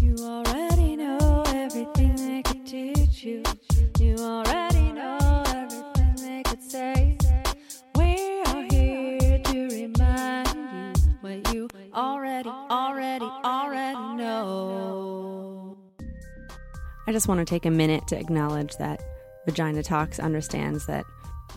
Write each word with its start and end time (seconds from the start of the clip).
You 0.00 0.14
already 0.20 0.96
know 0.96 1.42
everything 1.46 2.16
they 2.16 2.42
could 2.42 2.66
teach 2.66 3.24
you. 3.24 3.42
You 3.98 4.16
already 4.18 4.92
know 4.92 5.42
everything 5.46 6.14
they 6.16 6.42
could 6.44 6.62
say. 6.62 7.16
We 7.94 8.42
are 8.46 8.62
here 8.70 9.38
to 9.38 9.68
remind 9.68 10.48
you 10.98 11.18
what 11.20 11.54
you 11.54 11.68
already, 11.94 12.48
already, 12.48 13.24
already 13.24 14.16
know. 14.16 15.78
I 17.06 17.12
just 17.12 17.26
want 17.28 17.38
to 17.38 17.44
take 17.44 17.64
a 17.64 17.70
minute 17.70 18.06
to 18.08 18.18
acknowledge 18.18 18.76
that 18.76 19.02
Vagina 19.46 19.82
Talks 19.82 20.18
understands 20.18 20.86
that 20.86 21.06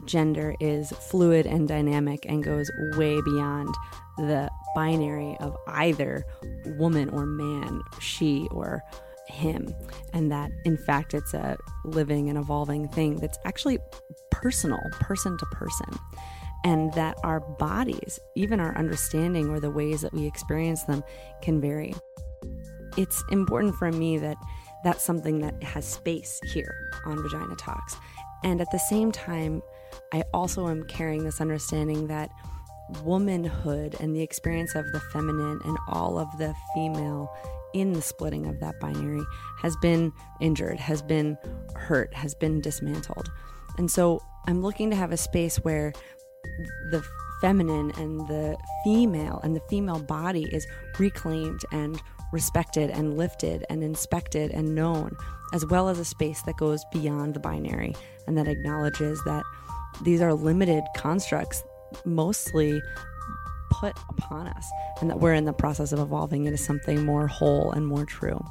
gender 0.05 0.55
is 0.59 0.91
fluid 0.91 1.45
and 1.45 1.67
dynamic 1.67 2.25
and 2.27 2.43
goes 2.43 2.71
way 2.95 3.19
beyond 3.21 3.73
the 4.27 4.49
binary 4.75 5.35
of 5.39 5.55
either 5.67 6.25
woman 6.77 7.09
or 7.09 7.25
man, 7.25 7.81
she 7.99 8.47
or 8.51 8.83
him, 9.27 9.73
and 10.13 10.31
that 10.31 10.51
in 10.65 10.75
fact 10.75 11.13
it's 11.13 11.33
a 11.33 11.57
living 11.85 12.29
and 12.29 12.37
evolving 12.37 12.87
thing 12.87 13.17
that's 13.17 13.37
actually 13.45 13.79
personal, 14.31 14.79
person 14.93 15.37
to 15.37 15.45
person, 15.47 15.97
and 16.63 16.93
that 16.93 17.17
our 17.23 17.39
bodies, 17.39 18.19
even 18.35 18.59
our 18.59 18.77
understanding 18.77 19.49
or 19.49 19.59
the 19.59 19.69
ways 19.69 20.01
that 20.01 20.13
we 20.13 20.25
experience 20.25 20.83
them, 20.83 21.03
can 21.41 21.61
vary. 21.61 21.93
It's 22.97 23.23
important 23.31 23.75
for 23.75 23.91
me 23.91 24.17
that 24.17 24.37
that's 24.83 25.03
something 25.03 25.39
that 25.39 25.61
has 25.63 25.85
space 25.85 26.39
here 26.53 26.89
on 27.05 27.21
Vagina 27.21 27.55
Talks. 27.55 27.95
And 28.43 28.61
at 28.61 28.71
the 28.71 28.79
same 28.79 29.11
time, 29.11 29.61
I 30.13 30.23
also 30.33 30.67
am 30.69 30.85
carrying 30.85 31.23
this 31.23 31.41
understanding 31.41 32.07
that 32.07 32.29
womanhood 33.03 33.95
and 33.99 34.15
the 34.15 34.21
experience 34.21 34.75
of 34.75 34.91
the 34.91 34.99
feminine 34.99 35.59
and 35.65 35.77
all 35.87 36.17
of 36.17 36.27
the 36.37 36.53
female 36.73 37.29
in 37.73 37.93
the 37.93 38.01
splitting 38.01 38.47
of 38.47 38.59
that 38.59 38.79
binary 38.79 39.23
has 39.61 39.75
been 39.77 40.11
injured, 40.39 40.79
has 40.79 41.01
been 41.01 41.37
hurt, 41.75 42.13
has 42.13 42.33
been 42.35 42.61
dismantled. 42.61 43.29
And 43.77 43.89
so 43.89 44.21
I'm 44.47 44.61
looking 44.61 44.89
to 44.89 44.95
have 44.95 45.11
a 45.11 45.17
space 45.17 45.57
where 45.57 45.93
the 46.91 47.05
feminine 47.41 47.91
and 47.97 48.27
the 48.27 48.57
female 48.83 49.39
and 49.43 49.55
the 49.55 49.61
female 49.69 49.99
body 49.99 50.47
is 50.51 50.67
reclaimed 50.97 51.61
and 51.71 52.01
respected 52.31 52.89
and 52.89 53.17
lifted 53.17 53.65
and 53.69 53.83
inspected 53.83 54.51
and 54.51 54.75
known, 54.75 55.15
as 55.53 55.65
well 55.65 55.89
as 55.89 55.99
a 55.99 56.05
space 56.05 56.41
that 56.43 56.57
goes 56.57 56.83
beyond 56.91 57.33
the 57.33 57.39
binary 57.39 57.95
and 58.27 58.37
that 58.37 58.47
acknowledges 58.47 59.21
that 59.25 59.43
these 60.03 60.21
are 60.21 60.33
limited 60.33 60.83
constructs, 60.95 61.63
mostly 62.05 62.81
put 63.71 63.95
upon 64.09 64.47
us, 64.47 64.65
and 65.01 65.09
that 65.09 65.19
we're 65.19 65.33
in 65.33 65.45
the 65.45 65.53
process 65.53 65.91
of 65.91 65.99
evolving 65.99 66.45
into 66.45 66.57
something 66.57 67.05
more 67.05 67.27
whole 67.27 67.71
and 67.71 67.85
more 67.85 68.05
true. 68.05 68.43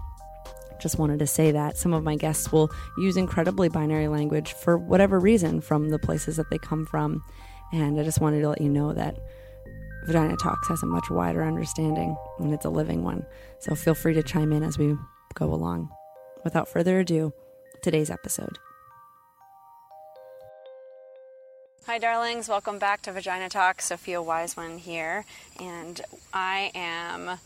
Just 0.80 0.98
wanted 0.98 1.18
to 1.18 1.26
say 1.26 1.50
that 1.50 1.76
some 1.76 1.92
of 1.92 2.04
my 2.04 2.14
guests 2.14 2.52
will 2.52 2.70
use 2.98 3.16
incredibly 3.16 3.68
binary 3.68 4.08
language 4.08 4.52
for 4.52 4.78
whatever 4.78 5.18
reason 5.18 5.60
from 5.60 5.88
the 5.88 5.98
places 5.98 6.36
that 6.36 6.50
they 6.50 6.58
come 6.58 6.86
from. 6.86 7.22
And 7.72 7.98
I 7.98 8.04
just 8.04 8.20
wanted 8.20 8.40
to 8.42 8.48
let 8.48 8.60
you 8.60 8.68
know 8.68 8.92
that 8.92 9.16
Vagina 10.06 10.36
Talks 10.36 10.68
has 10.68 10.82
a 10.82 10.86
much 10.86 11.10
wider 11.10 11.42
understanding 11.42 12.16
and 12.38 12.54
it's 12.54 12.64
a 12.64 12.70
living 12.70 13.02
one. 13.02 13.26
So 13.58 13.74
feel 13.74 13.94
free 13.94 14.14
to 14.14 14.22
chime 14.22 14.52
in 14.52 14.62
as 14.62 14.78
we 14.78 14.96
go 15.34 15.52
along. 15.52 15.90
Without 16.44 16.68
further 16.68 17.00
ado, 17.00 17.32
today's 17.82 18.08
episode. 18.08 18.58
Hi, 21.88 21.96
darlings. 21.96 22.50
Welcome 22.50 22.78
back 22.78 23.00
to 23.02 23.12
Vagina 23.12 23.48
Talk. 23.48 23.80
Sophia 23.80 24.20
Wise 24.20 24.54
One 24.58 24.76
here. 24.76 25.24
And 25.58 25.98
I 26.34 26.70
am 26.74 27.38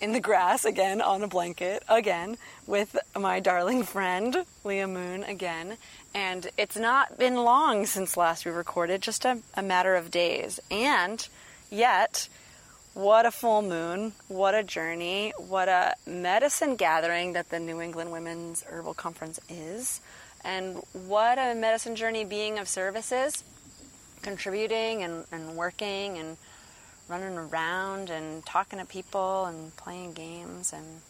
in 0.00 0.10
the 0.10 0.18
grass 0.18 0.64
again 0.64 1.00
on 1.00 1.22
a 1.22 1.28
blanket 1.28 1.84
again 1.88 2.36
with 2.66 2.96
my 3.16 3.38
darling 3.38 3.84
friend, 3.84 4.44
Leah 4.64 4.88
Moon, 4.88 5.22
again. 5.22 5.76
And 6.12 6.48
it's 6.58 6.76
not 6.76 7.16
been 7.16 7.36
long 7.36 7.86
since 7.86 8.16
last 8.16 8.44
we 8.44 8.50
recorded, 8.50 9.02
just 9.02 9.24
a, 9.24 9.38
a 9.54 9.62
matter 9.62 9.94
of 9.94 10.10
days. 10.10 10.58
And 10.68 11.28
yet, 11.70 12.28
what 12.92 13.24
a 13.24 13.30
full 13.30 13.62
moon, 13.62 14.14
what 14.26 14.56
a 14.56 14.64
journey, 14.64 15.32
what 15.38 15.68
a 15.68 15.94
medicine 16.08 16.74
gathering 16.74 17.34
that 17.34 17.50
the 17.50 17.60
New 17.60 17.80
England 17.80 18.10
Women's 18.10 18.64
Herbal 18.64 18.94
Conference 18.94 19.38
is, 19.48 20.00
and 20.42 20.82
what 20.92 21.38
a 21.38 21.54
medicine 21.54 21.94
journey 21.94 22.24
being 22.24 22.58
of 22.58 22.66
services 22.68 23.44
contributing 24.22 25.02
and, 25.02 25.24
and 25.32 25.56
working 25.56 26.18
and 26.18 26.36
running 27.08 27.38
around 27.38 28.10
and 28.10 28.44
talking 28.44 28.78
to 28.78 28.84
people 28.84 29.44
and 29.44 29.74
playing 29.76 30.12
games 30.12 30.72
and 30.72 31.00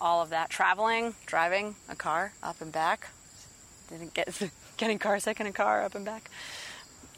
all 0.00 0.22
of 0.22 0.30
that. 0.30 0.50
Traveling, 0.50 1.14
driving 1.26 1.76
a 1.88 1.96
car 1.96 2.32
up 2.42 2.60
and 2.60 2.72
back. 2.72 3.08
Didn't 3.88 4.14
get 4.14 4.50
getting 4.76 4.98
car 4.98 5.18
sick 5.20 5.40
in 5.40 5.46
a 5.46 5.52
car 5.52 5.82
up 5.82 5.94
and 5.94 6.04
back. 6.04 6.30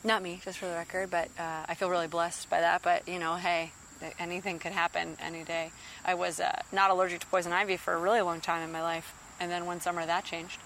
Not 0.03 0.23
me, 0.23 0.41
just 0.45 0.59
for 0.59 0.67
the 0.67 0.75
record, 0.75 1.11
but 1.11 1.29
uh, 1.39 1.65
I 1.67 1.75
feel 1.75 1.89
really 1.89 2.09
blessed 2.09 2.51
by 2.51 2.61
that. 2.61 2.83
But 2.83 3.09
you 3.09 3.19
know, 3.19 3.37
hey, 3.37 3.73
anything 4.19 4.59
could 4.59 4.73
happen 4.73 5.17
any 5.21 5.45
day. 5.45 5.71
I 6.05 6.15
was 6.15 6.41
uh, 6.41 6.63
not 6.73 6.91
allergic 6.91 7.21
to 7.21 7.27
poison 7.27 7.53
ivy 7.53 7.77
for 7.77 7.95
a 7.95 7.99
really 7.99 8.21
long 8.21 8.41
time 8.41 8.63
in 8.63 8.73
my 8.73 8.83
life, 8.83 9.15
and 9.41 9.51
then 9.51 9.67
one 9.67 9.81
summer 9.81 10.05
that 10.05 10.25
changed. 10.25 10.61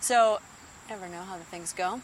So, 0.00 0.40
never 0.90 1.08
know 1.08 1.22
how 1.22 1.38
the 1.38 1.44
things 1.44 1.72
go 1.72 2.02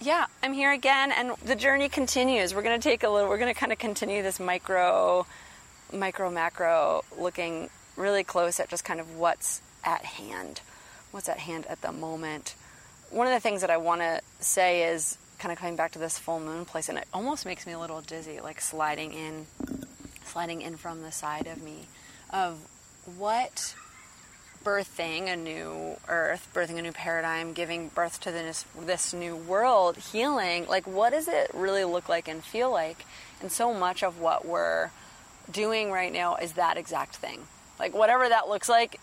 yeah, 0.00 0.26
I'm 0.42 0.54
here 0.54 0.72
again, 0.72 1.12
and 1.12 1.32
the 1.44 1.54
journey 1.54 1.88
continues. 1.88 2.54
We're 2.54 2.62
going 2.62 2.80
to 2.80 2.82
take 2.82 3.02
a 3.02 3.08
little. 3.08 3.28
We're 3.28 3.38
going 3.38 3.52
to 3.52 3.58
kind 3.58 3.70
of 3.70 3.78
continue 3.78 4.22
this 4.22 4.40
micro, 4.40 5.26
micro, 5.92 6.30
macro, 6.30 7.04
looking 7.18 7.68
really 7.96 8.24
close 8.24 8.58
at 8.60 8.68
just 8.68 8.84
kind 8.84 8.98
of 8.98 9.16
what's 9.16 9.60
at 9.84 10.04
hand, 10.04 10.62
what's 11.10 11.28
at 11.28 11.38
hand 11.38 11.66
at 11.66 11.82
the 11.82 11.92
moment. 11.92 12.54
One 13.10 13.26
of 13.26 13.32
the 13.32 13.40
things 13.40 13.60
that 13.60 13.70
I 13.70 13.76
want 13.76 14.00
to 14.00 14.20
say 14.38 14.84
is 14.84 15.18
kind 15.38 15.52
of 15.52 15.58
coming 15.58 15.76
back 15.76 15.92
to 15.92 15.98
this 15.98 16.18
full 16.18 16.40
moon 16.40 16.64
place, 16.64 16.88
and 16.88 16.96
it 16.96 17.06
almost 17.12 17.44
makes 17.44 17.66
me 17.66 17.72
a 17.72 17.78
little 17.78 18.00
dizzy, 18.00 18.40
like 18.40 18.60
sliding 18.60 19.12
in, 19.12 19.46
sliding 20.24 20.62
in 20.62 20.76
from 20.76 21.02
the 21.02 21.12
side 21.12 21.46
of 21.46 21.62
me, 21.62 21.88
of 22.30 22.58
what 23.18 23.74
birthing 24.64 25.32
a 25.32 25.36
new 25.36 25.96
earth, 26.08 26.48
birthing 26.54 26.78
a 26.78 26.82
new 26.82 26.92
paradigm, 26.92 27.52
giving 27.52 27.88
birth 27.88 28.20
to 28.20 28.30
this, 28.30 28.64
this 28.78 29.12
new 29.12 29.36
world, 29.36 29.96
healing, 29.96 30.66
like 30.66 30.86
what 30.86 31.10
does 31.10 31.28
it 31.28 31.50
really 31.54 31.84
look 31.84 32.08
like 32.08 32.28
and 32.28 32.42
feel 32.42 32.70
like? 32.70 33.04
And 33.40 33.50
so 33.50 33.72
much 33.72 34.02
of 34.02 34.20
what 34.20 34.46
we're 34.46 34.90
doing 35.50 35.90
right 35.90 36.12
now 36.12 36.36
is 36.36 36.52
that 36.52 36.76
exact 36.76 37.16
thing. 37.16 37.40
Like 37.78 37.94
whatever 37.94 38.28
that 38.28 38.48
looks 38.48 38.68
like, 38.68 39.00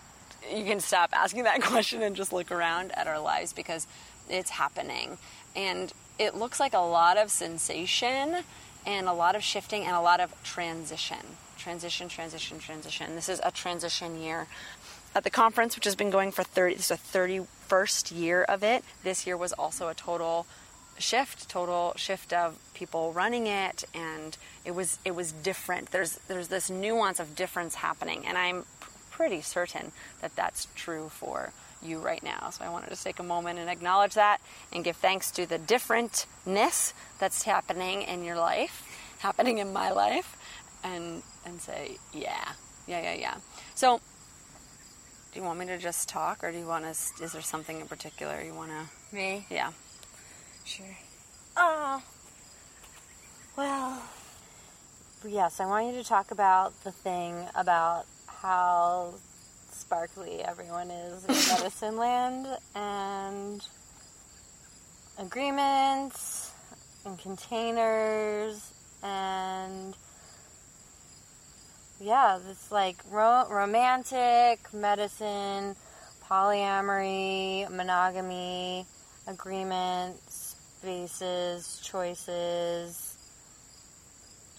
you 0.54 0.64
can 0.64 0.80
stop 0.80 1.10
asking 1.14 1.44
that 1.44 1.62
question 1.62 2.02
and 2.02 2.16
just 2.16 2.31
look 2.31 2.52
around 2.52 2.92
at 2.94 3.08
our 3.08 3.20
lives 3.20 3.54
because 3.54 3.88
it's 4.30 4.52
happening. 4.52 5.18
And 5.56 5.92
it 6.20 6.36
looks 6.36 6.60
like 6.60 6.74
a 6.74 6.80
lot 6.80 7.18
of 7.18 7.31
sensation 7.31 8.38
and 8.86 9.08
a 9.08 9.14
lot 9.14 9.36
of 9.36 9.44
shifting 9.44 9.84
and 9.84 9.96
a 9.96 10.02
lot 10.02 10.20
of 10.20 10.34
transition. 10.44 11.18
Transition, 11.58 12.08
transition, 12.08 12.60
transition. 12.60 13.16
This 13.16 13.30
is 13.30 13.42
a 13.44 13.52
transition 13.52 14.22
year 14.22 14.48
at 15.18 15.24
the 15.24 15.30
conference, 15.31 15.75
which 15.75 15.86
has 15.86 15.96
been 15.96 16.12
going 16.12 16.31
for 16.31 16.44
30, 16.44 16.75
this 16.75 16.92
is 16.92 16.92
a 16.92 17.18
31st 17.18 18.16
year 18.16 18.44
of 18.44 18.64
it. 18.64 18.84
This 19.04 19.25
year 19.25 19.36
was 19.36 19.52
also 19.52 19.88
a 19.88 19.96
total 19.96 20.46
shift, 21.00 21.50
total 21.50 21.94
shift 21.96 22.31
of 22.34 22.58
people 22.75 23.12
running 23.14 23.48
it, 23.48 23.84
and 23.96 24.38
it 24.64 24.75
was 24.75 25.00
it 25.04 25.16
was 25.16 25.31
different. 25.31 25.92
There's 25.92 26.18
there's 26.28 26.50
this 26.50 26.69
nuance 26.69 27.19
of 27.19 27.36
difference 27.36 27.75
happening, 27.75 28.28
and 28.28 28.38
I'm 28.38 28.66
pretty 29.10 29.42
certain 29.42 29.92
that 30.22 30.36
that's 30.36 30.68
true 30.75 31.10
for 31.10 31.52
you 31.81 31.98
right 31.98 32.22
now. 32.22 32.52
So 32.52 32.64
I 32.64 32.69
wanted 32.69 32.90
to 32.96 33.04
take 33.04 33.18
a 33.18 33.24
moment 33.24 33.58
and 33.58 33.69
acknowledge 33.69 34.14
that 34.14 34.40
and 34.72 34.84
give 34.84 34.98
thanks 34.98 35.31
to 35.31 35.48
the 35.48 35.58
differentness 35.58 36.94
that's 37.19 37.42
happening 37.44 38.04
in 38.04 38.24
your 38.24 38.38
life, 38.38 38.84
happening 39.19 39.58
in 39.58 39.74
my 39.74 39.90
life, 39.92 40.38
and 40.84 41.24
and 41.44 41.60
say, 41.60 41.98
yeah, 42.14 42.52
yeah, 42.86 43.02
yeah, 43.02 43.14
yeah. 43.14 43.36
So, 43.74 44.00
do 45.38 45.44
you 45.44 45.48
want 45.48 45.60
me 45.60 45.68
to 45.68 45.78
just 45.78 46.10
talk, 46.10 46.44
or 46.44 46.51
do 46.51 46.57
you 46.57 46.66
want 46.66 46.84
to? 46.84 46.89
Is 47.24 47.31
there 47.31 47.44
something 47.44 47.80
in 47.80 47.88
particular 47.88 48.42
you 48.42 48.56
want 48.56 48.72
to? 48.72 49.16
Me? 49.16 49.45
Yeah. 49.51 49.72
Sure. 50.66 50.98
Oh. 51.56 52.01
Well. 53.56 54.01
Yes, 55.24 55.60
I 55.60 55.68
want 55.68 55.94
you 55.94 56.01
to 56.01 56.04
talk 56.04 56.31
about 56.31 56.74
the 56.84 56.92
thing 56.92 57.36
about 57.54 58.07
how 58.25 59.13
sparkly 59.69 60.42
everyone 60.44 60.89
is 60.89 61.24
in 61.25 61.36
medicine 61.56 61.98
land 61.98 62.48
and 62.74 63.63
agreements 65.19 66.51
and 67.06 67.19
containers 67.19 68.74
and 69.04 69.95
yeah, 72.00 72.40
this 72.46 72.72
like 72.72 72.98
ro- 73.10 73.48
romantic 73.50 74.74
medicine, 74.74 75.76
polyamory, 76.30 77.70
monogamy, 77.72 78.86
agreements, 79.28 80.56
spaces, 80.80 81.82
choices, 81.84 83.18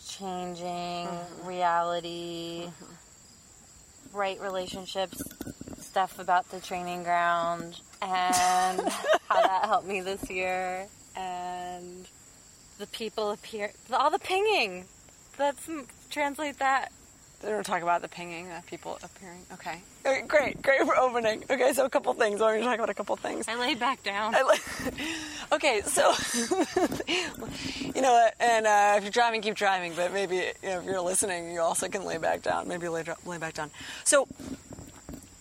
changing 0.06 1.06
mm-hmm. 1.06 1.46
reality, 1.46 2.64
mm-hmm. 2.66 4.16
right 4.16 4.40
relationships, 4.40 5.22
stuff 5.78 6.18
about 6.18 6.48
the 6.50 6.60
training 6.60 7.02
ground, 7.02 7.80
and 8.02 8.80
how 9.28 9.42
that 9.42 9.64
helped 9.66 9.86
me 9.86 10.00
this 10.00 10.28
year, 10.28 10.86
and 11.16 12.06
the 12.78 12.86
people 12.88 13.30
appear, 13.30 13.70
all 13.92 14.10
the 14.10 14.18
pinging. 14.18 14.84
Let's 15.38 15.68
translate 16.10 16.58
that. 16.58 16.90
We're 17.42 17.50
going 17.50 17.62
to 17.62 17.70
talk 17.70 17.82
about 17.82 18.02
the 18.02 18.08
pinging, 18.08 18.48
uh, 18.50 18.62
people 18.66 18.98
appearing. 19.02 19.42
Okay. 19.52 19.80
Okay, 20.04 20.26
Great, 20.26 20.60
great 20.60 20.82
for 20.82 20.96
opening. 20.96 21.44
Okay, 21.48 21.72
so 21.72 21.84
a 21.84 21.90
couple 21.90 22.12
things. 22.14 22.40
We're 22.40 22.48
going 22.48 22.62
to 22.62 22.66
talk 22.66 22.78
about 22.78 22.90
a 22.90 22.94
couple 22.94 23.14
things. 23.14 23.46
I 23.46 23.54
laid 23.54 23.78
back 23.78 24.02
down. 24.02 24.34
I 24.34 24.58
okay, 25.52 25.82
so 25.82 26.12
you 27.94 28.02
know 28.02 28.12
what? 28.12 28.34
And 28.40 28.66
uh, 28.66 28.94
if 28.96 29.04
you're 29.04 29.12
driving, 29.12 29.40
keep 29.40 29.54
driving. 29.54 29.92
But 29.94 30.12
maybe 30.12 30.36
you 30.62 30.68
know, 30.68 30.80
if 30.80 30.84
you're 30.84 31.00
listening, 31.00 31.52
you 31.52 31.60
also 31.60 31.88
can 31.88 32.04
lay 32.04 32.18
back 32.18 32.42
down. 32.42 32.66
Maybe 32.66 32.88
lay, 32.88 33.04
lay 33.24 33.38
back 33.38 33.54
down. 33.54 33.70
So 34.02 34.26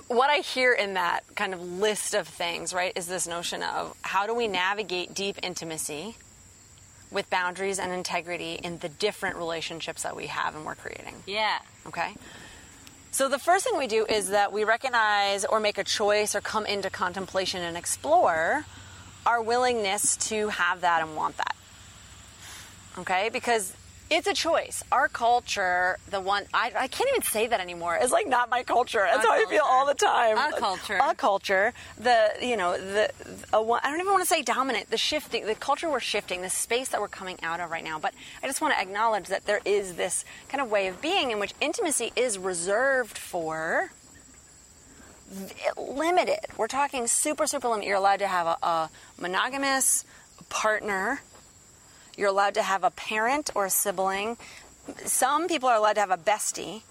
what 0.07 0.29
I 0.29 0.37
hear 0.37 0.73
in 0.73 0.93
that 0.93 1.21
kind 1.35 1.53
of 1.53 1.61
list 1.61 2.13
of 2.13 2.27
things, 2.27 2.73
right, 2.75 2.93
is 2.95 3.07
this 3.07 3.27
notion 3.27 3.63
of 3.63 3.95
how 4.03 4.27
do 4.27 4.35
we 4.35 4.47
navigate 4.47 5.15
deep 5.15 5.37
intimacy 5.41 6.15
with 7.11 7.29
boundaries 7.29 7.79
and 7.79 7.91
integrity 7.91 8.59
in 8.63 8.79
the 8.79 8.89
different 8.89 9.37
relationships 9.37 10.03
that 10.03 10.15
we 10.15 10.27
have 10.27 10.55
and 10.55 10.65
we're 10.65 10.75
creating. 10.75 11.15
yeah. 11.25 11.59
Okay. 11.85 12.13
So 13.11 13.29
the 13.29 13.39
first 13.39 13.65
thing 13.65 13.77
we 13.77 13.87
do 13.87 14.05
is 14.05 14.29
that 14.29 14.51
we 14.53 14.63
recognize 14.63 15.43
or 15.43 15.59
make 15.59 15.77
a 15.79 15.83
choice 15.83 16.35
or 16.35 16.41
come 16.41 16.65
into 16.65 16.89
contemplation 16.89 17.63
and 17.63 17.75
explore 17.75 18.65
our 19.25 19.41
willingness 19.41 20.17
to 20.29 20.49
have 20.49 20.81
that 20.81 21.01
and 21.01 21.15
want 21.15 21.37
that. 21.37 21.55
Okay? 22.99 23.29
Because 23.33 23.73
it's 24.09 24.27
a 24.27 24.33
choice. 24.33 24.83
Our 24.91 25.07
culture, 25.07 25.97
the 26.09 26.21
one 26.21 26.45
I, 26.53 26.71
I 26.75 26.87
can't 26.87 27.09
even 27.09 27.23
say 27.23 27.47
that 27.47 27.59
anymore. 27.59 27.97
It's 28.01 28.11
like 28.11 28.27
not 28.27 28.49
my 28.49 28.63
culture. 28.63 29.05
That's 29.11 29.25
Our 29.25 29.37
how 29.37 29.45
I 29.45 29.49
feel 29.49 29.63
all 29.65 29.85
the 29.85 29.93
time. 29.93 30.37
A 30.37 30.57
culture. 30.57 30.99
A 31.01 31.15
culture. 31.15 31.73
The 31.97 32.29
you 32.41 32.55
know 32.55 32.77
the 32.77 33.11
a, 33.53 33.57
I 33.57 33.89
don't 33.89 33.99
even 33.99 34.11
want 34.11 34.23
to 34.23 34.27
say 34.27 34.41
dominant. 34.41 34.89
The 34.89 34.97
shifting, 34.97 35.45
the 35.45 35.55
culture 35.55 35.89
we're 35.89 35.99
shifting, 35.99 36.41
the 36.41 36.49
space 36.49 36.89
that 36.89 37.01
we're 37.01 37.07
coming 37.07 37.37
out 37.43 37.59
of 37.59 37.69
right 37.69 37.83
now. 37.83 37.99
But 37.99 38.13
I 38.41 38.47
just 38.47 38.61
want 38.61 38.73
to 38.73 38.79
acknowledge 38.79 39.27
that 39.27 39.45
there 39.45 39.61
is 39.65 39.95
this 39.95 40.23
kind 40.47 40.61
of 40.61 40.71
way 40.71 40.87
of 40.87 41.01
being 41.01 41.31
in 41.31 41.39
which 41.39 41.53
intimacy 41.59 42.11
is 42.15 42.37
reserved 42.37 43.17
for 43.17 43.91
limited. 45.77 46.39
We're 46.55 46.67
talking 46.67 47.07
super, 47.07 47.47
super 47.47 47.67
limited. 47.67 47.87
You're 47.87 47.97
allowed 47.97 48.19
to 48.19 48.27
have 48.27 48.47
a, 48.47 48.65
a 48.65 48.89
monogamous 49.19 50.05
partner. 50.49 51.21
You're 52.17 52.29
allowed 52.29 52.55
to 52.55 52.63
have 52.63 52.83
a 52.83 52.91
parent 52.91 53.51
or 53.55 53.65
a 53.65 53.69
sibling. 53.69 54.37
Some 55.05 55.47
people 55.47 55.69
are 55.69 55.75
allowed 55.77 55.93
to 55.93 55.99
have 56.01 56.11
a 56.11 56.17
bestie. 56.17 56.81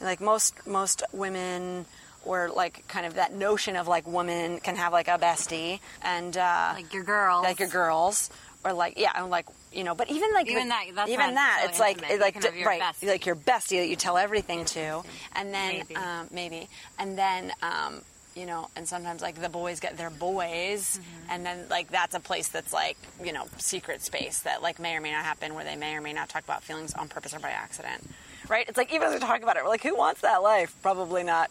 Like 0.00 0.20
most 0.20 0.66
most 0.66 1.02
women 1.12 1.86
or 2.24 2.48
like 2.48 2.86
kind 2.88 3.06
of 3.06 3.14
that 3.14 3.32
notion 3.32 3.76
of 3.76 3.86
like 3.88 4.06
women 4.06 4.58
can 4.60 4.76
have 4.76 4.92
like 4.92 5.08
a 5.08 5.18
bestie 5.18 5.78
and 6.02 6.36
uh, 6.36 6.72
Like 6.74 6.92
your 6.92 7.04
girls. 7.04 7.44
like 7.44 7.60
your 7.60 7.68
girls 7.68 8.30
or 8.64 8.72
like 8.72 8.98
yeah 8.98 9.12
I'm 9.14 9.30
like 9.30 9.46
you 9.72 9.84
know 9.84 9.94
but 9.94 10.10
even 10.10 10.32
like 10.34 10.48
Even 10.50 10.68
that- 10.68 10.86
that's 10.94 11.10
even 11.10 11.34
that 11.36 11.58
so 11.62 11.68
it's 11.68 11.78
like 11.80 11.98
intimate. 12.02 12.20
Like 12.20 12.40
d- 12.40 12.58
your 12.58 12.66
right 12.68 12.82
bestie. 12.82 13.06
like 13.08 13.24
your 13.26 13.36
bestie 13.36 13.78
that 13.78 13.88
you 13.88 13.94
tell 13.96 14.18
everything 14.18 14.64
to 14.66 15.02
and 15.36 15.54
then 15.54 15.76
Maybe. 15.78 15.96
um, 15.96 16.28
maybe 16.32 16.68
and 16.98 17.16
then 17.16 17.52
um, 17.62 18.02
you 18.36 18.46
know 18.46 18.68
and 18.76 18.86
sometimes 18.86 19.22
like 19.22 19.40
the 19.40 19.48
boys 19.48 19.80
get 19.80 19.96
their 19.96 20.10
boys 20.10 21.00
Mm-hmm. 21.00 21.30
and 21.30 21.44
then 21.46 21.64
like 21.68 21.88
that's 21.90 22.14
a 22.14 22.20
place 22.20 22.48
that's 22.48 22.72
like 22.72 22.96
you 23.24 23.32
know 23.32 23.46
secret 23.56 24.02
space 24.02 24.40
that 24.40 24.62
like 24.62 24.78
may 24.78 24.94
or 24.94 25.00
may 25.00 25.10
not 25.10 25.24
happen 25.24 25.54
where 25.54 25.64
they 25.64 25.74
may 25.76 25.94
or 25.96 26.00
may 26.00 26.12
not 26.12 26.28
talk 26.28 26.44
about 26.44 26.62
feelings 26.62 26.92
on 26.94 27.08
purpose 27.08 27.34
or 27.34 27.38
by 27.40 27.50
accident 27.50 28.08
right 28.48 28.68
it's 28.68 28.76
like 28.76 28.92
even 28.94 29.08
as 29.08 29.14
we 29.14 29.20
talk 29.20 29.42
about 29.42 29.56
it 29.56 29.62
we're 29.64 29.70
like 29.70 29.82
who 29.82 29.96
wants 29.96 30.20
that 30.20 30.42
life 30.42 30.74
probably 30.82 31.22
not 31.24 31.50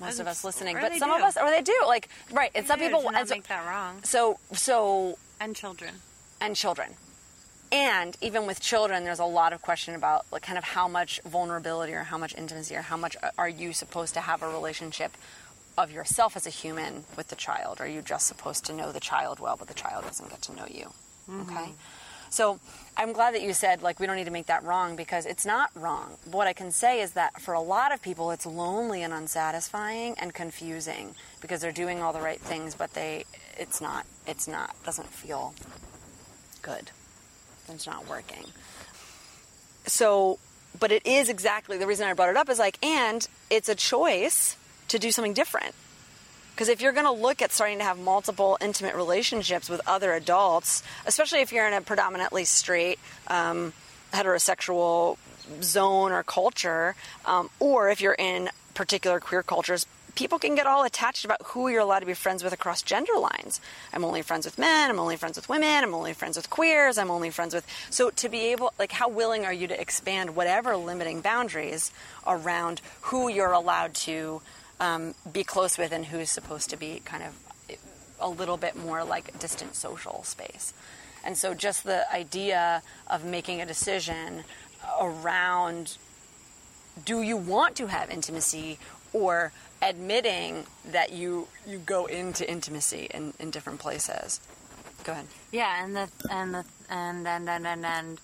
most 0.00 0.20
of 0.20 0.26
us 0.26 0.44
listening 0.44 0.76
but 0.80 0.92
they 0.92 0.98
some 0.98 1.10
of 1.10 1.22
us 1.22 1.36
or 1.36 1.48
they 1.50 1.62
do 1.62 1.74
like 1.86 2.08
right 2.32 2.50
and 2.54 2.66
some 2.66 2.78
Yeah, 2.80 2.88
people 2.88 3.02
not 3.04 3.14
and 3.20 3.28
so, 3.28 3.34
make 3.34 3.48
that 3.48 3.66
wrong. 3.66 4.00
so 4.04 4.38
so 4.52 5.16
And 5.40 5.56
children. 5.56 5.94
and 6.40 6.54
children. 6.54 6.90
And 7.72 8.16
even 8.20 8.46
with 8.46 8.60
children, 8.60 9.02
there's 9.02 9.18
a 9.18 9.24
lot 9.24 9.52
of 9.52 9.60
question 9.60 9.96
about 9.96 10.26
like 10.30 10.42
kind 10.42 10.58
of 10.58 10.62
how 10.64 10.86
much 10.86 11.20
vulnerability 11.24 11.92
or 11.92 12.04
how 12.04 12.18
much 12.18 12.32
intimacy 12.36 12.76
or 12.76 12.82
how 12.82 12.96
much 12.96 13.16
are 13.36 13.48
you 13.48 13.72
supposed 13.72 14.14
to 14.14 14.20
have 14.20 14.42
a 14.42 14.48
relationship 14.48 15.12
of 15.76 15.90
yourself 15.90 16.36
as 16.36 16.46
a 16.46 16.50
human 16.50 17.04
with 17.16 17.28
the 17.28 17.36
child? 17.36 17.80
Or 17.80 17.84
are 17.84 17.88
you 17.88 18.02
just 18.02 18.26
supposed 18.26 18.64
to 18.66 18.72
know 18.72 18.92
the 18.92 19.00
child 19.00 19.40
well, 19.40 19.56
but 19.56 19.68
the 19.68 19.74
child 19.74 20.04
doesn't 20.04 20.30
get 20.30 20.42
to 20.42 20.54
know 20.54 20.66
you? 20.68 20.92
Mm-hmm. 21.30 21.40
Okay. 21.56 21.72
So 22.30 22.58
I'm 22.96 23.12
glad 23.12 23.34
that 23.34 23.42
you 23.42 23.52
said 23.52 23.82
like 23.82 24.00
we 24.00 24.06
don't 24.06 24.16
need 24.16 24.24
to 24.24 24.32
make 24.32 24.46
that 24.46 24.64
wrong 24.64 24.96
because 24.96 25.24
it's 25.24 25.46
not 25.46 25.70
wrong. 25.76 26.16
What 26.30 26.48
I 26.48 26.52
can 26.52 26.72
say 26.72 27.00
is 27.00 27.12
that 27.12 27.40
for 27.40 27.54
a 27.54 27.60
lot 27.60 27.92
of 27.92 28.02
people 28.02 28.32
it's 28.32 28.44
lonely 28.44 29.02
and 29.02 29.12
unsatisfying 29.12 30.16
and 30.18 30.34
confusing 30.34 31.14
because 31.40 31.60
they're 31.60 31.70
doing 31.70 32.02
all 32.02 32.12
the 32.12 32.20
right 32.20 32.40
things 32.40 32.74
but 32.74 32.92
they 32.94 33.24
it's 33.56 33.80
not 33.80 34.04
it's 34.26 34.48
not 34.48 34.74
doesn't 34.84 35.08
feel 35.08 35.54
good. 36.60 36.90
It's 37.68 37.86
not 37.86 38.08
working. 38.08 38.44
So, 39.86 40.38
but 40.78 40.90
it 40.90 41.06
is 41.06 41.28
exactly 41.28 41.78
the 41.78 41.86
reason 41.86 42.06
I 42.06 42.14
brought 42.14 42.30
it 42.30 42.36
up 42.36 42.48
is 42.48 42.58
like, 42.58 42.84
and 42.84 43.26
it's 43.50 43.68
a 43.68 43.74
choice 43.74 44.56
to 44.88 44.98
do 44.98 45.10
something 45.10 45.34
different. 45.34 45.74
Because 46.54 46.68
if 46.68 46.80
you're 46.80 46.92
going 46.92 47.06
to 47.06 47.12
look 47.12 47.42
at 47.42 47.50
starting 47.50 47.78
to 47.78 47.84
have 47.84 47.98
multiple 47.98 48.56
intimate 48.60 48.94
relationships 48.94 49.68
with 49.68 49.80
other 49.88 50.12
adults, 50.12 50.84
especially 51.04 51.40
if 51.40 51.52
you're 51.52 51.66
in 51.66 51.72
a 51.72 51.80
predominantly 51.80 52.44
straight, 52.44 53.00
um, 53.26 53.72
heterosexual 54.12 55.18
zone 55.60 56.12
or 56.12 56.22
culture, 56.22 56.94
um, 57.26 57.50
or 57.58 57.90
if 57.90 58.00
you're 58.00 58.14
in 58.14 58.50
particular 58.74 59.18
queer 59.18 59.42
cultures, 59.42 59.84
people 60.14 60.38
can 60.38 60.54
get 60.54 60.66
all 60.66 60.84
attached 60.84 61.24
about 61.24 61.42
who 61.46 61.68
you're 61.68 61.80
allowed 61.80 62.00
to 62.00 62.06
be 62.06 62.14
friends 62.14 62.44
with 62.44 62.52
across 62.52 62.82
gender 62.82 63.18
lines. 63.18 63.60
I'm 63.92 64.04
only 64.04 64.22
friends 64.22 64.44
with 64.46 64.56
men, 64.56 64.90
I'm 64.90 65.00
only 65.00 65.16
friends 65.16 65.36
with 65.36 65.48
women, 65.48 65.82
I'm 65.82 65.94
only 65.94 66.12
friends 66.12 66.36
with 66.36 66.50
queers, 66.50 66.98
I'm 66.98 67.10
only 67.10 67.30
friends 67.30 67.52
with. 67.52 67.66
So 67.90 68.10
to 68.10 68.28
be 68.28 68.52
able, 68.52 68.72
like, 68.78 68.92
how 68.92 69.08
willing 69.08 69.44
are 69.44 69.52
you 69.52 69.66
to 69.66 69.80
expand 69.80 70.36
whatever 70.36 70.76
limiting 70.76 71.20
boundaries 71.20 71.90
around 72.26 72.80
who 73.02 73.28
you're 73.28 73.52
allowed 73.52 73.94
to 73.94 74.40
um, 74.80 75.14
be 75.32 75.44
close 75.44 75.78
with 75.78 75.92
and 75.92 76.06
who's 76.06 76.30
supposed 76.30 76.70
to 76.70 76.76
be 76.76 77.00
kind 77.04 77.22
of 77.22 77.34
a 78.20 78.28
little 78.28 78.56
bit 78.56 78.76
more 78.76 79.04
like 79.04 79.38
distant 79.38 79.74
social 79.74 80.22
space. 80.24 80.72
And 81.24 81.36
so 81.36 81.54
just 81.54 81.84
the 81.84 82.10
idea 82.12 82.82
of 83.06 83.24
making 83.24 83.60
a 83.60 83.66
decision 83.66 84.44
around 85.00 85.96
do 87.04 87.22
you 87.22 87.36
want 87.36 87.74
to 87.76 87.86
have 87.86 88.10
intimacy 88.10 88.78
or 89.12 89.52
admitting 89.82 90.64
that 90.90 91.12
you 91.12 91.48
you 91.66 91.78
go 91.78 92.06
into 92.06 92.48
intimacy 92.50 93.08
in, 93.12 93.32
in 93.38 93.50
different 93.50 93.80
places. 93.80 94.40
Go 95.04 95.12
ahead. 95.12 95.26
Yeah, 95.52 95.84
and 95.84 95.94
the 95.96 96.08
and 96.30 96.54
the 96.54 96.64
and 96.88 97.26
and 97.26 97.48
and 97.48 97.66
and, 97.66 97.86
and 97.86 98.20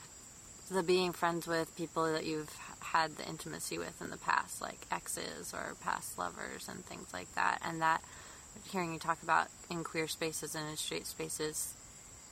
the 0.71 0.83
being 0.83 1.13
friends 1.13 1.47
with 1.47 1.75
people 1.77 2.13
that 2.13 2.25
you've 2.25 2.55
had 2.93 3.17
the 3.17 3.29
intimacy 3.29 3.79
with 3.79 4.01
in 4.01 4.11
the 4.11 4.17
past, 4.19 4.61
like 4.61 4.79
exes 4.91 5.53
or 5.55 5.75
past 5.83 6.19
lovers 6.19 6.69
and 6.69 6.85
things 6.85 7.09
like 7.13 7.33
that, 7.35 7.61
and 7.65 7.81
that 7.83 8.03
hearing 8.71 8.93
you 8.93 8.99
talk 8.99 9.23
about 9.23 9.49
in 9.71 9.85
queer 9.85 10.09
spaces 10.09 10.55
and 10.55 10.69
in 10.69 10.77
straight 10.77 11.07
spaces, 11.07 11.75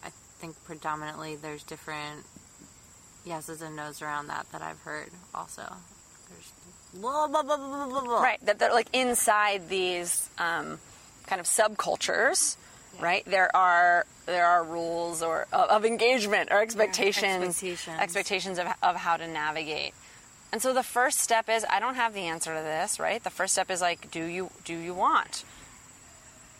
I 0.04 0.10
think 0.38 0.56
predominantly 0.64 1.36
there's 1.36 1.62
different 1.62 2.24
yeses 3.24 3.62
and 3.62 3.76
nos 3.76 4.02
around 4.02 4.28
that 4.28 4.46
that 4.52 4.62
I've 4.62 4.80
heard 4.80 5.10
also. 5.34 5.62
There's 6.28 6.52
blah, 6.94 7.26
blah, 7.28 7.42
blah, 7.42 7.56
blah, 7.56 7.86
blah, 7.86 8.00
blah. 8.00 8.22
Right, 8.22 8.44
that 8.46 8.58
they're 8.58 8.72
like 8.72 8.88
inside 8.92 9.68
these 9.68 10.28
um, 10.38 10.78
kind 11.26 11.40
of 11.40 11.46
subcultures, 11.46 12.56
right? 13.00 13.24
There 13.26 13.54
are 13.54 14.06
there 14.26 14.46
are 14.46 14.64
rules 14.64 15.22
or 15.22 15.46
of, 15.52 15.70
of 15.70 15.84
engagement 15.84 16.50
or 16.50 16.60
expectations, 16.60 17.44
expectations. 17.44 17.98
expectations 17.98 18.58
of, 18.58 18.66
of 18.82 18.96
how 18.96 19.16
to 19.16 19.26
navigate. 19.26 19.94
And 20.52 20.62
so 20.62 20.72
the 20.72 20.82
first 20.82 21.18
step 21.18 21.48
is 21.48 21.64
I 21.68 21.80
don't 21.80 21.96
have 21.96 22.14
the 22.14 22.20
answer 22.20 22.54
to 22.54 22.62
this, 22.62 22.98
right? 22.98 23.22
The 23.22 23.30
first 23.30 23.52
step 23.52 23.70
is 23.70 23.80
like, 23.80 24.10
do 24.10 24.24
you 24.24 24.50
do 24.64 24.74
you 24.74 24.94
want? 24.94 25.44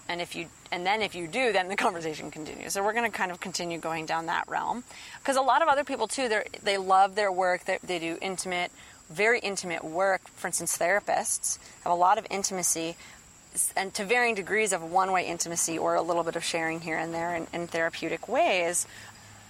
And 0.09 0.21
if 0.21 0.35
you 0.35 0.49
and 0.71 0.85
then 0.85 1.02
if 1.02 1.14
you 1.14 1.26
do, 1.26 1.52
then 1.52 1.68
the 1.68 1.76
conversation 1.87 2.30
continues. 2.30 2.75
So 2.75 2.85
we're 2.85 2.92
going 2.92 3.11
to 3.11 3.16
kind 3.16 3.30
of 3.30 3.40
continue 3.40 3.78
going 3.78 4.07
down 4.07 4.26
that 4.26 4.49
realm 4.49 4.85
because 5.21 5.37
a 5.37 5.42
lot 5.42 5.62
of 5.62 5.68
other 5.68 5.85
people 5.85 6.07
too, 6.07 6.28
they 6.28 6.45
they 6.62 6.78
love 6.78 7.14
their 7.14 7.33
work. 7.33 7.64
They, 7.64 7.78
they 7.83 7.99
do 7.99 8.18
intimate, 8.21 8.71
very 9.09 9.40
intimate 9.40 9.85
work. 9.85 10.28
For 10.37 10.49
instance, 10.49 10.76
therapists 10.76 11.59
have 11.85 11.92
a 11.92 11.97
lot 11.97 12.18
of 12.18 12.26
intimacy 12.30 12.97
and 13.75 13.92
to 13.95 14.04
varying 14.04 14.35
degrees 14.35 14.73
of 14.73 14.83
one-way 14.83 15.26
intimacy 15.26 15.78
or 15.78 15.95
a 15.95 16.02
little 16.02 16.23
bit 16.23 16.37
of 16.37 16.45
sharing 16.45 16.80
here 16.80 16.99
and 16.99 17.12
there 17.14 17.35
in, 17.35 17.47
in 17.52 17.66
therapeutic 17.66 18.28
ways. 18.28 18.87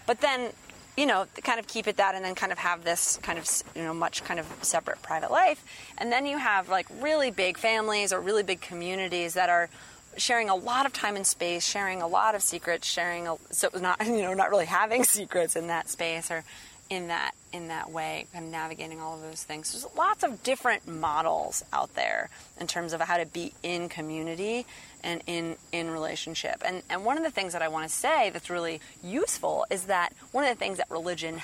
But 0.07 0.21
then 0.21 0.53
you 0.99 1.07
know, 1.07 1.27
kind 1.45 1.61
of 1.61 1.69
keep 1.69 1.87
it 1.87 1.99
that 1.99 2.17
and 2.17 2.25
then 2.25 2.35
kind 2.35 2.51
of 2.51 2.59
have 2.59 2.83
this 2.83 3.19
kind 3.23 3.39
of, 3.39 3.49
you 3.77 3.85
know, 3.85 3.95
much 3.95 4.25
kind 4.25 4.41
of 4.41 4.47
separate 4.63 5.01
private 5.01 5.31
life. 5.31 5.65
And 5.97 6.11
then 6.11 6.27
you 6.27 6.39
have 6.39 6.69
like 6.69 6.87
really 7.01 7.31
big 7.31 7.57
families 7.57 8.13
or 8.13 8.21
really 8.21 8.43
big 8.43 8.61
communities 8.61 9.35
that 9.35 9.49
are 9.49 9.71
sharing 10.17 10.49
a 10.51 10.57
lot 10.57 10.87
of 10.87 10.93
time 10.93 11.15
and 11.15 11.25
space, 11.25 11.65
sharing 11.65 12.03
a 12.03 12.09
lot 12.09 12.35
of 12.35 12.43
secrets, 12.43 12.89
sharing 12.89 13.29
a, 13.29 13.37
so 13.51 13.69
not 13.81 14.05
you 14.07 14.23
know 14.23 14.35
not 14.35 14.51
really 14.51 14.67
having 14.67 15.05
secrets 15.19 15.55
in 15.55 15.69
that 15.69 15.89
space 15.89 16.33
or 16.33 16.43
in 16.91 17.07
that 17.07 17.33
in 17.53 17.69
that 17.69 17.91
way, 17.93 18.27
kind 18.33 18.47
of 18.47 18.51
navigating 18.51 19.01
all 19.01 19.15
of 19.15 19.23
those 19.23 19.45
things. 19.45 19.71
There's 19.71 19.87
lots 19.97 20.25
of 20.25 20.43
different 20.43 20.89
models 20.89 21.65
out 21.73 21.95
there 21.95 22.29
in 22.61 22.67
terms 22.67 22.93
of 22.93 23.01
how 23.01 23.19
to 23.19 23.27
be 23.27 23.53
in 23.63 23.89
community 23.89 24.67
and 25.03 25.23
in 25.27 25.57
in 25.73 25.91
relationship. 25.91 26.63
And 26.65 26.83
and 26.91 27.05
one 27.05 27.17
of 27.17 27.25
the 27.25 27.31
things 27.31 27.53
that 27.53 27.63
I 27.63 27.69
want 27.69 27.89
to 27.89 27.95
say 27.95 28.31
that's 28.31 28.51
really 28.51 28.81
useful 29.03 29.67
is 29.71 29.85
that 29.85 30.13
one 30.33 30.45
of 30.45 30.51
the 30.51 30.57
things 30.57 30.79
that 30.79 30.91
religion 30.91 31.43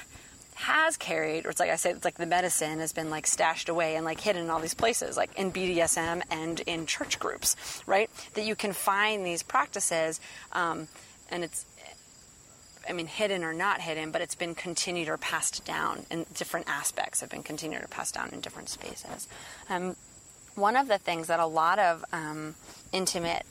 has 0.55 0.97
carried, 0.97 1.47
or 1.47 1.51
it's 1.51 1.61
like 1.61 1.71
I 1.71 1.77
said, 1.77 1.97
it's 1.97 2.05
like 2.05 2.17
the 2.17 2.27
medicine 2.27 2.79
has 2.79 2.93
been 2.93 3.11
like 3.11 3.27
stashed 3.27 3.69
away 3.69 3.97
and 3.97 4.05
like 4.05 4.21
hidden 4.21 4.45
in 4.45 4.51
all 4.51 4.61
these 4.61 4.75
places, 4.75 5.17
like 5.17 5.37
in 5.37 5.53
BDSM 5.53 6.23
and 6.31 6.61
in 6.61 6.87
church 6.87 7.19
groups, 7.19 7.57
right? 7.87 8.09
That 8.35 8.45
you 8.45 8.55
can 8.55 8.73
find 8.73 9.27
these 9.27 9.43
practices, 9.43 10.21
um, 10.53 10.87
and 11.31 11.43
it's, 11.43 11.67
I 12.89 12.93
mean, 12.93 13.07
hidden 13.07 13.43
or 13.43 13.53
not 13.53 13.81
hidden, 13.81 14.11
but 14.11 14.21
it's 14.21 14.35
been 14.35 14.55
continued 14.55 15.09
or 15.09 15.17
passed 15.17 15.65
down 15.65 16.07
and 16.11 16.33
different 16.35 16.69
aspects 16.69 17.21
have 17.21 17.31
been 17.31 17.43
continued 17.43 17.83
or 17.83 17.89
passed 17.89 18.15
down 18.15 18.31
in 18.31 18.41
different 18.41 18.69
spaces. 18.69 19.27
Um, 19.69 19.97
one 20.55 20.77
of 20.77 20.89
the 20.89 20.99
things 20.99 21.29
that 21.29 21.41
a 21.41 21.47
lot 21.47 21.79
of 21.79 22.05
um, 22.13 22.55
intimate 22.93 23.45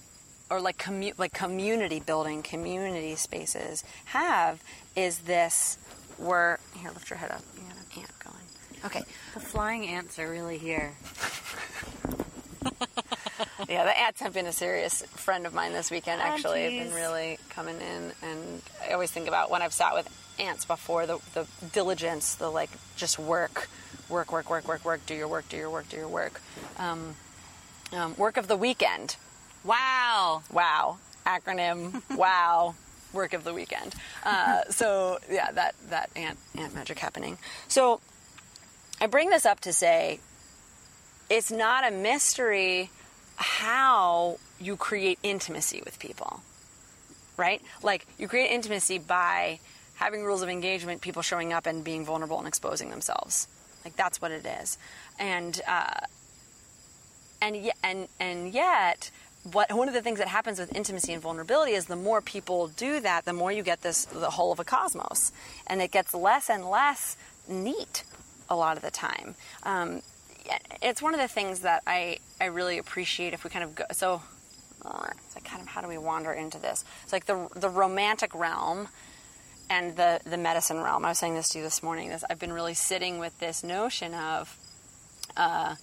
or 0.50 0.62
like 0.62 0.78
commu- 0.78 1.18
like 1.18 1.34
community 1.34 2.00
building 2.00 2.44
community 2.44 3.16
spaces 3.16 3.84
have 4.06 4.62
is 4.96 5.20
this 5.20 5.78
we're 6.20 6.58
here. 6.78 6.90
Lift 6.92 7.10
your 7.10 7.18
head 7.18 7.32
up. 7.32 7.42
You 7.56 7.62
got 7.64 7.78
an 7.78 8.02
ant 8.02 8.20
going. 8.20 8.36
Okay. 8.86 9.04
The 9.34 9.40
flying 9.40 9.88
ants 9.88 10.20
are 10.20 10.30
really 10.30 10.58
here. 10.58 10.94
yeah, 13.68 13.84
the 13.84 13.98
ants 13.98 14.22
have 14.22 14.34
been 14.34 14.46
a 14.46 14.54
serious 14.54 15.02
friend 15.04 15.46
of 15.46 15.54
mine 15.54 15.74
this 15.74 15.90
weekend. 15.92 16.22
Oh, 16.22 16.26
Actually, 16.26 16.62
they've 16.62 16.88
been 16.88 16.94
really 16.94 17.40
coming 17.50 17.78
in, 17.78 18.12
and 18.22 18.62
I 18.88 18.94
always 18.94 19.12
think 19.12 19.28
about 19.28 19.50
when 19.50 19.62
I've 19.62 19.74
sat 19.74 19.94
with 19.94 20.08
ants 20.40 20.66
before 20.66 21.06
the 21.06 21.20
the 21.34 21.48
diligence, 21.72 22.36
the 22.36 22.50
like 22.50 22.70
just 22.96 23.20
work, 23.20 23.70
work, 24.14 24.32
work, 24.32 24.50
work, 24.50 24.68
work, 24.68 24.86
work. 24.86 25.06
Do 25.06 25.16
your 25.16 25.28
work. 25.28 25.50
Do 25.50 25.58
your 25.58 25.70
work. 25.70 25.90
Do 25.90 25.98
your 25.98 26.08
work. 26.08 26.40
Um, 26.78 27.16
um, 27.92 28.16
work 28.16 28.38
of 28.38 28.48
the 28.48 28.56
weekend. 28.56 29.18
Wow. 29.64 30.44
Wow. 30.52 30.98
Acronym. 31.26 32.02
wow. 32.16 32.76
Work 33.12 33.34
of 33.34 33.44
the 33.44 33.54
weekend. 33.54 33.94
Uh, 34.24 34.62
so 34.70 35.20
yeah, 35.30 35.52
that 35.52 35.76
that 35.90 36.10
ant 36.16 36.38
ant 36.58 36.74
magic 36.74 36.98
happening. 36.98 37.38
So 37.68 38.02
I 39.02 39.08
bring 39.08 39.30
this 39.30 39.46
up 39.46 39.60
to 39.62 39.74
say 39.74 40.20
it's 41.30 41.52
not 41.52 41.86
a 41.88 41.92
mystery 41.92 42.90
how 43.36 44.38
you 44.60 44.78
create 44.78 45.20
intimacy 45.24 45.82
with 45.84 46.00
people. 46.00 46.42
Right? 47.38 47.62
Like 47.82 48.08
you 48.18 48.28
create 48.28 48.52
intimacy 48.52 49.00
by 49.00 49.60
having 49.96 50.24
rules 50.24 50.42
of 50.42 50.50
engagement, 50.50 51.02
people 51.02 51.22
showing 51.22 51.54
up 51.54 51.66
and 51.66 51.84
being 51.84 52.06
vulnerable 52.06 52.38
and 52.40 52.48
exposing 52.48 52.90
themselves. 52.90 53.48
Like 53.84 53.96
that's 53.96 54.22
what 54.22 54.32
it 54.32 54.46
is. 54.46 54.78
And 55.20 55.60
uh, 55.68 56.02
and 57.42 57.72
and 57.84 58.08
and 58.20 58.54
yet 58.54 59.12
what 59.52 59.72
one 59.74 59.88
of 59.90 59.94
the 59.94 60.02
things 60.02 60.20
that 60.20 60.30
happens 60.30 60.60
with 60.60 60.74
intimacy 60.76 61.12
and 61.12 61.22
vulnerability 61.22 61.74
is 61.74 61.88
the 61.88 61.96
more 61.98 62.22
people 62.22 62.70
do 62.70 63.02
that 63.02 63.26
the 63.26 63.34
more 63.34 63.52
you 63.52 63.62
get 63.62 63.82
this 63.82 64.06
the 64.06 64.32
whole 64.32 64.52
of 64.52 64.60
a 64.60 64.64
cosmos. 64.64 65.32
And 65.68 65.82
it 65.82 65.92
gets 65.92 66.14
less 66.14 66.50
and 66.50 66.70
less 66.70 67.18
neat 67.48 68.04
a 68.50 68.56
lot 68.56 68.78
of 68.78 68.84
the 68.84 68.92
time. 68.92 69.36
Um, 69.64 70.02
it's 70.82 71.02
one 71.02 71.14
of 71.14 71.20
the 71.20 71.28
things 71.28 71.62
that 71.62 71.84
I, 71.88 72.18
I 72.40 72.46
really 72.46 72.78
appreciate 72.78 73.34
if 73.34 73.44
we 73.44 73.50
kind 73.50 73.64
of 73.64 73.76
go 73.76 73.86
so 73.92 74.22
uh, 74.84 75.08
like 75.36 75.44
kind 75.46 75.62
of 75.62 75.68
how 75.68 75.82
do 75.82 75.88
we 75.88 75.98
wander 75.98 76.32
into 76.32 76.60
this? 76.60 76.84
It's 77.04 77.14
like 77.14 77.26
the 77.26 77.48
the 77.56 77.70
romantic 77.70 78.34
realm 78.36 78.88
and 79.70 79.96
the 79.96 80.20
the 80.26 80.38
medicine 80.38 80.80
realm 80.82 81.06
I 81.06 81.10
was 81.10 81.18
saying 81.18 81.36
this 81.36 81.50
to 81.50 81.60
you 81.60 81.64
this 81.64 81.82
morning 81.84 82.10
this 82.10 82.24
I've 82.30 82.40
been 82.40 82.54
really 82.54 82.74
sitting 82.74 83.20
with 83.20 83.38
this 83.40 83.64
notion 83.64 84.14
of 84.14 84.58
uh, 85.38 85.76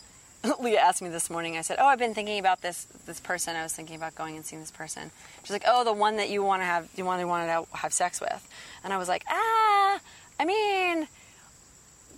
Leah 0.61 0.81
asked 0.81 1.03
me 1.03 1.09
this 1.11 1.29
morning. 1.29 1.57
I 1.57 1.61
said, 1.63 1.77
"Oh, 1.81 1.87
I've 1.87 1.99
been 1.99 2.15
thinking 2.15 2.39
about 2.39 2.63
this 2.63 2.85
this 3.07 3.21
person. 3.21 3.57
I 3.57 3.63
was 3.63 3.73
thinking 3.75 3.97
about 3.97 4.15
going 4.15 4.37
and 4.37 4.45
seeing 4.45 4.61
this 4.63 4.71
person." 4.71 5.11
She's 5.43 5.51
like, 5.51 5.65
"Oh, 5.67 5.85
the 5.85 5.93
one 5.93 6.17
that 6.17 6.31
you 6.31 6.43
want 6.43 6.63
to 6.63 6.67
have, 6.67 6.89
you 6.97 7.05
want 7.05 7.21
to 7.21 7.27
want 7.27 7.49
to 7.49 7.77
have 7.77 7.93
sex 7.93 8.21
with," 8.21 8.49
and 8.83 8.93
I 8.93 8.97
was 8.97 9.09
like, 9.09 9.25
"Ah, 9.29 10.01
I 10.39 10.45
mean." 10.45 11.09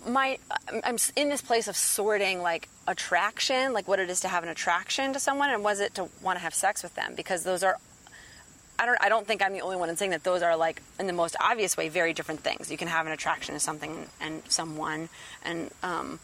My, 0.05 0.37
I'm- 0.67 0.81
I'm 0.83 0.97
in 1.15 1.29
this 1.29 1.41
place 1.41 1.69
of 1.69 1.77
sorting 1.77 2.41
like 2.41 2.67
attraction, 2.87 3.71
like 3.71 3.87
what 3.87 3.99
it 3.99 4.09
is 4.09 4.19
to 4.19 4.27
have 4.27 4.43
an 4.43 4.49
attraction 4.49 5.13
to 5.13 5.19
someone, 5.19 5.49
and 5.49 5.63
was 5.63 5.79
it 5.79 5.95
to 5.95 6.09
want 6.21 6.37
to 6.37 6.43
have 6.43 6.53
sex 6.53 6.83
with 6.83 6.93
them? 6.95 7.13
Because 7.15 7.45
those 7.45 7.63
are 7.63 7.77
I 8.79 8.85
don't 8.85 8.97
I 9.01 9.09
don't 9.09 9.25
think 9.25 9.43
I'm 9.43 9.53
the 9.53 9.61
only 9.61 9.77
one 9.77 9.89
in 9.89 9.97
saying 9.97 10.11
that 10.11 10.23
those 10.23 10.41
are 10.41 10.55
like 10.55 10.81
in 10.99 11.07
the 11.07 11.13
most 11.13 11.35
obvious 11.39 11.77
way 11.77 11.89
very 11.89 12.13
different 12.13 12.41
things. 12.41 12.71
You 12.71 12.77
can 12.77 12.87
have 12.87 13.05
an 13.05 13.11
attraction 13.11 13.53
to 13.53 13.59
something 13.59 14.07
and 14.19 14.41
someone 14.49 15.09
and 15.43 15.71
um, 15.83 16.19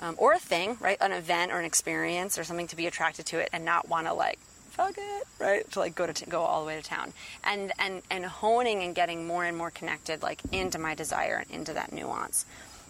um, 0.00 0.16
or 0.18 0.32
a 0.32 0.38
thing, 0.38 0.76
right? 0.80 0.98
An 1.00 1.12
event 1.12 1.52
or 1.52 1.58
an 1.58 1.64
experience 1.64 2.38
or 2.38 2.44
something 2.44 2.66
to 2.68 2.76
be 2.76 2.86
attracted 2.86 3.26
to 3.26 3.38
it 3.38 3.50
and 3.52 3.64
not 3.64 3.88
want 3.88 4.08
to 4.08 4.14
like 4.14 4.38
fuck 4.70 4.94
it, 4.96 5.26
right? 5.38 5.70
To 5.72 5.78
like 5.78 5.94
go 5.94 6.06
to 6.06 6.12
t- 6.12 6.26
go 6.26 6.40
all 6.42 6.62
the 6.62 6.66
way 6.66 6.76
to 6.76 6.82
town 6.82 7.12
and 7.44 7.72
and 7.78 8.02
and 8.10 8.24
honing 8.24 8.82
and 8.82 8.94
getting 8.94 9.26
more 9.26 9.44
and 9.44 9.56
more 9.56 9.70
connected 9.70 10.22
like 10.22 10.40
into 10.50 10.78
my 10.78 10.94
desire 10.94 11.36
and 11.36 11.50
into 11.50 11.72
that 11.74 11.92
nuance. 11.92 12.44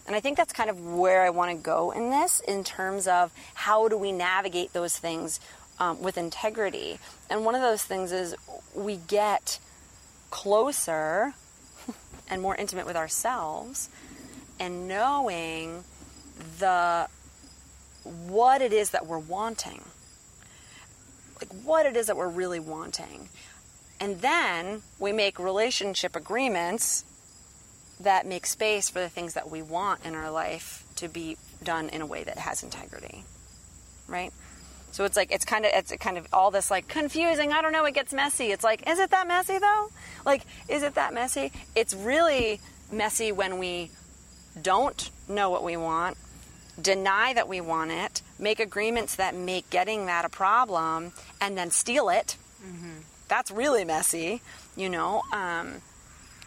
And 0.05 0.15
I 0.15 0.19
think 0.19 0.35
that's 0.37 0.51
kind 0.51 0.69
of 0.69 0.95
where 0.95 1.23
I 1.23 1.29
want 1.29 1.51
to 1.51 1.57
go 1.57 1.91
in 1.91 2.09
this 2.09 2.41
in 2.41 2.63
terms 2.63 3.07
of 3.07 3.31
how 3.53 3.87
do 3.87 3.97
we 3.97 4.11
navigate 4.11 4.73
those 4.73 4.97
things 4.97 5.39
um, 5.79 6.01
with 6.01 6.17
integrity. 6.17 6.99
And 7.29 7.45
one 7.45 7.55
of 7.55 7.61
those 7.61 7.83
things 7.83 8.11
is 8.11 8.35
we 8.75 8.97
get 8.97 9.59
closer 10.29 11.33
and 12.29 12.41
more 12.41 12.55
intimate 12.55 12.85
with 12.85 12.95
ourselves 12.95 13.89
and 14.59 14.87
knowing 14.87 15.83
the 16.59 17.07
what 18.27 18.61
it 18.61 18.73
is 18.73 18.91
that 18.91 19.07
we're 19.07 19.17
wanting. 19.17 19.81
Like 21.41 21.49
what 21.63 21.85
it 21.85 21.95
is 21.95 22.07
that 22.07 22.17
we're 22.17 22.29
really 22.29 22.59
wanting. 22.59 23.29
And 23.99 24.19
then 24.21 24.81
we 24.99 25.11
make 25.11 25.39
relationship 25.39 26.15
agreements 26.15 27.05
that 27.99 28.25
make 28.25 28.45
space 28.45 28.89
for 28.89 28.99
the 28.99 29.09
things 29.09 29.33
that 29.33 29.49
we 29.49 29.61
want 29.61 30.05
in 30.05 30.15
our 30.15 30.29
life 30.29 30.83
to 30.97 31.07
be 31.07 31.37
done 31.63 31.89
in 31.89 32.01
a 32.01 32.05
way 32.05 32.23
that 32.23 32.37
has 32.37 32.63
integrity 32.63 33.23
right 34.07 34.33
so 34.93 35.05
it's 35.05 35.17
like 35.17 35.31
it's 35.31 35.43
kind 35.43 35.65
of 35.65 35.71
it's 35.73 35.91
kind 35.97 36.19
of 36.19 36.27
all 36.31 36.51
this 36.51 36.69
like 36.69 36.87
confusing. 36.87 37.51
I 37.51 37.63
don't 37.63 37.71
know. 37.71 37.83
It 37.85 37.95
gets 37.95 38.13
messy. 38.13 38.51
It's 38.51 38.63
like, 38.63 38.87
is 38.87 38.99
it 38.99 39.09
that 39.09 39.27
messy 39.27 39.57
though? 39.57 39.89
Like, 40.23 40.43
is 40.69 40.83
it 40.83 40.93
that 40.93 41.15
messy? 41.15 41.51
It's 41.75 41.95
really 41.95 42.61
messy 42.91 43.31
when 43.31 43.57
we 43.57 43.89
don't 44.61 45.09
know 45.27 45.49
what 45.49 45.63
we 45.63 45.77
want, 45.77 46.15
deny 46.79 47.33
that 47.33 47.49
we 47.49 47.59
want 47.59 47.89
it, 47.89 48.21
make 48.37 48.59
agreements 48.59 49.15
that 49.15 49.33
make 49.33 49.67
getting 49.71 50.05
that 50.05 50.25
a 50.25 50.29
problem, 50.29 51.11
and 51.41 51.57
then 51.57 51.71
steal 51.71 52.09
it. 52.09 52.37
That's 53.27 53.49
really 53.49 53.85
messy, 53.85 54.43
you 54.75 54.89
know. 54.89 55.23
Um, 55.33 55.81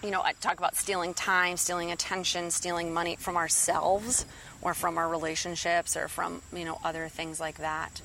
you 0.05 0.13
know, 0.13 0.23
I 0.23 0.35
talk 0.35 0.59
about 0.59 0.77
stealing 0.77 1.15
time, 1.15 1.57
stealing 1.57 1.91
attention, 1.91 2.53
stealing 2.53 2.95
money 2.95 3.17
from 3.17 3.37
ourselves 3.37 4.25
or 4.63 4.73
from 4.73 4.99
our 4.99 5.09
relationships 5.09 5.97
or 5.97 6.07
from, 6.07 6.43
you 6.53 6.65
know, 6.65 6.79
other 6.85 7.09
things 7.09 7.41
like 7.41 7.59
that. 7.59 8.03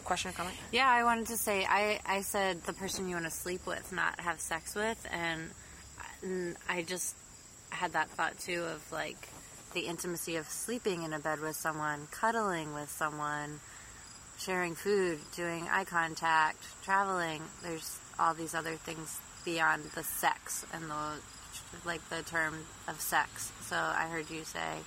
Question 0.00 0.30
or 0.30 0.34
comment? 0.34 0.56
Yeah, 0.72 0.88
I 0.88 1.04
wanted 1.04 1.26
to 1.26 1.36
say 1.36 1.66
I, 1.68 2.00
I 2.06 2.22
said 2.22 2.62
the 2.64 2.72
person 2.72 3.08
you 3.08 3.14
want 3.14 3.26
to 3.26 3.30
sleep 3.30 3.66
with, 3.66 3.92
not 3.92 4.18
have 4.20 4.40
sex 4.40 4.74
with, 4.74 5.06
and, 5.10 5.50
and 6.22 6.56
I 6.68 6.82
just 6.82 7.14
had 7.70 7.92
that 7.92 8.08
thought 8.10 8.38
too 8.38 8.64
of 8.64 8.90
like 8.90 9.28
the 9.74 9.80
intimacy 9.80 10.36
of 10.36 10.48
sleeping 10.48 11.02
in 11.02 11.12
a 11.12 11.18
bed 11.18 11.40
with 11.40 11.56
someone, 11.56 12.08
cuddling 12.10 12.74
with 12.74 12.90
someone, 12.90 13.60
sharing 14.38 14.74
food, 14.74 15.18
doing 15.34 15.66
eye 15.70 15.84
contact, 15.84 16.58
traveling. 16.82 17.42
There's 17.62 17.98
all 18.18 18.34
these 18.34 18.54
other 18.54 18.74
things 18.76 19.18
beyond 19.44 19.84
the 19.94 20.02
sex 20.02 20.64
and 20.72 20.90
the 20.90 21.20
like 21.84 22.06
the 22.08 22.22
term 22.22 22.54
of 22.88 23.00
sex. 23.00 23.52
So 23.62 23.76
I 23.76 24.08
heard 24.10 24.30
you 24.30 24.44
say 24.44 24.78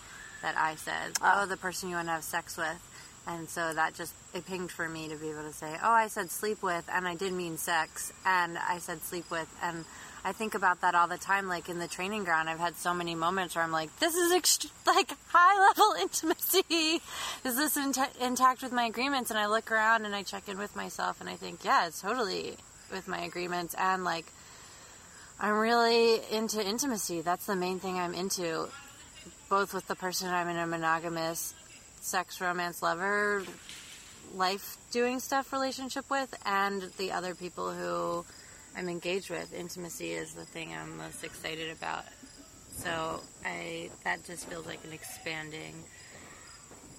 that 0.42 0.58
I 0.58 0.76
said, 0.76 1.14
"Oh, 1.22 1.42
oh 1.42 1.46
the 1.46 1.58
person 1.58 1.90
you 1.90 1.96
want 1.96 2.08
to 2.08 2.14
have 2.14 2.24
sex 2.24 2.58
with." 2.58 2.80
And 3.28 3.50
so 3.50 3.74
that 3.74 3.96
just 3.96 4.14
it 4.34 4.46
pinged 4.46 4.72
for 4.72 4.88
me 4.88 5.08
to 5.10 5.16
be 5.16 5.30
able 5.30 5.44
to 5.44 5.54
say, 5.54 5.78
"Oh, 5.82 5.92
I 5.92 6.08
said 6.08 6.30
sleep 6.30 6.62
with 6.62 6.88
and 6.92 7.08
I 7.08 7.16
did 7.16 7.34
mean 7.34 7.58
sex." 7.58 8.14
And 8.26 8.58
I 8.58 8.78
said 8.78 9.04
sleep 9.04 9.32
with 9.32 9.48
and 9.64 9.86
I 10.24 10.32
think 10.32 10.56
about 10.56 10.82
that 10.82 10.96
all 10.96 11.08
the 11.08 11.18
time. 11.18 11.48
Like 11.48 11.70
in 11.70 11.80
the 11.80 11.88
training 11.88 12.24
ground, 12.24 12.50
I've 12.50 12.60
had 12.60 12.76
so 12.76 12.94
many 12.94 13.16
moments 13.16 13.56
where 13.56 13.64
I'm 13.64 13.72
like, 13.72 13.98
"This 14.00 14.16
is 14.16 14.32
ext- 14.32 14.70
like 14.86 15.12
high 15.30 15.60
level 15.68 15.96
intimacy. 16.02 17.02
Is 17.44 17.56
this 17.56 17.78
int- 17.78 18.16
intact 18.20 18.62
with 18.62 18.72
my 18.72 18.86
agreements?" 18.86 19.32
And 19.32 19.40
I 19.40 19.48
look 19.48 19.72
around 19.72 20.06
and 20.06 20.16
I 20.16 20.24
check 20.24 20.48
in 20.48 20.58
with 20.58 20.76
myself, 20.76 21.20
and 21.20 21.30
I 21.30 21.36
think, 21.36 21.64
"Yeah, 21.64 21.88
it's 21.88 22.02
totally 22.02 22.58
with 22.92 23.08
my 23.08 23.22
agreements." 23.22 23.76
And 23.76 24.04
like, 24.04 24.26
I'm 25.40 25.58
really 25.58 26.22
into 26.32 26.64
intimacy. 26.64 27.22
That's 27.22 27.46
the 27.46 27.56
main 27.56 27.80
thing 27.80 27.98
I'm 27.98 28.14
into, 28.14 28.68
both 29.50 29.74
with 29.74 29.88
the 29.88 29.96
person 29.96 30.30
I'm 30.30 30.48
in 30.48 30.58
a 30.58 30.66
monogamous 30.66 31.54
sex, 32.06 32.40
romance, 32.40 32.82
lover, 32.82 33.44
life 34.34 34.78
doing 34.92 35.20
stuff 35.20 35.52
relationship 35.52 36.10
with, 36.10 36.34
and 36.46 36.84
the 36.98 37.12
other 37.12 37.36
people 37.36 37.72
who 37.72 38.26
I'm 38.78 38.90
engaged 38.90 39.30
with. 39.30 39.54
Intimacy 39.54 40.12
is 40.12 40.34
the 40.34 40.46
thing 40.46 40.74
I'm 40.74 40.98
most 40.98 41.24
excited 41.24 41.72
about. 41.72 42.04
So 42.78 43.22
I 43.46 43.90
that 44.04 44.24
just 44.26 44.48
feels 44.50 44.66
like 44.66 44.84
an 44.84 44.92
expanding 44.92 45.74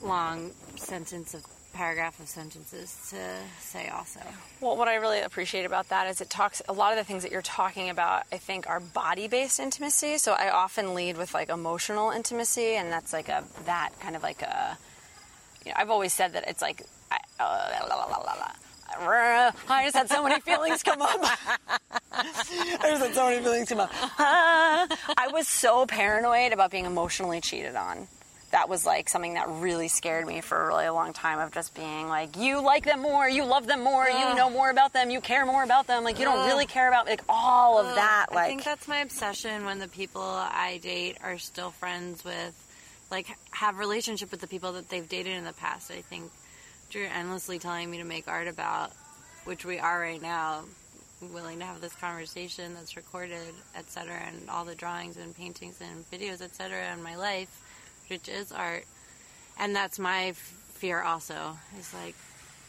long 0.02 0.52
sentence 0.76 1.34
of 1.34 1.44
paragraph 1.74 2.18
of 2.20 2.28
sentences 2.28 3.08
to 3.10 3.18
say 3.60 3.88
also. 3.88 4.20
Well, 4.62 4.78
what 4.78 4.88
I 4.88 4.94
really 4.94 5.20
appreciate 5.20 5.66
about 5.66 5.90
that 5.90 6.08
is 6.08 6.22
it 6.22 6.30
talks 6.30 6.62
a 6.68 6.72
lot 6.72 6.92
of 6.92 6.98
the 6.98 7.04
things 7.04 7.22
that 7.22 7.30
you're 7.30 7.42
talking 7.42 7.90
about. 7.90 8.24
I 8.32 8.38
think 8.38 8.66
are 8.66 8.80
body-based 8.80 9.60
intimacy. 9.60 10.16
So 10.16 10.32
I 10.32 10.48
often 10.50 10.94
lead 10.94 11.18
with 11.18 11.34
like 11.34 11.50
emotional 11.50 12.10
intimacy, 12.10 12.76
and 12.76 12.90
that's 12.90 13.12
like 13.12 13.28
a 13.28 13.44
that 13.66 13.90
kind 14.00 14.16
of 14.16 14.22
like 14.22 14.42
a. 14.42 14.78
You 15.66 15.72
know, 15.72 15.76
I've 15.78 15.90
always 15.90 16.12
said 16.12 16.32
that 16.34 16.48
it's 16.48 16.62
like. 16.62 16.82
I, 17.10 17.18
uh, 17.38 17.86
la, 17.88 17.96
la, 17.96 18.06
la. 18.06 18.52
I 19.68 19.84
just 19.84 19.96
had 19.96 20.08
so 20.08 20.22
many 20.22 20.40
feelings 20.40 20.82
come 20.82 21.02
up. 21.02 21.20
I 22.12 22.78
just 22.82 23.02
had 23.02 23.14
so 23.14 23.28
many 23.28 23.42
feelings 23.42 23.68
come 23.68 23.80
up. 23.80 23.90
Ah. 23.92 24.86
I 25.16 25.28
was 25.28 25.48
so 25.48 25.86
paranoid 25.86 26.52
about 26.52 26.70
being 26.70 26.86
emotionally 26.86 27.40
cheated 27.40 27.76
on. 27.76 28.08
That 28.52 28.68
was 28.68 28.86
like 28.86 29.08
something 29.08 29.34
that 29.34 29.48
really 29.48 29.88
scared 29.88 30.26
me 30.26 30.40
for 30.40 30.56
a 30.56 30.66
really 30.68 30.88
long 30.88 31.12
time 31.12 31.40
of 31.40 31.52
just 31.52 31.74
being 31.74 32.08
like, 32.08 32.36
you 32.36 32.62
like 32.62 32.84
them 32.84 33.02
more, 33.02 33.28
you 33.28 33.44
love 33.44 33.66
them 33.66 33.82
more, 33.82 34.08
you 34.08 34.34
know 34.34 34.48
more 34.48 34.70
about 34.70 34.92
them, 34.92 35.10
you 35.10 35.20
care 35.20 35.44
more 35.44 35.64
about 35.64 35.88
them. 35.88 36.04
Like, 36.04 36.18
you 36.18 36.24
don't 36.24 36.46
really 36.46 36.64
care 36.64 36.88
about 36.88 37.06
like 37.06 37.22
all 37.28 37.78
of 37.78 37.96
that. 37.96 38.26
Like 38.30 38.44
I 38.44 38.48
think 38.48 38.64
that's 38.64 38.88
my 38.88 38.98
obsession 39.00 39.64
when 39.64 39.78
the 39.78 39.88
people 39.88 40.22
I 40.22 40.78
date 40.82 41.18
are 41.22 41.38
still 41.38 41.70
friends 41.70 42.24
with, 42.24 42.54
like, 43.10 43.26
have 43.52 43.78
relationship 43.78 44.30
with 44.30 44.40
the 44.40 44.46
people 44.46 44.72
that 44.72 44.88
they've 44.88 45.08
dated 45.08 45.34
in 45.36 45.44
the 45.44 45.52
past. 45.52 45.90
I 45.90 46.00
think 46.02 46.30
you're 46.90 47.06
endlessly 47.06 47.58
telling 47.58 47.90
me 47.90 47.98
to 47.98 48.04
make 48.04 48.28
art 48.28 48.48
about, 48.48 48.92
which 49.44 49.64
we 49.64 49.78
are 49.78 50.00
right 50.00 50.20
now, 50.20 50.64
willing 51.20 51.58
to 51.60 51.64
have 51.64 51.80
this 51.80 51.94
conversation 51.94 52.74
that's 52.74 52.96
recorded, 52.96 53.54
etc., 53.76 54.14
and 54.26 54.50
all 54.50 54.64
the 54.64 54.74
drawings 54.74 55.16
and 55.16 55.34
paintings 55.36 55.80
and 55.80 56.08
videos, 56.10 56.40
etc., 56.40 56.92
in 56.92 57.02
my 57.02 57.16
life, 57.16 57.48
which 58.08 58.28
is 58.28 58.52
art. 58.52 58.84
And 59.58 59.74
that's 59.74 59.98
my 59.98 60.26
f- 60.26 60.36
fear 60.74 61.00
also, 61.00 61.56
is 61.78 61.94
like, 61.94 62.14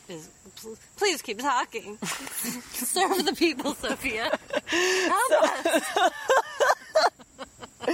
is 0.08 0.30
pl- 0.56 0.78
please 0.96 1.22
keep 1.22 1.40
talking. 1.40 1.98
Serve 2.02 3.26
the 3.26 3.34
people, 3.34 3.74
Sophia. 3.74 4.32
Help 4.68 5.32
us. 5.32 6.12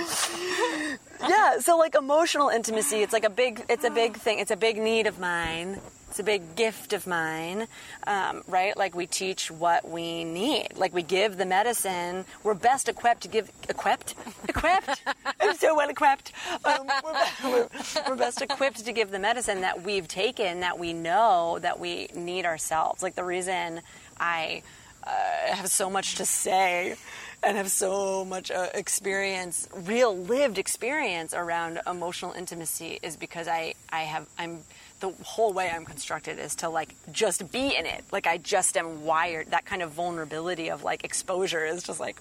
yeah 1.27 1.59
so 1.59 1.77
like 1.77 1.95
emotional 1.95 2.49
intimacy 2.49 3.01
it's 3.01 3.13
like 3.13 3.23
a 3.23 3.29
big 3.29 3.63
it's 3.69 3.83
a 3.83 3.89
big 3.89 4.15
thing 4.17 4.39
it's 4.39 4.51
a 4.51 4.55
big 4.55 4.77
need 4.77 5.07
of 5.07 5.19
mine 5.19 5.79
it's 6.13 6.19
a 6.19 6.23
big 6.23 6.55
gift 6.55 6.93
of 6.93 7.07
mine 7.07 7.65
um, 8.05 8.43
right? 8.47 8.77
Like 8.77 8.93
we 8.93 9.07
teach 9.07 9.49
what 9.49 9.89
we 9.89 10.23
need 10.23 10.67
like 10.75 10.93
we 10.93 11.01
give 11.01 11.37
the 11.37 11.45
medicine 11.45 12.25
we're 12.43 12.53
best 12.53 12.87
equipped 12.87 13.21
to 13.21 13.27
give 13.27 13.51
equipped? 13.67 14.13
Equipped? 14.47 15.01
I'm 15.39 15.55
so 15.55 15.75
well 15.75 15.89
equipped 15.89 16.31
um, 16.65 16.87
we're, 17.03 17.25
we're, 17.45 17.67
we're 18.07 18.15
best 18.15 18.43
equipped 18.43 18.85
to 18.85 18.91
give 18.91 19.09
the 19.09 19.17
medicine 19.17 19.61
that 19.61 19.81
we've 19.81 20.07
taken 20.07 20.59
that 20.59 20.77
we 20.77 20.93
know 20.93 21.57
that 21.61 21.79
we 21.79 22.09
need 22.13 22.45
ourselves. 22.45 23.01
Like 23.01 23.15
the 23.15 23.23
reason 23.23 23.81
i 24.19 24.61
uh, 25.05 25.55
have 25.55 25.67
so 25.67 25.89
much 25.89 26.15
to 26.15 26.25
say 26.25 26.95
and 27.43 27.57
have 27.57 27.69
so 27.69 28.23
much 28.25 28.51
uh, 28.51 28.67
experience, 28.73 29.67
real 29.73 30.15
lived 30.17 30.57
experience 30.57 31.33
around 31.33 31.79
emotional 31.87 32.31
intimacy 32.33 32.99
is 33.01 33.17
because 33.17 33.47
I, 33.47 33.73
I 33.91 34.01
have, 34.01 34.27
I'm, 34.37 34.59
the 34.99 35.09
whole 35.23 35.51
way 35.53 35.69
I'm 35.69 35.85
constructed 35.85 36.39
is 36.39 36.55
to 36.57 36.69
like 36.69 36.95
just 37.11 37.51
be 37.51 37.75
in 37.75 37.85
it. 37.85 38.03
Like 38.11 38.27
I 38.27 38.37
just 38.37 38.77
am 38.77 39.03
wired. 39.03 39.51
That 39.51 39.65
kind 39.65 39.81
of 39.81 39.91
vulnerability 39.91 40.69
of 40.69 40.83
like 40.83 41.03
exposure 41.03 41.65
is 41.65 41.83
just 41.83 41.99
like, 41.99 42.17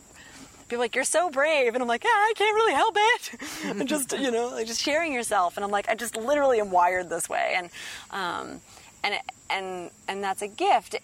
people 0.68 0.80
like, 0.80 0.94
you're 0.94 1.04
so 1.04 1.30
brave. 1.30 1.74
And 1.74 1.82
I'm 1.82 1.88
like, 1.88 2.04
yeah, 2.04 2.10
I 2.10 2.32
can't 2.36 2.54
really 2.54 2.72
help 2.74 2.96
it. 2.98 3.30
and 3.64 3.88
just, 3.88 4.12
you 4.18 4.30
know, 4.30 4.48
like 4.48 4.66
just 4.66 4.80
sharing 4.80 5.12
yourself. 5.12 5.56
And 5.56 5.64
I'm 5.64 5.70
like, 5.70 5.88
I 5.88 5.94
just 5.94 6.16
literally 6.16 6.60
am 6.60 6.70
wired 6.70 7.08
this 7.08 7.28
way. 7.28 7.54
And, 7.56 7.70
um, 8.10 8.60
and, 9.04 9.14
and, 9.50 9.90
and 10.08 10.24
that's 10.24 10.42
a 10.42 10.48
gift 10.48 10.96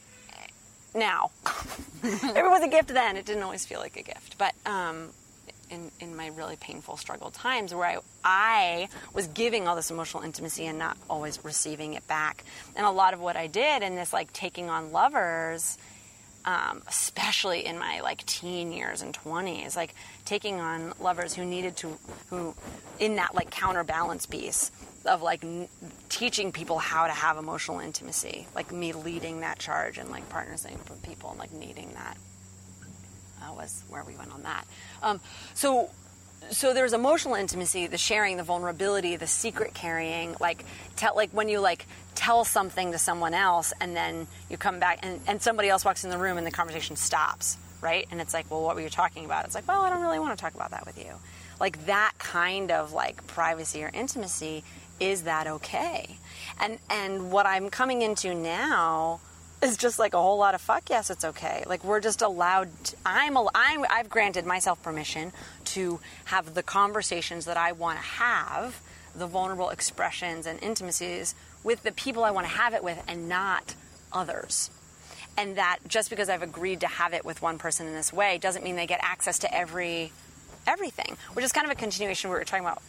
now. 0.98 1.30
it 2.02 2.50
was 2.50 2.62
a 2.62 2.68
gift 2.68 2.88
then, 2.88 3.16
it 3.16 3.24
didn't 3.24 3.42
always 3.42 3.64
feel 3.64 3.80
like 3.80 3.96
a 3.96 4.02
gift. 4.02 4.36
But 4.38 4.54
um, 4.66 5.10
in, 5.70 5.90
in 6.00 6.16
my 6.16 6.28
really 6.28 6.56
painful 6.56 6.96
struggle 6.96 7.30
times 7.30 7.74
where 7.74 7.86
I, 7.86 7.98
I 8.24 8.88
was 9.14 9.26
giving 9.28 9.68
all 9.68 9.76
this 9.76 9.90
emotional 9.90 10.22
intimacy 10.22 10.66
and 10.66 10.78
not 10.78 10.96
always 11.08 11.44
receiving 11.44 11.94
it 11.94 12.06
back. 12.06 12.44
And 12.76 12.86
a 12.86 12.90
lot 12.90 13.14
of 13.14 13.20
what 13.20 13.36
I 13.36 13.46
did 13.46 13.82
in 13.82 13.94
this 13.94 14.12
like 14.12 14.32
taking 14.32 14.70
on 14.70 14.92
lovers, 14.92 15.78
um, 16.44 16.82
especially 16.86 17.66
in 17.66 17.78
my 17.78 18.00
like 18.00 18.24
teen 18.26 18.72
years 18.72 19.02
and 19.02 19.14
20s, 19.14 19.76
like 19.76 19.94
taking 20.24 20.60
on 20.60 20.92
lovers 21.00 21.34
who 21.34 21.44
needed 21.44 21.76
to, 21.78 21.98
who 22.30 22.54
in 22.98 23.16
that 23.16 23.34
like 23.34 23.50
counterbalance 23.50 24.26
piece 24.26 24.70
of 25.08 25.22
like 25.22 25.42
n- 25.42 25.68
teaching 26.08 26.52
people 26.52 26.78
how 26.78 27.06
to 27.06 27.12
have 27.12 27.36
emotional 27.36 27.80
intimacy, 27.80 28.46
like 28.54 28.70
me 28.70 28.92
leading 28.92 29.40
that 29.40 29.58
charge 29.58 29.98
and 29.98 30.10
like 30.10 30.28
partnering 30.28 30.88
with 30.88 31.02
people 31.02 31.30
and 31.30 31.38
like 31.38 31.52
needing 31.52 31.92
that. 31.94 32.16
That 33.40 33.54
was 33.54 33.82
where 33.88 34.04
we 34.04 34.14
went 34.14 34.32
on 34.32 34.42
that. 34.42 34.66
Um, 35.02 35.20
so, 35.54 35.90
so 36.50 36.74
there's 36.74 36.92
emotional 36.92 37.34
intimacy, 37.34 37.86
the 37.86 37.98
sharing, 37.98 38.36
the 38.36 38.42
vulnerability, 38.42 39.16
the 39.16 39.26
secret 39.26 39.74
carrying, 39.74 40.36
like 40.40 40.64
tell, 40.96 41.14
like 41.16 41.30
when 41.30 41.48
you 41.48 41.60
like 41.60 41.86
tell 42.14 42.44
something 42.44 42.92
to 42.92 42.98
someone 42.98 43.34
else 43.34 43.72
and 43.80 43.96
then 43.96 44.26
you 44.50 44.56
come 44.56 44.78
back 44.78 45.00
and, 45.02 45.20
and 45.26 45.40
somebody 45.40 45.68
else 45.68 45.84
walks 45.84 46.04
in 46.04 46.10
the 46.10 46.18
room 46.18 46.36
and 46.36 46.46
the 46.46 46.50
conversation 46.50 46.96
stops, 46.96 47.56
right? 47.80 48.06
And 48.10 48.20
it's 48.20 48.34
like, 48.34 48.50
well, 48.50 48.62
what 48.62 48.74
were 48.74 48.82
you 48.82 48.90
talking 48.90 49.24
about? 49.24 49.44
It's 49.44 49.54
like, 49.54 49.68
well, 49.68 49.82
I 49.82 49.90
don't 49.90 50.02
really 50.02 50.18
want 50.18 50.36
to 50.36 50.42
talk 50.42 50.54
about 50.54 50.72
that 50.72 50.84
with 50.84 50.98
you. 50.98 51.12
Like 51.60 51.86
that 51.86 52.12
kind 52.18 52.70
of 52.70 52.92
like 52.92 53.26
privacy 53.26 53.82
or 53.82 53.90
intimacy, 53.92 54.64
is 55.00 55.22
that 55.22 55.46
okay? 55.46 56.16
And 56.60 56.78
and 56.90 57.30
what 57.30 57.46
I'm 57.46 57.70
coming 57.70 58.02
into 58.02 58.34
now 58.34 59.20
is 59.62 59.76
just 59.76 59.98
like 59.98 60.14
a 60.14 60.20
whole 60.20 60.38
lot 60.38 60.54
of 60.54 60.60
fuck 60.60 60.88
yes 60.88 61.10
it's 61.10 61.24
okay 61.24 61.64
like 61.66 61.82
we're 61.82 62.00
just 62.00 62.22
allowed 62.22 62.68
I'm, 63.04 63.36
I'm 63.54 63.84
i've 63.90 64.08
granted 64.08 64.46
myself 64.46 64.80
permission 64.82 65.32
to 65.66 66.00
have 66.26 66.54
the 66.54 66.62
conversations 66.62 67.44
that 67.46 67.56
i 67.56 67.72
want 67.72 67.98
to 67.98 68.04
have 68.04 68.80
the 69.16 69.26
vulnerable 69.26 69.70
expressions 69.70 70.46
and 70.46 70.62
intimacies 70.62 71.34
with 71.64 71.82
the 71.82 71.92
people 71.92 72.24
i 72.24 72.30
want 72.30 72.46
to 72.46 72.52
have 72.52 72.72
it 72.72 72.84
with 72.84 73.02
and 73.08 73.28
not 73.28 73.74
others 74.12 74.70
and 75.36 75.56
that 75.56 75.78
just 75.88 76.08
because 76.08 76.28
i've 76.28 76.42
agreed 76.42 76.80
to 76.80 76.86
have 76.86 77.12
it 77.12 77.24
with 77.24 77.42
one 77.42 77.58
person 77.58 77.86
in 77.86 77.94
this 77.94 78.12
way 78.12 78.38
doesn't 78.38 78.62
mean 78.62 78.76
they 78.76 78.86
get 78.86 79.00
access 79.02 79.40
to 79.40 79.52
every 79.52 80.12
everything 80.68 81.16
which 81.32 81.44
is 81.44 81.52
kind 81.52 81.66
of 81.66 81.72
a 81.72 81.76
continuation 81.76 82.30
we 82.30 82.36
were 82.36 82.44
talking 82.44 82.64
about 82.64 82.80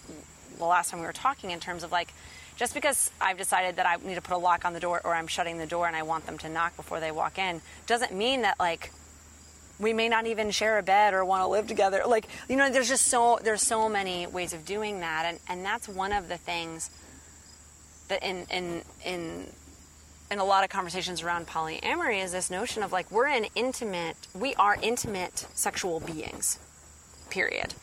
the 0.60 0.66
last 0.66 0.92
time 0.92 1.00
we 1.00 1.06
were 1.06 1.14
talking 1.14 1.52
in 1.52 1.60
terms 1.60 1.84
of 1.84 1.92
like 1.92 2.14
just 2.56 2.74
because 2.74 3.10
I've 3.20 3.38
decided 3.38 3.78
that 3.78 3.86
I 3.86 3.96
need 4.06 4.16
to 4.16 4.22
put 4.22 4.36
a 4.36 4.38
lock 4.38 4.66
on 4.66 4.74
the 4.74 4.80
door 4.80 5.02
or 5.04 5.16
I'm 5.16 5.28
shutting 5.28 5.58
the 5.58 5.66
door 5.66 5.88
and 5.88 5.96
I 5.96 6.04
want 6.04 6.26
them 6.26 6.38
to 6.40 6.50
knock 6.50 6.76
before 6.76 7.00
they 7.00 7.12
walk 7.12 7.40
in 7.40 7.62
doesn't 7.88 8.14
mean 8.14 8.42
that 8.44 8.60
like 8.60 8.92
we 9.80 9.94
may 9.94 10.10
not 10.10 10.28
even 10.28 10.52
share 10.52 10.78
a 10.78 10.84
bed 10.84 11.14
or 11.14 11.24
want 11.24 11.42
to 11.42 11.48
live 11.48 11.68
together. 11.68 12.04
Like 12.06 12.28
you 12.48 12.56
know 12.56 12.70
there's 12.70 12.90
just 12.90 13.08
so 13.08 13.40
there's 13.42 13.62
so 13.62 13.90
many 13.90 14.28
ways 14.28 14.54
of 14.54 14.66
doing 14.66 15.00
that 15.00 15.26
and 15.26 15.40
and 15.48 15.66
that's 15.66 15.88
one 15.88 16.12
of 16.12 16.28
the 16.28 16.38
things 16.38 16.92
that 18.10 18.22
in 18.22 18.46
in 18.52 18.82
in 19.06 19.48
in 20.32 20.40
a 20.40 20.44
lot 20.44 20.64
of 20.64 20.70
conversations 20.70 21.24
around 21.24 21.48
polyamory 21.48 22.24
is 22.24 22.32
this 22.32 22.52
notion 22.52 22.84
of 22.84 22.92
like 22.92 23.10
we're 23.10 23.28
an 23.28 23.46
intimate 23.56 24.18
we 24.34 24.54
are 24.56 24.78
intimate 24.82 25.48
sexual 25.54 26.00
beings 26.00 26.60
period 27.30 27.74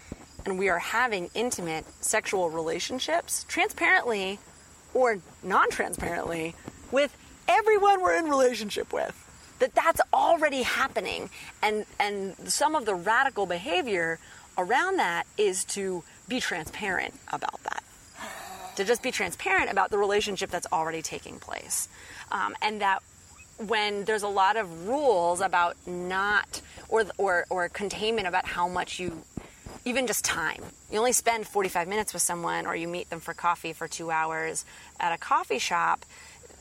and 0.47 0.59
we 0.59 0.69
are 0.69 0.79
having 0.79 1.29
intimate 1.35 1.85
sexual 2.01 2.49
relationships 2.49 3.45
transparently 3.49 4.39
or 4.95 5.19
non 5.43 5.69
transparently 5.71 6.55
with 6.91 7.15
everyone 7.49 8.01
we're 8.01 8.17
in 8.17 8.31
relationship 8.31 8.93
with. 8.93 9.23
That 9.59 9.75
that's 9.75 10.01
already 10.13 10.63
happening, 10.63 11.31
and 11.63 11.87
and 11.99 12.37
some 12.51 12.75
of 12.75 12.85
the 12.85 12.95
radical 12.95 13.47
behavior 13.47 14.19
around 14.59 14.99
that 14.99 15.27
is 15.37 15.65
to 15.65 16.05
be 16.29 16.41
transparent 16.41 17.15
about 17.33 17.63
that. 17.65 17.83
To 18.77 18.85
just 18.85 19.03
be 19.03 19.11
transparent 19.11 19.71
about 19.71 19.91
the 19.91 19.97
relationship 19.97 20.51
that's 20.51 20.67
already 20.71 21.01
taking 21.01 21.39
place, 21.39 21.89
um, 22.31 22.55
and 22.61 22.83
that 22.83 23.03
when 23.67 24.05
there's 24.05 24.23
a 24.23 24.29
lot 24.29 24.59
of 24.59 24.87
rules 24.87 25.41
about 25.41 25.75
not 25.87 26.61
or 26.91 27.07
or 27.17 27.47
or 27.49 27.71
containment 27.71 28.29
about 28.29 28.45
how 28.45 28.69
much 28.69 29.01
you 29.01 29.23
even 29.87 30.09
just 30.09 30.25
time. 30.25 30.63
You 30.91 30.99
only 30.99 31.13
spend 31.13 31.47
45 31.47 31.87
minutes 31.87 32.13
with 32.13 32.21
someone 32.21 32.67
or 32.67 32.75
you 32.75 32.89
meet 32.89 33.09
them 33.09 33.21
for 33.21 33.33
coffee 33.33 33.73
for 33.73 33.87
2 33.87 34.11
hours 34.11 34.65
at 34.99 35.13
a 35.13 35.17
coffee 35.17 35.61
shop. 35.61 36.05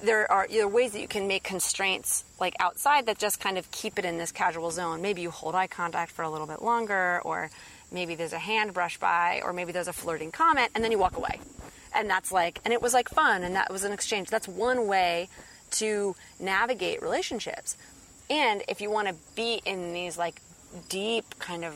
There 0.03 0.31
are, 0.31 0.47
there 0.47 0.63
are 0.63 0.67
ways 0.67 0.91
that 0.91 1.01
you 1.01 1.07
can 1.07 1.27
make 1.27 1.43
constraints 1.43 2.23
like 2.39 2.53
outside 2.59 3.07
that 3.07 3.17
just 3.17 3.39
kind 3.39 3.57
of 3.57 3.69
keep 3.71 3.97
it 3.97 4.05
in 4.05 4.19
this 4.19 4.31
casual 4.31 4.69
zone. 4.69 5.01
Maybe 5.01 5.23
you 5.23 5.31
hold 5.31 5.55
eye 5.55 5.65
contact 5.67 6.11
for 6.11 6.21
a 6.21 6.29
little 6.29 6.45
bit 6.45 6.61
longer 6.61 7.19
or 7.25 7.49
maybe 7.91 8.13
there's 8.13 8.33
a 8.33 8.39
hand 8.39 8.73
brush 8.73 8.99
by 8.99 9.41
or 9.43 9.53
maybe 9.53 9.71
there's 9.71 9.87
a 9.87 9.93
flirting 9.93 10.31
comment 10.31 10.69
and 10.75 10.83
then 10.83 10.91
you 10.91 10.99
walk 10.99 11.17
away. 11.17 11.39
And 11.95 12.07
that's 12.07 12.31
like 12.31 12.59
and 12.63 12.73
it 12.73 12.81
was 12.81 12.93
like 12.93 13.09
fun 13.09 13.43
and 13.43 13.55
that 13.55 13.71
was 13.71 13.83
an 13.83 13.91
exchange. 13.91 14.29
That's 14.29 14.47
one 14.47 14.85
way 14.85 15.29
to 15.71 16.15
navigate 16.39 17.01
relationships. 17.01 17.75
And 18.29 18.61
if 18.67 18.81
you 18.81 18.91
want 18.91 19.07
to 19.07 19.15
be 19.35 19.61
in 19.65 19.93
these 19.93 20.15
like 20.15 20.41
deep 20.89 21.39
kind 21.39 21.65
of 21.65 21.73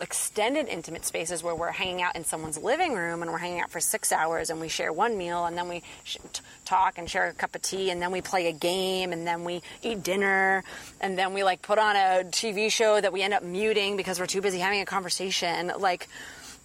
extended 0.00 0.68
intimate 0.68 1.04
spaces 1.04 1.42
where 1.42 1.54
we're 1.54 1.70
hanging 1.70 2.02
out 2.02 2.16
in 2.16 2.24
someone's 2.24 2.58
living 2.58 2.94
room 2.94 3.22
and 3.22 3.30
we're 3.30 3.38
hanging 3.38 3.60
out 3.60 3.70
for 3.70 3.80
six 3.80 4.12
hours 4.12 4.50
and 4.50 4.60
we 4.60 4.68
share 4.68 4.92
one 4.92 5.16
meal 5.18 5.44
and 5.44 5.56
then 5.56 5.68
we 5.68 5.82
sh- 6.04 6.16
talk 6.64 6.98
and 6.98 7.08
share 7.08 7.28
a 7.28 7.32
cup 7.32 7.54
of 7.54 7.62
tea 7.62 7.90
and 7.90 8.00
then 8.00 8.10
we 8.10 8.20
play 8.20 8.46
a 8.46 8.52
game 8.52 9.12
and 9.12 9.26
then 9.26 9.44
we 9.44 9.62
eat 9.82 10.02
dinner 10.02 10.64
and 11.00 11.18
then 11.18 11.34
we 11.34 11.44
like 11.44 11.60
put 11.62 11.78
on 11.78 11.96
a 11.96 12.24
TV 12.24 12.70
show 12.70 13.00
that 13.00 13.12
we 13.12 13.22
end 13.22 13.34
up 13.34 13.42
muting 13.42 13.96
because 13.96 14.18
we're 14.18 14.26
too 14.26 14.40
busy 14.40 14.58
having 14.58 14.80
a 14.80 14.86
conversation. 14.86 15.72
Like, 15.78 16.08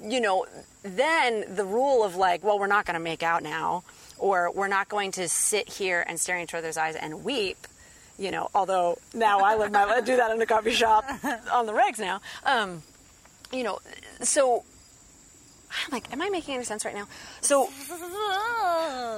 you 0.01 0.21
know, 0.21 0.45
then 0.83 1.55
the 1.55 1.65
rule 1.65 2.03
of 2.03 2.15
like, 2.15 2.43
well, 2.43 2.57
we're 2.57 2.67
not 2.67 2.85
going 2.85 2.95
to 2.95 3.03
make 3.03 3.23
out 3.23 3.43
now 3.43 3.83
or 4.17 4.51
we're 4.51 4.67
not 4.67 4.87
going 4.89 5.11
to 5.11 5.27
sit 5.27 5.67
here 5.67 6.03
and 6.07 6.19
stare 6.19 6.37
into 6.37 6.55
each 6.55 6.59
other's 6.59 6.77
eyes 6.77 6.95
and 6.95 7.23
weep 7.23 7.67
you 8.17 8.31
know, 8.31 8.49
although 8.53 8.97
now 9.13 9.39
I 9.39 9.55
live 9.55 9.71
my 9.71 9.85
life, 9.85 10.03
do 10.03 10.17
that 10.17 10.29
in 10.31 10.41
a 10.41 10.45
coffee 10.45 10.73
shop 10.73 11.05
on 11.53 11.65
the 11.65 11.71
regs 11.71 11.99
now. 11.99 12.19
Um, 12.43 12.83
you 13.51 13.63
know, 13.63 13.79
so 14.21 14.63
I'm 15.71 15.91
like, 15.91 16.11
am 16.11 16.21
I 16.21 16.29
making 16.29 16.55
any 16.55 16.63
sense 16.63 16.83
right 16.83 16.95
now? 16.95 17.07
So, 17.41 17.69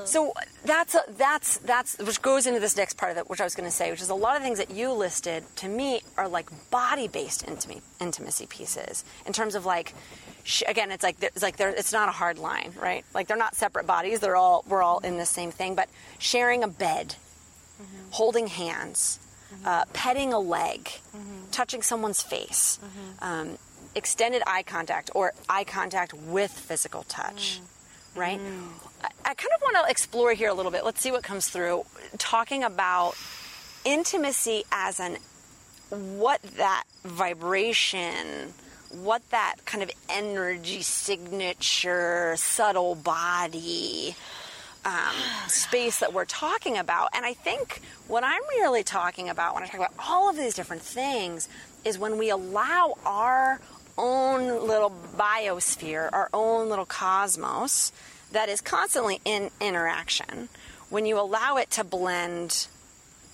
so 0.06 0.34
that's 0.66 0.96
a, 0.96 1.02
that's 1.18 1.58
that's 1.60 1.98
which 1.98 2.22
goes 2.22 2.46
into 2.46 2.60
this 2.60 2.76
next 2.76 2.98
part 2.98 3.12
of 3.12 3.18
it, 3.18 3.30
which 3.30 3.40
I 3.40 3.44
was 3.44 3.56
going 3.56 3.70
to 3.70 3.76
say, 3.76 3.90
which 3.90 4.02
is 4.02 4.10
a 4.10 4.16
lot 4.16 4.36
of 4.36 4.44
things 4.44 4.58
that 4.58 4.70
you 4.70 4.92
listed 4.92 5.44
to 5.58 5.70
me 5.70 6.02
are 6.18 6.28
like 6.28 6.50
body-based 6.70 7.48
intimacy, 7.48 7.82
intimacy 8.00 8.48
pieces 8.48 9.04
in 9.26 9.34
terms 9.34 9.56
of 9.56 9.66
like. 9.66 9.94
Sh- 10.44 10.64
again, 10.68 10.92
it's 10.92 11.04
like 11.04 11.22
it's 11.22 11.44
like 11.44 11.60
it's 11.60 11.94
not 11.94 12.10
a 12.10 12.12
hard 12.12 12.40
line, 12.40 12.74
right? 12.82 13.06
Like 13.14 13.28
they're 13.28 13.38
not 13.38 13.56
separate 13.56 13.86
bodies; 13.86 14.22
they're 14.22 14.36
all 14.36 14.66
we're 14.68 14.82
all 14.82 14.98
in 15.00 15.18
the 15.18 15.26
same 15.26 15.52
thing. 15.52 15.76
But 15.76 15.88
sharing 16.18 16.64
a 16.64 16.68
bed, 16.68 17.16
mm-hmm. 17.80 18.10
holding 18.10 18.48
hands, 18.48 19.20
mm-hmm. 19.54 19.68
uh, 19.68 19.86
petting 19.94 20.34
a 20.34 20.40
leg, 20.40 20.86
mm-hmm. 20.86 21.52
touching 21.52 21.84
someone's 21.84 22.24
face, 22.24 22.80
um, 23.20 23.60
extended 23.96 24.42
eye 24.48 24.64
contact 24.64 25.12
or 25.14 25.34
eye 25.50 25.64
contact 25.64 26.14
with 26.14 26.52
physical 26.52 27.04
touch, 27.04 27.60
mm. 27.60 28.20
right? 28.20 28.40
Mm. 28.40 28.70
I, 29.04 29.08
I 29.26 29.34
kind 29.34 29.52
of 29.56 29.62
want 29.62 29.86
to 29.86 29.92
explore 29.92 30.34
here 30.34 30.50
a 30.50 30.54
little 30.54 30.72
bit. 30.72 30.86
Let's 30.86 31.02
see 31.02 31.12
what 31.12 31.24
comes 31.24 31.48
through. 31.48 31.86
Talking 32.18 32.64
about 32.64 33.16
intimacy 33.84 34.64
as 34.72 35.00
an 35.00 35.18
what 35.90 36.42
that 36.58 36.84
vibration, 37.04 38.54
what 38.90 39.28
that 39.32 39.56
kind 39.66 39.84
of 39.84 39.92
energy 40.10 40.82
signature, 40.82 42.36
subtle 42.38 42.96
body. 42.96 44.16
Um, 44.84 45.14
space 45.48 46.00
that 46.00 46.12
we're 46.12 46.26
talking 46.26 46.76
about. 46.76 47.10
And 47.14 47.24
I 47.24 47.34
think 47.34 47.82
what 48.08 48.24
I'm 48.24 48.42
really 48.50 48.82
talking 48.82 49.30
about 49.30 49.54
when 49.54 49.62
I 49.62 49.68
talk 49.68 49.76
about 49.76 49.94
all 50.00 50.28
of 50.28 50.36
these 50.36 50.56
different 50.56 50.82
things 50.82 51.48
is 51.86 52.00
when 52.00 52.18
we 52.18 52.32
allow 52.32 52.98
our 53.06 53.60
own 53.98 54.68
little 54.68 54.92
biosphere, 55.18 56.10
our 56.12 56.30
own 56.34 56.70
little 56.70 56.86
cosmos 56.86 57.92
that 58.32 58.50
is 58.50 58.62
constantly 58.62 59.20
in 59.26 59.52
interaction, 59.60 60.50
when 60.90 61.06
you 61.06 61.20
allow 61.20 61.58
it 61.58 61.70
to 61.72 61.84
blend 61.84 62.68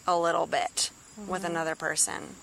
a 0.08 0.18
little 0.18 0.48
bit 0.48 0.92
mm-hmm. 1.20 1.32
with 1.32 1.44
another 1.44 1.76
person. 1.76 2.36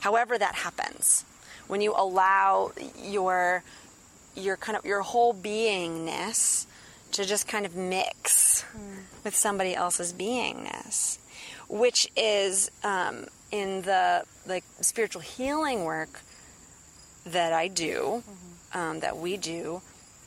However 0.00 0.36
that 0.36 0.54
happens, 0.56 1.24
when 1.66 1.80
you 1.80 1.94
allow 1.96 2.72
your 3.02 3.62
your 4.36 4.56
kind 4.56 4.76
of 4.76 4.84
your 4.84 5.00
whole 5.00 5.32
beingness 5.32 6.66
to 7.12 7.24
just 7.24 7.46
kind 7.46 7.64
of 7.64 7.76
mix 7.76 8.64
mm. 8.76 9.02
with 9.22 9.36
somebody 9.36 9.74
else's 9.74 10.12
beingness, 10.12 11.18
which 11.68 12.10
is 12.16 12.70
um, 12.82 13.26
in 13.50 13.82
the 13.82 14.24
like 14.46 14.64
spiritual 14.80 15.22
healing 15.22 15.84
work 15.84 16.20
that 17.24 17.52
I 17.52 17.68
do, 17.68 18.22
mm-hmm. 18.22 18.78
um, 18.78 19.00
that 19.00 19.16
we 19.16 19.36
do, 19.36 19.82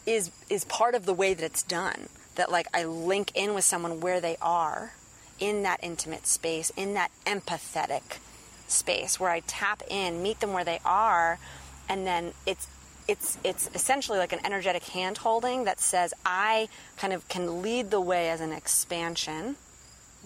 is 0.06 0.32
is 0.50 0.66
part 0.66 0.96
of 0.96 1.06
the 1.06 1.14
way 1.14 1.34
that 1.34 1.44
it's 1.44 1.64
done. 1.64 2.10
That 2.36 2.52
like 2.52 2.68
I 2.74 2.86
link 2.86 3.32
in 3.36 3.54
with 3.54 3.64
someone 3.64 4.00
where 4.00 4.22
they 4.22 4.38
are 4.42 4.94
in 5.40 5.64
that 5.64 5.80
intimate 5.84 6.26
space, 6.28 6.72
in 6.76 6.94
that 6.96 7.12
empathetic 7.26 8.20
space 8.68 9.20
where 9.20 9.30
I 9.30 9.42
tap 9.42 9.82
in, 9.90 10.22
meet 10.22 10.40
them 10.40 10.54
where 10.54 10.64
they 10.64 10.80
are, 10.84 11.40
and 11.88 12.06
then 12.06 12.34
it's 12.46 12.68
it's 13.08 13.38
it's 13.44 13.70
essentially 13.74 14.18
like 14.18 14.34
an 14.34 14.46
energetic 14.46 14.84
hand 14.84 15.20
holding 15.20 15.64
that 15.64 15.80
says 15.80 16.14
I 16.26 16.68
kind 16.98 17.14
of 17.14 17.28
can 17.28 17.62
lead 17.62 17.92
the 17.92 18.02
way 18.02 18.30
as 18.30 18.42
an 18.42 18.52
expansion 18.52 19.56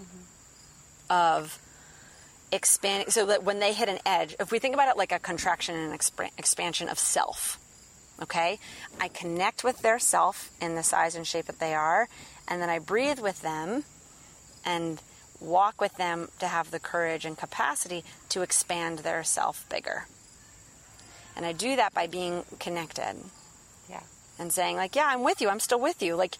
mm-hmm. 0.00 0.22
of 1.10 1.58
expanding 2.52 3.10
so 3.10 3.26
that 3.26 3.42
when 3.42 3.58
they 3.58 3.72
hit 3.72 3.88
an 3.88 3.98
edge 4.04 4.36
if 4.38 4.52
we 4.52 4.58
think 4.58 4.74
about 4.74 4.88
it 4.88 4.96
like 4.96 5.10
a 5.10 5.18
contraction 5.18 5.74
and 5.74 5.98
exp- 5.98 6.30
expansion 6.38 6.88
of 6.88 6.98
self 6.98 7.58
okay? 8.20 8.58
I 9.00 9.08
connect 9.08 9.64
with 9.64 9.78
their 9.80 9.98
self 9.98 10.50
in 10.60 10.74
the 10.76 10.82
size 10.82 11.14
and 11.14 11.26
shape 11.26 11.46
that 11.46 11.58
they 11.58 11.74
are 11.74 12.08
and 12.48 12.60
then 12.60 12.70
i 12.70 12.78
breathe 12.78 13.20
with 13.20 13.42
them 13.42 13.84
and 14.64 15.00
walk 15.40 15.80
with 15.80 15.96
them 15.96 16.28
to 16.38 16.46
have 16.46 16.70
the 16.70 16.78
courage 16.78 17.24
and 17.24 17.36
capacity 17.36 18.04
to 18.28 18.42
expand 18.42 19.00
their 19.00 19.24
self 19.24 19.68
bigger. 19.68 20.06
And 21.36 21.44
i 21.44 21.52
do 21.52 21.76
that 21.76 21.94
by 21.94 22.06
being 22.06 22.44
connected. 22.60 23.16
Yeah. 23.88 24.02
And 24.38 24.52
saying 24.52 24.76
like 24.76 24.94
yeah 24.94 25.08
i'm 25.08 25.22
with 25.22 25.40
you. 25.40 25.48
I'm 25.48 25.60
still 25.60 25.80
with 25.80 26.02
you. 26.02 26.14
Like 26.14 26.36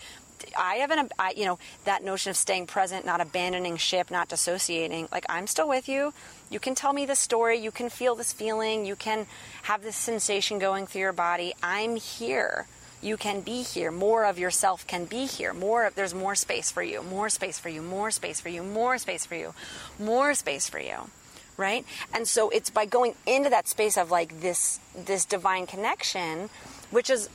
I 0.57 0.77
haven't, 0.77 1.13
I, 1.19 1.33
you 1.37 1.45
know, 1.45 1.59
that 1.85 2.05
notion 2.05 2.31
of 2.31 2.37
staying 2.37 2.67
present, 2.67 3.05
not 3.05 3.21
abandoning 3.21 3.77
ship, 3.77 4.11
not 4.11 4.29
dissociating. 4.29 5.09
Like, 5.13 5.27
I'm 5.29 5.47
still 5.47 5.69
with 5.69 5.89
you. 5.89 6.13
You 6.51 6.61
can 6.61 6.75
tell 6.75 6.93
me 6.93 7.07
the 7.07 7.17
story. 7.17 7.59
You 7.59 7.71
can 7.71 7.89
feel 7.89 8.15
this 8.15 8.33
feeling. 8.33 8.85
You 8.85 8.97
can 8.97 9.27
have 9.63 9.83
this 9.83 9.97
sensation 9.97 10.59
going 10.59 10.87
through 10.87 11.03
your 11.03 11.13
body. 11.13 11.55
I'm 11.63 11.97
here. 11.97 12.67
You 13.01 13.17
can 13.17 13.41
be 13.41 13.63
here. 13.63 13.91
More 13.91 14.25
of 14.25 14.39
yourself 14.39 14.87
can 14.87 15.07
be 15.07 15.27
here. 15.27 15.53
More, 15.53 15.91
there's 15.95 16.15
more 16.15 16.37
space 16.37 16.71
for 16.71 16.83
you. 16.83 17.03
More 17.03 17.29
space 17.29 17.59
for 17.59 17.69
you. 17.69 17.83
More 17.83 18.11
space 18.13 18.41
for 18.41 18.49
you. 18.49 18.63
More 18.63 18.97
space 18.99 19.27
for 19.27 19.35
you. 19.35 19.55
More 19.99 20.35
space 20.35 20.69
for 20.69 20.79
you. 20.79 21.11
Right? 21.57 21.85
And 22.15 22.27
so 22.29 22.49
it's 22.49 22.71
by 22.71 22.87
going 22.87 23.15
into 23.27 23.51
that 23.51 23.69
space 23.69 23.99
of 23.99 24.11
like 24.11 24.41
this, 24.41 24.79
this 24.97 25.25
divine 25.25 25.67
connection, 25.67 26.49
which 26.91 27.11
is 27.11 27.29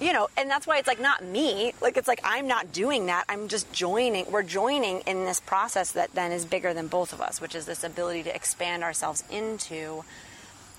you 0.00 0.12
know, 0.12 0.28
and 0.36 0.50
that's 0.50 0.66
why 0.66 0.78
it's 0.78 0.88
like 0.88 1.00
not 1.00 1.24
me. 1.24 1.72
Like 1.80 1.96
it's 1.96 2.08
like 2.08 2.20
I'm 2.24 2.46
not 2.46 2.72
doing 2.72 3.06
that. 3.06 3.24
I'm 3.28 3.48
just 3.48 3.72
joining. 3.72 4.30
We're 4.30 4.42
joining 4.42 5.00
in 5.00 5.24
this 5.24 5.40
process 5.40 5.92
that 5.92 6.12
then 6.14 6.32
is 6.32 6.44
bigger 6.44 6.74
than 6.74 6.88
both 6.88 7.12
of 7.12 7.20
us, 7.20 7.40
which 7.40 7.54
is 7.54 7.66
this 7.66 7.84
ability 7.84 8.24
to 8.24 8.34
expand 8.34 8.82
ourselves 8.82 9.22
into 9.30 10.04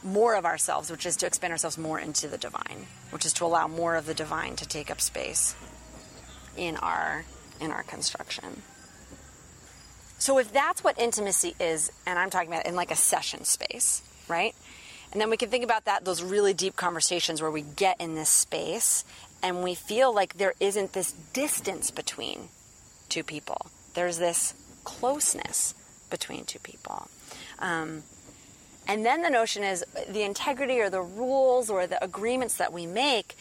more 0.03 0.35
of 0.35 0.45
ourselves, 0.45 0.91
which 0.91 1.05
is 1.05 1.15
to 1.17 1.25
expand 1.25 1.51
ourselves 1.51 1.77
more 1.77 1.99
into 1.99 2.27
the 2.27 2.37
divine, 2.37 2.87
which 3.09 3.25
is 3.25 3.33
to 3.33 3.45
allow 3.45 3.67
more 3.67 3.95
of 3.95 4.05
the 4.05 4.13
divine 4.13 4.55
to 4.57 4.67
take 4.67 4.91
up 4.91 5.01
space 5.01 5.55
in 6.57 6.75
our 6.77 7.25
in 7.59 7.71
our 7.71 7.83
construction. 7.83 8.61
So 10.17 10.37
if 10.39 10.51
that's 10.51 10.83
what 10.83 10.99
intimacy 10.99 11.55
is, 11.59 11.91
and 12.05 12.17
I'm 12.17 12.29
talking 12.29 12.49
about 12.49 12.65
in 12.65 12.75
like 12.75 12.91
a 12.91 12.95
session 12.95 13.45
space, 13.45 14.01
right? 14.27 14.55
And 15.15 15.21
then 15.21 15.29
we 15.29 15.37
can 15.37 15.47
think 15.47 15.63
about 15.63 15.85
that, 15.85 16.03
those 16.03 16.21
really 16.21 16.53
deep 16.53 16.75
conversations 16.75 17.41
where 17.41 17.49
we 17.49 17.61
get 17.61 18.01
in 18.01 18.15
this 18.15 18.27
space 18.27 19.05
and 19.41 19.63
we 19.63 19.73
feel 19.73 20.13
like 20.13 20.33
there 20.33 20.53
isn't 20.59 20.91
this 20.91 21.13
distance 21.31 21.89
between 21.89 22.49
two 23.07 23.23
people. 23.23 23.67
There's 23.93 24.17
this 24.17 24.53
closeness 24.83 25.73
between 26.09 26.43
two 26.43 26.59
people. 26.59 27.07
Um, 27.59 28.03
and 28.89 29.05
then 29.05 29.21
the 29.21 29.29
notion 29.29 29.63
is 29.63 29.85
the 30.09 30.23
integrity 30.23 30.81
or 30.81 30.89
the 30.89 31.01
rules 31.01 31.69
or 31.69 31.87
the 31.87 32.03
agreements 32.03 32.57
that 32.57 32.73
we 32.73 32.85
make 32.85 33.37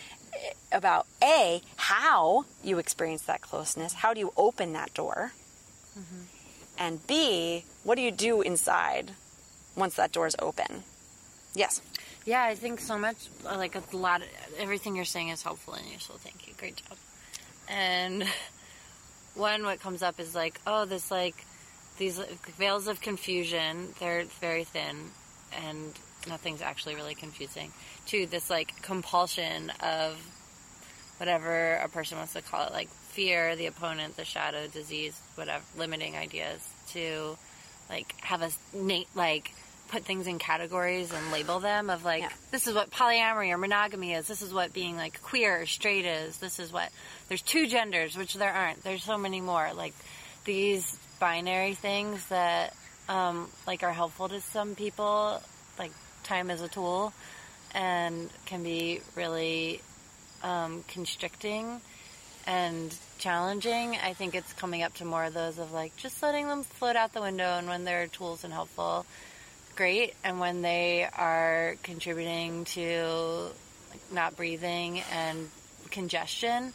about 0.70 1.08
A, 1.24 1.60
how 1.74 2.44
you 2.62 2.78
experience 2.78 3.22
that 3.22 3.40
closeness, 3.40 3.94
how 3.94 4.14
do 4.14 4.20
you 4.20 4.32
open 4.36 4.74
that 4.74 4.94
door, 4.94 5.32
And 6.78 7.04
B, 7.08 7.64
what 7.82 7.96
do 7.96 8.02
you 8.02 8.12
do 8.12 8.42
inside 8.42 9.10
once 9.74 9.96
that 9.96 10.12
door 10.12 10.28
is 10.28 10.36
open? 10.38 10.84
Yes. 11.54 11.80
Yeah, 12.24 12.42
I 12.42 12.54
think 12.54 12.80
so 12.80 12.98
much. 12.98 13.16
Like 13.44 13.76
a 13.76 13.96
lot 13.96 14.22
of 14.22 14.28
everything 14.58 14.96
you're 14.96 15.04
saying 15.04 15.28
is 15.28 15.42
helpful 15.42 15.74
and 15.74 15.86
useful. 15.86 16.16
Thank 16.18 16.48
you. 16.48 16.54
Great 16.58 16.76
job. 16.76 16.98
And 17.68 18.24
one, 19.34 19.64
what 19.64 19.80
comes 19.80 20.02
up 20.02 20.18
is 20.18 20.34
like, 20.34 20.60
oh, 20.66 20.84
this 20.84 21.10
like 21.10 21.36
these 21.98 22.18
veils 22.58 22.88
of 22.88 23.00
confusion. 23.00 23.94
They're 24.00 24.24
very 24.40 24.64
thin, 24.64 24.96
and 25.64 25.92
nothing's 26.28 26.62
actually 26.62 26.96
really 26.96 27.14
confusing. 27.14 27.72
Two, 28.06 28.26
this 28.26 28.50
like 28.50 28.82
compulsion 28.82 29.70
of 29.80 30.16
whatever 31.18 31.74
a 31.76 31.88
person 31.88 32.18
wants 32.18 32.32
to 32.32 32.42
call 32.42 32.66
it, 32.66 32.72
like 32.72 32.88
fear, 32.88 33.54
the 33.54 33.66
opponent, 33.66 34.16
the 34.16 34.24
shadow, 34.24 34.66
disease, 34.66 35.20
whatever, 35.36 35.62
limiting 35.76 36.16
ideas 36.16 36.66
to 36.88 37.36
like 37.88 38.14
have 38.20 38.42
a 38.42 38.50
like 39.14 39.52
put 39.88 40.04
things 40.04 40.26
in 40.26 40.38
categories 40.38 41.12
and 41.12 41.30
label 41.32 41.60
them 41.60 41.90
of 41.90 42.04
like 42.04 42.22
Yeah. 42.22 42.28
this 42.50 42.66
is 42.66 42.74
what 42.74 42.90
polyamory 42.90 43.50
or 43.50 43.58
monogamy 43.58 44.14
is 44.14 44.26
this 44.26 44.42
is 44.42 44.52
what 44.52 44.72
being 44.72 44.96
like 44.96 45.22
queer 45.22 45.62
or 45.62 45.66
straight 45.66 46.04
is 46.04 46.38
this 46.38 46.58
is 46.58 46.72
what 46.72 46.90
there's 47.28 47.42
two 47.42 47.66
genders 47.66 48.16
which 48.16 48.34
there 48.34 48.52
aren't 48.52 48.82
there's 48.82 49.04
so 49.04 49.16
many 49.18 49.40
more 49.40 49.70
like 49.74 49.94
these 50.44 50.98
binary 51.20 51.74
things 51.74 52.26
that 52.28 52.74
um, 53.08 53.48
like 53.66 53.82
are 53.82 53.92
helpful 53.92 54.28
to 54.28 54.40
some 54.40 54.74
people 54.74 55.40
like 55.78 55.92
time 56.22 56.50
as 56.50 56.60
a 56.62 56.68
tool 56.68 57.12
and 57.74 58.30
can 58.46 58.62
be 58.62 59.00
really 59.16 59.80
um, 60.42 60.84
constricting 60.88 61.80
and 62.46 62.94
challenging. 63.18 63.96
I 63.96 64.12
think 64.12 64.34
it's 64.34 64.52
coming 64.52 64.82
up 64.82 64.92
to 64.96 65.04
more 65.06 65.24
of 65.24 65.32
those 65.34 65.58
of 65.58 65.72
like 65.72 65.96
just 65.96 66.22
letting 66.22 66.46
them 66.46 66.62
float 66.62 66.94
out 66.96 67.12
the 67.14 67.22
window, 67.22 67.56
and 67.58 67.66
when 67.66 67.84
they're 67.84 68.06
tools 68.06 68.44
and 68.44 68.52
helpful, 68.52 69.06
great. 69.74 70.14
And 70.24 70.40
when 70.40 70.62
they 70.62 71.04
are 71.16 71.76
contributing 71.82 72.64
to 72.66 73.48
like, 73.90 74.12
not 74.12 74.36
breathing 74.36 75.02
and 75.12 75.50
congestion, 75.90 76.72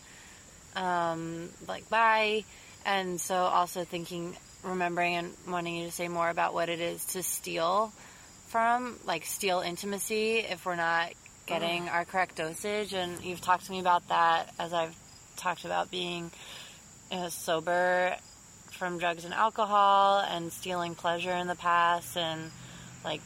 um, 0.75 1.49
like 1.67 1.89
bye. 1.89 2.43
And 2.85 3.19
so 3.19 3.35
also 3.35 3.83
thinking, 3.83 4.35
remembering, 4.63 5.15
and 5.15 5.33
wanting 5.47 5.75
you 5.75 5.85
to 5.85 5.91
say 5.91 6.07
more 6.07 6.29
about 6.29 6.53
what 6.53 6.69
it 6.69 6.79
is 6.79 7.03
to 7.07 7.23
steal 7.23 7.91
from, 8.47 8.97
like 9.05 9.25
steal 9.25 9.59
intimacy 9.59 10.37
if 10.39 10.65
we're 10.65 10.75
not 10.75 11.11
getting 11.45 11.89
our 11.89 12.05
correct 12.05 12.35
dosage. 12.35 12.93
And 12.93 13.23
you've 13.23 13.41
talked 13.41 13.65
to 13.65 13.71
me 13.71 13.79
about 13.79 14.07
that 14.09 14.53
as 14.59 14.73
I've 14.73 14.95
talked 15.35 15.65
about 15.65 15.91
being 15.91 16.31
you 17.11 17.17
know, 17.17 17.29
sober 17.29 18.15
from 18.71 18.97
drugs 18.97 19.25
and 19.25 19.33
alcohol 19.33 20.19
and 20.19 20.51
stealing 20.53 20.95
pleasure 20.95 21.33
in 21.33 21.47
the 21.47 21.55
past 21.55 22.15
and 22.15 22.51
like 23.03 23.21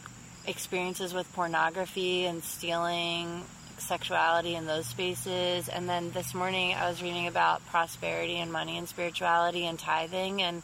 experiences 0.45 1.13
with 1.13 1.31
pornography 1.33 2.25
and 2.25 2.43
stealing 2.43 3.43
sexuality 3.77 4.55
in 4.55 4.65
those 4.65 4.85
spaces. 4.85 5.69
And 5.69 5.87
then 5.87 6.11
this 6.11 6.33
morning 6.33 6.73
I 6.73 6.89
was 6.89 7.01
reading 7.01 7.27
about 7.27 7.65
prosperity 7.67 8.37
and 8.37 8.51
money 8.51 8.77
and 8.77 8.87
spirituality 8.87 9.65
and 9.65 9.77
tithing 9.77 10.41
and 10.41 10.63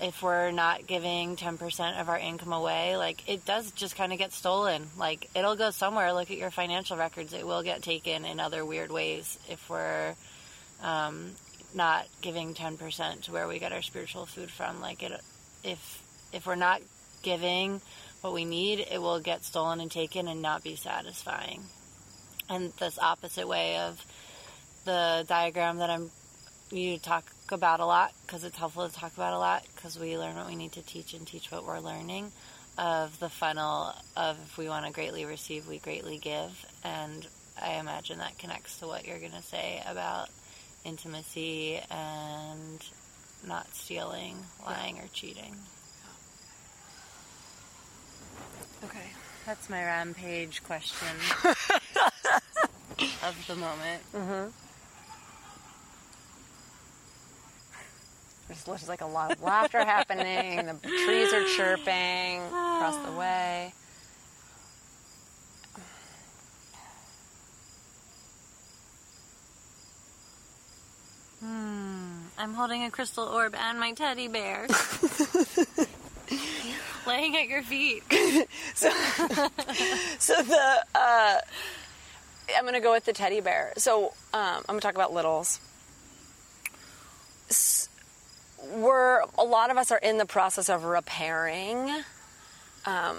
if 0.00 0.22
we're 0.22 0.52
not 0.52 0.86
giving 0.86 1.36
10% 1.36 2.00
of 2.00 2.08
our 2.08 2.18
income 2.18 2.52
away, 2.52 2.96
like 2.96 3.28
it 3.28 3.44
does 3.44 3.72
just 3.72 3.96
kind 3.96 4.12
of 4.12 4.18
get 4.18 4.32
stolen. 4.32 4.86
Like 4.96 5.28
it'll 5.34 5.56
go 5.56 5.70
somewhere. 5.70 6.12
Look 6.12 6.30
at 6.30 6.36
your 6.36 6.50
financial 6.50 6.96
records. 6.96 7.32
It 7.32 7.46
will 7.46 7.62
get 7.62 7.82
taken 7.82 8.24
in 8.24 8.38
other 8.38 8.64
weird 8.64 8.92
ways 8.92 9.38
if 9.48 9.68
we're 9.68 10.14
um, 10.82 11.32
not 11.74 12.06
giving 12.20 12.54
10% 12.54 13.22
to 13.22 13.32
where 13.32 13.48
we 13.48 13.58
get 13.58 13.72
our 13.72 13.82
spiritual 13.82 14.26
food 14.26 14.50
from. 14.50 14.80
Like 14.80 15.02
it, 15.02 15.20
if, 15.64 16.02
if 16.32 16.46
we're 16.46 16.54
not 16.54 16.80
giving 17.22 17.80
what 18.20 18.32
we 18.32 18.44
need, 18.44 18.86
it 18.90 19.00
will 19.00 19.20
get 19.20 19.44
stolen 19.44 19.80
and 19.80 19.90
taken 19.90 20.28
and 20.28 20.42
not 20.42 20.62
be 20.62 20.76
satisfying. 20.76 21.62
And 22.48 22.72
this 22.80 22.98
opposite 22.98 23.46
way 23.46 23.78
of 23.78 24.04
the 24.84 25.24
diagram 25.28 25.78
that 25.78 25.90
I'm 25.90 26.10
you 26.70 26.98
talk 26.98 27.24
about 27.50 27.80
a 27.80 27.86
lot 27.86 28.12
because 28.26 28.44
it's 28.44 28.56
helpful 28.56 28.86
to 28.86 28.94
talk 28.94 29.14
about 29.14 29.32
a 29.32 29.38
lot 29.38 29.64
because 29.74 29.98
we 29.98 30.18
learn 30.18 30.36
what 30.36 30.46
we 30.46 30.56
need 30.56 30.72
to 30.72 30.82
teach 30.82 31.14
and 31.14 31.26
teach 31.26 31.50
what 31.50 31.64
we're 31.64 31.78
learning 31.78 32.30
of 32.76 33.18
the 33.20 33.28
funnel 33.28 33.92
of 34.16 34.38
if 34.44 34.58
we 34.58 34.68
want 34.68 34.84
to 34.84 34.92
greatly 34.92 35.24
receive 35.24 35.66
we 35.66 35.78
greatly 35.78 36.18
give 36.18 36.66
and 36.84 37.26
i 37.60 37.74
imagine 37.74 38.18
that 38.18 38.36
connects 38.38 38.78
to 38.78 38.86
what 38.86 39.06
you're 39.06 39.18
going 39.18 39.32
to 39.32 39.42
say 39.42 39.82
about 39.86 40.28
intimacy 40.84 41.80
and 41.90 42.84
not 43.46 43.66
stealing 43.74 44.36
lying 44.66 44.98
or 44.98 45.08
cheating 45.12 45.54
Okay. 48.84 49.06
that's 49.44 49.68
my 49.68 49.84
rampage 49.84 50.62
question 50.62 51.08
of 53.22 53.44
the 53.46 53.54
moment 53.56 54.02
There's 58.48 58.64
just 58.64 58.88
like 58.88 59.02
a 59.02 59.06
lot 59.06 59.30
of 59.30 59.42
laughter 59.42 59.84
happening. 59.84 60.64
The 60.64 60.88
trees 61.04 61.32
are 61.34 61.44
chirping 61.44 62.40
across 62.40 62.96
the 63.04 63.12
way. 63.18 63.74
Hmm. 71.40 72.20
I'm 72.38 72.54
holding 72.54 72.84
a 72.84 72.90
crystal 72.90 73.24
orb 73.24 73.54
and 73.54 73.78
my 73.78 73.92
teddy 73.92 74.28
bear. 74.28 74.66
Laying 77.08 77.36
at 77.36 77.48
your 77.48 77.62
feet. 77.62 78.02
So 78.74 78.90
so 80.18 80.42
the 80.42 80.84
uh, 80.94 81.38
I'm 82.56 82.64
gonna 82.64 82.80
go 82.80 82.92
with 82.92 83.04
the 83.06 83.12
teddy 83.12 83.40
bear. 83.40 83.72
So 83.76 84.08
um, 84.32 84.58
I'm 84.58 84.62
gonna 84.66 84.80
talk 84.80 84.94
about 84.94 85.12
littles. 85.12 85.58
S- 87.50 87.88
We're 88.74 89.22
a 89.36 89.44
lot 89.44 89.70
of 89.70 89.76
us 89.78 89.90
are 89.90 89.98
in 89.98 90.18
the 90.18 90.26
process 90.26 90.68
of 90.68 90.84
repairing. 90.84 91.90
Um, 92.86 93.16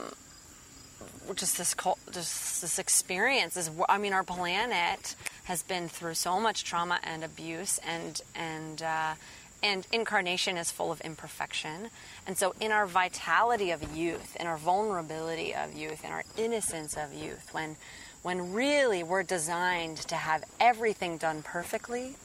just 1.35 1.57
this 1.57 1.75
just 2.11 2.61
this 2.61 2.79
experience 2.79 3.57
is 3.57 3.69
I 3.89 3.97
mean 3.97 4.13
our 4.13 4.23
planet 4.23 5.15
has 5.45 5.61
been 5.63 5.89
through 5.89 6.13
so 6.15 6.39
much 6.39 6.63
trauma 6.63 6.99
and 7.03 7.23
abuse 7.23 7.79
and 7.79 8.21
and 8.35 8.81
uh, 8.81 9.13
and 9.61 9.85
incarnation 9.91 10.57
is 10.57 10.71
full 10.71 10.91
of 10.91 11.01
imperfection. 11.01 11.89
And 12.25 12.37
so 12.37 12.53
in 12.59 12.71
our 12.71 12.85
vitality 12.85 13.71
of 13.71 13.95
youth 13.95 14.35
in 14.39 14.47
our 14.47 14.57
vulnerability 14.57 15.53
of 15.53 15.73
youth 15.73 16.03
in 16.03 16.11
our 16.11 16.23
innocence 16.37 16.95
of 16.97 17.13
youth 17.13 17.49
when 17.51 17.75
when 18.21 18.53
really 18.53 19.03
we're 19.03 19.23
designed 19.23 19.97
to 19.97 20.15
have 20.15 20.43
everything 20.59 21.17
done 21.17 21.41
perfectly 21.41 22.15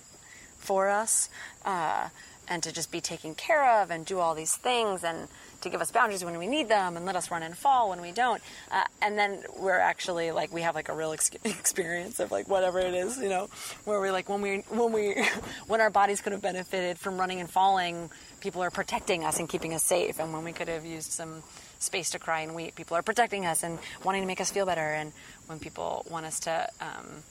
for 0.59 0.89
us 0.89 1.29
uh, 1.65 2.09
and 2.49 2.63
to 2.63 2.73
just 2.73 2.91
be 2.91 3.01
taken 3.01 3.35
care 3.35 3.81
of 3.81 3.91
and 3.91 4.05
do 4.05 4.19
all 4.19 4.35
these 4.35 4.57
things 4.57 5.05
and 5.05 5.29
to 5.61 5.71
give 5.71 5.81
us 5.81 5.91
boundaries 5.91 6.25
when 6.25 6.39
we 6.39 6.47
need 6.47 6.69
them 6.69 6.97
and 6.97 7.07
let 7.07 7.17
us 7.17 7.31
run 7.31 7.43
and 7.43 7.57
fall 7.57 7.91
when 7.91 8.01
we 8.01 8.13
don't 8.13 8.43
uh, 8.71 8.85
and 9.01 9.19
then 9.19 9.43
we're 9.59 9.79
actually 9.79 10.31
like 10.31 10.53
we 10.53 10.61
have 10.61 10.75
like 10.75 10.89
a 10.89 10.95
real 10.95 11.13
ex- 11.13 11.31
experience 11.45 12.21
of 12.21 12.31
like 12.31 12.49
whatever 12.49 12.79
it 12.79 12.95
is 12.95 13.19
you 13.19 13.29
know 13.29 13.49
where 13.85 14.01
we're 14.01 14.13
like 14.13 14.29
when 14.29 14.43
we 14.43 14.59
when 14.69 14.93
we 14.93 15.25
when 15.67 15.81
our 15.81 15.91
bodies 15.91 16.21
could 16.21 16.33
have 16.33 16.43
benefited 16.43 16.99
from 16.99 17.19
running 17.19 17.41
and 17.41 17.51
falling 17.51 18.11
people 18.41 18.63
are 18.63 18.71
protecting 18.71 19.25
us 19.25 19.39
and 19.39 19.49
keeping 19.49 19.73
us 19.73 19.83
safe 19.83 20.19
and 20.19 20.33
when 20.33 20.45
we 20.45 20.53
could 20.53 20.69
have 20.69 20.85
used 20.85 21.11
some 21.11 21.43
space 21.79 22.11
to 22.11 22.19
cry 22.19 22.41
and 22.41 22.55
weep 22.55 22.75
people 22.75 22.97
are 22.97 23.03
protecting 23.03 23.47
us 23.47 23.63
and 23.63 23.79
wanting 24.05 24.23
to 24.23 24.27
make 24.27 24.41
us 24.41 24.51
feel 24.51 24.67
better 24.67 24.93
and 24.93 25.13
when 25.47 25.59
people 25.59 26.05
want 26.11 26.27
us 26.27 26.41
to 26.41 26.69
um, 26.81 27.23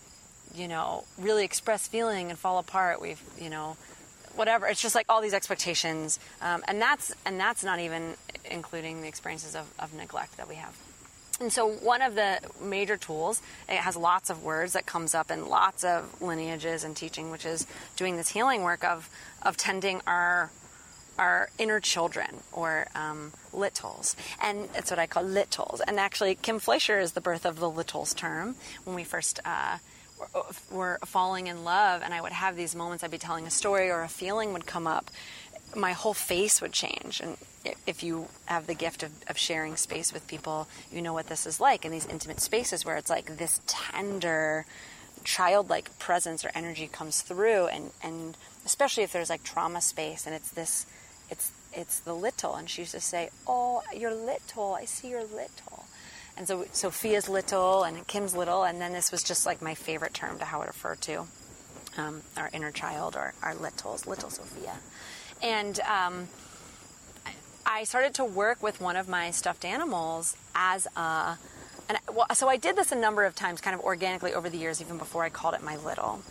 you 0.55 0.67
know, 0.67 1.03
really 1.17 1.43
express 1.43 1.87
feeling 1.87 2.29
and 2.29 2.37
fall 2.37 2.59
apart. 2.59 3.01
We've, 3.01 3.21
you 3.39 3.49
know, 3.49 3.75
whatever. 4.35 4.67
It's 4.67 4.81
just 4.81 4.95
like 4.95 5.05
all 5.09 5.21
these 5.21 5.33
expectations, 5.33 6.19
um, 6.41 6.63
and 6.67 6.81
that's 6.81 7.13
and 7.25 7.39
that's 7.39 7.63
not 7.63 7.79
even 7.79 8.15
including 8.49 9.01
the 9.01 9.07
experiences 9.07 9.55
of, 9.55 9.71
of 9.79 9.93
neglect 9.93 10.37
that 10.37 10.47
we 10.47 10.55
have. 10.55 10.75
And 11.39 11.51
so, 11.51 11.67
one 11.67 12.01
of 12.01 12.15
the 12.15 12.39
major 12.61 12.95
tools, 12.95 13.41
it 13.67 13.77
has 13.77 13.95
lots 13.95 14.29
of 14.29 14.43
words 14.43 14.73
that 14.73 14.85
comes 14.85 15.15
up 15.15 15.31
in 15.31 15.47
lots 15.47 15.83
of 15.83 16.21
lineages 16.21 16.83
and 16.83 16.95
teaching, 16.95 17.31
which 17.31 17.45
is 17.45 17.65
doing 17.95 18.17
this 18.17 18.29
healing 18.29 18.63
work 18.63 18.83
of 18.83 19.09
of 19.41 19.57
tending 19.57 20.01
our 20.05 20.51
our 21.17 21.49
inner 21.57 21.79
children 21.79 22.41
or 22.51 22.87
um, 22.95 23.31
littles. 23.51 24.15
And 24.41 24.69
it's 24.75 24.89
what 24.89 24.99
I 24.99 25.07
call 25.07 25.23
littles. 25.23 25.81
And 25.81 25.99
actually, 25.99 26.35
Kim 26.35 26.59
Fleischer 26.59 26.99
is 26.99 27.13
the 27.13 27.21
birth 27.21 27.45
of 27.45 27.59
the 27.59 27.69
littles 27.69 28.13
term. 28.13 28.55
When 28.83 28.95
we 28.95 29.03
first 29.03 29.39
uh, 29.45 29.77
were, 30.71 30.99
falling 31.05 31.47
in 31.47 31.63
love, 31.63 32.01
and 32.03 32.13
I 32.13 32.21
would 32.21 32.31
have 32.31 32.55
these 32.55 32.75
moments, 32.75 33.03
I'd 33.03 33.11
be 33.11 33.17
telling 33.17 33.45
a 33.45 33.51
story 33.51 33.89
or 33.89 34.03
a 34.03 34.07
feeling 34.07 34.53
would 34.53 34.65
come 34.65 34.87
up, 34.87 35.09
my 35.75 35.91
whole 35.93 36.13
face 36.13 36.61
would 36.61 36.73
change. 36.73 37.19
And 37.19 37.37
if 37.87 38.03
you 38.03 38.27
have 38.45 38.67
the 38.67 38.75
gift 38.75 39.03
of, 39.03 39.11
of 39.27 39.37
sharing 39.37 39.75
space 39.75 40.13
with 40.13 40.27
people, 40.27 40.67
you 40.91 41.01
know 41.01 41.13
what 41.13 41.27
this 41.27 41.45
is 41.45 41.59
like 41.59 41.85
in 41.85 41.91
these 41.91 42.05
intimate 42.05 42.39
spaces 42.39 42.85
where 42.85 42.97
it's 42.97 43.09
like 43.09 43.37
this 43.37 43.59
tender, 43.65 44.65
childlike 45.23 45.97
presence 45.99 46.43
or 46.45 46.51
energy 46.53 46.87
comes 46.87 47.21
through 47.21 47.67
and, 47.67 47.91
and 48.03 48.37
especially 48.65 49.03
if 49.03 49.11
there's 49.13 49.29
like 49.29 49.43
trauma 49.43 49.81
space 49.81 50.25
and 50.25 50.35
it's 50.35 50.51
this 50.51 50.85
it's 51.29 51.51
it's 51.73 51.99
the 51.99 52.13
little. 52.13 52.55
And 52.55 52.69
she 52.69 52.81
used 52.83 52.93
to 52.93 52.99
say, 52.99 53.29
"Oh, 53.47 53.81
you're 53.95 54.13
little. 54.13 54.73
I 54.73 54.85
see 54.85 55.09
you're 55.09 55.23
little." 55.23 55.82
And 56.37 56.47
so 56.47 56.65
Sophia's 56.71 57.29
little 57.29 57.83
and 57.83 58.05
Kim's 58.07 58.35
little, 58.35 58.63
and 58.63 58.81
then 58.81 58.91
this 58.93 59.11
was 59.11 59.23
just 59.23 59.45
like 59.45 59.61
my 59.61 59.75
favorite 59.75 60.13
term 60.13 60.39
to 60.39 60.45
how 60.45 60.61
it 60.61 60.67
referred 60.67 61.01
to 61.01 61.25
um, 61.97 62.21
our 62.37 62.49
inner 62.53 62.71
child 62.71 63.15
or 63.15 63.33
our 63.43 63.53
littles, 63.53 64.07
little 64.07 64.29
Sophia. 64.29 64.77
And 65.41 65.79
um, 65.81 66.27
I 67.65 67.83
started 67.83 68.13
to 68.15 68.25
work 68.25 68.63
with 68.63 68.81
one 68.81 68.95
of 68.95 69.07
my 69.07 69.31
stuffed 69.31 69.65
animals 69.65 70.35
as 70.55 70.87
a 70.95 71.37
and 71.89 71.97
well, 72.13 72.27
so 72.33 72.47
I 72.47 72.57
did 72.57 72.75
this 72.75 72.91
a 72.91 72.95
number 72.95 73.25
of 73.25 73.35
times, 73.35 73.59
kind 73.59 73.75
of 73.77 73.81
organically 73.81 74.33
over 74.33 74.49
the 74.49 74.57
years, 74.57 74.81
even 74.81 74.97
before 74.97 75.23
I 75.23 75.29
called 75.29 75.53
it 75.53 75.61
my 75.61 75.75
little, 75.77 76.21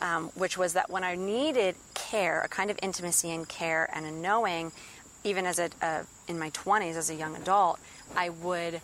um, 0.00 0.28
which 0.34 0.58
was 0.58 0.74
that 0.74 0.90
when 0.90 1.02
I 1.02 1.14
needed 1.14 1.76
care, 1.94 2.42
a 2.42 2.48
kind 2.48 2.70
of 2.70 2.78
intimacy 2.82 3.30
and 3.30 3.48
care 3.48 3.88
and 3.94 4.04
a 4.04 4.10
knowing, 4.10 4.70
even 5.24 5.46
as 5.46 5.58
a, 5.58 5.70
a 5.80 6.04
in 6.26 6.38
my 6.38 6.50
20s 6.50 6.94
as 6.94 7.08
a 7.10 7.14
young 7.14 7.36
adult, 7.36 7.78
I 8.14 8.28
would 8.28 8.80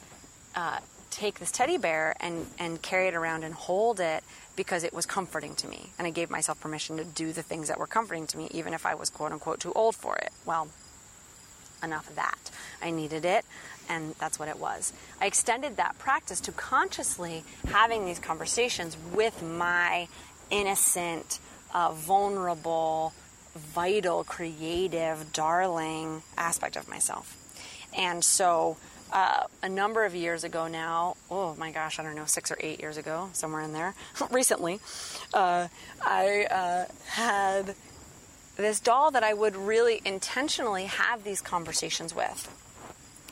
uh, 0.54 0.78
take 1.10 1.38
this 1.38 1.50
teddy 1.50 1.78
bear 1.78 2.14
and, 2.20 2.46
and 2.58 2.82
carry 2.82 3.08
it 3.08 3.14
around 3.14 3.44
and 3.44 3.54
hold 3.54 4.00
it 4.00 4.24
because 4.56 4.84
it 4.84 4.92
was 4.92 5.06
comforting 5.06 5.54
to 5.56 5.68
me. 5.68 5.90
And 5.98 6.06
I 6.06 6.10
gave 6.10 6.30
myself 6.30 6.60
permission 6.60 6.96
to 6.96 7.04
do 7.04 7.32
the 7.32 7.42
things 7.42 7.68
that 7.68 7.78
were 7.78 7.86
comforting 7.86 8.26
to 8.28 8.38
me, 8.38 8.48
even 8.52 8.74
if 8.74 8.86
I 8.86 8.94
was 8.94 9.10
quote 9.10 9.32
unquote 9.32 9.60
too 9.60 9.72
old 9.74 9.94
for 9.94 10.16
it. 10.16 10.30
Well, 10.44 10.68
enough 11.82 12.08
of 12.08 12.16
that. 12.16 12.50
I 12.82 12.90
needed 12.90 13.24
it, 13.24 13.44
and 13.88 14.14
that's 14.16 14.38
what 14.38 14.48
it 14.48 14.58
was. 14.58 14.92
I 15.20 15.26
extended 15.26 15.76
that 15.76 15.98
practice 15.98 16.40
to 16.42 16.52
consciously 16.52 17.44
having 17.68 18.06
these 18.06 18.18
conversations 18.18 18.96
with 19.14 19.42
my 19.42 20.08
innocent, 20.50 21.38
uh, 21.72 21.92
vulnerable, 21.92 23.12
vital, 23.54 24.24
creative, 24.24 25.32
darling 25.32 26.22
aspect 26.36 26.76
of 26.76 26.88
myself. 26.88 27.36
And 27.96 28.24
so, 28.24 28.76
uh, 29.14 29.46
a 29.62 29.68
number 29.68 30.04
of 30.04 30.14
years 30.14 30.42
ago 30.42 30.66
now, 30.66 31.16
oh 31.30 31.54
my 31.54 31.70
gosh, 31.70 32.00
I 32.00 32.02
don't 32.02 32.16
know, 32.16 32.24
six 32.26 32.50
or 32.50 32.58
eight 32.60 32.80
years 32.80 32.96
ago, 32.96 33.30
somewhere 33.32 33.62
in 33.62 33.72
there, 33.72 33.94
recently, 34.30 34.80
uh, 35.32 35.68
I 36.02 36.46
uh, 36.50 36.84
had 37.06 37.76
this 38.56 38.80
doll 38.80 39.12
that 39.12 39.22
I 39.22 39.32
would 39.32 39.56
really 39.56 40.02
intentionally 40.04 40.86
have 40.86 41.22
these 41.24 41.40
conversations 41.40 42.14
with. 42.14 42.50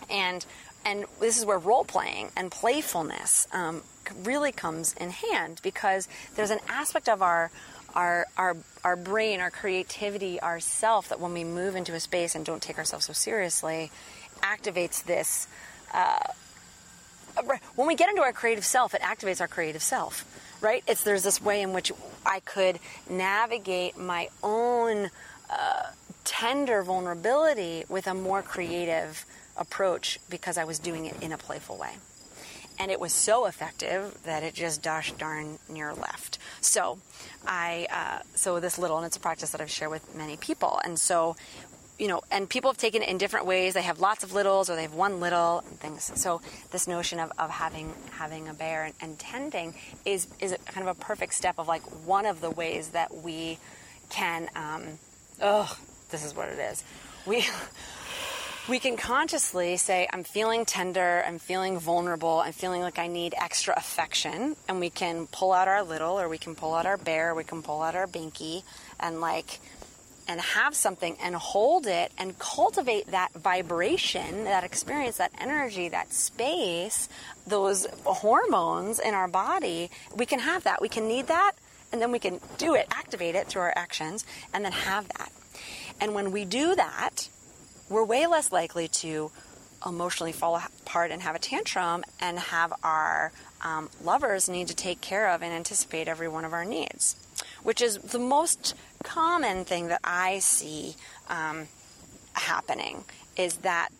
And 0.09 0.47
and 0.85 1.05
this 1.21 1.39
is 1.39 1.45
where 1.45 1.59
role 1.59 1.85
playing 1.85 2.31
and 2.37 2.51
playfulness 2.51 3.47
um, 3.53 3.83
really 4.25 4.51
comes 4.51 4.95
in 4.95 5.11
hand 5.11 5.61
because 5.63 6.09
there's 6.35 6.51
an 6.51 6.59
aspect 6.69 7.09
of 7.09 7.23
our 7.23 7.51
our 7.95 8.27
our 8.37 8.57
our 8.85 8.97
brain, 8.97 9.41
our 9.41 9.51
creativity, 9.51 10.41
our 10.41 10.61
self 10.61 11.09
that 11.09 11.21
when 11.21 11.33
we 11.33 11.45
move 11.45 11.77
into 11.77 11.93
a 11.95 12.01
space 12.01 12.35
and 12.35 12.45
don't 12.45 12.63
take 12.63 12.79
ourselves 12.79 13.07
so 13.07 13.13
seriously, 13.13 13.91
activates 14.43 15.05
this. 15.05 15.47
Uh, 15.93 16.19
when 17.75 17.89
we 17.89 17.95
get 17.95 18.09
into 18.11 18.23
our 18.23 18.33
creative 18.33 18.65
self, 18.65 18.95
it 18.95 19.01
activates 19.01 19.41
our 19.41 19.49
creative 19.49 19.83
self, 19.83 20.25
right? 20.61 20.85
It's 20.87 21.03
there's 21.03 21.23
this 21.23 21.41
way 21.41 21.63
in 21.63 21.73
which 21.73 21.91
I 22.27 22.41
could 22.41 22.79
navigate 23.09 23.97
my 23.97 24.29
own 24.43 25.11
uh, 25.51 25.91
tender 26.25 26.83
vulnerability 26.83 27.85
with 27.89 28.07
a 28.07 28.15
more 28.15 28.43
creative 28.43 29.25
approach 29.57 30.19
because 30.29 30.57
I 30.59 30.65
was 30.65 30.79
doing 30.79 31.07
it 31.07 31.23
in 31.23 31.33
a 31.33 31.39
playful 31.39 31.77
way. 31.79 31.95
And 32.79 32.91
it 32.91 32.99
was 32.99 33.13
so 33.13 33.47
effective 33.47 34.19
that 34.25 34.43
it 34.43 34.55
just 34.55 34.83
gosh 34.83 35.13
darn 35.13 35.59
near 35.69 35.93
left. 35.93 36.39
So 36.61 36.99
I, 37.47 37.87
uh, 37.93 38.23
so 38.35 38.61
this 38.61 38.79
little, 38.79 38.97
and 38.97 39.07
it's 39.07 39.17
a 39.17 39.21
practice 39.21 39.51
that 39.51 39.61
I've 39.61 39.71
shared 39.71 39.91
with 39.91 40.15
many 40.17 40.37
people. 40.37 40.81
And 40.83 40.99
so 40.99 41.37
you 42.03 42.09
know, 42.09 42.21
and 42.33 42.51
people 42.51 42.69
have 42.69 42.79
taken 42.79 43.01
it 43.01 43.09
in 43.09 43.17
different 43.17 43.47
ways. 43.47 43.75
They 43.75 43.83
have 43.83 44.01
lots 44.01 44.25
of 44.25 44.33
littles, 44.35 44.69
or 44.69 44.75
they 44.75 44.83
have 44.83 44.93
one 44.93 45.21
little, 45.21 45.63
and 45.69 45.79
things. 45.79 46.11
So 46.17 46.41
this 46.73 46.89
notion 46.89 47.21
of, 47.21 47.31
of 47.39 47.49
having 47.49 47.95
having 48.11 48.49
a 48.49 48.55
bear 48.55 48.83
and, 48.83 48.95
and 49.01 49.17
tending 49.21 49.73
is 50.05 50.27
is 50.41 50.57
kind 50.67 50.89
of 50.89 50.97
a 50.97 50.99
perfect 50.99 51.33
step 51.33 51.61
of 51.61 51.69
like 51.69 51.83
one 52.05 52.27
of 52.27 52.41
the 52.41 52.51
ways 52.51 52.89
that 52.89 53.15
we 53.15 53.57
can. 54.11 54.49
Um, 54.57 54.83
oh, 55.41 55.73
this 56.11 56.25
is 56.25 56.35
what 56.35 56.49
it 56.49 56.59
is. 56.59 56.83
We. 57.25 57.47
We 58.69 58.79
can 58.79 58.97
consciously 58.97 59.77
say, 59.77 60.07
I'm 60.13 60.23
feeling 60.23 60.65
tender, 60.65 61.25
I'm 61.27 61.41
feeling 61.41 61.81
vulnerable, 61.81 62.45
I'm 62.47 62.53
feeling 62.53 62.81
like 62.81 62.97
I 62.97 63.09
need 63.09 63.35
extra 63.37 63.75
affection. 63.77 64.55
And 64.69 64.79
we 64.79 64.89
can 64.89 65.27
pull 65.27 65.51
out 65.51 65.67
our 65.67 65.83
little, 65.83 66.21
or 66.21 66.29
we 66.29 66.39
can 66.39 66.55
pull 66.55 66.73
out 66.73 66.87
our 66.87 66.97
bear, 66.97 67.31
or 67.31 67.35
we 67.35 67.43
can 67.43 67.65
pull 67.65 67.83
out 67.83 67.97
our 67.97 68.07
binky, 68.07 68.63
and 69.01 69.21
like 69.21 69.59
and 70.29 70.41
have 70.41 70.75
something 70.75 71.17
and 71.23 71.35
hold 71.35 71.87
it 71.87 72.13
and 72.17 72.39
cultivate 72.39 73.09
that 73.09 73.33
vibration, 73.35 74.45
that 74.45 74.65
experience, 74.65 75.17
that 75.17 75.33
energy, 75.41 75.89
that 75.89 76.13
space, 76.13 77.09
those 77.47 77.87
hormones 78.05 78.99
in 78.99 79.15
our 79.15 79.29
body, 79.29 79.91
we 80.17 80.27
can 80.27 80.39
have 80.39 80.65
that. 80.65 80.81
We 80.81 80.89
can 80.89 81.09
need 81.09 81.27
that 81.27 81.53
and 81.93 82.01
then 82.01 82.11
we 82.11 82.19
can 82.19 82.41
do 82.57 82.75
it, 82.75 82.87
activate 82.91 83.35
it 83.35 83.49
through 83.49 83.63
our 83.63 83.73
actions, 83.77 84.25
and 84.55 84.65
then 84.65 84.73
have 84.73 85.09
that. 85.09 85.31
And 86.01 86.15
when 86.15 86.33
we 86.33 86.45
do 86.45 86.75
that, 86.75 87.29
we're 87.89 88.05
way 88.05 88.27
less 88.27 88.51
likely 88.51 88.89
to 88.89 89.31
emotionally 89.85 90.33
fall 90.33 90.57
apart 90.57 91.11
and 91.11 91.21
have 91.23 91.35
a 91.35 91.39
tantrum 91.39 92.05
and 92.21 92.39
have 92.39 92.73
our 92.83 93.33
um, 93.61 93.91
lovers 94.03 94.49
need 94.49 94.69
to 94.69 94.75
take 94.75 95.01
care 95.01 95.29
of 95.29 95.43
and 95.43 95.53
anticipate 95.53 96.09
every 96.09 96.29
one 96.29 96.45
of 96.45 96.53
our 96.53 96.65
needs 96.65 97.17
which 97.63 97.81
is 97.81 97.99
the 97.99 98.19
most 98.19 98.75
common 99.03 99.65
thing 99.65 99.89
that 99.89 100.01
I 100.05 100.39
see 100.39 100.97
um, 101.29 101.69
happening 102.35 103.05
is 103.37 103.57
that 103.57 103.91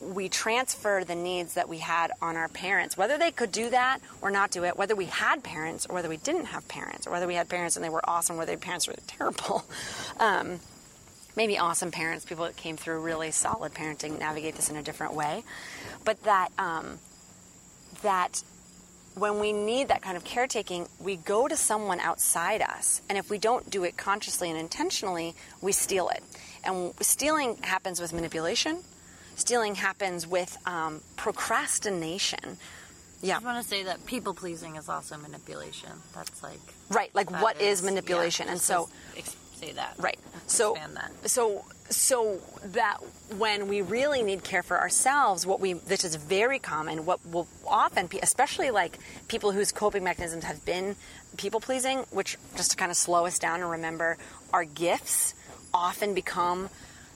we 0.00 0.28
transfer 0.28 1.02
the 1.04 1.14
needs 1.14 1.54
that 1.54 1.68
we 1.68 1.78
had 1.78 2.12
on 2.22 2.36
our 2.36 2.48
parents, 2.48 2.96
whether 2.96 3.18
they 3.18 3.30
could 3.30 3.50
do 3.50 3.70
that 3.70 3.98
or 4.22 4.30
not 4.30 4.50
do 4.50 4.64
it, 4.64 4.76
whether 4.76 4.94
we 4.94 5.06
had 5.06 5.42
parents 5.42 5.86
or 5.86 5.94
whether 5.94 6.08
we 6.08 6.16
didn't 6.18 6.46
have 6.46 6.66
parents, 6.68 7.06
or 7.06 7.10
whether 7.10 7.26
we 7.26 7.34
had 7.34 7.48
parents 7.48 7.76
and 7.76 7.84
they 7.84 7.88
were 7.88 8.08
awesome, 8.08 8.36
whether 8.36 8.56
parents 8.56 8.86
were 8.86 8.94
terrible. 9.06 9.64
Um, 10.20 10.60
maybe 11.36 11.58
awesome 11.58 11.90
parents, 11.90 12.24
people 12.24 12.44
that 12.44 12.56
came 12.56 12.76
through 12.76 13.00
really 13.00 13.30
solid 13.30 13.74
parenting, 13.74 14.18
navigate 14.18 14.54
this 14.54 14.70
in 14.70 14.76
a 14.76 14.82
different 14.82 15.14
way, 15.14 15.42
but 16.04 16.22
that 16.24 16.50
um, 16.58 16.98
that 18.02 18.42
when 19.20 19.40
we 19.40 19.52
need 19.52 19.88
that 19.88 20.02
kind 20.02 20.16
of 20.16 20.24
caretaking, 20.24 20.88
we 21.00 21.16
go 21.16 21.48
to 21.48 21.56
someone 21.56 22.00
outside 22.00 22.62
us. 22.62 23.02
And 23.08 23.18
if 23.18 23.30
we 23.30 23.38
don't 23.38 23.68
do 23.70 23.84
it 23.84 23.96
consciously 23.96 24.50
and 24.50 24.58
intentionally, 24.58 25.34
we 25.60 25.72
steal 25.72 26.08
it. 26.08 26.22
And 26.64 26.92
stealing 27.00 27.56
happens 27.62 28.00
with 28.00 28.12
manipulation, 28.12 28.78
stealing 29.36 29.74
happens 29.74 30.26
with 30.26 30.56
um, 30.66 31.00
procrastination. 31.16 32.58
Yeah. 33.20 33.38
I 33.38 33.44
want 33.44 33.62
to 33.62 33.68
say 33.68 33.82
that 33.84 34.06
people 34.06 34.32
pleasing 34.34 34.76
is 34.76 34.88
also 34.88 35.16
manipulation. 35.16 35.90
That's 36.14 36.42
like. 36.42 36.60
Right, 36.90 37.12
like 37.14 37.30
what 37.30 37.60
is, 37.60 37.80
is 37.80 37.84
manipulation? 37.84 38.46
Yeah, 38.46 38.52
and 38.52 38.60
so. 38.60 38.88
Say 39.60 39.72
that. 39.72 39.94
Right. 39.98 40.18
So, 40.46 40.76
that. 40.94 41.28
so 41.28 41.64
so 41.90 42.38
that 42.66 42.98
when 43.38 43.66
we 43.68 43.80
really 43.80 44.22
need 44.22 44.44
care 44.44 44.62
for 44.62 44.78
ourselves, 44.78 45.46
what 45.46 45.60
we 45.60 45.72
this 45.74 46.04
is 46.04 46.16
very 46.16 46.58
common. 46.58 47.06
What 47.06 47.24
will 47.26 47.46
often, 47.66 48.06
be, 48.06 48.18
especially 48.22 48.70
like 48.70 48.98
people 49.28 49.52
whose 49.52 49.72
coping 49.72 50.04
mechanisms 50.04 50.44
have 50.44 50.64
been 50.64 50.96
people 51.36 51.60
pleasing, 51.60 51.98
which 52.10 52.36
just 52.56 52.72
to 52.72 52.76
kind 52.76 52.90
of 52.90 52.96
slow 52.96 53.26
us 53.26 53.38
down 53.38 53.60
and 53.60 53.70
remember, 53.70 54.16
our 54.52 54.64
gifts 54.64 55.34
often 55.72 56.14
become 56.14 56.68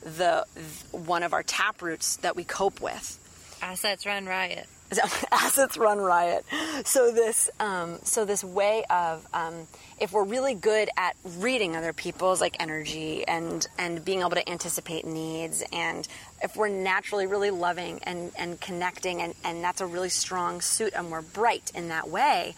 the 0.03 0.45
one 0.91 1.23
of 1.23 1.33
our 1.33 1.43
tap 1.43 1.83
roots 1.83 2.17
that 2.19 2.35
we 2.35 2.45
cope 2.45 2.81
with. 2.81 3.19
Assets 3.63 4.07
run 4.07 4.27
riot. 4.27 4.67
assets 5.33 5.77
run 5.77 5.99
riot. 5.99 6.45
So 6.85 7.13
this, 7.13 7.51
um, 7.61 7.99
so 8.03 8.25
this 8.25 8.43
way 8.45 8.85
of, 8.91 9.27
um, 9.33 9.67
if 9.99 10.13
we're 10.13 10.25
really 10.25 10.55
good 10.55 10.89
at 10.97 11.17
reading 11.39 11.77
other 11.77 11.93
people's 11.93 12.41
like 12.41 12.57
energy 12.61 13.27
and 13.27 13.67
and 13.79 14.05
being 14.05 14.21
able 14.21 14.31
to 14.31 14.49
anticipate 14.49 15.07
needs, 15.07 15.63
and 15.73 16.07
if 16.43 16.57
we're 16.57 16.69
naturally 16.69 17.27
really 17.27 17.51
loving 17.51 18.01
and 18.03 18.33
and 18.37 18.61
connecting, 18.61 19.23
and 19.23 19.35
and 19.45 19.63
that's 19.63 19.81
a 19.81 19.87
really 19.87 20.09
strong 20.09 20.61
suit, 20.61 20.93
and 20.97 21.11
we're 21.11 21.23
bright 21.23 21.71
in 21.75 21.89
that 21.89 22.09
way, 22.09 22.55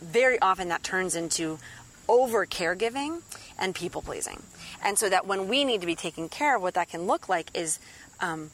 very 0.00 0.38
often 0.40 0.68
that 0.68 0.82
turns 0.82 1.14
into 1.14 1.58
over 2.08 2.46
caregiving 2.46 3.22
and 3.58 3.74
people 3.74 4.02
pleasing, 4.02 4.42
and 4.82 4.98
so 4.98 5.08
that 5.08 5.26
when 5.26 5.48
we 5.48 5.64
need 5.64 5.80
to 5.80 5.86
be 5.86 5.96
taking 5.96 6.28
care 6.28 6.56
of, 6.56 6.62
what 6.62 6.74
that 6.74 6.88
can 6.88 7.06
look 7.06 7.28
like 7.28 7.50
is. 7.54 7.78
Um, 8.20 8.50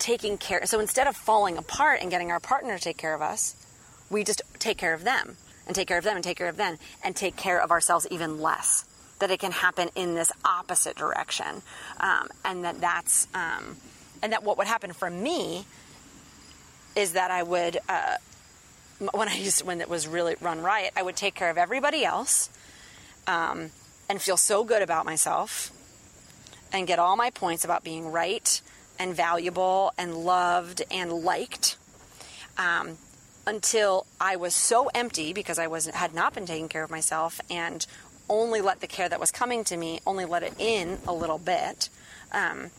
taking 0.00 0.38
care. 0.38 0.66
So 0.66 0.80
instead 0.80 1.06
of 1.06 1.16
falling 1.16 1.56
apart 1.56 2.00
and 2.00 2.10
getting 2.10 2.30
our 2.32 2.40
partner 2.40 2.76
to 2.76 2.82
take 2.82 2.96
care 2.96 3.14
of 3.14 3.22
us, 3.22 3.54
we 4.10 4.24
just 4.24 4.42
take 4.58 4.78
care 4.78 4.94
of 4.94 5.04
them 5.04 5.36
and 5.66 5.76
take 5.76 5.86
care 5.86 5.98
of 5.98 6.04
them 6.04 6.16
and 6.16 6.24
take 6.24 6.36
care 6.36 6.48
of 6.48 6.56
them 6.56 6.78
and 7.04 7.14
take 7.14 7.36
care 7.36 7.60
of 7.60 7.70
ourselves 7.70 8.06
even 8.10 8.40
less. 8.40 8.84
That 9.20 9.30
it 9.30 9.38
can 9.38 9.52
happen 9.52 9.90
in 9.94 10.14
this 10.14 10.32
opposite 10.46 10.96
direction, 10.96 11.60
um, 12.00 12.28
and 12.42 12.64
that 12.64 12.80
that's 12.80 13.28
um, 13.34 13.76
and 14.22 14.32
that 14.32 14.42
what 14.42 14.56
would 14.56 14.66
happen 14.66 14.94
for 14.94 15.10
me 15.10 15.66
is 16.96 17.12
that 17.12 17.30
I 17.30 17.42
would 17.42 17.78
uh, 17.86 18.16
when 19.12 19.28
I 19.28 19.34
used 19.34 19.64
when 19.64 19.82
it 19.82 19.90
was 19.90 20.08
really 20.08 20.36
run 20.40 20.62
riot, 20.62 20.92
I 20.96 21.02
would 21.02 21.16
take 21.16 21.34
care 21.34 21.50
of 21.50 21.58
everybody 21.58 22.02
else 22.02 22.48
um, 23.26 23.70
and 24.08 24.20
feel 24.20 24.38
so 24.38 24.64
good 24.64 24.80
about 24.80 25.04
myself 25.04 25.70
and 26.72 26.86
get 26.86 26.98
all 26.98 27.16
my 27.16 27.30
points 27.30 27.64
about 27.64 27.84
being 27.84 28.10
right 28.10 28.62
and 29.00 29.16
valuable 29.16 29.92
and 29.96 30.14
loved 30.14 30.82
and 30.90 31.10
liked 31.10 31.78
um, 32.58 32.98
until 33.46 34.06
I 34.20 34.36
was 34.36 34.54
so 34.54 34.90
empty 34.94 35.32
because 35.32 35.58
I 35.58 35.66
was 35.66 35.86
had 35.86 36.14
not 36.14 36.34
been 36.34 36.44
taking 36.44 36.68
care 36.68 36.84
of 36.84 36.90
myself 36.90 37.40
and 37.50 37.84
only 38.28 38.60
let 38.60 38.80
the 38.80 38.86
care 38.86 39.08
that 39.08 39.18
was 39.18 39.30
coming 39.30 39.64
to 39.64 39.76
me 39.76 40.00
only 40.06 40.26
let 40.26 40.42
it 40.42 40.52
in 40.58 40.98
a 41.08 41.14
little 41.14 41.38
bit 41.38 41.88
um, 42.30 42.70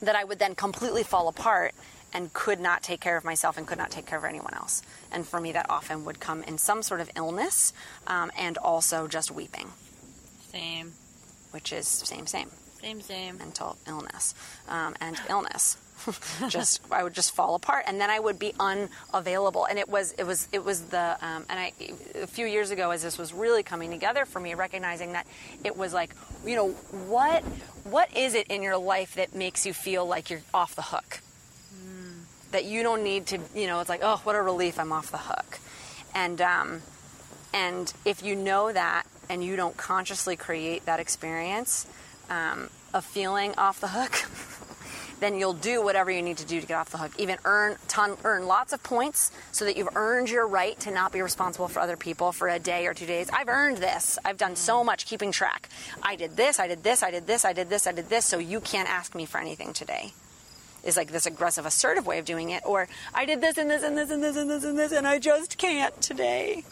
that 0.00 0.14
I 0.14 0.22
would 0.22 0.38
then 0.38 0.54
completely 0.54 1.02
fall 1.02 1.26
apart 1.26 1.74
and 2.14 2.32
could 2.32 2.60
not 2.60 2.84
take 2.84 3.00
care 3.00 3.16
of 3.16 3.24
myself 3.24 3.58
and 3.58 3.66
could 3.66 3.76
not 3.76 3.90
take 3.90 4.06
care 4.06 4.18
of 4.18 4.24
anyone 4.24 4.54
else. 4.54 4.82
And 5.10 5.26
for 5.26 5.40
me, 5.40 5.50
that 5.52 5.66
often 5.68 6.04
would 6.04 6.20
come 6.20 6.44
in 6.44 6.56
some 6.56 6.82
sort 6.82 7.00
of 7.00 7.10
illness 7.16 7.72
um, 8.06 8.30
and 8.38 8.56
also 8.56 9.08
just 9.08 9.32
weeping, 9.32 9.68
Same. 10.52 10.92
which 11.50 11.72
is 11.72 11.88
same, 11.88 12.28
same 12.28 12.50
Same, 12.86 13.00
same. 13.00 13.38
mental 13.38 13.76
illness 13.88 14.32
um, 14.68 14.94
and 15.00 15.20
illness. 15.28 15.76
just 16.48 16.80
I 16.92 17.02
would 17.02 17.14
just 17.14 17.34
fall 17.34 17.56
apart, 17.56 17.84
and 17.88 18.00
then 18.00 18.10
I 18.10 18.20
would 18.20 18.38
be 18.38 18.54
unavailable. 18.60 19.64
And 19.64 19.76
it 19.76 19.88
was 19.88 20.12
it 20.12 20.24
was 20.24 20.46
it 20.52 20.64
was 20.64 20.82
the 20.82 21.16
um, 21.20 21.44
and 21.48 21.58
I 21.58 21.72
a 22.14 22.28
few 22.28 22.46
years 22.46 22.70
ago 22.70 22.92
as 22.92 23.02
this 23.02 23.18
was 23.18 23.32
really 23.32 23.64
coming 23.64 23.90
together 23.90 24.24
for 24.24 24.38
me, 24.38 24.54
recognizing 24.54 25.12
that 25.14 25.26
it 25.64 25.76
was 25.76 25.92
like 25.92 26.14
you 26.44 26.54
know 26.54 26.68
what 27.08 27.42
what 27.82 28.16
is 28.16 28.34
it 28.34 28.46
in 28.48 28.62
your 28.62 28.76
life 28.76 29.16
that 29.16 29.34
makes 29.34 29.66
you 29.66 29.72
feel 29.72 30.06
like 30.06 30.30
you're 30.30 30.42
off 30.54 30.76
the 30.76 30.82
hook, 30.82 31.22
that 32.52 32.66
you 32.66 32.84
don't 32.84 33.02
need 33.02 33.26
to 33.26 33.40
you 33.52 33.66
know 33.66 33.80
it's 33.80 33.88
like 33.88 34.00
oh 34.04 34.20
what 34.22 34.36
a 34.36 34.42
relief 34.42 34.78
I'm 34.78 34.92
off 34.92 35.10
the 35.10 35.18
hook, 35.18 35.58
and 36.14 36.40
um, 36.40 36.82
and 37.52 37.92
if 38.04 38.22
you 38.22 38.36
know 38.36 38.72
that 38.72 39.06
and 39.28 39.42
you 39.42 39.56
don't 39.56 39.76
consciously 39.76 40.36
create 40.36 40.84
that 40.84 41.00
experience 41.00 41.86
um, 42.30 42.68
of 42.94 43.04
feeling 43.04 43.54
off 43.56 43.80
the 43.80 43.88
hook, 43.88 44.12
then 45.20 45.38
you'll 45.38 45.52
do 45.52 45.82
whatever 45.82 46.10
you 46.10 46.22
need 46.22 46.36
to 46.38 46.46
do 46.46 46.60
to 46.60 46.66
get 46.66 46.74
off 46.74 46.90
the 46.90 46.98
hook. 46.98 47.12
Even 47.18 47.38
earn 47.44 47.76
ton, 47.88 48.16
earn 48.24 48.46
lots 48.46 48.72
of 48.72 48.82
points 48.82 49.30
so 49.52 49.64
that 49.64 49.76
you've 49.76 49.94
earned 49.96 50.28
your 50.28 50.46
right 50.46 50.78
to 50.80 50.90
not 50.90 51.12
be 51.12 51.22
responsible 51.22 51.68
for 51.68 51.80
other 51.80 51.96
people 51.96 52.32
for 52.32 52.48
a 52.48 52.58
day 52.58 52.86
or 52.86 52.94
two 52.94 53.06
days. 53.06 53.30
I've 53.32 53.48
earned 53.48 53.78
this. 53.78 54.18
I've 54.24 54.36
done 54.36 54.56
so 54.56 54.84
much 54.84 55.06
keeping 55.06 55.32
track. 55.32 55.68
I 56.02 56.16
did 56.16 56.36
this. 56.36 56.60
I 56.60 56.68
did 56.68 56.82
this. 56.82 57.02
I 57.02 57.10
did 57.10 57.26
this. 57.26 57.44
I 57.44 57.52
did 57.52 57.68
this. 57.68 57.86
I 57.86 57.92
did 57.92 58.08
this. 58.08 58.24
So 58.24 58.38
you 58.38 58.60
can't 58.60 58.88
ask 58.88 59.14
me 59.14 59.24
for 59.24 59.38
anything 59.38 59.72
today. 59.72 60.12
Is 60.84 60.96
like 60.96 61.10
this 61.10 61.26
aggressive, 61.26 61.66
assertive 61.66 62.06
way 62.06 62.18
of 62.18 62.24
doing 62.24 62.50
it. 62.50 62.62
Or 62.64 62.86
I 63.12 63.24
did 63.24 63.40
this 63.40 63.58
and 63.58 63.68
this 63.68 63.82
and 63.82 63.98
this 63.98 64.10
and 64.10 64.22
this 64.22 64.36
and 64.36 64.48
this 64.48 64.64
and 64.64 64.78
this, 64.78 64.92
and 64.92 65.06
I 65.06 65.18
just 65.18 65.58
can't 65.58 66.00
today. 66.00 66.64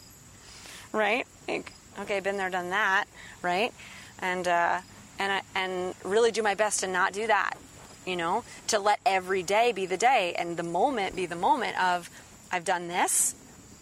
Right? 0.93 1.27
Like, 1.49 1.73
okay, 1.99 2.21
been 2.21 2.37
there, 2.37 2.49
done 2.49 2.69
that. 2.69 3.05
Right? 3.41 3.73
And 4.19 4.47
uh, 4.47 4.79
and 5.19 5.31
I, 5.31 5.41
and 5.55 5.95
really 6.03 6.31
do 6.31 6.43
my 6.43 6.55
best 6.55 6.81
to 6.81 6.87
not 6.87 7.13
do 7.13 7.27
that. 7.27 7.57
You 8.05 8.15
know, 8.15 8.43
to 8.67 8.79
let 8.79 8.99
every 9.05 9.41
day 9.41 9.71
be 9.71 9.87
the 9.87 9.97
day 9.97 10.35
and 10.37 10.57
the 10.57 10.63
moment 10.63 11.15
be 11.15 11.25
the 11.25 11.35
moment 11.35 11.81
of 11.81 12.09
I've 12.51 12.63
done 12.63 12.87
this, 12.87 13.33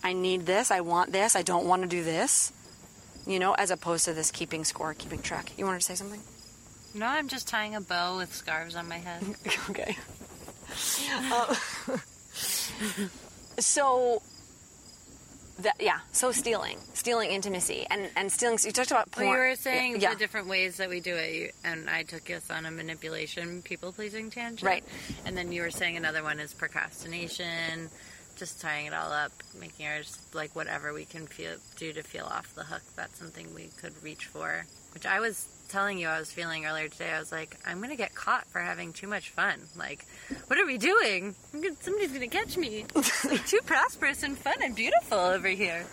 I 0.01 0.13
need 0.13 0.45
this, 0.45 0.71
I 0.71 0.79
want 0.81 1.11
this, 1.11 1.35
I 1.35 1.41
don't 1.41 1.65
want 1.65 1.81
to 1.81 1.87
do 1.87 2.03
this. 2.03 2.53
You 3.27 3.39
know, 3.39 3.53
as 3.53 3.71
opposed 3.71 4.05
to 4.05 4.13
this 4.13 4.31
keeping 4.31 4.63
score, 4.63 4.93
keeping 4.93 5.21
track. 5.21 5.51
You 5.57 5.65
wanted 5.65 5.79
to 5.79 5.85
say 5.85 5.95
something? 5.95 6.21
No, 6.93 7.05
I'm 7.05 7.27
just 7.27 7.47
tying 7.47 7.75
a 7.75 7.81
bow 7.81 8.17
with 8.17 8.33
scarves 8.33 8.75
on 8.75 8.87
my 8.87 8.97
head. 8.97 9.23
okay. 9.69 9.97
Uh, 11.31 11.55
so 13.59 14.21
that 15.59 15.75
yeah, 15.79 15.99
so 16.11 16.31
stealing, 16.31 16.77
stealing 16.93 17.29
intimacy, 17.31 17.85
and 17.89 18.09
and 18.15 18.31
stealing. 18.31 18.57
So 18.57 18.67
You 18.67 18.73
talked 18.73 18.91
about 18.91 19.11
porn. 19.11 19.27
Well, 19.27 19.35
you 19.35 19.49
were 19.49 19.55
saying 19.55 20.01
yeah, 20.01 20.13
the 20.13 20.19
different 20.19 20.47
ways 20.47 20.77
that 20.77 20.89
we 20.89 20.99
do 20.99 21.15
it, 21.15 21.35
you, 21.35 21.49
and 21.63 21.89
I 21.89 22.03
took 22.03 22.29
us 22.31 22.49
on 22.49 22.65
a 22.65 22.71
manipulation, 22.71 23.61
people 23.61 23.91
pleasing 23.91 24.29
tangent. 24.29 24.63
Right. 24.63 24.83
And 25.25 25.37
then 25.37 25.51
you 25.51 25.61
were 25.61 25.71
saying 25.71 25.97
another 25.97 26.23
one 26.23 26.39
is 26.39 26.53
procrastination, 26.53 27.89
just 28.35 28.61
tying 28.61 28.87
it 28.87 28.93
all 28.93 29.11
up, 29.11 29.31
making 29.59 29.85
ours 29.87 30.17
like 30.33 30.55
whatever 30.55 30.93
we 30.93 31.05
can 31.05 31.27
feel, 31.27 31.55
do 31.77 31.93
to 31.93 32.03
feel 32.03 32.25
off 32.25 32.53
the 32.55 32.63
hook. 32.63 32.81
That's 32.95 33.17
something 33.19 33.53
we 33.53 33.69
could 33.79 33.93
reach 34.01 34.25
for. 34.25 34.65
Which 34.93 35.05
I 35.05 35.19
was 35.19 35.47
telling 35.73 35.97
you 35.97 36.07
I 36.07 36.19
was 36.19 36.31
feeling 36.31 36.67
earlier 36.67 36.87
today. 36.87 37.11
I 37.11 37.19
was 37.19 37.31
like, 37.31 37.57
I'm 37.65 37.81
gonna 37.81 37.95
get 37.95 38.13
caught 38.13 38.45
for 38.47 38.59
having 38.59 38.93
too 38.93 39.07
much 39.07 39.31
fun. 39.31 39.59
Like, 39.75 40.05
what 40.45 40.59
are 40.59 40.67
we 40.67 40.77
doing? 40.77 41.33
I'm 41.51 41.61
gonna, 41.61 41.75
somebody's 41.79 42.11
gonna 42.13 42.27
catch 42.27 42.55
me. 42.57 42.85
like, 42.95 43.45
too 43.47 43.59
prosperous 43.65 44.21
and 44.21 44.37
fun 44.37 44.61
and 44.61 44.75
beautiful 44.75 45.17
over 45.17 45.47
here. 45.47 45.83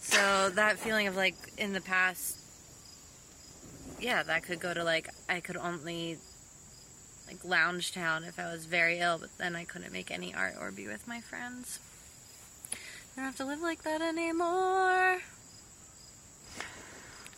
So 0.00 0.50
that 0.50 0.80
feeling 0.80 1.06
of 1.06 1.14
like 1.14 1.36
in 1.56 1.72
the 1.72 1.80
past, 1.80 2.36
yeah, 4.00 4.24
that 4.24 4.42
could 4.42 4.58
go 4.58 4.74
to 4.74 4.82
like 4.82 5.08
I 5.28 5.38
could 5.38 5.56
only 5.56 6.18
like 7.28 7.44
lounge 7.44 7.92
town 7.92 8.24
if 8.24 8.40
I 8.40 8.50
was 8.50 8.66
very 8.66 8.98
ill, 8.98 9.18
but 9.18 9.30
then 9.38 9.54
I 9.54 9.64
couldn't 9.64 9.92
make 9.92 10.10
any 10.10 10.34
art 10.34 10.54
or 10.60 10.72
be 10.72 10.88
with 10.88 11.06
my 11.06 11.20
friends. 11.20 11.78
I 12.72 12.76
don't 13.16 13.24
have 13.26 13.36
to 13.36 13.44
live 13.44 13.60
like 13.60 13.84
that 13.84 14.02
anymore. 14.02 15.20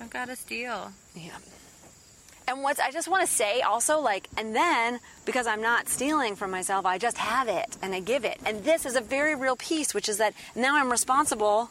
I've 0.01 0.11
got 0.11 0.29
to 0.29 0.37
steal. 0.37 0.93
Yeah. 1.15 1.31
And 2.49 2.63
what's 2.63 2.79
I 2.79 2.93
just 2.93 3.09
want 3.09 3.27
to 3.27 3.33
say 3.33 3.61
also 3.61 3.99
like 3.99 4.29
and 4.37 4.55
then 4.55 5.01
because 5.25 5.49
I'm 5.49 5.61
not 5.61 5.89
stealing 5.89 6.37
from 6.37 6.53
myself, 6.53 6.87
I 6.87 6.99
just 6.99 7.19
have 7.19 7.49
it 7.49 7.77
and 7.83 7.95
I 7.95 8.01
give 8.01 8.25
it. 8.25 8.39
And 8.47 8.63
this 8.63 8.87
is 8.87 8.95
a 8.95 9.01
very 9.01 9.35
real 9.35 9.57
piece, 9.57 9.95
which 9.95 10.09
is 10.09 10.19
that 10.19 10.33
now 10.55 10.77
I'm 10.77 10.91
responsible 10.91 11.71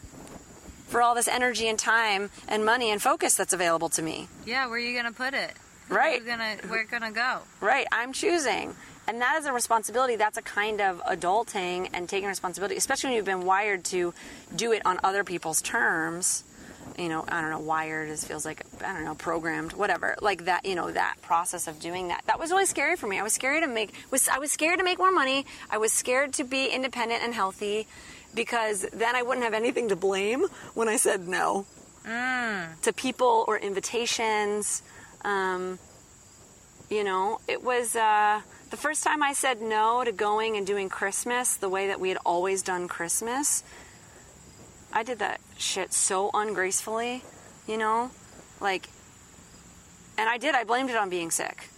for 0.88 1.02
all 1.02 1.16
this 1.16 1.28
energy 1.28 1.68
and 1.68 1.80
time 1.80 2.30
and 2.48 2.66
money 2.66 2.92
and 2.92 3.02
focus 3.02 3.36
that's 3.36 3.54
available 3.54 3.90
to 3.90 4.02
me. 4.02 4.28
Yeah, 4.46 4.68
where 4.68 4.76
are 4.76 4.80
you 4.80 4.96
gonna 4.98 5.14
put 5.14 5.34
it? 5.34 5.54
Right. 5.88 6.22
Where's 6.22 6.38
gonna 6.38 6.58
where 6.68 6.82
it 6.82 6.92
gonna 6.92 7.12
go? 7.12 7.40
Right, 7.62 7.88
I'm 7.92 8.12
choosing. 8.12 8.76
And 9.08 9.22
that 9.22 9.38
is 9.38 9.46
a 9.46 9.54
responsibility. 9.54 10.16
That's 10.16 10.38
a 10.38 10.42
kind 10.42 10.82
of 10.82 11.02
adulting 11.04 11.90
and 11.94 12.10
taking 12.10 12.28
responsibility, 12.28 12.76
especially 12.76 13.10
when 13.10 13.18
you've 13.18 13.26
been 13.26 13.46
wired 13.46 13.84
to 13.86 14.14
do 14.56 14.72
it 14.72 14.82
on 14.86 15.00
other 15.04 15.24
people's 15.24 15.62
terms. 15.62 16.44
You 16.98 17.10
know, 17.10 17.26
I 17.28 17.42
don't 17.42 17.50
know, 17.50 17.60
wired 17.60 18.10
is 18.10 18.24
feels 18.24 18.46
like 18.46 18.64
I 18.84 18.94
don't 18.94 19.04
know, 19.04 19.16
programmed, 19.16 19.74
whatever. 19.74 20.16
Like 20.22 20.46
that, 20.46 20.66
you 20.66 20.76
know, 20.76 20.92
that 20.92 21.18
process 21.22 21.68
of 21.68 21.80
doing 21.80 22.08
that. 22.10 22.24
That 22.28 22.40
was 22.40 22.52
really 22.52 22.66
scary 22.66 22.96
for 22.96 23.08
me. 23.08 23.20
I 23.20 23.24
was 23.24 23.34
scared 23.34 23.64
to 23.64 23.68
make 23.70 23.94
was 24.12 24.28
I 24.28 24.40
was 24.40 24.52
scared 24.52 24.80
to 24.80 24.86
make 24.86 24.98
more 24.98 25.12
money. 25.12 25.46
I 25.70 25.78
was 25.78 25.92
scared 25.92 26.34
to 26.34 26.44
be 26.44 26.68
independent 26.68 27.24
and 27.24 27.34
healthy 27.34 27.88
because 28.34 28.86
then 28.94 29.16
I 29.16 29.24
wouldn't 29.24 29.44
have 29.44 29.54
anything 29.54 29.90
to 29.90 29.96
blame 29.96 30.46
when 30.74 30.90
I 30.90 30.98
said 30.98 31.28
no 31.28 31.66
to 32.84 32.94
people 32.94 33.46
or 33.48 33.58
invitations. 33.58 34.84
Um, 35.24 35.80
you 36.90 37.04
know, 37.04 37.40
it 37.48 37.64
was 37.64 37.96
uh, 37.96 38.42
the 38.70 38.78
first 38.78 39.04
time 39.04 39.24
I 39.24 39.34
said 39.34 39.62
no 39.62 40.04
to 40.04 40.12
going 40.12 40.58
and 40.58 40.68
doing 40.68 40.90
Christmas 40.90 41.56
the 41.56 41.70
way 41.70 41.88
that 41.88 42.00
we 42.00 42.10
had 42.10 42.20
always 42.26 42.62
done 42.62 42.88
Christmas. 42.88 43.64
I 44.96 45.04
did 45.04 45.20
that 45.20 45.42
shit 45.58 45.92
so 45.92 46.32
ungracefully, 46.34 47.22
you 47.68 47.78
know? 47.78 48.12
Like, 48.62 48.88
and 50.18 50.30
I 50.30 50.38
did, 50.38 50.56
I 50.56 50.64
blamed 50.64 50.90
it 50.90 50.96
on 50.96 51.10
being 51.10 51.32
sick, 51.32 51.70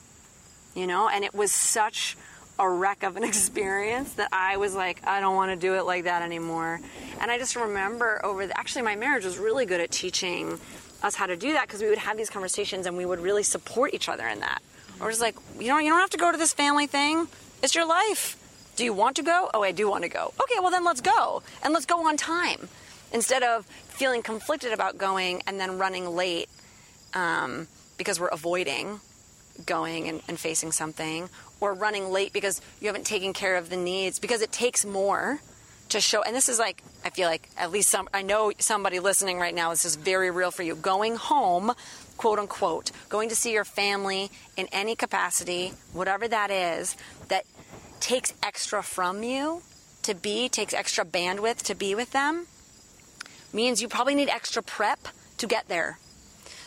you 0.76 0.86
know? 0.86 1.09
And 1.09 1.26
it 1.26 1.34
was 1.34 1.51
such 1.51 2.15
a 2.59 2.70
wreck 2.70 3.01
of 3.01 3.18
an 3.18 3.24
experience 3.32 4.13
that 4.13 4.30
I 4.32 4.57
was 4.57 4.76
like, 4.76 5.01
I 5.05 5.20
don't 5.20 5.36
want 5.36 5.51
to 5.51 5.57
do 5.57 5.74
it 5.74 5.82
like 5.82 6.03
that 6.03 6.22
anymore. 6.22 6.80
And 7.20 7.32
I 7.32 7.39
just 7.39 7.55
remember 7.55 8.24
over 8.24 8.45
the, 8.45 8.57
actually, 8.57 8.84
my 8.84 8.95
marriage 8.95 9.26
was 9.26 9.39
really 9.39 9.65
good 9.65 9.82
at 9.82 9.89
teaching 9.89 10.59
us 11.01 11.15
how 11.15 11.26
to 11.26 11.36
do 11.36 11.53
that 11.53 11.68
because 11.68 11.82
we 11.82 11.89
would 11.89 11.97
have 11.97 12.18
these 12.18 12.30
conversations 12.30 12.86
and 12.86 12.95
we 12.95 13.05
would 13.05 13.20
really 13.20 13.43
support 13.43 13.95
each 13.95 14.09
other 14.09 14.28
in 14.28 14.41
that. 14.41 14.61
Mm-hmm. 14.61 15.03
Or 15.03 15.09
just 15.09 15.22
like, 15.22 15.36
you 15.59 15.70
know, 15.70 15.80
you 15.80 15.89
don't 15.89 15.99
have 15.99 16.11
to 16.11 16.18
go 16.18 16.32
to 16.32 16.38
this 16.38 16.53
family 16.53 16.86
thing. 16.86 17.28
It's 17.63 17.74
your 17.74 17.88
life. 17.88 18.38
Do 18.76 18.84
you 18.84 18.93
want 18.93 19.15
to 19.15 19.24
go? 19.24 19.49
Oh, 19.55 19.63
I 19.63 19.72
do 19.72 19.89
want 19.89 20.03
to 20.03 20.09
go. 20.09 20.34
Okay, 20.39 20.59
well 20.59 20.70
then 20.70 20.86
let's 20.86 21.01
go. 21.01 21.41
And 21.63 21.74
let's 21.74 21.88
go 21.88 22.07
on 22.07 22.15
time. 22.15 22.70
Instead 23.12 23.43
of 23.43 23.66
feeling 23.66 24.22
conflicted 24.22 24.74
about 24.74 24.97
going 24.97 25.41
and 25.47 25.60
then 25.60 25.78
running 25.78 26.08
late 26.08 26.49
um, 27.14 27.68
because 27.97 28.20
we're 28.20 28.28
avoiding 28.28 28.99
going 29.66 30.08
and, 30.08 30.22
and 30.28 30.39
facing 30.39 30.72
something, 30.72 31.30
or 31.60 31.74
running 31.74 32.12
late 32.12 32.32
because 32.32 32.62
you 32.80 32.88
haven't 32.88 33.05
taken 33.05 33.34
care 33.34 33.55
of 33.55 33.70
the 33.70 33.76
needs, 33.76 34.20
because 34.20 34.41
it 34.41 34.51
takes 34.51 34.86
more 34.86 35.39
to 35.89 36.01
show. 36.01 36.22
And 36.22 36.36
this 36.36 36.49
is 36.49 36.60
like, 36.60 36.84
I 37.03 37.10
feel 37.10 37.28
like 37.28 37.49
at 37.58 37.72
least 37.72 37.89
some, 37.89 38.08
I 38.14 38.22
know 38.22 38.51
somebody 38.60 38.99
listening 38.99 39.39
right 39.39 39.55
now, 39.55 39.72
this 39.72 39.86
is 39.86 39.95
very 39.95 40.30
real 40.30 40.51
for 40.51 40.64
you. 40.64 40.76
Going 40.76 41.16
home, 41.16 41.72
quote 42.18 42.39
unquote, 42.39 42.91
going 43.10 43.30
to 43.30 43.36
see 43.36 43.53
your 43.53 43.64
family 43.64 44.30
in 44.58 44.68
any 44.72 44.95
capacity, 44.95 45.74
whatever 45.93 46.28
that 46.28 46.51
is, 46.51 46.95
that 47.30 47.45
takes 47.99 48.34
extra 48.43 48.84
from 48.84 49.24
you 49.24 49.62
to 50.03 50.14
be, 50.14 50.49
takes 50.49 50.74
extra 50.74 51.03
bandwidth 51.03 51.64
to 51.64 51.76
be 51.76 51.95
with 51.95 52.12
them, 52.12 52.47
means 53.58 53.82
you 53.82 53.88
probably 53.88 54.14
need 54.14 54.30
extra 54.30 54.62
prep 54.62 54.99
to 55.39 55.47
get 55.47 55.68
there. 55.68 55.97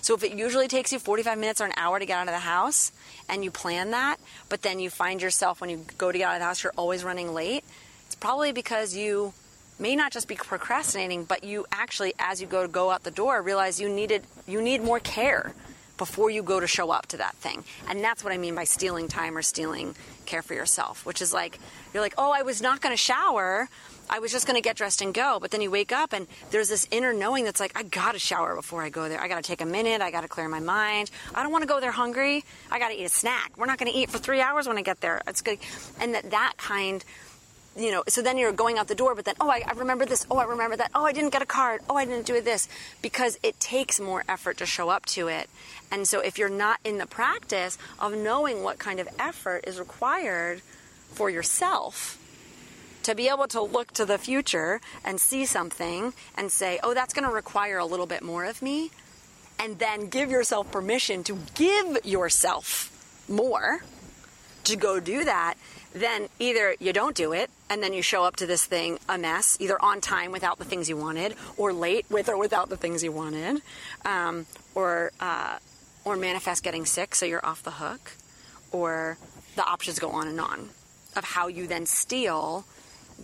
So 0.03 0.15
if 0.15 0.25
it 0.25 0.33
usually 0.33 0.67
takes 0.67 0.93
you 0.93 0.99
45 0.99 1.39
minutes 1.39 1.61
or 1.61 1.67
an 1.67 1.73
hour 1.77 2.01
to 2.01 2.05
get 2.05 2.19
out 2.19 2.27
of 2.27 2.35
the 2.35 2.41
house 2.41 2.91
and 3.29 3.45
you 3.45 3.51
plan 3.51 3.93
that, 3.93 4.17
but 4.49 4.63
then 4.63 4.81
you 4.81 4.91
find 4.91 5.23
yourself 5.23 5.61
when 5.61 5.71
you 5.71 5.85
go 5.99 6.11
to 6.11 6.19
get 6.19 6.27
out 6.29 6.35
of 6.35 6.41
the 6.41 6.47
house, 6.47 6.65
you're 6.65 6.73
always 6.77 7.05
running 7.05 7.33
late, 7.33 7.65
it's 8.07 8.17
probably 8.17 8.51
because 8.51 8.97
you 8.97 9.33
may 9.79 9.95
not 9.95 10.11
just 10.11 10.27
be 10.27 10.35
procrastinating, 10.35 11.25
but 11.25 11.45
you 11.45 11.65
actually, 11.71 12.13
as 12.19 12.41
you 12.41 12.49
go 12.49 12.63
to 12.63 12.69
go 12.69 12.91
out 12.91 13.05
the 13.05 13.11
door, 13.13 13.41
realize 13.41 13.81
you 13.81 13.89
needed 13.89 14.25
you 14.49 14.61
need 14.61 14.83
more 14.83 14.99
care 14.99 15.55
before 15.97 16.31
you 16.31 16.43
go 16.43 16.59
to 16.59 16.67
show 16.67 16.91
up 16.91 17.07
to 17.07 17.19
that 17.19 17.37
thing. 17.37 17.63
And 17.87 18.03
that's 18.03 18.25
what 18.25 18.33
I 18.33 18.39
mean 18.39 18.55
by 18.55 18.65
stealing 18.65 19.07
time 19.07 19.37
or 19.37 19.43
stealing 19.43 19.95
care 20.25 20.41
for 20.41 20.55
yourself, 20.55 21.05
which 21.05 21.21
is 21.21 21.31
like, 21.31 21.59
you're 21.93 22.03
like, 22.03 22.15
oh, 22.17 22.33
I 22.33 22.43
was 22.43 22.63
not 22.63 22.81
going 22.81 22.95
to 22.95 22.97
shower. 22.97 23.69
I 24.11 24.19
was 24.19 24.33
just 24.33 24.47
going 24.47 24.57
to 24.57 24.61
get 24.61 24.77
dressed 24.77 25.01
and 25.01 25.15
go. 25.15 25.39
But 25.41 25.53
then 25.53 25.63
you 25.63 25.71
wake 25.71 25.93
up 25.93 26.13
and 26.13 26.27
there's 26.51 26.69
this 26.69 26.87
inner 26.91 27.13
knowing 27.13 27.45
that's 27.45 27.61
like, 27.61 27.73
I 27.79 27.85
got 27.85 28.13
to 28.13 28.19
shower 28.19 28.55
before 28.57 28.83
I 28.83 28.91
go 28.91 29.09
there. 29.09 29.21
I 29.21 29.29
got 29.29 29.37
to 29.37 29.49
take 29.49 29.61
a 29.61 29.67
minute. 29.67 30.03
I 30.03 30.11
got 30.11 30.23
to 30.23 30.29
clear 30.29 30.49
my 30.49 30.61
mind. 30.61 31.11
I 31.35 31.43
don't 31.43 31.53
want 31.53 31.63
to 31.63 31.69
go 31.69 31.81
there 31.81 31.93
hungry. 31.93 32.45
I 32.71 32.79
got 32.79 32.89
to 32.89 33.01
eat 33.01 33.05
a 33.05 33.09
snack. 33.09 33.53
We're 33.57 33.67
not 33.67 33.79
going 33.79 33.91
to 33.91 33.97
eat 33.97 34.11
for 34.11 34.19
three 34.19 34.41
hours 34.41 34.67
when 34.67 34.77
I 34.77 34.83
get 34.83 35.01
there. 35.01 35.23
It's 35.27 35.41
good. 35.41 35.59
And 36.01 36.15
that, 36.15 36.31
that 36.33 36.55
kind 36.59 37.05
you 37.77 37.93
know, 37.93 38.03
so 38.09 38.21
then 38.21 38.37
you're 38.37 38.53
going 38.53 38.79
out 38.79 38.89
the 38.89 38.97
door, 38.97 39.15
but 39.15 39.25
then, 39.25 39.37
oh, 39.41 39.49
I, 39.49 39.63
I, 39.65 39.73
remember 39.73 40.05
this. 40.05 40.27
Oh, 40.29 40.39
I 40.39 40.45
remember 40.45 40.77
that. 40.77 40.91
Oh, 40.93 41.05
I 41.05 41.13
didn't 41.13 41.31
get 41.31 41.41
a 41.41 41.47
card. 41.47 41.81
Oh, 41.89 41.97
I 41.97 42.05
didn't 42.05 42.27
do 42.27 42.41
this. 42.41 42.69
Because 43.01 43.39
it 43.45 43.61
takes 43.61 44.01
more 44.01 44.25
effort 44.29 44.59
to 44.59 44.67
show 44.67 44.89
up 44.89 45.07
to 45.07 45.29
it. 45.29 45.49
And 45.91 46.07
so 46.07 46.21
if 46.21 46.37
you're 46.37 46.49
not 46.51 46.81
in 46.85 46.99
the 46.99 47.07
practice 47.07 47.79
of 48.01 48.17
knowing 48.17 48.65
what 48.65 48.79
kind 48.79 48.99
of 48.99 49.09
effort 49.19 49.65
is 49.67 49.79
required 49.79 50.63
for 51.13 51.31
yourself, 51.31 52.20
to 53.03 53.15
be 53.15 53.29
able 53.29 53.47
to 53.49 53.61
look 53.63 53.93
to 53.93 54.05
the 54.05 54.19
future 54.19 54.81
and 55.05 55.21
see 55.21 55.47
something 55.47 56.13
and 56.37 56.51
say, 56.51 56.79
oh, 56.83 56.95
that's 56.95 57.15
going 57.15 57.27
to 57.27 57.35
require 57.35 57.79
a 57.79 57.87
little 57.87 58.07
bit 58.07 58.23
more 58.23 58.45
of 58.45 58.63
me, 58.63 58.91
and 59.59 59.79
then 59.79 60.09
give 60.09 60.31
yourself 60.31 60.71
permission 60.71 61.23
to 61.25 61.39
give 61.55 61.99
yourself 62.05 62.91
more 63.29 63.83
to 64.65 64.77
go 64.77 65.01
do 65.01 65.25
that, 65.25 65.55
then 65.93 66.29
either 66.39 66.77
you 66.79 66.93
don't 66.93 67.17
do 67.17 67.33
it 67.33 67.51
and 67.69 67.83
then 67.83 67.93
you 67.93 68.03
show 68.03 68.25
up 68.25 68.37
to 68.37 68.47
this 68.47 68.65
thing 68.65 68.99
a 69.09 69.17
mess, 69.19 69.57
either 69.61 69.83
on 69.83 70.01
time 70.01 70.33
without 70.33 70.59
the 70.59 70.65
things 70.65 70.89
you 70.89 70.97
wanted, 70.97 71.35
or 71.57 71.73
late 71.73 72.05
with 72.11 72.29
or 72.29 72.37
without 72.37 72.69
the 72.69 72.77
things 72.77 73.03
you 73.03 73.13
wanted, 73.13 73.63
um, 74.05 74.47
or 74.75 75.13
uh, 75.21 75.59
or 76.05 76.17
manifest 76.17 76.63
getting 76.63 76.85
sick 76.85 77.15
so 77.15 77.27
you're 77.27 77.45
off 77.45 77.63
the 77.63 77.73
hook, 77.73 78.13
or 78.73 79.19
the 79.57 79.65
options 79.65 79.99
go 79.99 80.11
on 80.11 80.29
and 80.29 80.41
on 80.41 80.71
of 81.17 81.25
how 81.25 81.49
you 81.49 81.67
then 81.67 81.87
steal 81.87 82.65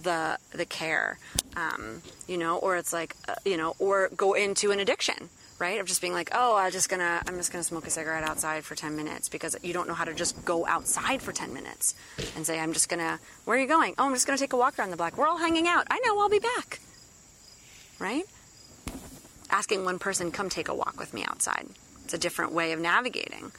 the 0.03 0.39
the 0.53 0.65
care, 0.65 1.19
um, 1.57 2.03
you 2.29 2.39
know, 2.39 2.59
or 2.59 2.77
it's 2.77 2.93
like 2.93 3.17
uh, 3.29 3.35
you 3.45 3.57
know, 3.57 3.75
or 3.79 4.11
go 4.17 4.35
into 4.35 4.71
an 4.71 4.81
addiction 4.81 5.29
right? 5.59 5.81
Of 5.81 5.87
just 5.87 6.01
being 6.01 6.13
like, 6.13 6.31
oh, 6.33 6.57
I'm 6.57 6.71
just 6.71 6.89
gonna, 6.89 7.23
I'm 7.27 7.37
just 7.37 7.51
gonna 7.51 7.65
smoke 7.65 7.87
a 7.87 7.91
cigarette 7.91 8.25
outside 8.25 8.65
for 8.65 8.75
10 8.75 8.97
minutes 8.97 9.29
because 9.29 9.57
you 9.63 9.73
don't 9.73 9.89
know 9.89 9.95
how 9.95 10.05
to 10.05 10.15
just 10.15 10.45
go 10.45 10.67
outside 10.67 11.23
for 11.23 11.33
10 11.33 11.53
minutes 11.55 11.95
and 12.35 12.47
say, 12.47 12.59
I'm 12.61 12.73
just 12.73 12.89
gonna, 12.89 13.19
where 13.45 13.57
are 13.57 13.61
you 13.61 13.67
going? 13.67 13.95
Oh, 13.99 14.07
I'm 14.07 14.13
just 14.13 14.27
gonna 14.27 14.39
take 14.39 14.53
a 14.53 14.57
walk 14.57 14.79
around 14.79 14.91
the 14.91 14.97
block. 14.97 15.17
We're 15.17 15.27
all 15.27 15.39
hanging 15.39 15.67
out. 15.67 15.87
I 15.91 16.01
know, 16.05 16.19
I'll 16.19 16.29
be 16.29 16.39
back. 16.39 16.81
Right? 17.99 18.25
Asking 19.51 19.85
one 19.85 19.99
person, 19.99 20.31
come 20.31 20.49
take 20.49 20.69
a 20.69 20.75
walk 20.75 20.99
with 20.99 21.15
me 21.15 21.25
outside. 21.25 21.67
It's 22.05 22.15
a 22.15 22.19
different 22.19 22.53
way 22.53 22.73
of 22.73 22.81
navigating, 22.81 23.53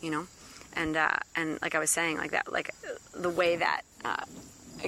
you 0.00 0.10
know? 0.10 0.26
And, 0.74 0.96
uh, 0.96 1.16
and 1.36 1.60
like 1.60 1.74
I 1.74 1.78
was 1.78 1.90
saying, 1.90 2.16
like 2.16 2.30
that, 2.30 2.50
like 2.50 2.74
the 3.14 3.28
way 3.28 3.56
that, 3.56 3.82
uh, 4.04 4.24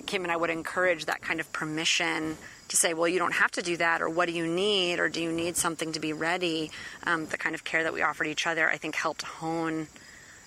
Kim 0.03 0.22
and 0.22 0.32
I 0.32 0.36
would 0.36 0.51
encourage 0.51 1.07
that 1.07 1.22
kind 1.22 1.40
of 1.40 1.53
permission 1.53 2.36
to 2.68 2.76
say, 2.76 2.95
well, 2.95 3.09
you 3.09 3.18
don't 3.18 3.34
have 3.34 3.51
to 3.53 3.62
do 3.62 3.76
that, 3.76 4.01
or 4.03 4.09
what 4.09 4.26
do 4.26 4.32
you 4.32 4.47
need, 4.47 4.99
or 4.99 5.09
do 5.09 5.22
you 5.22 5.30
need 5.30 5.57
something 5.57 5.92
to 5.92 6.01
be 6.01 6.12
ready? 6.12 6.70
Um, 7.05 7.26
the 7.26 7.36
kind 7.36 7.55
of 7.55 7.64
care 7.64 7.82
that 7.82 7.92
we 7.92 8.03
offered 8.03 8.26
each 8.26 8.47
other, 8.47 8.68
I 8.68 8.76
think, 8.76 8.95
helped 8.95 9.22
hone. 9.22 9.88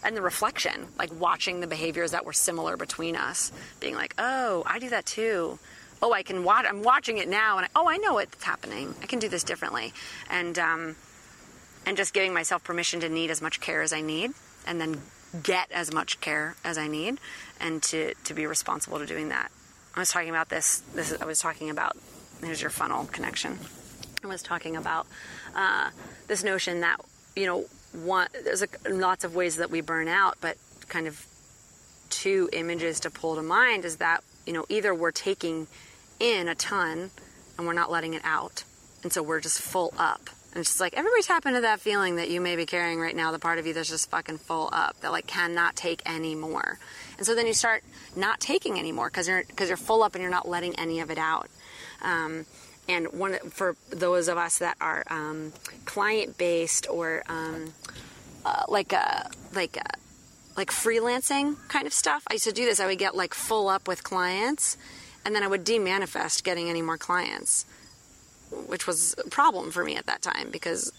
And 0.03 0.15
the 0.15 0.21
reflection, 0.21 0.87
like 0.97 1.09
watching 1.19 1.59
the 1.59 1.67
behaviors 1.67 2.11
that 2.11 2.25
were 2.25 2.33
similar 2.33 2.77
between 2.77 3.15
us, 3.15 3.51
being 3.79 3.95
like, 3.95 4.13
oh, 4.17 4.63
I 4.65 4.79
do 4.79 4.89
that 4.89 5.05
too. 5.05 5.59
Oh, 6.01 6.13
I 6.13 6.23
can 6.23 6.43
watch. 6.43 6.65
I'm 6.69 6.83
watching 6.83 7.17
it 7.17 7.27
now, 7.27 7.57
and 7.57 7.65
I, 7.65 7.69
oh, 7.75 7.89
I 7.89 7.97
know 7.97 8.13
what's 8.13 8.43
happening. 8.43 8.93
I 9.01 9.07
can 9.07 9.19
do 9.19 9.27
this 9.27 9.43
differently, 9.43 9.93
and 10.29 10.57
um, 10.59 10.95
and 11.85 11.97
just 11.97 12.13
giving 12.13 12.33
myself 12.33 12.63
permission 12.63 12.99
to 12.99 13.09
need 13.09 13.31
as 13.31 13.41
much 13.41 13.59
care 13.59 13.81
as 13.81 13.91
I 13.93 14.01
need, 14.01 14.31
and 14.67 14.79
then 14.79 15.01
get 15.43 15.71
as 15.71 15.93
much 15.93 16.19
care 16.21 16.55
as 16.63 16.77
I 16.77 16.87
need, 16.87 17.19
and 17.59 17.81
to 17.83 18.13
to 18.25 18.33
be 18.33 18.45
responsible 18.45 18.99
to 18.99 19.05
doing 19.05 19.29
that. 19.29 19.51
I 19.95 19.99
was 19.99 20.09
talking 20.09 20.29
about 20.29 20.49
this. 20.49 20.79
This 20.93 21.11
is, 21.11 21.21
I 21.21 21.25
was 21.25 21.39
talking 21.39 21.69
about. 21.69 21.97
There's 22.39 22.61
your 22.61 22.69
funnel 22.69 23.05
connection. 23.05 23.57
I 24.23 24.27
was 24.27 24.43
talking 24.43 24.75
about 24.75 25.07
uh, 25.55 25.89
this 26.27 26.43
notion 26.43 26.81
that 26.81 26.97
you 27.35 27.45
know, 27.45 27.65
one 27.93 28.27
there's 28.43 28.63
a, 28.63 28.67
lots 28.89 29.23
of 29.23 29.35
ways 29.35 29.57
that 29.57 29.69
we 29.69 29.81
burn 29.81 30.07
out, 30.07 30.37
but 30.41 30.57
kind 30.87 31.07
of 31.07 31.25
two 32.09 32.49
images 32.53 32.99
to 33.01 33.09
pull 33.09 33.35
to 33.35 33.41
mind 33.41 33.85
is 33.85 33.97
that 33.97 34.23
you 34.45 34.53
know 34.53 34.65
either 34.69 34.93
we're 34.93 35.11
taking 35.11 35.67
in 36.19 36.47
a 36.47 36.55
ton 36.55 37.11
and 37.57 37.67
we're 37.67 37.73
not 37.73 37.91
letting 37.91 38.13
it 38.13 38.21
out, 38.23 38.63
and 39.03 39.13
so 39.13 39.21
we're 39.21 39.39
just 39.39 39.61
full 39.61 39.93
up. 39.97 40.29
And 40.57 40.65
just 40.65 40.79
like 40.79 40.97
everybody 40.97 41.21
tap 41.21 41.45
into 41.45 41.61
that 41.61 41.81
feeling 41.81 42.15
that 42.15 42.31
you 42.31 42.41
may 42.41 42.55
be 42.55 42.65
carrying 42.65 42.99
right 42.99 43.15
now, 43.15 43.31
the 43.31 43.37
part 43.37 43.59
of 43.59 43.67
you 43.67 43.75
that's 43.75 43.89
just 43.89 44.09
fucking 44.09 44.39
full 44.39 44.71
up, 44.73 44.99
that 45.01 45.11
like 45.11 45.27
cannot 45.27 45.75
take 45.75 46.01
any 46.03 46.33
more. 46.33 46.79
And 47.19 47.27
so 47.27 47.35
then 47.35 47.45
you 47.45 47.53
start 47.53 47.83
not 48.15 48.39
taking 48.39 48.79
anymore 48.79 49.11
because 49.11 49.27
you're 49.27 49.43
because 49.43 49.67
you're 49.67 49.77
full 49.77 50.01
up 50.01 50.15
and 50.15 50.21
you're 50.23 50.31
not 50.31 50.47
letting 50.47 50.73
any 50.79 50.99
of 50.99 51.11
it 51.11 51.19
out. 51.19 51.47
Um, 52.01 52.47
and 52.89 53.05
one 53.13 53.37
for 53.51 53.75
those 53.91 54.29
of 54.29 54.39
us 54.39 54.57
that 54.57 54.77
are 54.81 55.03
um, 55.11 55.53
client 55.85 56.39
based 56.39 56.87
or 56.89 57.21
um, 57.29 57.71
uh, 58.43 58.63
like 58.67 58.93
a 58.93 59.29
like 59.53 59.77
a, 59.77 59.85
like 60.57 60.71
freelancing 60.71 61.55
kind 61.67 61.85
of 61.85 61.93
stuff, 61.93 62.23
I 62.31 62.33
used 62.33 62.45
to 62.45 62.51
do 62.51 62.65
this. 62.65 62.79
I 62.79 62.87
would 62.87 62.97
get 62.97 63.15
like 63.15 63.35
full 63.35 63.69
up 63.69 63.87
with 63.87 64.03
clients, 64.03 64.75
and 65.23 65.35
then 65.35 65.43
I 65.43 65.47
would 65.47 65.63
demanifest 65.63 66.43
getting 66.43 66.67
any 66.67 66.81
more 66.81 66.97
clients, 66.97 67.67
which 68.51 68.87
was 68.87 69.15
a 69.23 69.29
problem 69.29 69.71
for 69.71 69.83
me 69.83 69.95
at 69.95 70.05
that 70.05 70.21
time 70.21 70.49
because 70.51 70.91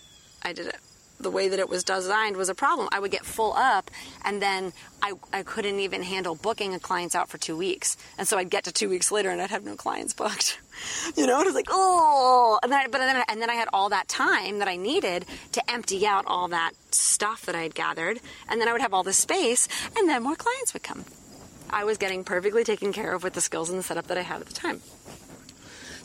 I 0.42 0.52
did 0.52 0.66
it 0.68 0.76
the 1.20 1.30
way 1.30 1.48
that 1.48 1.58
it 1.58 1.68
was 1.68 1.84
designed 1.84 2.36
was 2.36 2.48
a 2.48 2.54
problem. 2.54 2.88
I 2.92 3.00
would 3.00 3.10
get 3.10 3.24
full 3.24 3.52
up, 3.54 3.90
and 4.24 4.40
then 4.40 4.72
I, 5.02 5.14
I 5.32 5.42
couldn't 5.42 5.80
even 5.80 6.02
handle 6.02 6.34
booking 6.34 6.74
a 6.74 6.78
clients 6.78 7.14
out 7.14 7.28
for 7.28 7.38
two 7.38 7.56
weeks. 7.56 7.96
And 8.16 8.26
so 8.26 8.38
I'd 8.38 8.50
get 8.50 8.64
to 8.64 8.72
two 8.72 8.88
weeks 8.88 9.10
later, 9.10 9.30
and 9.30 9.40
I'd 9.42 9.50
have 9.50 9.64
no 9.64 9.74
clients 9.74 10.14
booked. 10.14 10.60
you 11.16 11.26
know, 11.26 11.40
it 11.40 11.44
was 11.44 11.54
like, 11.54 11.66
oh, 11.70 12.58
and 12.62 12.70
then, 12.70 12.90
but 12.90 12.98
then, 12.98 13.24
and 13.28 13.42
then 13.42 13.50
I 13.50 13.54
had 13.54 13.68
all 13.72 13.88
that 13.88 14.08
time 14.08 14.58
that 14.60 14.68
I 14.68 14.76
needed 14.76 15.26
to 15.52 15.70
empty 15.70 16.06
out 16.06 16.24
all 16.26 16.48
that 16.48 16.72
stuff 16.92 17.46
that 17.46 17.54
I 17.54 17.62
had 17.62 17.74
gathered, 17.74 18.20
and 18.48 18.60
then 18.60 18.68
I 18.68 18.72
would 18.72 18.80
have 18.80 18.94
all 18.94 19.02
this 19.02 19.18
space, 19.18 19.68
and 19.96 20.08
then 20.08 20.22
more 20.22 20.36
clients 20.36 20.72
would 20.72 20.82
come. 20.82 21.04
I 21.70 21.84
was 21.84 21.98
getting 21.98 22.24
perfectly 22.24 22.64
taken 22.64 22.92
care 22.92 23.12
of 23.12 23.22
with 23.22 23.34
the 23.34 23.42
skills 23.42 23.68
and 23.68 23.78
the 23.78 23.82
setup 23.82 24.06
that 24.06 24.16
I 24.16 24.22
had 24.22 24.40
at 24.40 24.46
the 24.46 24.54
time. 24.54 24.80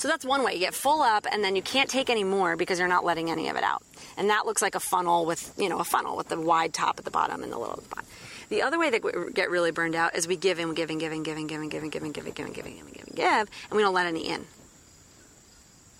So 0.04 0.10
that's 0.10 0.26
one 0.26 0.43
way. 0.43 0.56
You 0.56 0.60
get 0.60 0.74
full 0.74 1.01
up 1.01 1.26
and 1.32 1.41
then 1.41 1.56
you 1.56 1.62
can't 1.62 1.89
take 1.89 2.10
any 2.10 2.26
more 2.26 2.58
because 2.58 2.78
you're 2.78 2.89
not 2.89 3.06
letting 3.06 3.32
any 3.32 3.47
of 3.47 3.56
it 3.56 3.64
out. 3.64 3.84
And 4.18 4.30
that 4.32 4.45
looks 4.45 4.62
like 4.62 4.76
a 4.76 4.80
funnel 4.82 5.26
with, 5.26 5.54
you 5.58 5.70
know, 5.70 5.80
a 5.80 5.86
funnel 5.86 6.18
with 6.18 6.28
the 6.28 6.38
wide 6.38 6.74
top 6.74 6.99
at 6.99 7.06
the 7.06 7.10
bottom 7.10 7.41
and 7.41 7.49
the 7.49 7.58
little 7.58 7.78
at 7.78 7.84
the 7.84 7.95
bottom. 7.95 8.06
The 8.49 8.64
other 8.64 8.78
way 8.78 8.89
that 8.89 9.01
we 9.01 9.32
get 9.32 9.49
really 9.49 9.72
burned 9.72 9.95
out 9.95 10.14
is 10.14 10.28
we 10.28 10.36
give 10.36 10.60
and 10.60 10.76
give 10.76 10.89
and 10.89 10.99
give 10.99 11.14
and 11.14 11.24
give 11.24 11.38
and 11.38 11.47
give 11.47 11.62
and 11.62 11.72
give 11.72 11.84
and 11.84 11.93
give 11.93 12.04
and 12.04 12.14
give 12.14 12.26
and 12.26 12.36
give 12.36 12.36
and 12.36 12.36
give 12.36 12.45
and 12.45 12.54
give 12.54 12.66
and 12.66 12.93
give 12.93 13.08
and 13.08 13.16
give 13.16 13.49
and 13.70 13.78
we 13.78 13.82
don't 13.82 13.93
let 13.93 14.06
any 14.06 14.28
in. 14.28 14.45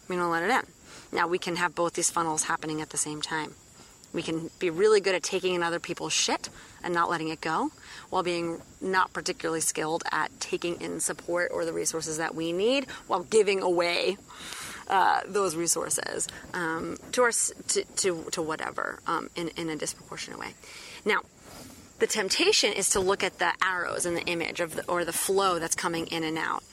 We 0.10 0.18
don't 0.18 0.32
let 0.32 0.43
it 0.43 0.49
in. 0.49 0.68
Now 1.14 1.30
we 1.30 1.38
can 1.38 1.56
have 1.56 1.74
both 1.74 1.93
these 1.93 2.12
funnels 2.12 2.43
happening 2.43 2.82
at 2.82 2.89
the 2.89 2.97
same 2.97 3.22
time. 3.22 3.54
We 4.12 4.22
can 4.22 4.49
be 4.60 4.70
really 4.70 4.99
good 4.99 5.16
at 5.16 5.24
taking 5.24 5.56
in 5.56 5.64
other 5.64 5.80
people's 5.80 6.12
shit 6.12 6.49
and 6.84 6.93
not 6.93 7.09
letting 7.09 7.29
it 7.29 7.41
go, 7.41 7.71
while 8.09 8.23
being 8.23 8.61
not 8.81 9.13
particularly 9.13 9.61
skilled 9.61 10.03
at 10.11 10.31
taking 10.39 10.79
in 10.81 10.99
support 10.99 11.51
or 11.53 11.65
the 11.65 11.73
resources 11.73 12.17
that 12.17 12.36
we 12.36 12.51
need 12.51 12.89
while 13.07 13.23
giving 13.23 13.61
away 13.61 14.17
uh, 14.88 15.21
those 15.25 15.55
resources 15.55 16.27
um, 16.53 16.97
to, 17.11 17.23
our, 17.23 17.31
to, 17.67 17.84
to, 17.95 18.25
to 18.31 18.41
whatever 18.41 18.99
um, 19.07 19.29
in, 19.36 19.47
in 19.49 19.69
a 19.69 19.75
disproportionate 19.75 20.39
way. 20.39 20.53
Now, 21.05 21.21
the 21.99 22.07
temptation 22.07 22.73
is 22.73 22.89
to 22.89 22.99
look 22.99 23.23
at 23.23 23.39
the 23.39 23.53
arrows 23.63 24.05
in 24.05 24.15
the 24.15 24.23
image 24.25 24.59
of 24.59 24.75
the, 24.75 24.86
or 24.88 25.05
the 25.05 25.13
flow 25.13 25.59
that's 25.59 25.75
coming 25.75 26.07
in 26.07 26.23
and 26.23 26.38
out 26.38 26.63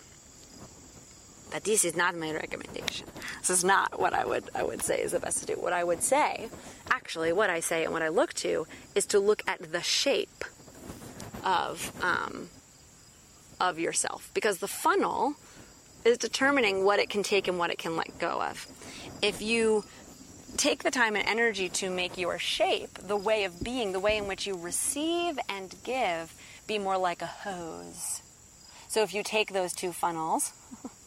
but 1.50 1.64
this 1.64 1.84
is 1.84 1.96
not 1.96 2.16
my 2.16 2.32
recommendation. 2.32 3.06
This 3.40 3.50
is 3.50 3.64
not 3.64 4.00
what 4.00 4.14
I 4.14 4.24
would 4.24 4.50
I 4.54 4.62
would 4.62 4.82
say 4.82 5.00
is 5.00 5.12
the 5.12 5.20
best 5.20 5.40
to 5.40 5.46
do. 5.46 5.60
What 5.60 5.72
I 5.72 5.84
would 5.84 6.02
say, 6.02 6.48
actually, 6.90 7.32
what 7.32 7.50
I 7.50 7.60
say 7.60 7.84
and 7.84 7.92
what 7.92 8.02
I 8.02 8.08
look 8.08 8.34
to 8.34 8.66
is 8.94 9.06
to 9.06 9.18
look 9.18 9.42
at 9.46 9.72
the 9.72 9.82
shape 9.82 10.44
of 11.44 11.92
um, 12.02 12.48
of 13.60 13.78
yourself 13.78 14.30
because 14.34 14.58
the 14.58 14.68
funnel 14.68 15.34
is 16.04 16.18
determining 16.18 16.84
what 16.84 16.98
it 16.98 17.10
can 17.10 17.22
take 17.22 17.46
and 17.46 17.58
what 17.58 17.70
it 17.70 17.78
can 17.78 17.96
let 17.96 18.18
go 18.18 18.40
of. 18.42 18.66
If 19.22 19.42
you 19.42 19.84
take 20.56 20.82
the 20.82 20.90
time 20.90 21.16
and 21.16 21.26
energy 21.26 21.68
to 21.68 21.90
make 21.90 22.16
your 22.16 22.38
shape, 22.38 22.98
the 22.98 23.16
way 23.16 23.44
of 23.44 23.62
being, 23.62 23.92
the 23.92 24.00
way 24.00 24.16
in 24.16 24.26
which 24.26 24.46
you 24.46 24.56
receive 24.56 25.38
and 25.48 25.74
give, 25.84 26.34
be 26.66 26.78
more 26.78 26.98
like 26.98 27.22
a 27.22 27.26
hose. 27.26 28.22
So 28.88 29.02
if 29.02 29.14
you 29.14 29.22
take 29.22 29.52
those 29.52 29.72
two 29.72 29.92
funnels 29.92 30.52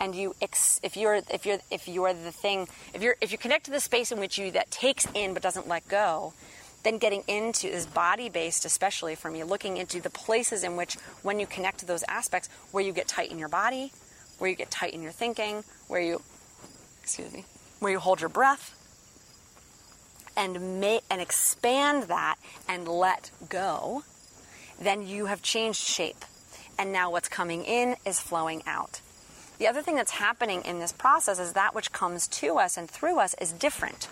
and 0.00 0.14
you 0.14 0.34
ex- 0.40 0.80
if 0.82 0.96
you're 0.96 1.20
if 1.30 1.46
you're 1.46 1.58
if 1.70 1.88
you're 1.88 2.12
the 2.12 2.32
thing 2.32 2.68
if 2.94 3.02
you're 3.02 3.16
if 3.20 3.32
you 3.32 3.38
connect 3.38 3.64
to 3.64 3.70
the 3.70 3.80
space 3.80 4.12
in 4.12 4.18
which 4.18 4.38
you 4.38 4.50
that 4.50 4.70
takes 4.70 5.06
in 5.14 5.34
but 5.34 5.42
doesn't 5.42 5.68
let 5.68 5.86
go 5.88 6.32
then 6.82 6.98
getting 6.98 7.22
into 7.26 7.66
is 7.66 7.86
body 7.86 8.28
based 8.28 8.64
especially 8.64 9.14
for 9.14 9.30
me 9.30 9.42
looking 9.42 9.76
into 9.76 10.00
the 10.00 10.10
places 10.10 10.62
in 10.62 10.76
which 10.76 10.94
when 11.22 11.40
you 11.40 11.46
connect 11.46 11.78
to 11.78 11.86
those 11.86 12.04
aspects 12.08 12.48
where 12.72 12.84
you 12.84 12.92
get 12.92 13.08
tight 13.08 13.30
in 13.30 13.38
your 13.38 13.48
body 13.48 13.92
where 14.38 14.50
you 14.50 14.56
get 14.56 14.70
tight 14.70 14.92
in 14.92 15.02
your 15.02 15.12
thinking 15.12 15.64
where 15.88 16.00
you 16.00 16.20
excuse 17.02 17.32
me 17.32 17.44
where 17.80 17.92
you 17.92 17.98
hold 17.98 18.20
your 18.20 18.30
breath 18.30 18.76
and 20.36 20.80
make 20.80 21.02
and 21.10 21.20
expand 21.20 22.04
that 22.04 22.36
and 22.68 22.86
let 22.86 23.30
go, 23.48 24.04
then 24.80 25.06
you 25.06 25.26
have 25.26 25.42
changed 25.42 25.80
shape. 25.80 26.24
And 26.78 26.92
now 26.92 27.10
what's 27.10 27.28
coming 27.28 27.64
in 27.64 27.96
is 28.04 28.20
flowing 28.20 28.62
out. 28.66 29.00
The 29.58 29.66
other 29.66 29.82
thing 29.82 29.96
that's 29.96 30.12
happening 30.12 30.62
in 30.64 30.78
this 30.78 30.92
process 30.92 31.38
is 31.38 31.54
that 31.54 31.74
which 31.74 31.92
comes 31.92 32.28
to 32.28 32.58
us 32.58 32.76
and 32.76 32.90
through 32.90 33.18
us 33.18 33.34
is 33.40 33.52
different. 33.52 34.08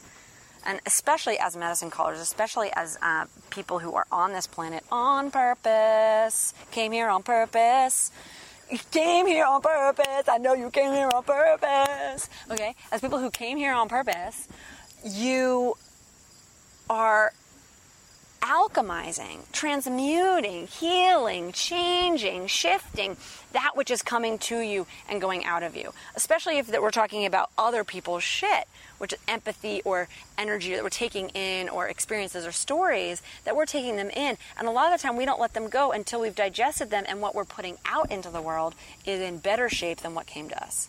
And 0.67 0.81
especially 0.87 1.39
as 1.39 1.57
medicine 1.57 1.91
callers, 1.91 2.19
especially 2.21 2.71
as 2.75 2.99
uh, 3.03 3.27
people 3.51 3.79
who 3.79 3.95
are 3.95 4.07
on 4.11 4.33
this 4.33 4.47
planet 4.47 4.83
on 4.91 5.31
purpose, 5.31 6.55
came 6.71 6.93
here 6.93 7.09
on 7.09 7.23
purpose. 7.23 8.11
You 8.71 8.79
came 8.91 9.27
here 9.27 9.45
on 9.45 9.61
purpose. 9.61 10.27
I 10.27 10.39
know 10.39 10.55
you 10.55 10.71
came 10.71 10.93
here 10.93 11.11
on 11.13 11.23
purpose. 11.23 12.31
Okay? 12.51 12.75
As 12.91 13.03
people 13.03 13.19
who 13.19 13.31
came 13.31 13.59
here 13.59 13.75
on 13.75 13.91
purpose, 13.91 14.49
you 15.05 15.75
are 16.89 17.35
alchemizing, 18.45 19.51
transmuting, 19.53 20.67
healing, 20.67 21.51
changing, 21.53 22.47
shifting 22.47 23.17
that 23.53 23.73
which 23.75 23.91
is 23.91 24.03
coming 24.03 24.39
to 24.39 24.59
you 24.59 24.87
and 25.09 25.21
going 25.21 25.45
out 25.47 25.63
of 25.63 25.75
you. 25.75 25.93
Especially 26.15 26.59
if 26.59 26.67
that 26.67 26.83
we're 26.83 26.91
talking 26.91 27.25
about 27.25 27.51
other 27.57 27.85
people's 27.85 28.23
shit, 28.23 28.69
which 28.99 29.15
is 29.15 29.19
empathy 29.27 29.81
or 29.85 30.09
energy 30.37 30.75
that 30.75 30.83
we're 30.83 30.91
taking 30.91 31.31
in 31.31 31.69
or 31.71 31.89
experiences 31.89 32.45
or 32.47 32.53
stories 32.53 33.23
that 33.45 33.57
we're 33.57 33.65
taking 33.65 33.97
them 33.97 34.11
in. 34.11 34.37
And 34.59 34.69
a 34.69 34.71
lot 34.71 34.93
of 34.93 35.01
the 35.01 35.03
time 35.07 35.17
we 35.17 35.25
don't 35.25 35.41
let 35.41 35.55
them 35.55 35.71
go 35.71 35.93
until 35.93 36.21
we've 36.21 36.35
digested 36.35 36.91
them 36.91 37.05
and 37.09 37.23
what 37.23 37.35
we're 37.35 37.45
putting 37.45 37.79
out 37.87 38.11
into 38.11 38.29
the 38.29 38.43
world 38.43 38.75
is 39.07 39.21
in 39.21 39.39
better 39.39 39.71
shape 39.71 39.99
than 39.99 40.15
what 40.15 40.27
came 40.27 40.51
to 40.51 40.63
us. 40.63 40.89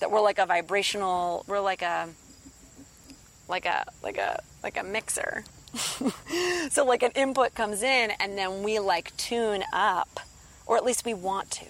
That 0.00 0.10
we're 0.10 0.20
like 0.20 0.38
a 0.38 0.46
vibrational, 0.46 1.44
we're 1.46 1.60
like 1.60 1.82
a 1.82 2.08
like 3.48 3.64
a 3.64 3.84
like 4.02 4.18
a 4.18 4.42
like 4.62 4.76
a 4.76 4.84
mixer 4.84 5.44
so 6.70 6.84
like 6.84 7.02
an 7.02 7.12
input 7.14 7.54
comes 7.54 7.82
in 7.82 8.10
and 8.18 8.36
then 8.36 8.62
we 8.62 8.78
like 8.78 9.16
tune 9.16 9.64
up 9.72 10.20
or 10.66 10.76
at 10.76 10.84
least 10.84 11.04
we 11.04 11.14
want 11.14 11.50
to. 11.50 11.66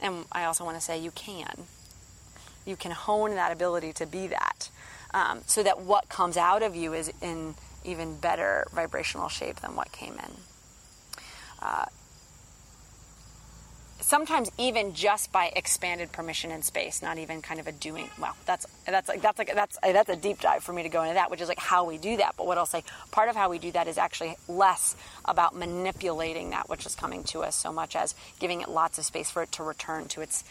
And 0.00 0.24
i 0.32 0.44
also 0.44 0.64
want 0.64 0.76
to 0.76 0.80
say 0.80 0.98
you 0.98 1.10
can. 1.12 1.64
You 2.64 2.76
can 2.76 2.92
hone 2.92 3.34
that 3.34 3.52
ability 3.52 3.92
to 3.94 4.06
be 4.06 4.28
that 4.28 4.70
um, 5.14 5.42
so 5.46 5.62
that 5.62 5.80
what 5.80 6.08
comes 6.08 6.36
out 6.36 6.62
of 6.62 6.74
you 6.74 6.92
is 6.92 7.12
in 7.20 7.54
even 7.84 8.16
better 8.16 8.66
vibrational 8.72 9.28
shape 9.28 9.56
than 9.56 9.76
what 9.76 9.92
came 9.92 10.14
in. 10.14 10.32
Uh, 11.60 11.86
sometimes 14.02 14.50
even 14.58 14.94
just 14.94 15.32
by 15.32 15.52
expanded 15.54 16.12
permission 16.12 16.50
in 16.50 16.62
space, 16.62 17.02
not 17.02 17.18
even 17.18 17.42
kind 17.42 17.58
of 17.60 17.66
a 17.66 17.72
doing. 17.72 18.10
Well, 18.18 18.36
that's 18.44 18.66
that's 18.86 19.08
like 19.08 19.22
that's 19.22 19.38
like 19.38 19.54
that's 19.54 19.78
that's 19.82 20.10
a 20.10 20.16
deep 20.16 20.40
dive 20.40 20.62
for 20.62 20.72
me 20.72 20.82
to 20.82 20.88
go 20.88 21.02
into 21.02 21.14
that, 21.14 21.30
which 21.30 21.40
is 21.40 21.48
like 21.48 21.58
how 21.58 21.84
we 21.84 21.98
do 21.98 22.16
that. 22.18 22.34
But 22.36 22.46
what 22.46 22.58
I'll 22.58 22.66
say, 22.66 22.84
part 23.10 23.28
of 23.28 23.36
how 23.36 23.48
we 23.48 23.58
do 23.58 23.72
that 23.72 23.88
is 23.88 23.98
actually 23.98 24.36
less 24.48 24.96
about 25.24 25.56
manipulating 25.56 26.50
that 26.50 26.68
which 26.68 26.86
is 26.86 26.94
coming 26.94 27.24
to 27.24 27.40
us, 27.40 27.54
so 27.56 27.72
much 27.72 27.96
as 27.96 28.14
giving 28.38 28.60
it 28.60 28.68
lots 28.68 28.98
of 28.98 29.04
space 29.04 29.30
for 29.30 29.42
it 29.42 29.52
to 29.52 29.62
return 29.62 30.06
to 30.08 30.20
its 30.20 30.44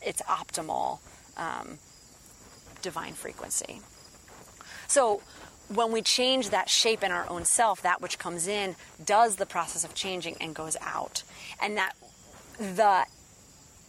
its 0.00 0.22
optimal 0.22 1.00
um, 1.36 1.78
divine 2.82 3.12
frequency. 3.12 3.80
So 4.86 5.22
when 5.68 5.92
we 5.92 6.00
change 6.02 6.50
that 6.50 6.68
shape 6.68 7.02
in 7.02 7.12
our 7.12 7.28
own 7.28 7.44
self, 7.44 7.82
that 7.82 8.00
which 8.00 8.18
comes 8.18 8.46
in 8.46 8.74
does 9.04 9.36
the 9.36 9.46
process 9.46 9.84
of 9.84 9.94
changing 9.94 10.36
and 10.40 10.54
goes 10.54 10.76
out. 10.80 11.22
And 11.60 11.76
that 11.76 11.92
the 12.58 13.04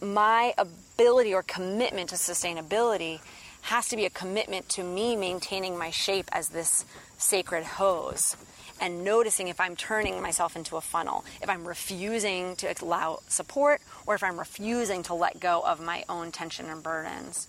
my 0.02 0.54
ability 0.56 1.34
or 1.34 1.42
commitment 1.42 2.08
to 2.10 2.16
sustainability 2.16 3.20
has 3.62 3.88
to 3.88 3.96
be 3.96 4.06
a 4.06 4.10
commitment 4.10 4.68
to 4.70 4.82
me 4.82 5.14
maintaining 5.16 5.76
my 5.76 5.90
shape 5.90 6.28
as 6.32 6.48
this 6.48 6.86
sacred 7.18 7.64
hose 7.64 8.36
and 8.80 9.04
noticing 9.04 9.48
if 9.48 9.60
I'm 9.60 9.76
turning 9.76 10.22
myself 10.22 10.56
into 10.56 10.76
a 10.76 10.80
funnel, 10.80 11.24
if 11.42 11.50
I'm 11.50 11.68
refusing 11.68 12.56
to 12.56 12.74
allow 12.82 13.20
support, 13.28 13.82
or 14.06 14.14
if 14.14 14.22
I'm 14.22 14.38
refusing 14.38 15.02
to 15.04 15.14
let 15.14 15.38
go 15.38 15.60
of 15.60 15.80
my 15.80 16.04
own 16.08 16.32
tension 16.32 16.66
and 16.70 16.82
burdens. 16.82 17.46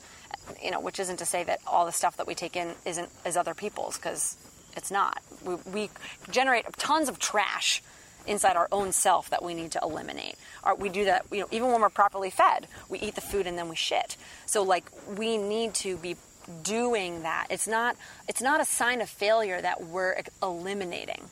You 0.62 0.72
know, 0.72 0.82
which 0.82 1.00
isn't 1.00 1.18
to 1.18 1.26
say 1.26 1.44
that 1.46 1.60
all 1.66 1.86
the 1.86 1.92
stuff 1.94 2.18
that 2.18 2.28
we 2.28 2.36
take 2.36 2.58
in 2.58 2.74
isn't 2.86 3.10
is 3.26 3.38
other 3.38 3.54
people's, 3.54 3.96
because 3.96 4.36
it's 4.76 4.92
not. 4.92 5.22
We, 5.46 5.56
we 5.72 5.90
generate 6.30 6.66
tons 6.78 7.08
of 7.08 7.18
trash 7.18 7.82
inside 8.28 8.56
our 8.56 8.68
own 8.72 8.92
self 8.92 9.30
that 9.30 9.44
we 9.44 9.54
need 9.54 9.72
to 9.72 9.80
eliminate. 9.82 10.36
Or 10.64 10.76
we 10.76 10.90
do 10.90 11.06
that, 11.06 11.26
you 11.32 11.40
know, 11.40 11.48
even 11.52 11.72
when 11.72 11.82
we're 11.82 11.90
properly 11.90 12.30
fed, 12.30 12.68
we 12.90 13.00
eat 13.00 13.16
the 13.16 13.22
food 13.22 13.48
and 13.48 13.58
then 13.58 13.70
we 13.70 13.76
shit. 13.76 14.18
So 14.46 14.64
like 14.64 14.86
we 15.18 15.38
need 15.38 15.74
to 15.76 15.98
be 15.98 16.16
doing 16.64 17.24
that. 17.24 17.48
It's 17.50 17.68
not 17.68 17.96
it's 18.28 18.42
not 18.42 18.62
a 18.62 18.66
sign 18.66 19.02
of 19.02 19.10
failure 19.10 19.62
that 19.62 19.84
we're 19.84 20.22
eliminating. 20.42 21.30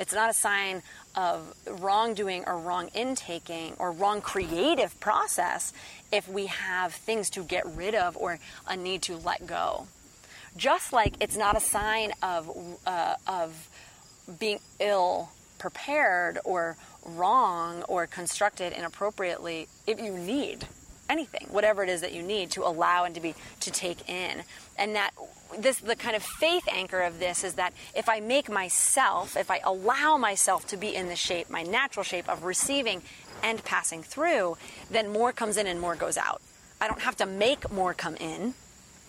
It's 0.00 0.14
not 0.14 0.30
a 0.30 0.34
sign 0.34 0.82
of 1.16 1.54
wrongdoing 1.80 2.44
or 2.46 2.56
wrong 2.58 2.88
intaking 2.94 3.74
or 3.78 3.90
wrong 3.90 4.20
creative 4.20 4.98
process 5.00 5.72
if 6.12 6.28
we 6.28 6.46
have 6.46 6.94
things 6.94 7.30
to 7.30 7.42
get 7.42 7.66
rid 7.66 7.94
of 7.94 8.16
or 8.16 8.38
a 8.66 8.76
need 8.76 9.02
to 9.02 9.16
let 9.16 9.46
go. 9.46 9.88
Just 10.56 10.92
like 10.92 11.14
it's 11.20 11.36
not 11.36 11.56
a 11.56 11.60
sign 11.60 12.12
of 12.22 12.78
uh, 12.86 13.14
of 13.26 13.68
being 14.38 14.60
ill 14.78 15.30
prepared 15.58 16.38
or 16.44 16.76
wrong 17.04 17.82
or 17.84 18.06
constructed 18.06 18.72
inappropriately 18.72 19.68
if 19.86 20.00
you 20.00 20.16
need 20.16 20.66
anything 21.08 21.46
whatever 21.50 21.82
it 21.82 21.88
is 21.88 22.02
that 22.02 22.12
you 22.12 22.22
need 22.22 22.50
to 22.50 22.62
allow 22.62 23.04
and 23.04 23.14
to 23.14 23.20
be 23.20 23.34
to 23.60 23.70
take 23.70 24.08
in. 24.08 24.42
And 24.76 24.94
that 24.94 25.12
this 25.58 25.78
the 25.78 25.96
kind 25.96 26.14
of 26.14 26.22
faith 26.22 26.64
anchor 26.70 27.00
of 27.00 27.18
this 27.18 27.42
is 27.42 27.54
that 27.54 27.72
if 27.96 28.06
i 28.08 28.20
make 28.20 28.50
myself 28.50 29.34
if 29.34 29.50
i 29.50 29.58
allow 29.64 30.18
myself 30.18 30.66
to 30.66 30.76
be 30.76 30.94
in 30.94 31.08
the 31.08 31.16
shape 31.16 31.48
my 31.48 31.62
natural 31.62 32.04
shape 32.04 32.28
of 32.28 32.44
receiving 32.44 33.00
and 33.42 33.64
passing 33.64 34.02
through 34.02 34.58
then 34.90 35.10
more 35.10 35.32
comes 35.32 35.56
in 35.56 35.66
and 35.66 35.80
more 35.80 35.96
goes 35.96 36.16
out. 36.16 36.42
I 36.80 36.88
don't 36.88 37.00
have 37.00 37.16
to 37.16 37.26
make 37.26 37.70
more 37.72 37.94
come 37.94 38.16
in. 38.16 38.54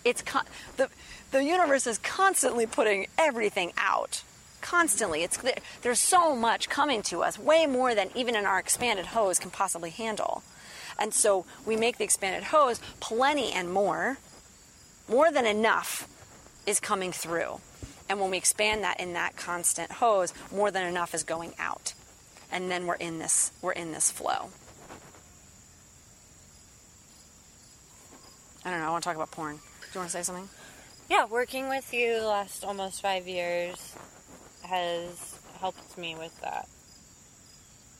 It's 0.05 0.21
con- 0.21 0.45
the 0.77 0.89
the 1.31 1.43
universe 1.43 1.85
is 1.85 1.97
constantly 1.97 2.65
putting 2.65 3.07
everything 3.17 3.73
out 3.77 4.23
constantly. 4.61 5.23
It's 5.23 5.37
there's 5.81 5.99
so 5.99 6.35
much 6.35 6.69
coming 6.69 7.01
to 7.03 7.23
us, 7.23 7.39
way 7.39 7.65
more 7.65 7.95
than 7.95 8.09
even 8.15 8.35
in 8.35 8.45
our 8.45 8.59
expanded 8.59 9.07
hose 9.07 9.39
can 9.39 9.51
possibly 9.51 9.89
handle. 9.89 10.43
And 10.97 11.13
so 11.13 11.45
we 11.65 11.75
make 11.75 11.97
the 11.97 12.03
expanded 12.03 12.43
hose 12.43 12.79
plenty 12.99 13.51
and 13.51 13.71
more, 13.71 14.17
more 15.07 15.31
than 15.31 15.45
enough 15.45 16.07
is 16.65 16.79
coming 16.79 17.11
through. 17.11 17.61
And 18.09 18.19
when 18.19 18.31
we 18.31 18.37
expand 18.37 18.83
that 18.83 18.99
in 18.99 19.13
that 19.13 19.35
constant 19.35 19.91
hose, 19.93 20.33
more 20.51 20.71
than 20.71 20.85
enough 20.85 21.13
is 21.13 21.23
going 21.23 21.53
out. 21.59 21.93
And 22.51 22.69
then 22.69 22.87
we're 22.87 22.95
in 22.95 23.19
this 23.19 23.51
we're 23.61 23.71
in 23.73 23.91
this 23.91 24.11
flow. 24.11 24.49
I 28.65 28.71
don't 28.71 28.79
know, 28.79 28.87
I 28.87 28.89
want 28.89 29.03
to 29.03 29.07
talk 29.07 29.15
about 29.15 29.31
porn. 29.31 29.55
Do 29.55 29.87
you 29.93 29.99
want 29.99 30.11
to 30.11 30.17
say 30.17 30.23
something? 30.23 30.49
Yeah, 31.09 31.25
working 31.25 31.69
with 31.69 31.93
you 31.93 32.19
the 32.19 32.27
last 32.27 32.63
almost 32.63 33.01
five 33.01 33.27
years, 33.27 33.95
has 34.69 35.39
helped 35.59 35.97
me 35.97 36.15
with 36.15 36.39
that. 36.41 36.67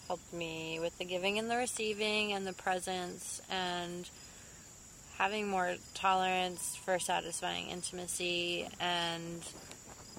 Helped 0.08 0.32
me 0.34 0.80
with 0.80 0.98
the 0.98 1.06
giving 1.06 1.38
and 1.40 1.50
the 1.50 1.58
receiving 1.58 2.32
and 2.32 2.46
the 2.46 2.54
presence 2.54 3.42
and 3.50 4.10
having 5.18 5.50
more 5.50 5.76
tolerance 5.94 6.78
for 6.78 6.98
satisfying 7.00 7.70
intimacy 7.70 8.68
and 8.80 9.44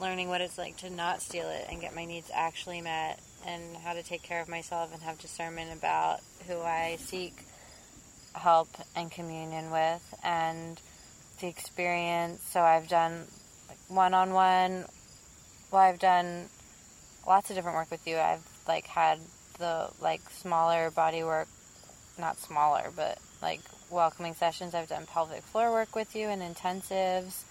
learning 0.00 0.28
what 0.28 0.40
it's 0.40 0.58
like 0.58 0.76
to 0.76 0.90
not 0.90 1.22
steal 1.22 1.48
it 1.48 1.66
and 1.70 1.80
get 1.80 1.94
my 1.94 2.04
needs 2.04 2.30
actually 2.34 2.80
met 2.80 3.20
and 3.46 3.76
how 3.78 3.92
to 3.92 4.02
take 4.02 4.22
care 4.22 4.42
of 4.42 4.48
myself 4.48 4.92
and 4.92 5.02
have 5.02 5.18
discernment 5.18 5.72
about 5.72 6.20
who 6.46 6.60
I 6.60 6.96
seek 7.00 7.44
help 8.34 8.68
and 8.94 9.10
communion 9.10 9.70
with 9.70 10.14
and 10.22 10.80
the 11.40 11.46
experience. 11.46 12.42
So 12.42 12.60
I've 12.60 12.88
done 12.88 13.24
one 13.88 14.14
on 14.14 14.32
one 14.32 14.84
well, 15.70 15.82
I've 15.82 15.98
done 15.98 16.46
lots 17.26 17.50
of 17.50 17.56
different 17.56 17.76
work 17.76 17.90
with 17.90 18.06
you. 18.06 18.16
I've 18.16 18.46
like 18.66 18.86
had 18.86 19.18
the 19.58 19.90
like 20.00 20.22
smaller 20.30 20.90
body 20.90 21.22
work, 21.22 21.48
not 22.18 22.38
smaller, 22.38 22.90
but 22.94 23.18
like 23.42 23.60
welcoming 23.90 24.34
sessions. 24.34 24.74
I've 24.74 24.88
done 24.88 25.06
pelvic 25.06 25.42
floor 25.42 25.70
work 25.70 25.94
with 25.94 26.14
you 26.16 26.28
and 26.28 26.42
intensives. 26.42 27.44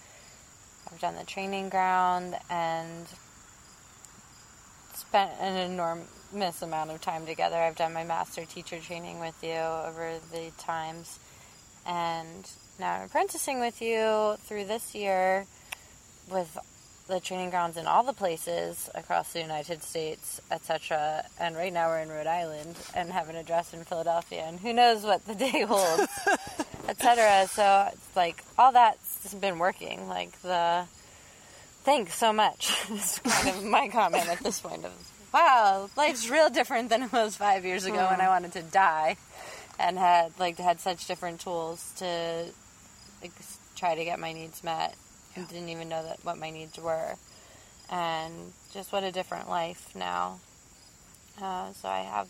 I've 0.90 1.00
done 1.00 1.16
the 1.16 1.24
training 1.24 1.68
ground 1.68 2.36
and 2.50 3.06
spent 4.94 5.32
an 5.40 5.56
enormous 5.70 6.62
amount 6.62 6.90
of 6.90 7.00
time 7.00 7.26
together. 7.26 7.56
I've 7.56 7.76
done 7.76 7.92
my 7.92 8.04
master 8.04 8.44
teacher 8.44 8.78
training 8.80 9.20
with 9.20 9.42
you 9.42 9.50
over 9.50 10.14
the 10.32 10.50
times. 10.58 11.18
And 11.86 12.50
now 12.78 12.94
I'm 12.94 13.06
apprenticing 13.06 13.60
with 13.60 13.80
you 13.80 14.36
through 14.40 14.66
this 14.66 14.94
year 14.94 15.46
with 16.30 16.58
the 17.10 17.20
training 17.20 17.50
grounds 17.50 17.76
in 17.76 17.86
all 17.86 18.04
the 18.04 18.12
places 18.12 18.88
across 18.94 19.32
the 19.32 19.40
United 19.40 19.82
States, 19.82 20.40
etc. 20.50 21.24
And 21.38 21.56
right 21.56 21.72
now 21.72 21.88
we're 21.88 22.00
in 22.00 22.08
Rhode 22.08 22.26
Island 22.26 22.76
and 22.94 23.10
have 23.10 23.28
an 23.28 23.36
address 23.36 23.74
in 23.74 23.84
Philadelphia, 23.84 24.44
and 24.46 24.58
who 24.58 24.72
knows 24.72 25.02
what 25.02 25.26
the 25.26 25.34
day 25.46 25.64
holds, 25.66 26.08
etc. 26.88 27.48
So 27.48 27.88
it's 27.92 28.16
like 28.16 28.42
all 28.56 28.72
that's 28.72 29.34
been 29.34 29.58
working. 29.58 30.08
Like 30.08 30.40
the 30.42 30.84
thanks 31.82 32.14
so 32.14 32.32
much. 32.32 32.72
is 32.90 33.20
kind 33.24 33.56
of 33.56 33.64
my 33.64 33.88
comment 33.88 34.28
at 34.28 34.38
this 34.38 34.60
point 34.60 34.84
of, 34.84 34.92
wow, 35.34 35.90
life's 35.96 36.30
real 36.30 36.48
different 36.48 36.88
than 36.88 37.02
it 37.02 37.12
was 37.12 37.36
five 37.36 37.64
years 37.64 37.84
ago 37.84 38.08
when 38.10 38.20
I 38.20 38.24
hmm. 38.24 38.30
wanted 38.30 38.52
to 38.52 38.62
die 38.62 39.16
and 39.78 39.98
had 39.98 40.32
like 40.38 40.58
had 40.58 40.80
such 40.80 41.06
different 41.06 41.40
tools 41.40 41.92
to 41.96 42.46
like, 43.20 43.32
try 43.74 43.94
to 43.94 44.04
get 44.04 44.20
my 44.20 44.32
needs 44.32 44.62
met 44.62 44.94
and 45.36 45.48
didn't 45.48 45.68
even 45.68 45.88
know 45.88 46.02
that 46.02 46.24
what 46.24 46.38
my 46.38 46.50
needs 46.50 46.78
were. 46.78 47.14
And 47.90 48.52
just 48.72 48.92
what 48.92 49.02
a 49.02 49.12
different 49.12 49.48
life 49.48 49.94
now. 49.94 50.40
Uh, 51.40 51.72
so 51.72 51.88
I 51.88 52.00
have 52.00 52.28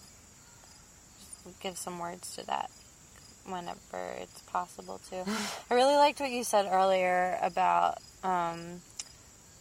give 1.63 1.77
some 1.77 1.99
words 1.99 2.37
to 2.37 2.47
that 2.47 2.71
whenever 3.45 4.15
it's 4.21 4.41
possible 4.43 5.01
to. 5.11 5.25
I 5.71 5.75
really 5.75 5.97
liked 5.97 6.21
what 6.21 6.31
you 6.31 6.45
said 6.45 6.69
earlier 6.71 7.39
about 7.43 7.99
um, 8.23 8.81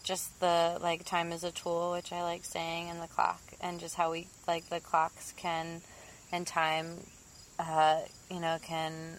just 0.04 0.40
the 0.40 0.78
like 0.82 1.06
time 1.06 1.32
is 1.32 1.44
a 1.44 1.52
tool, 1.52 1.92
which 1.92 2.12
I 2.12 2.22
like 2.24 2.46
saying, 2.46 2.90
and 2.90 3.02
the 3.02 3.08
clock, 3.08 3.42
and 3.62 3.80
just 3.80 3.96
how 3.96 4.12
we 4.12 4.28
like 4.48 4.70
the 4.70 4.80
clocks 4.80 5.34
can 5.38 5.82
and 6.32 6.46
time, 6.46 6.98
uh, 7.58 8.02
you 8.30 8.40
know, 8.40 8.58
can 8.62 9.18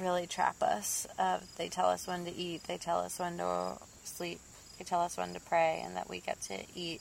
really 0.00 0.26
trap 0.26 0.62
us. 0.62 1.06
They 1.56 1.68
tell 1.68 1.88
us 1.88 2.06
when 2.06 2.24
to 2.24 2.34
eat, 2.34 2.64
they 2.64 2.78
tell 2.78 2.98
us 2.98 3.18
when 3.18 3.38
to 3.38 3.78
sleep, 4.04 4.40
they 4.78 4.84
tell 4.84 5.00
us 5.00 5.16
when 5.16 5.34
to 5.34 5.40
pray, 5.40 5.82
and 5.84 5.96
that 5.96 6.08
we 6.08 6.20
get 6.20 6.40
to 6.42 6.58
eat 6.74 7.00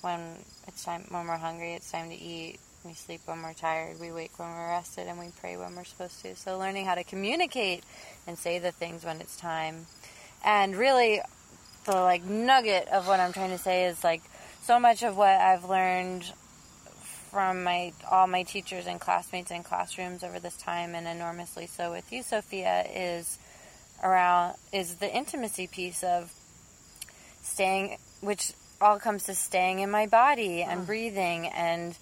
when 0.00 0.20
it's 0.66 0.84
time 0.84 1.04
when 1.08 1.26
we're 1.26 1.36
hungry. 1.36 1.74
It's 1.74 1.90
time 1.90 2.10
to 2.10 2.16
eat 2.16 2.60
we 2.84 2.94
sleep 2.94 3.20
when 3.26 3.42
we're 3.42 3.54
tired, 3.54 3.98
we 4.00 4.12
wake 4.12 4.38
when 4.38 4.48
we're 4.48 4.68
rested, 4.68 5.08
and 5.08 5.18
we 5.18 5.30
pray 5.40 5.56
when 5.56 5.74
we're 5.74 5.84
supposed 5.84 6.22
to. 6.22 6.36
So, 6.36 6.58
learning 6.58 6.86
how 6.86 6.94
to 6.94 7.04
communicate 7.04 7.82
and 8.26 8.38
say 8.38 8.58
the 8.58 8.70
things 8.70 9.04
when 9.04 9.20
it's 9.20 9.36
time. 9.36 9.86
And 10.44 10.76
really, 10.76 11.20
the 11.84 11.96
like 11.96 12.24
nugget 12.24 12.88
of 12.88 13.08
what 13.08 13.20
I'm 13.20 13.32
trying 13.32 13.50
to 13.50 13.58
say 13.58 13.86
is 13.86 14.04
like 14.04 14.22
so 14.62 14.78
much 14.78 15.02
of 15.02 15.16
what 15.16 15.30
I've 15.40 15.64
learned 15.64 16.32
from 17.30 17.62
my 17.64 17.92
all 18.10 18.26
my 18.26 18.42
teachers 18.42 18.86
and 18.86 19.00
classmates 19.00 19.50
and 19.50 19.64
classrooms 19.64 20.24
over 20.24 20.38
this 20.38 20.56
time, 20.56 20.94
and 20.94 21.06
enormously 21.06 21.66
so 21.66 21.90
with 21.90 22.12
you, 22.12 22.22
Sophia, 22.22 22.84
is 22.94 23.38
around 24.02 24.54
is 24.72 24.96
the 24.96 25.14
intimacy 25.14 25.66
piece 25.66 26.02
of 26.02 26.32
staying, 27.42 27.98
which 28.20 28.52
all 28.80 28.98
comes 28.98 29.24
to 29.24 29.34
staying 29.34 29.80
in 29.80 29.90
my 29.90 30.06
body 30.06 30.62
and 30.62 30.82
mm. 30.82 30.86
breathing 30.86 31.46
and 31.48 31.96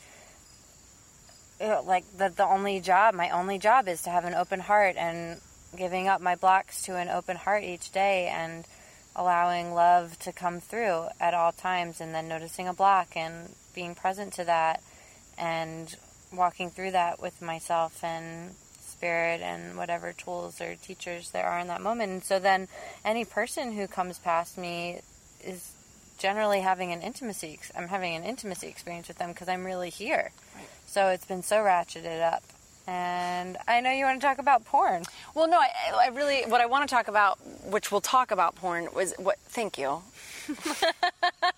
like 1.61 2.05
the 2.16 2.29
the 2.29 2.45
only 2.45 2.81
job, 2.81 3.14
my 3.14 3.31
only 3.31 3.59
job 3.59 3.89
is 3.89 4.03
to 4.03 4.11
have 4.11 4.24
an 4.24 4.35
open 4.35 4.61
heart 4.61 4.97
and 4.97 5.41
giving 5.77 6.09
up 6.09 6.20
my 6.20 6.35
blocks 6.35 6.83
to 6.83 6.97
an 6.97 7.09
open 7.09 7.37
heart 7.37 7.64
each 7.64 7.91
day 7.93 8.29
and 8.29 8.64
allowing 9.14 9.72
love 9.72 10.18
to 10.18 10.33
come 10.33 10.61
through 10.61 11.07
at 11.18 11.35
all 11.35 11.53
times 11.53 12.01
and 12.01 12.14
then 12.14 12.29
noticing 12.29 12.68
a 12.68 12.74
block 12.74 13.16
and 13.16 13.55
being 13.74 13.95
present 13.95 14.33
to 14.35 14.45
that 14.45 14.83
and 15.39 15.95
walking 16.32 16.70
through 16.70 16.93
that 16.93 17.20
with 17.20 17.41
myself 17.41 18.03
and 18.03 18.55
spirit 18.80 19.41
and 19.43 19.76
whatever 19.76 20.12
tools 20.12 20.61
or 20.61 20.74
teachers 20.76 21.30
there 21.30 21.47
are 21.47 21.59
in 21.59 21.68
that 21.68 21.80
moment. 21.80 22.12
And 22.12 22.24
so 22.24 22.39
then 22.39 22.68
any 23.05 23.24
person 23.24 23.72
who 23.72 23.87
comes 23.87 24.18
past 24.18 24.57
me 24.57 25.01
is 25.45 25.72
generally 26.18 26.61
having 26.61 26.93
an 26.93 27.03
intimacy 27.03 27.59
I'm 27.76 27.89
having 27.89 28.14
an 28.14 28.24
intimacy 28.24 28.68
experience 28.68 29.09
with 29.09 29.18
them 29.18 29.32
because 29.32 29.49
I'm 29.49 29.64
really 29.64 29.91
here. 29.91 30.30
Right. 30.55 30.68
So 30.87 31.09
it's 31.09 31.26
been 31.26 31.43
so 31.43 31.57
ratcheted 31.57 32.22
up. 32.22 32.43
And 32.89 33.57
I 33.66 33.80
know 33.80 33.91
you 33.91 34.05
want 34.05 34.20
to 34.20 34.26
talk 34.26 34.39
about 34.39 34.64
porn. 34.64 35.03
Well, 35.34 35.49
no, 35.49 35.59
I, 35.59 35.68
I 36.05 36.09
really, 36.09 36.43
what 36.47 36.61
I 36.61 36.66
want 36.66 36.89
to 36.89 36.95
talk 36.95 37.09
about, 37.09 37.39
which 37.64 37.91
we'll 37.91 38.01
talk 38.01 38.30
about 38.30 38.55
porn, 38.55 38.87
was 38.95 39.12
what, 39.18 39.39
thank 39.41 39.76
you 39.76 40.03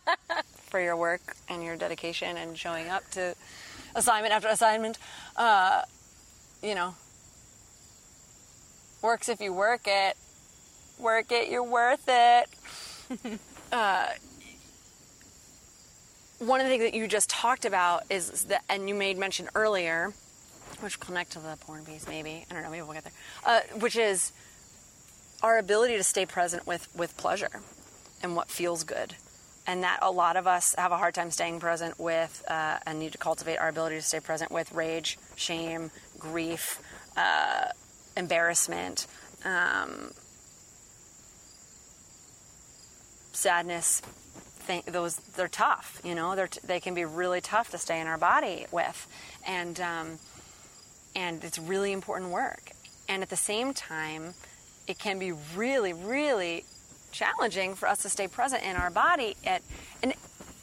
for 0.68 0.80
your 0.80 0.96
work 0.96 1.36
and 1.48 1.62
your 1.62 1.76
dedication 1.76 2.36
and 2.36 2.56
showing 2.56 2.88
up 2.88 3.08
to 3.12 3.34
assignment 3.94 4.34
after 4.34 4.48
assignment. 4.48 4.98
Uh, 5.36 5.82
you 6.62 6.74
know, 6.74 6.94
works 9.02 9.28
if 9.28 9.40
you 9.40 9.52
work 9.52 9.82
it. 9.86 10.16
Work 10.98 11.30
it, 11.30 11.48
you're 11.48 11.62
worth 11.62 12.04
it. 12.08 13.38
uh, 13.72 14.06
one 16.38 16.60
of 16.60 16.66
the 16.66 16.70
things 16.70 16.82
that 16.82 16.94
you 16.94 17.06
just 17.06 17.30
talked 17.30 17.64
about 17.64 18.02
is 18.10 18.44
that, 18.44 18.62
and 18.68 18.88
you 18.88 18.94
made 18.94 19.16
mention 19.16 19.48
earlier, 19.54 20.12
which 20.80 20.98
connect 20.98 21.32
to 21.32 21.38
the 21.38 21.56
porn 21.60 21.84
piece, 21.84 22.06
maybe. 22.08 22.44
I 22.50 22.54
don't 22.54 22.62
know, 22.62 22.70
maybe 22.70 22.82
we'll 22.82 22.94
get 22.94 23.04
there. 23.04 23.12
Uh, 23.44 23.60
which 23.78 23.96
is 23.96 24.32
our 25.42 25.58
ability 25.58 25.96
to 25.96 26.02
stay 26.02 26.26
present 26.26 26.66
with, 26.66 26.88
with 26.96 27.16
pleasure 27.16 27.60
and 28.22 28.34
what 28.34 28.48
feels 28.48 28.82
good. 28.82 29.14
And 29.68 29.82
that 29.82 29.98
a 30.00 30.10
lot 30.10 30.36
of 30.38 30.46
us 30.46 30.74
have 30.78 30.92
a 30.92 30.96
hard 30.96 31.14
time 31.14 31.30
staying 31.30 31.60
present 31.60 32.00
with 32.00 32.42
uh, 32.48 32.78
and 32.86 32.98
need 32.98 33.12
to 33.12 33.18
cultivate 33.18 33.58
our 33.58 33.68
ability 33.68 33.96
to 33.96 34.02
stay 34.02 34.18
present 34.18 34.50
with 34.50 34.72
rage, 34.72 35.18
shame, 35.36 35.90
grief, 36.18 36.80
uh, 37.18 37.66
embarrassment, 38.16 39.06
um, 39.44 40.12
sadness, 43.32 44.00
those 44.86 45.16
they're 45.36 45.48
tough. 45.48 46.00
You 46.02 46.14
know, 46.14 46.34
they're 46.34 46.48
they 46.64 46.80
can 46.80 46.94
be 46.94 47.04
really 47.04 47.42
tough 47.42 47.70
to 47.72 47.78
stay 47.78 48.00
in 48.00 48.06
our 48.06 48.18
body 48.18 48.64
with, 48.72 49.06
and 49.46 49.78
um, 49.80 50.18
and 51.14 51.44
it's 51.44 51.58
really 51.58 51.92
important 51.92 52.30
work. 52.30 52.70
And 53.06 53.22
at 53.22 53.28
the 53.28 53.36
same 53.36 53.74
time, 53.74 54.32
it 54.86 54.98
can 54.98 55.18
be 55.18 55.32
really, 55.54 55.92
really 55.92 56.64
challenging 57.12 57.74
for 57.74 57.88
us 57.88 58.02
to 58.02 58.09
stay 58.09 58.28
present 58.28 58.62
in 58.62 58.76
our 58.76 58.90
body 58.90 59.36
at 59.44 59.62
and 60.02 60.14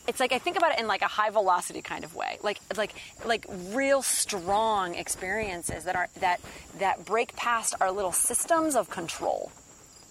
it's 0.08 0.20
like 0.20 0.32
I 0.32 0.40
think 0.40 0.58
about 0.58 0.74
it 0.74 0.80
in 0.80 0.88
like 0.88 1.02
a 1.02 1.08
high 1.08 1.32
velocity 1.32 1.82
kind 1.82 2.04
of 2.04 2.16
way, 2.16 2.38
like 2.44 2.60
like 2.78 2.94
like 3.26 3.46
real 3.72 4.02
strong 4.02 4.96
experiences 4.96 5.86
that 5.86 5.96
are 5.96 6.10
that 6.20 6.40
that 6.80 7.06
break 7.06 7.36
past 7.36 7.74
our 7.82 7.92
little 7.92 8.12
systems 8.12 8.76
of 8.76 8.90
control 8.90 9.52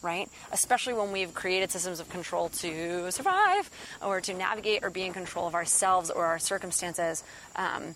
right? 0.03 0.29
Especially 0.53 0.93
when 0.93 1.13
we've 1.13 1.33
created 1.33 1.71
systems 1.71 1.99
of 1.99 2.11
control 2.11 2.51
to 2.51 3.11
survive 3.11 3.71
or 4.03 4.21
to 4.21 4.35
navigate 4.35 4.85
or 4.85 4.91
be 4.91 5.03
in 5.03 5.15
control 5.15 5.47
of 5.47 5.55
ourselves 5.55 6.11
or 6.11 6.27
our 6.27 6.39
circumstances. 6.39 7.25
Um, 7.57 7.95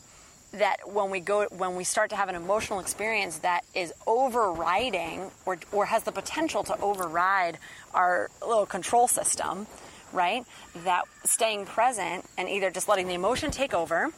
that 0.53 0.91
when 0.91 1.11
we 1.11 1.21
go 1.21 1.47
when 1.51 1.77
we 1.77 1.85
start 1.85 2.11
to 2.11 2.17
have 2.17 2.29
an 2.29 2.35
emotional 2.35 2.81
experience 2.81 3.39
that 3.39 3.65
is 3.75 3.93
overriding 4.07 5.31
or, 5.45 5.59
or 5.73 5.87
has 5.87 6.05
the 6.05 6.13
potential 6.13 6.65
to 6.65 6.81
override 6.81 7.59
our 7.93 8.31
little 8.41 8.67
control 8.67 9.07
system 9.07 9.67
right 10.13 10.45
that 10.85 11.05
staying 11.25 11.67
present 11.67 12.25
and 12.39 12.49
either 12.49 12.71
just 12.71 12.89
letting 12.89 13.09
the 13.09 13.15
emotion 13.15 13.51
take 13.51 13.75
over 13.75 14.09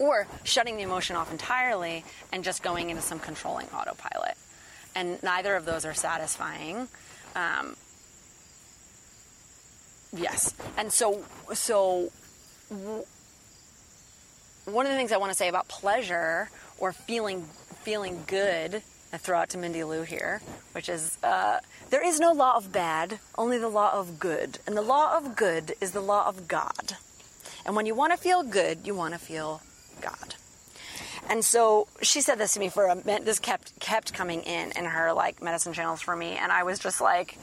or 0.00 0.26
shutting 0.42 0.76
the 0.76 0.82
emotion 0.82 1.14
off 1.14 1.30
entirely 1.30 2.04
and 2.32 2.42
just 2.42 2.62
going 2.62 2.90
into 2.90 3.00
some 3.00 3.20
controlling 3.20 3.68
autopilot 3.68 4.36
and 4.94 5.22
neither 5.22 5.56
of 5.56 5.64
those 5.64 5.84
are 5.84 5.94
satisfying. 5.94 6.88
Um, 7.34 7.76
yes, 10.12 10.54
and 10.76 10.92
so 10.92 11.24
so 11.52 12.10
one 14.64 14.86
of 14.86 14.92
the 14.92 14.98
things 14.98 15.12
I 15.12 15.18
want 15.18 15.30
to 15.30 15.36
say 15.36 15.48
about 15.48 15.68
pleasure 15.68 16.48
or 16.78 16.92
feeling 16.92 17.42
feeling 17.82 18.24
good. 18.26 18.82
I 19.12 19.16
throw 19.16 19.38
out 19.38 19.50
to 19.50 19.58
Mindy 19.58 19.84
Lou 19.84 20.02
here, 20.02 20.40
which 20.72 20.88
is 20.88 21.18
uh, 21.22 21.60
there 21.90 22.04
is 22.04 22.18
no 22.18 22.32
law 22.32 22.56
of 22.56 22.72
bad, 22.72 23.20
only 23.38 23.58
the 23.58 23.68
law 23.68 23.92
of 23.92 24.18
good, 24.18 24.58
and 24.66 24.76
the 24.76 24.82
law 24.82 25.16
of 25.16 25.36
good 25.36 25.74
is 25.80 25.92
the 25.92 26.00
law 26.00 26.26
of 26.26 26.48
God. 26.48 26.96
And 27.64 27.76
when 27.76 27.86
you 27.86 27.94
want 27.94 28.12
to 28.12 28.18
feel 28.18 28.42
good, 28.42 28.86
you 28.86 28.94
want 28.94 29.14
to 29.14 29.20
feel 29.20 29.62
God. 30.00 30.34
And 31.28 31.44
so 31.44 31.86
she 32.02 32.20
said 32.20 32.38
this 32.38 32.54
to 32.54 32.60
me 32.60 32.68
for 32.68 32.86
a 32.86 32.96
minute. 32.96 33.24
This 33.24 33.38
kept 33.38 33.78
kept 33.80 34.12
coming 34.12 34.42
in 34.42 34.72
in 34.72 34.84
her 34.84 35.12
like 35.12 35.42
medicine 35.42 35.72
channels 35.72 36.00
for 36.00 36.16
me, 36.16 36.36
and 36.36 36.50
I 36.50 36.64
was 36.64 36.78
just 36.78 37.00
like, 37.00 37.38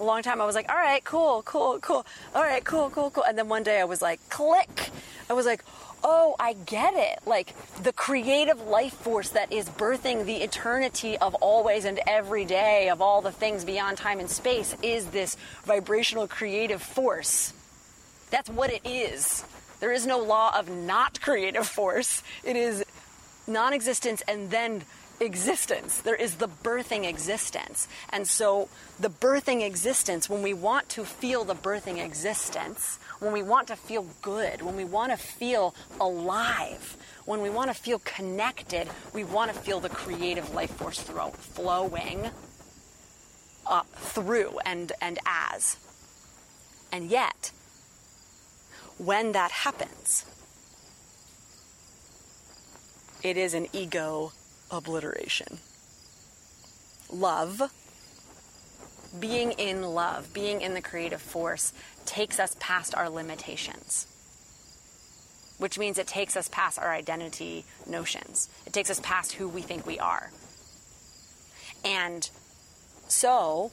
a 0.00 0.04
long 0.04 0.22
time. 0.22 0.40
I 0.40 0.46
was 0.46 0.54
like, 0.54 0.70
all 0.70 0.76
right, 0.76 1.02
cool, 1.04 1.42
cool, 1.42 1.78
cool. 1.80 2.06
All 2.34 2.42
right, 2.42 2.64
cool, 2.64 2.90
cool, 2.90 3.10
cool. 3.10 3.24
And 3.24 3.38
then 3.38 3.48
one 3.48 3.62
day 3.62 3.80
I 3.80 3.84
was 3.84 4.02
like, 4.02 4.20
click. 4.28 4.90
I 5.28 5.32
was 5.32 5.46
like, 5.46 5.64
oh, 6.04 6.36
I 6.38 6.52
get 6.52 6.94
it. 6.94 7.20
Like 7.26 7.54
the 7.82 7.92
creative 7.92 8.60
life 8.60 8.92
force 8.92 9.30
that 9.30 9.50
is 9.52 9.68
birthing 9.68 10.26
the 10.26 10.36
eternity 10.36 11.16
of 11.18 11.34
always 11.36 11.84
and 11.86 11.98
every 12.06 12.44
day 12.44 12.90
of 12.90 13.00
all 13.00 13.22
the 13.22 13.32
things 13.32 13.64
beyond 13.64 13.96
time 13.96 14.20
and 14.20 14.30
space 14.30 14.76
is 14.82 15.06
this 15.06 15.36
vibrational 15.64 16.28
creative 16.28 16.82
force. 16.82 17.54
That's 18.30 18.50
what 18.50 18.70
it 18.70 18.82
is. 18.84 19.44
There 19.80 19.92
is 19.92 20.06
no 20.06 20.18
law 20.18 20.56
of 20.56 20.68
not 20.68 21.20
creative 21.20 21.66
force. 21.66 22.22
It 22.42 22.56
is 22.56 22.84
non 23.46 23.72
existence 23.72 24.22
and 24.28 24.50
then 24.50 24.84
existence. 25.20 25.98
There 26.00 26.14
is 26.14 26.36
the 26.36 26.48
birthing 26.48 27.08
existence. 27.08 27.88
And 28.10 28.26
so, 28.26 28.68
the 28.98 29.10
birthing 29.10 29.64
existence, 29.64 30.28
when 30.28 30.42
we 30.42 30.54
want 30.54 30.88
to 30.90 31.04
feel 31.04 31.44
the 31.44 31.54
birthing 31.54 32.04
existence, 32.04 32.98
when 33.24 33.32
we 33.32 33.42
want 33.42 33.68
to 33.68 33.76
feel 33.76 34.06
good, 34.20 34.60
when 34.60 34.76
we 34.76 34.84
want 34.84 35.10
to 35.10 35.16
feel 35.16 35.74
alive, 35.98 36.96
when 37.24 37.40
we 37.40 37.48
want 37.48 37.70
to 37.70 37.74
feel 37.74 37.98
connected, 38.00 38.86
we 39.14 39.24
want 39.24 39.52
to 39.52 39.58
feel 39.58 39.80
the 39.80 39.88
creative 39.88 40.52
life 40.52 40.70
force 40.72 41.00
throw, 41.00 41.30
flowing 41.30 42.28
uh, 43.66 43.82
through 43.94 44.58
and, 44.66 44.92
and 45.00 45.18
as. 45.24 45.78
And 46.92 47.10
yet, 47.10 47.50
when 48.98 49.32
that 49.32 49.50
happens, 49.50 50.26
it 53.22 53.38
is 53.38 53.54
an 53.54 53.68
ego 53.72 54.32
obliteration. 54.70 55.58
Love, 57.10 57.62
being 59.18 59.52
in 59.52 59.82
love, 59.82 60.32
being 60.34 60.60
in 60.60 60.74
the 60.74 60.82
creative 60.82 61.22
force, 61.22 61.72
takes 62.06 62.38
us 62.38 62.56
past 62.60 62.94
our 62.94 63.08
limitations, 63.08 64.06
which 65.58 65.78
means 65.78 65.98
it 65.98 66.06
takes 66.06 66.36
us 66.36 66.48
past 66.48 66.78
our 66.78 66.92
identity 66.92 67.64
notions. 67.86 68.48
It 68.66 68.72
takes 68.72 68.90
us 68.90 69.00
past 69.00 69.32
who 69.32 69.48
we 69.48 69.62
think 69.62 69.86
we 69.86 69.98
are. 69.98 70.30
And 71.84 72.28
so, 73.08 73.70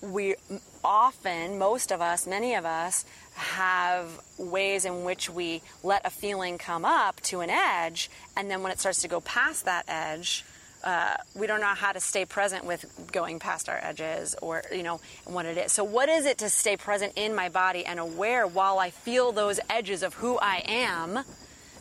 we 0.00 0.36
often, 0.84 1.58
most 1.58 1.90
of 1.90 2.00
us, 2.00 2.26
many 2.26 2.54
of 2.54 2.64
us, 2.64 3.04
have 3.34 4.20
ways 4.36 4.84
in 4.84 5.04
which 5.04 5.30
we 5.30 5.62
let 5.82 6.04
a 6.04 6.10
feeling 6.10 6.58
come 6.58 6.84
up 6.84 7.20
to 7.22 7.40
an 7.40 7.50
edge, 7.50 8.10
and 8.36 8.50
then 8.50 8.62
when 8.62 8.72
it 8.72 8.80
starts 8.80 9.02
to 9.02 9.08
go 9.08 9.20
past 9.20 9.64
that 9.64 9.84
edge, 9.88 10.44
uh, 10.88 11.14
we 11.34 11.46
don't 11.46 11.60
know 11.60 11.66
how 11.66 11.92
to 11.92 12.00
stay 12.00 12.24
present 12.24 12.64
with 12.64 13.10
going 13.12 13.38
past 13.38 13.68
our 13.68 13.78
edges 13.82 14.34
or 14.40 14.62
you 14.72 14.82
know 14.82 15.00
what 15.26 15.44
it 15.44 15.58
is. 15.58 15.70
So 15.70 15.84
what 15.84 16.08
is 16.08 16.24
it 16.24 16.38
to 16.38 16.48
stay 16.48 16.78
present 16.78 17.12
in 17.14 17.34
my 17.34 17.50
body 17.50 17.84
and 17.84 18.00
aware 18.00 18.46
while 18.46 18.78
i 18.78 18.88
feel 18.88 19.30
those 19.30 19.60
edges 19.68 20.02
of 20.02 20.14
who 20.14 20.38
i 20.38 20.62
am 20.66 21.24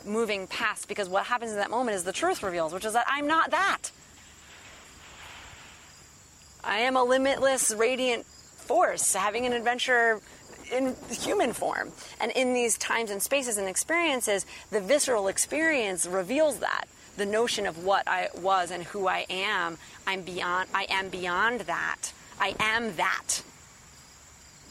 moving 0.06 0.46
past? 0.46 0.90
Because 0.90 1.08
what 1.08 1.26
happens 1.26 1.52
in 1.52 1.58
that 1.58 1.70
moment 1.70 1.96
is 1.96 2.04
the 2.04 2.12
truth 2.12 2.44
reveals 2.44 2.74
which 2.74 2.84
is 2.84 2.92
that 2.94 3.06
i'm 3.08 3.28
not 3.28 3.52
that. 3.52 3.92
I 6.62 6.80
am 6.80 6.98
a 6.98 7.04
limitless 7.06 7.74
radiant 7.74 8.26
force 8.26 9.14
having 9.14 9.46
an 9.46 9.54
adventure 9.54 10.20
in 10.70 10.98
human 11.10 11.54
form. 11.54 11.94
And 12.20 12.30
in 12.34 12.54
these 12.54 12.78
times 12.78 13.10
and 13.10 13.24
spaces 13.24 13.58
and 13.58 13.70
experiences 13.70 14.46
the 14.70 14.82
visceral 14.82 15.30
experience 15.30 16.06
reveals 16.06 16.60
that 16.60 16.90
the 17.18 17.26
notion 17.26 17.66
of 17.66 17.84
what 17.84 18.08
I 18.08 18.30
was 18.40 18.72
and 18.72 18.84
who 18.84 19.08
I 19.08 19.26
am, 19.30 19.78
I'm 20.06 20.22
beyond 20.22 20.70
I 20.74 20.86
am 20.90 21.10
beyond 21.10 21.62
that. 21.62 22.14
I 22.40 22.56
am 22.60 22.96
that. 22.96 23.42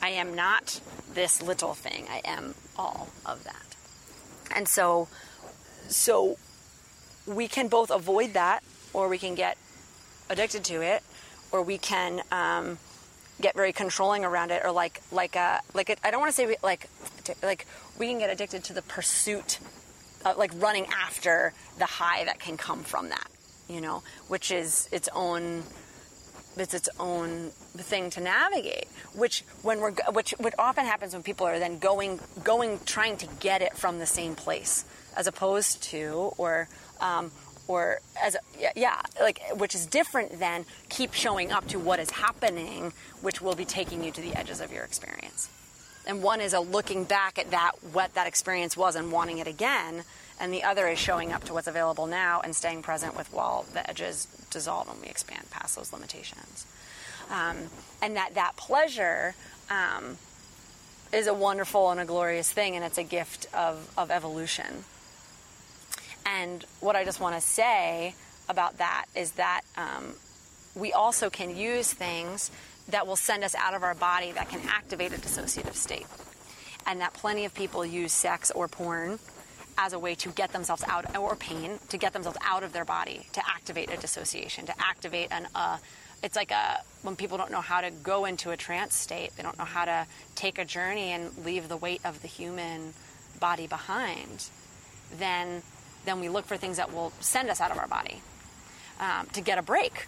I 0.00 0.10
am 0.10 0.34
not 0.34 0.80
this 1.12 1.42
little 1.42 1.74
thing. 1.74 2.06
I 2.08 2.22
am 2.24 2.54
all 2.76 3.08
of 3.26 3.44
that. 3.44 3.76
And 4.54 4.68
so 4.68 5.08
so 5.88 6.38
we 7.26 7.48
can 7.48 7.68
both 7.68 7.90
avoid 7.90 8.32
that 8.34 8.62
or 8.92 9.08
we 9.08 9.18
can 9.18 9.34
get 9.34 9.58
addicted 10.30 10.64
to 10.64 10.80
it 10.80 11.02
or 11.50 11.62
we 11.62 11.78
can 11.78 12.22
um, 12.30 12.78
get 13.40 13.54
very 13.54 13.72
controlling 13.72 14.24
around 14.24 14.50
it 14.50 14.62
or 14.64 14.70
like 14.70 15.02
like 15.10 15.36
a 15.36 15.60
like 15.74 15.98
I 16.04 16.10
don't 16.10 16.20
want 16.20 16.30
to 16.30 16.36
say 16.36 16.46
we, 16.46 16.56
like 16.62 16.88
like 17.42 17.66
we 17.98 18.06
can 18.06 18.18
get 18.18 18.30
addicted 18.30 18.64
to 18.64 18.72
the 18.72 18.82
pursuit 18.82 19.58
uh, 20.26 20.34
like 20.36 20.50
running 20.56 20.86
after 20.86 21.52
the 21.78 21.86
high 21.86 22.24
that 22.24 22.40
can 22.40 22.56
come 22.56 22.82
from 22.82 23.10
that, 23.10 23.28
you 23.68 23.80
know, 23.80 24.02
which 24.26 24.50
is 24.50 24.88
its 24.90 25.08
own 25.14 25.62
it's 26.58 26.72
its 26.72 26.88
own 26.98 27.50
thing 27.76 28.08
to 28.08 28.18
navigate 28.18 28.86
which 29.12 29.44
when 29.60 29.78
we're 29.78 29.92
which 30.12 30.30
what 30.38 30.54
often 30.58 30.86
happens 30.86 31.12
when 31.12 31.22
people 31.22 31.46
are 31.46 31.58
then 31.58 31.78
going 31.78 32.18
going 32.44 32.80
trying 32.86 33.14
to 33.14 33.26
get 33.40 33.60
it 33.60 33.76
from 33.76 33.98
the 33.98 34.06
same 34.06 34.34
place 34.34 34.86
as 35.18 35.26
opposed 35.26 35.82
to 35.82 36.32
or 36.38 36.66
um, 37.02 37.30
or 37.68 38.00
as 38.22 38.36
a, 38.36 38.38
yeah 38.74 39.02
like 39.20 39.38
which 39.56 39.74
is 39.74 39.84
different 39.84 40.38
than 40.38 40.64
keep 40.88 41.12
showing 41.12 41.52
up 41.52 41.68
to 41.68 41.78
what 41.78 42.00
is 42.00 42.08
happening 42.08 42.90
which 43.20 43.42
will 43.42 43.54
be 43.54 43.66
taking 43.66 44.02
you 44.02 44.10
to 44.10 44.22
the 44.22 44.34
edges 44.34 44.62
of 44.62 44.72
your 44.72 44.82
experience 44.82 45.50
and 46.06 46.22
one 46.22 46.40
is 46.40 46.52
a 46.52 46.60
looking 46.60 47.04
back 47.04 47.38
at 47.38 47.50
that 47.50 47.72
what 47.92 48.14
that 48.14 48.26
experience 48.26 48.76
was 48.76 48.96
and 48.96 49.10
wanting 49.10 49.38
it 49.38 49.46
again 49.46 50.04
and 50.38 50.52
the 50.52 50.62
other 50.62 50.86
is 50.86 50.98
showing 50.98 51.32
up 51.32 51.44
to 51.44 51.52
what's 51.52 51.66
available 51.66 52.06
now 52.06 52.40
and 52.42 52.54
staying 52.54 52.82
present 52.82 53.16
with 53.16 53.32
while 53.32 53.64
the 53.72 53.88
edges 53.88 54.26
dissolve 54.50 54.88
and 54.88 55.00
we 55.00 55.06
expand 55.06 55.50
past 55.50 55.76
those 55.76 55.92
limitations. 55.92 56.66
Um, 57.30 57.56
and 58.02 58.16
that 58.16 58.34
that 58.34 58.56
pleasure 58.56 59.34
um, 59.70 60.18
is 61.12 61.26
a 61.26 61.34
wonderful 61.34 61.90
and 61.90 62.00
a 62.00 62.04
glorious 62.04 62.50
thing 62.50 62.76
and 62.76 62.84
it's 62.84 62.98
a 62.98 63.02
gift 63.02 63.46
of, 63.54 63.90
of 63.96 64.10
evolution. 64.10 64.84
And 66.26 66.64
what 66.80 66.96
i 66.96 67.04
just 67.04 67.20
want 67.20 67.34
to 67.34 67.40
say 67.40 68.14
about 68.48 68.78
that 68.78 69.06
is 69.14 69.32
that 69.32 69.62
um, 69.76 70.14
we 70.74 70.92
also 70.92 71.30
can 71.30 71.56
use 71.56 71.92
things 71.92 72.50
that 72.88 73.06
will 73.06 73.16
send 73.16 73.44
us 73.44 73.54
out 73.54 73.74
of 73.74 73.82
our 73.82 73.94
body 73.94 74.32
that 74.32 74.48
can 74.48 74.60
activate 74.68 75.12
a 75.12 75.16
dissociative 75.16 75.74
state. 75.74 76.06
And 76.86 77.00
that 77.00 77.14
plenty 77.14 77.44
of 77.44 77.54
people 77.54 77.84
use 77.84 78.12
sex 78.12 78.50
or 78.50 78.68
porn 78.68 79.18
as 79.78 79.92
a 79.92 79.98
way 79.98 80.14
to 80.14 80.30
get 80.30 80.52
themselves 80.52 80.82
out, 80.86 81.16
or 81.18 81.36
pain, 81.36 81.78
to 81.88 81.98
get 81.98 82.12
themselves 82.12 82.38
out 82.42 82.62
of 82.62 82.72
their 82.72 82.84
body, 82.84 83.26
to 83.32 83.42
activate 83.46 83.92
a 83.92 83.96
dissociation, 83.96 84.64
to 84.66 84.74
activate 84.80 85.30
an, 85.30 85.46
uh, 85.54 85.76
it's 86.22 86.36
like 86.36 86.50
a, 86.50 86.80
when 87.02 87.14
people 87.14 87.36
don't 87.36 87.50
know 87.50 87.60
how 87.60 87.82
to 87.82 87.90
go 87.90 88.24
into 88.24 88.50
a 88.50 88.56
trance 88.56 88.94
state, 88.94 89.32
they 89.36 89.42
don't 89.42 89.58
know 89.58 89.64
how 89.64 89.84
to 89.84 90.06
take 90.34 90.58
a 90.58 90.64
journey 90.64 91.10
and 91.10 91.30
leave 91.44 91.68
the 91.68 91.76
weight 91.76 92.00
of 92.04 92.22
the 92.22 92.28
human 92.28 92.94
body 93.38 93.66
behind, 93.66 94.48
then, 95.18 95.62
then 96.06 96.20
we 96.20 96.28
look 96.28 96.46
for 96.46 96.56
things 96.56 96.78
that 96.78 96.92
will 96.92 97.12
send 97.20 97.50
us 97.50 97.60
out 97.60 97.70
of 97.70 97.78
our 97.78 97.86
body 97.86 98.22
um, 98.98 99.26
to 99.34 99.42
get 99.42 99.58
a 99.58 99.62
break. 99.62 100.06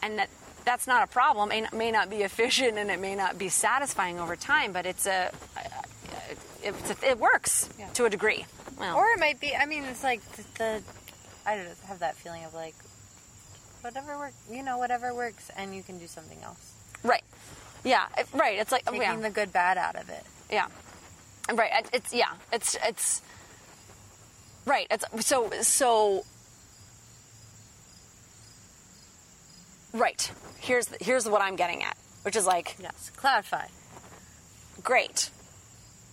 And 0.00 0.18
that 0.18 0.30
that's 0.68 0.86
not 0.86 1.02
a 1.02 1.06
problem. 1.06 1.50
It 1.50 1.72
may 1.72 1.90
not 1.90 2.10
be 2.10 2.16
efficient 2.16 2.76
and 2.76 2.90
it 2.90 3.00
may 3.00 3.14
not 3.14 3.38
be 3.38 3.48
satisfying 3.48 4.20
over 4.20 4.36
time, 4.36 4.72
but 4.72 4.84
it's 4.84 5.06
a, 5.06 5.32
it's 6.62 6.90
a 6.90 7.08
it 7.08 7.18
works 7.18 7.70
yeah. 7.78 7.88
to 7.94 8.04
a 8.04 8.10
degree. 8.10 8.44
Well, 8.78 8.98
or 8.98 9.06
it 9.06 9.18
might 9.18 9.40
be. 9.40 9.56
I 9.56 9.64
mean, 9.64 9.84
it's 9.84 10.04
like 10.04 10.20
the, 10.32 10.42
the 10.58 10.82
I 11.46 11.52
have 11.86 12.00
that 12.00 12.16
feeling 12.16 12.44
of 12.44 12.52
like 12.52 12.74
whatever 13.80 14.18
works, 14.18 14.36
you 14.50 14.62
know, 14.62 14.76
whatever 14.76 15.14
works, 15.14 15.50
and 15.56 15.74
you 15.74 15.82
can 15.82 15.98
do 15.98 16.06
something 16.06 16.38
else. 16.44 16.74
Right. 17.02 17.24
Yeah. 17.82 18.04
It, 18.18 18.26
right. 18.34 18.58
It's 18.58 18.70
like 18.70 18.84
taking 18.84 19.00
yeah. 19.00 19.16
the 19.16 19.30
good 19.30 19.54
bad 19.54 19.78
out 19.78 19.96
of 19.96 20.10
it. 20.10 20.22
Yeah. 20.52 20.66
Right. 21.50 21.88
It's 21.94 22.12
yeah. 22.12 22.32
It's 22.52 22.76
it's 22.84 23.22
right. 24.66 24.86
It's 24.90 25.06
so 25.26 25.50
so 25.62 26.26
Right. 29.92 30.30
Here's 30.58 30.88
here's 31.00 31.28
what 31.28 31.40
I'm 31.40 31.56
getting 31.56 31.82
at, 31.82 31.96
which 32.22 32.36
is 32.36 32.46
like 32.46 32.76
yes, 32.80 33.10
clarify. 33.16 33.66
Great. 34.82 35.30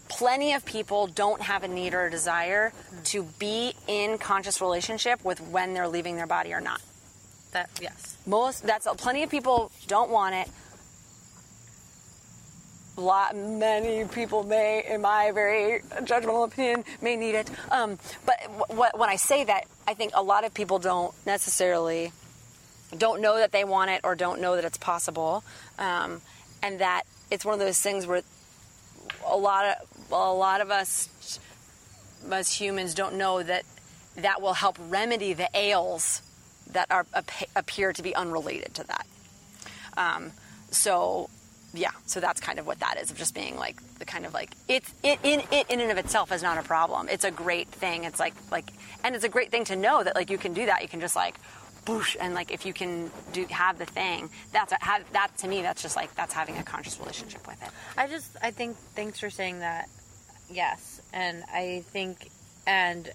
Plenty 0.07 0.53
of 0.53 0.65
people 0.65 1.07
don't 1.07 1.41
have 1.41 1.63
a 1.63 1.67
need 1.67 1.93
or 1.93 2.05
a 2.05 2.11
desire 2.11 2.71
mm. 2.93 3.03
to 3.05 3.23
be 3.39 3.73
in 3.87 4.17
conscious 4.17 4.61
relationship 4.61 5.23
with 5.25 5.41
when 5.41 5.73
they're 5.73 5.87
leaving 5.87 6.15
their 6.15 6.27
body 6.27 6.53
or 6.53 6.61
not. 6.61 6.81
That 7.51 7.69
yes. 7.81 8.17
Most 8.25 8.65
that's 8.65 8.87
plenty 8.97 9.23
of 9.23 9.29
people 9.29 9.71
don't 9.87 10.09
want 10.09 10.35
it. 10.35 10.49
A 12.97 13.01
lot, 13.01 13.35
many 13.35 14.05
people 14.05 14.43
may, 14.43 14.85
in 14.89 15.01
my 15.01 15.31
very 15.31 15.81
judgmental 16.03 16.47
opinion, 16.47 16.85
may 17.01 17.17
need 17.17 17.35
it. 17.35 17.49
Um, 17.69 17.99
but 18.25 18.39
w- 18.41 18.65
w- 18.69 18.91
when 18.95 19.09
I 19.09 19.17
say 19.17 19.43
that, 19.43 19.65
I 19.85 19.95
think 19.95 20.13
a 20.15 20.23
lot 20.23 20.45
of 20.45 20.53
people 20.53 20.79
don't 20.79 21.13
necessarily 21.25 22.13
don't 22.97 23.21
know 23.21 23.37
that 23.37 23.51
they 23.51 23.63
want 23.63 23.91
it 23.91 24.01
or 24.03 24.15
don't 24.15 24.41
know 24.41 24.55
that 24.55 24.65
it's 24.65 24.77
possible, 24.77 25.43
um, 25.79 26.21
and 26.63 26.79
that 26.79 27.03
it's 27.31 27.45
one 27.45 27.53
of 27.53 27.59
those 27.59 27.79
things 27.79 28.07
where 28.07 28.21
a 29.27 29.37
lot 29.37 29.65
of 29.65 30.11
a 30.11 30.33
lot 30.33 30.61
of 30.61 30.71
us 30.71 31.39
as 32.31 32.51
humans 32.51 32.93
don't 32.93 33.15
know 33.15 33.43
that 33.43 33.63
that 34.17 34.41
will 34.41 34.53
help 34.53 34.77
remedy 34.89 35.33
the 35.33 35.49
ails 35.53 36.21
that 36.71 36.89
are 36.89 37.05
appear 37.55 37.93
to 37.93 38.01
be 38.01 38.15
unrelated 38.15 38.73
to 38.75 38.83
that. 38.87 39.05
Um, 39.97 40.31
so 40.71 41.29
yeah, 41.73 41.91
so 42.05 42.19
that's 42.19 42.39
kind 42.39 42.59
of 42.59 42.65
what 42.65 42.79
that 42.79 42.97
is 43.01 43.11
of 43.11 43.17
just 43.17 43.35
being 43.35 43.57
like 43.57 43.75
the 43.99 44.05
kind 44.05 44.25
of 44.25 44.33
like 44.33 44.51
it's 44.67 44.93
it 45.03 45.19
in 45.23 45.41
it 45.51 45.69
in 45.69 45.79
and 45.79 45.91
of 45.91 45.97
itself 45.97 46.31
is 46.31 46.41
not 46.41 46.57
a 46.57 46.63
problem. 46.63 47.07
It's 47.09 47.25
a 47.25 47.31
great 47.31 47.67
thing. 47.67 48.03
It's 48.03 48.19
like 48.19 48.33
like 48.51 48.71
and 49.03 49.15
it's 49.15 49.23
a 49.23 49.29
great 49.29 49.51
thing 49.51 49.65
to 49.65 49.75
know 49.75 50.03
that 50.03 50.15
like 50.15 50.29
you 50.29 50.37
can 50.37 50.53
do 50.53 50.65
that. 50.65 50.81
You 50.81 50.87
can 50.87 51.01
just 51.01 51.15
like 51.15 51.35
boosh, 51.85 52.15
and 52.19 52.33
like 52.33 52.51
if 52.51 52.65
you 52.65 52.73
can 52.73 53.11
do 53.33 53.45
have 53.49 53.77
the 53.77 53.85
thing, 53.85 54.29
that's 54.51 54.71
a, 54.71 54.77
have, 54.81 55.03
that 55.13 55.37
to 55.39 55.47
me. 55.47 55.61
That's 55.61 55.81
just 55.81 55.95
like 55.95 56.13
that's 56.15 56.33
having 56.33 56.57
a 56.57 56.63
conscious 56.63 56.99
relationship 56.99 57.47
with 57.47 57.61
it. 57.61 57.69
I 57.97 58.07
just 58.07 58.35
I 58.41 58.51
think 58.51 58.77
thanks 58.95 59.19
for 59.19 59.29
saying 59.29 59.59
that. 59.59 59.89
Yes, 60.49 61.01
and 61.13 61.43
I 61.51 61.83
think 61.87 62.29
and 62.67 63.09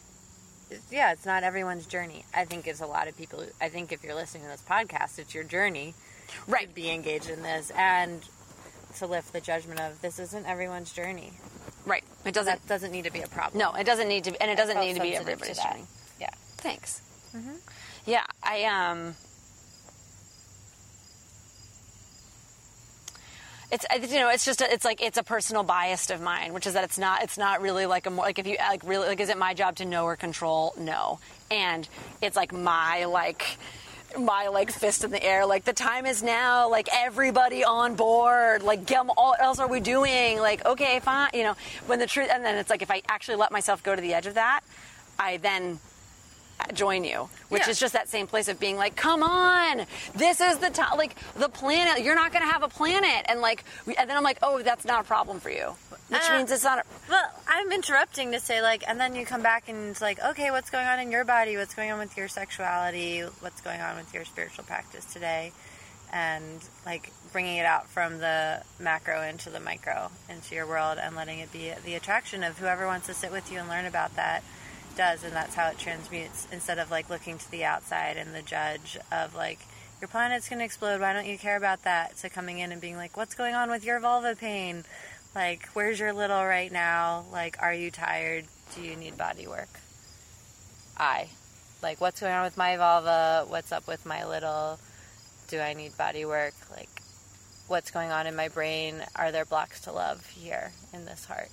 yeah, 0.91 1.13
it's 1.13 1.27
not 1.27 1.43
everyone's 1.43 1.87
journey. 1.87 2.25
I 2.35 2.45
think 2.45 2.67
it's 2.67 2.81
a 2.81 2.87
lot 2.87 3.09
of 3.09 3.17
people. 3.17 3.45
I 3.61 3.69
think 3.69 3.93
if 3.93 4.05
you're 4.05 4.15
listening 4.15 4.45
to 4.45 4.49
this 4.51 4.63
podcast, 4.69 5.19
it's 5.19 5.35
your 5.35 5.45
journey, 5.45 5.95
right? 6.47 6.69
To 6.69 6.75
be 6.75 6.91
engaged 6.91 7.29
in 7.29 7.43
this 7.43 7.71
and 7.77 8.23
to 8.97 9.07
lift 9.07 9.33
the 9.33 9.41
judgment 9.41 9.81
of 9.81 10.01
this 10.01 10.19
isn't 10.19 10.47
everyone's 10.47 10.93
journey. 10.93 11.33
Right. 11.87 12.05
It 12.25 12.35
doesn't 12.35 12.61
that 12.61 12.69
doesn't 12.69 12.93
need 12.93 13.05
to 13.05 13.13
be 13.13 13.23
a 13.23 13.29
problem. 13.29 13.59
No, 13.59 13.75
it 13.75 13.85
doesn't 13.85 14.09
need 14.09 14.25
to, 14.25 14.33
be, 14.33 14.41
and 14.41 14.51
it 14.51 14.57
doesn't 14.57 14.79
need 14.79 14.95
to 14.97 15.03
be 15.03 15.17
everybody's 15.17 15.59
journey. 15.59 15.85
Yeah. 16.21 16.31
Thanks. 16.59 17.01
Yeah, 18.11 18.25
I 18.43 18.65
um 18.65 19.15
It's 23.71 23.87
you 24.13 24.19
know 24.19 24.29
it's 24.31 24.45
just 24.45 24.61
a, 24.61 24.73
it's 24.73 24.85
like 24.85 25.01
it's 25.01 25.17
a 25.17 25.23
personal 25.23 25.63
bias 25.63 26.11
of 26.11 26.21
mine, 26.21 26.53
which 26.53 26.67
is 26.67 26.75
that 26.75 26.83
it's 26.83 26.99
not 26.99 27.23
it's 27.23 27.39
not 27.39 27.63
really 27.63 27.87
like 27.87 28.07
a 28.07 28.11
like 28.11 28.41
if 28.41 28.49
you 28.49 28.57
like 28.59 28.83
really 28.83 29.07
like 29.07 29.21
is 29.21 29.29
it 29.29 29.39
my 29.39 29.55
job 29.55 29.77
to 29.77 29.85
know 29.85 30.07
or 30.07 30.17
control? 30.17 30.75
No, 30.77 31.21
and 31.53 31.89
it's 32.21 32.35
like 32.35 32.53
my 32.53 33.05
like 33.05 33.59
my 34.19 34.49
like 34.49 34.73
fist 34.73 35.05
in 35.05 35.13
the 35.13 35.23
air 35.23 35.47
like 35.47 35.65
the 35.65 35.73
time 35.73 36.05
is 36.05 36.21
now 36.21 36.69
like 36.69 36.89
everybody 36.93 37.63
on 37.63 37.95
board 37.95 38.65
like 38.65 38.85
get 38.85 39.07
what 39.07 39.41
else 39.41 39.61
are 39.61 39.69
we 39.69 39.79
doing 39.79 40.37
like 40.41 40.67
okay 40.67 40.99
fine 40.99 41.31
you 41.33 41.45
know 41.45 41.55
when 41.87 42.01
the 42.01 42.09
truth 42.09 42.29
and 42.29 42.45
then 42.45 42.57
it's 42.57 42.71
like 42.71 42.83
if 42.83 42.91
i 42.91 43.01
actually 43.09 43.37
let 43.37 43.53
myself 43.53 43.85
go 43.85 43.95
to 43.95 44.03
the 44.03 44.13
edge 44.13 44.27
of 44.27 44.35
that 44.35 44.63
i 45.17 45.37
then 45.37 45.79
join 46.75 47.05
you 47.05 47.29
which 47.49 47.63
Yeah. 47.65 47.71
is 47.71 47.79
just 47.81 47.93
that 47.95 48.09
same 48.09 48.27
place 48.27 48.49
of 48.49 48.59
being 48.61 48.77
like 48.77 48.97
come 48.97 49.23
on 49.23 49.87
this 50.15 50.41
is 50.41 50.59
the 50.59 50.71
time 50.71 50.97
like 50.99 51.17
the 51.37 51.49
planet 51.49 52.03
you're 52.05 52.15
not 52.15 52.33
going 52.33 52.45
to 52.45 52.51
have 52.51 52.63
a 52.63 52.69
planet 52.69 53.27
and 53.29 53.41
like 53.41 53.65
we, 53.87 53.95
and 53.97 54.09
then 54.09 54.17
i'm 54.17 54.23
like 54.23 54.39
oh 54.43 54.63
that's 54.63 54.85
not 54.85 55.01
a 55.03 55.05
problem 55.05 55.41
for 55.41 55.51
you 55.51 55.75
which 56.09 56.23
Uh, 56.29 56.37
means 56.39 56.51
it's 56.51 56.65
not 56.65 56.79
a, 56.81 56.85
Well, 57.09 57.23
I'm 57.47 57.71
interrupting 57.71 58.33
to 58.33 58.41
say, 58.41 58.61
like, 58.63 58.83
and 58.89 58.99
then 58.99 59.15
you 59.15 59.25
come 59.25 59.43
back 59.43 59.69
and 59.69 59.91
it's 59.91 60.01
like, 60.01 60.19
okay, 60.21 60.51
what's 60.51 60.69
going 60.69 60.85
on 60.89 60.99
in 60.99 61.13
your 61.13 61.25
body? 61.25 61.57
What's 61.57 61.73
going 61.73 61.93
on 61.93 62.01
with 62.01 62.17
your 62.17 62.27
sexuality? 62.27 63.21
What's 63.39 63.61
going 63.61 63.81
on 63.81 63.97
with 63.97 64.13
your 64.13 64.25
spiritual 64.25 64.65
practice 64.65 65.05
today? 65.05 65.53
And, 66.13 66.59
like, 66.85 67.13
bringing 67.31 67.59
it 67.59 67.65
out 67.65 67.87
from 67.91 68.19
the 68.19 68.61
macro 68.81 69.23
into 69.23 69.51
the 69.51 69.61
micro, 69.61 70.11
into 70.29 70.57
your 70.57 70.67
world, 70.67 70.99
and 71.01 71.15
letting 71.15 71.39
it 71.39 71.53
be 71.53 71.73
the 71.85 71.95
attraction 71.95 72.43
of 72.43 72.59
whoever 72.59 72.87
wants 72.87 73.07
to 73.07 73.15
sit 73.15 73.31
with 73.31 73.53
you 73.53 73.61
and 73.61 73.69
learn 73.69 73.87
about 73.87 74.17
that 74.17 74.43
does. 74.97 75.25
And 75.25 75.33
that's 75.33 75.55
how 75.55 75.69
it 75.69 75.79
transmutes 75.79 76.47
instead 76.53 76.79
of, 76.79 76.91
like, 76.91 77.11
looking 77.11 77.39
to 77.39 77.51
the 77.51 77.65
outside 77.65 78.17
and 78.17 78.35
the 78.35 78.43
judge 78.43 78.99
of, 79.11 79.35
like, 79.35 79.61
your 80.01 80.09
planet's 80.09 80.49
going 80.49 80.61
to 80.61 80.65
explode. 80.65 81.01
Why 81.01 81.13
don't 81.13 81.27
you 81.27 81.39
care 81.39 81.57
about 81.57 81.83
that? 81.83 82.17
To 82.19 82.31
coming 82.31 82.59
in 82.59 82.73
and 82.73 82.81
being 82.81 82.97
like, 82.97 83.17
what's 83.17 83.35
going 83.35 83.55
on 83.55 83.71
with 83.71 83.85
your 83.85 84.01
vulva 84.01 84.35
pain? 84.35 84.85
Like, 85.35 85.69
where's 85.75 86.01
your 86.01 86.13
little 86.13 86.45
right 86.45 86.73
now? 86.73 87.27
Like, 87.31 87.57
are 87.61 87.75
you 87.75 87.91
tired? 87.91 88.47
Do 88.75 88.83
you 88.83 88.97
need 88.97 89.19
body 89.19 89.47
work? 89.47 89.69
I. 90.97 91.29
Like, 91.83 92.01
what's 92.01 92.21
going 92.21 92.33
on 92.33 92.45
with 92.45 92.57
my 92.57 92.77
vulva? 92.77 93.45
What's 93.49 93.73
up 93.73 93.87
with 93.87 94.05
my 94.07 94.27
little? 94.27 94.79
Do 95.49 95.61
I 95.61 95.75
need 95.75 95.97
body 95.97 96.25
work? 96.25 96.55
Like, 96.71 96.89
what's 97.69 97.91
going 97.91 98.11
on 98.11 98.27
in 98.27 98.35
my 98.35 98.49
brain? 98.49 99.03
Are 99.17 99.33
there 99.33 99.45
blocks 99.45 99.81
to 99.83 99.93
love 99.93 100.27
here 100.27 100.73
in 100.93 101.05
this 101.05 101.27
heart? 101.27 101.51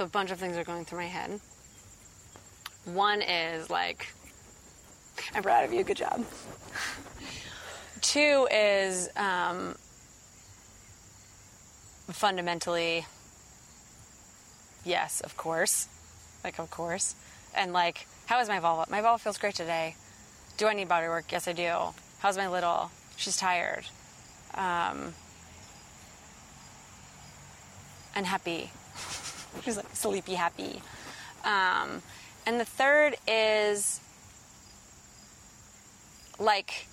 So 0.00 0.06
a 0.06 0.08
bunch 0.08 0.30
of 0.30 0.38
things 0.38 0.56
are 0.56 0.64
going 0.64 0.86
through 0.86 1.00
my 1.00 1.08
head. 1.08 1.38
One 2.86 3.20
is 3.20 3.68
like, 3.68 4.14
I'm 5.34 5.42
proud 5.42 5.64
of 5.64 5.74
you. 5.74 5.84
Good 5.84 5.98
job. 5.98 6.24
Two 8.00 8.48
is 8.50 9.10
um, 9.14 9.74
fundamentally, 12.08 13.04
yes, 14.86 15.20
of 15.20 15.36
course, 15.36 15.86
like 16.44 16.58
of 16.58 16.70
course, 16.70 17.14
and 17.54 17.74
like, 17.74 18.06
how 18.24 18.40
is 18.40 18.48
my 18.48 18.58
vulva? 18.58 18.90
My 18.90 19.02
vulva 19.02 19.22
feels 19.22 19.36
great 19.36 19.54
today. 19.54 19.96
Do 20.56 20.66
I 20.66 20.72
need 20.72 20.88
body 20.88 21.08
work? 21.08 21.26
Yes, 21.30 21.46
I 21.46 21.52
do. 21.52 21.74
How's 22.20 22.38
my 22.38 22.48
little? 22.48 22.90
She's 23.18 23.36
tired. 23.36 23.84
Um, 24.54 25.12
and 28.14 28.24
happy. 28.24 28.70
She's 29.62 29.76
like 29.76 29.94
sleepy 29.94 30.34
happy. 30.34 30.82
Um, 31.44 32.02
and 32.46 32.60
the 32.60 32.64
third 32.64 33.16
is 33.26 34.00
like 36.38 36.86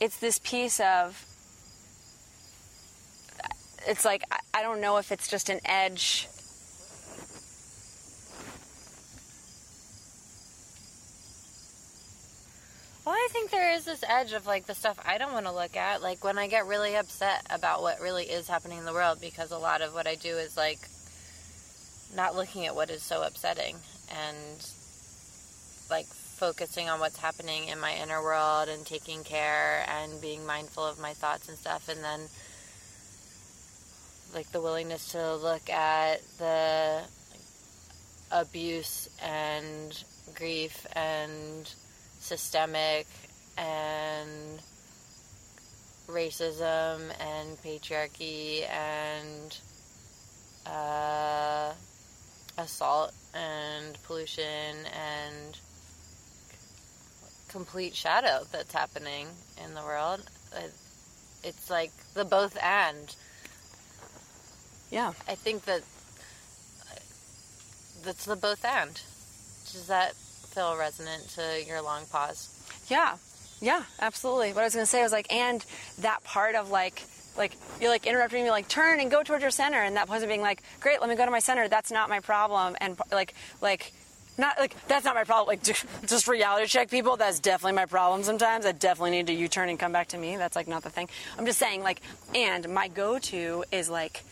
it's 0.00 0.18
this 0.18 0.38
piece 0.38 0.80
of 0.80 1.24
it's 3.86 4.04
like 4.04 4.22
I, 4.30 4.38
I 4.54 4.62
don't 4.62 4.80
know 4.80 4.98
if 4.98 5.10
it's 5.10 5.28
just 5.28 5.48
an 5.48 5.60
edge 5.64 6.28
Well, 13.04 13.14
I 13.14 13.28
think 13.44 13.60
there 13.60 13.74
is 13.74 13.84
this 13.84 14.02
edge 14.08 14.32
of 14.32 14.46
like 14.46 14.64
the 14.64 14.74
stuff 14.74 14.98
I 15.04 15.18
don't 15.18 15.34
want 15.34 15.44
to 15.44 15.52
look 15.52 15.76
at. 15.76 16.00
Like 16.02 16.24
when 16.24 16.38
I 16.38 16.46
get 16.46 16.66
really 16.66 16.96
upset 16.96 17.46
about 17.50 17.82
what 17.82 18.00
really 18.00 18.24
is 18.24 18.48
happening 18.48 18.78
in 18.78 18.84
the 18.86 18.92
world, 18.92 19.20
because 19.20 19.50
a 19.50 19.58
lot 19.58 19.82
of 19.82 19.92
what 19.92 20.06
I 20.06 20.14
do 20.14 20.30
is 20.30 20.56
like 20.56 20.78
not 22.16 22.34
looking 22.34 22.64
at 22.64 22.74
what 22.74 22.88
is 22.88 23.02
so 23.02 23.22
upsetting 23.22 23.76
and 24.10 24.66
like 25.90 26.06
focusing 26.06 26.88
on 26.88 27.00
what's 27.00 27.18
happening 27.18 27.68
in 27.68 27.78
my 27.78 27.94
inner 27.94 28.22
world 28.22 28.68
and 28.68 28.86
taking 28.86 29.24
care 29.24 29.84
and 29.88 30.22
being 30.22 30.46
mindful 30.46 30.86
of 30.86 30.98
my 30.98 31.12
thoughts 31.12 31.48
and 31.48 31.58
stuff. 31.58 31.88
And 31.88 32.02
then 32.02 32.20
like 34.32 34.50
the 34.52 34.60
willingness 34.60 35.12
to 35.12 35.36
look 35.36 35.68
at 35.68 36.22
the 36.38 37.02
abuse 38.32 39.10
and 39.22 40.02
grief 40.34 40.86
and 40.94 41.70
systemic 42.20 43.06
and 43.56 44.60
racism 46.08 47.10
and 47.20 47.56
patriarchy 47.62 48.68
and 48.68 49.58
uh, 50.66 51.72
assault 52.58 53.12
and 53.34 53.98
pollution 54.04 54.76
and 54.86 55.58
complete 57.48 57.94
shadow 57.94 58.44
that's 58.50 58.72
happening 58.72 59.28
in 59.64 59.74
the 59.74 59.82
world. 59.82 60.20
It's 61.42 61.70
like 61.70 61.92
the 62.14 62.24
both 62.24 62.56
and. 62.62 63.14
yeah 64.90 65.12
I 65.28 65.34
think 65.34 65.64
that 65.64 65.82
that's 68.04 68.24
the 68.24 68.36
both 68.36 68.64
and. 68.64 69.00
Does 69.72 69.86
that 69.88 70.14
feel 70.14 70.76
resonant 70.76 71.28
to 71.30 71.64
your 71.66 71.80
long 71.82 72.06
pause? 72.06 72.48
Yeah, 72.88 73.16
yeah, 73.64 73.82
absolutely. 74.00 74.52
What 74.52 74.60
I 74.60 74.64
was 74.64 74.74
gonna 74.74 74.86
say 74.86 75.02
was 75.02 75.12
like, 75.12 75.32
and 75.32 75.64
that 76.00 76.22
part 76.24 76.54
of 76.54 76.70
like, 76.70 77.02
like 77.36 77.56
you're 77.80 77.90
like 77.90 78.06
interrupting 78.06 78.44
me, 78.44 78.50
like 78.50 78.68
turn 78.68 79.00
and 79.00 79.10
go 79.10 79.22
towards 79.22 79.42
your 79.42 79.50
center, 79.50 79.82
and 79.82 79.96
that 79.96 80.08
person 80.08 80.28
being 80.28 80.42
like, 80.42 80.62
great, 80.80 81.00
let 81.00 81.08
me 81.10 81.16
go 81.16 81.24
to 81.24 81.30
my 81.30 81.40
center. 81.40 81.66
That's 81.68 81.90
not 81.90 82.08
my 82.08 82.20
problem, 82.20 82.76
and 82.80 82.96
like, 83.10 83.34
like. 83.60 83.92
Not 84.36 84.58
like 84.58 84.74
that's 84.88 85.04
not 85.04 85.14
my 85.14 85.22
problem. 85.22 85.46
Like 85.46 85.62
just 85.62 86.26
reality 86.26 86.66
check 86.66 86.90
people. 86.90 87.16
That's 87.16 87.38
definitely 87.38 87.76
my 87.76 87.86
problem. 87.86 88.24
Sometimes 88.24 88.66
I 88.66 88.72
definitely 88.72 89.12
need 89.12 89.28
to 89.28 89.32
U-turn 89.32 89.68
and 89.68 89.78
come 89.78 89.92
back 89.92 90.08
to 90.08 90.18
me. 90.18 90.36
That's 90.36 90.56
like 90.56 90.66
not 90.66 90.82
the 90.82 90.90
thing. 90.90 91.08
I'm 91.38 91.46
just 91.46 91.60
saying 91.60 91.84
like, 91.84 92.00
and 92.34 92.68
my 92.68 92.88
go-to 92.88 93.64
is 93.70 93.88
like, 93.88 94.24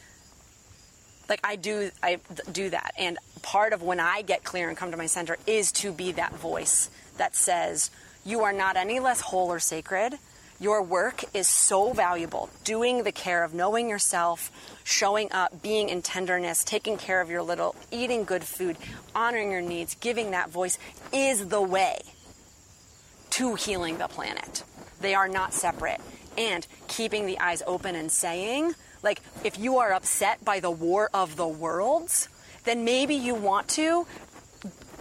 like 1.28 1.38
I 1.44 1.54
do 1.54 1.92
I 2.02 2.18
do 2.50 2.70
that 2.70 2.94
and 2.98 3.16
part 3.42 3.72
of 3.72 3.80
when 3.80 4.00
I 4.00 4.22
get 4.22 4.42
clear 4.42 4.68
and 4.68 4.76
come 4.76 4.90
to 4.90 4.96
my 4.96 5.06
center 5.06 5.36
is 5.46 5.70
to 5.72 5.92
be 5.92 6.10
that 6.12 6.34
voice 6.34 6.90
that 7.18 7.36
says 7.36 7.92
you 8.24 8.42
are 8.42 8.52
not 8.52 8.76
any 8.76 9.00
less 9.00 9.20
whole 9.20 9.50
or 9.50 9.58
sacred 9.58 10.14
your 10.60 10.80
work 10.80 11.24
is 11.34 11.48
so 11.48 11.92
valuable 11.92 12.48
doing 12.62 13.02
the 13.02 13.12
care 13.12 13.42
of 13.42 13.52
knowing 13.52 13.88
yourself 13.88 14.50
showing 14.84 15.30
up 15.32 15.62
being 15.62 15.88
in 15.88 16.02
tenderness 16.02 16.64
taking 16.64 16.96
care 16.96 17.20
of 17.20 17.30
your 17.30 17.42
little 17.42 17.74
eating 17.90 18.24
good 18.24 18.44
food 18.44 18.76
honoring 19.14 19.50
your 19.50 19.60
needs 19.60 19.96
giving 19.96 20.30
that 20.30 20.50
voice 20.50 20.78
is 21.12 21.48
the 21.48 21.60
way 21.60 21.98
to 23.32 23.54
healing 23.54 23.96
the 23.96 24.08
planet. 24.08 24.62
They 25.00 25.14
are 25.14 25.26
not 25.26 25.54
separate. 25.54 26.00
And 26.36 26.66
keeping 26.86 27.26
the 27.26 27.40
eyes 27.40 27.62
open 27.66 27.96
and 27.96 28.12
saying, 28.12 28.74
like, 29.02 29.20
if 29.42 29.58
you 29.58 29.78
are 29.78 29.92
upset 29.92 30.44
by 30.44 30.60
the 30.60 30.70
war 30.70 31.08
of 31.14 31.36
the 31.36 31.48
worlds, 31.48 32.28
then 32.64 32.84
maybe 32.84 33.14
you 33.14 33.34
want 33.34 33.68
to 33.70 34.06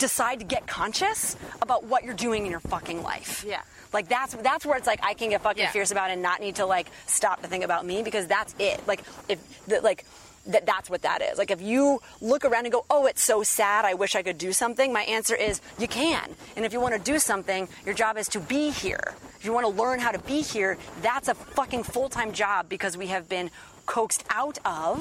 decide 0.01 0.39
to 0.39 0.45
get 0.45 0.67
conscious 0.67 1.37
about 1.61 1.85
what 1.85 2.03
you're 2.03 2.13
doing 2.13 2.45
in 2.45 2.51
your 2.51 2.59
fucking 2.59 3.01
life. 3.03 3.45
Yeah. 3.47 3.61
Like 3.93 4.07
that's 4.09 4.33
that's 4.35 4.65
where 4.65 4.77
it's 4.77 4.87
like 4.87 4.99
I 5.03 5.13
can 5.13 5.29
get 5.29 5.41
fucking 5.41 5.63
Yeah. 5.63 5.71
fierce 5.71 5.91
about 5.91 6.09
it 6.09 6.13
and 6.13 6.21
not 6.21 6.41
need 6.41 6.55
to 6.55 6.65
like 6.65 6.87
stop 7.07 7.41
to 7.41 7.47
think 7.47 7.63
about 7.63 7.85
me 7.85 8.03
because 8.03 8.27
that's 8.27 8.53
it. 8.59 8.85
Like 8.87 9.01
if 9.29 9.39
the, 9.67 9.79
like 9.81 10.05
that 10.47 10.65
that's 10.65 10.89
what 10.89 11.03
that 11.03 11.21
is. 11.21 11.37
Like 11.37 11.51
if 11.51 11.61
you 11.61 12.01
look 12.19 12.43
around 12.45 12.65
and 12.65 12.71
go, 12.73 12.83
"Oh, 12.89 13.05
it's 13.05 13.23
so 13.23 13.43
sad. 13.43 13.85
I 13.85 13.93
wish 13.93 14.15
I 14.15 14.23
could 14.23 14.37
do 14.39 14.51
something." 14.53 14.91
My 14.91 15.03
answer 15.03 15.35
is 15.35 15.61
you 15.77 15.87
can. 15.87 16.35
And 16.55 16.65
if 16.65 16.73
you 16.73 16.79
want 16.79 16.95
to 16.95 16.99
do 17.13 17.19
something, 17.19 17.67
your 17.85 17.93
job 17.93 18.17
is 18.17 18.27
to 18.29 18.39
be 18.39 18.71
here. 18.71 19.13
If 19.37 19.45
you 19.45 19.53
want 19.53 19.65
to 19.67 19.81
learn 19.81 19.99
how 19.99 20.11
to 20.11 20.19
be 20.19 20.41
here, 20.41 20.77
that's 21.01 21.27
a 21.27 21.35
fucking 21.35 21.83
full-time 21.83 22.31
job 22.31 22.69
because 22.69 22.97
we 22.97 23.07
have 23.07 23.29
been 23.29 23.51
coaxed 23.85 24.23
out 24.31 24.57
of 24.65 24.95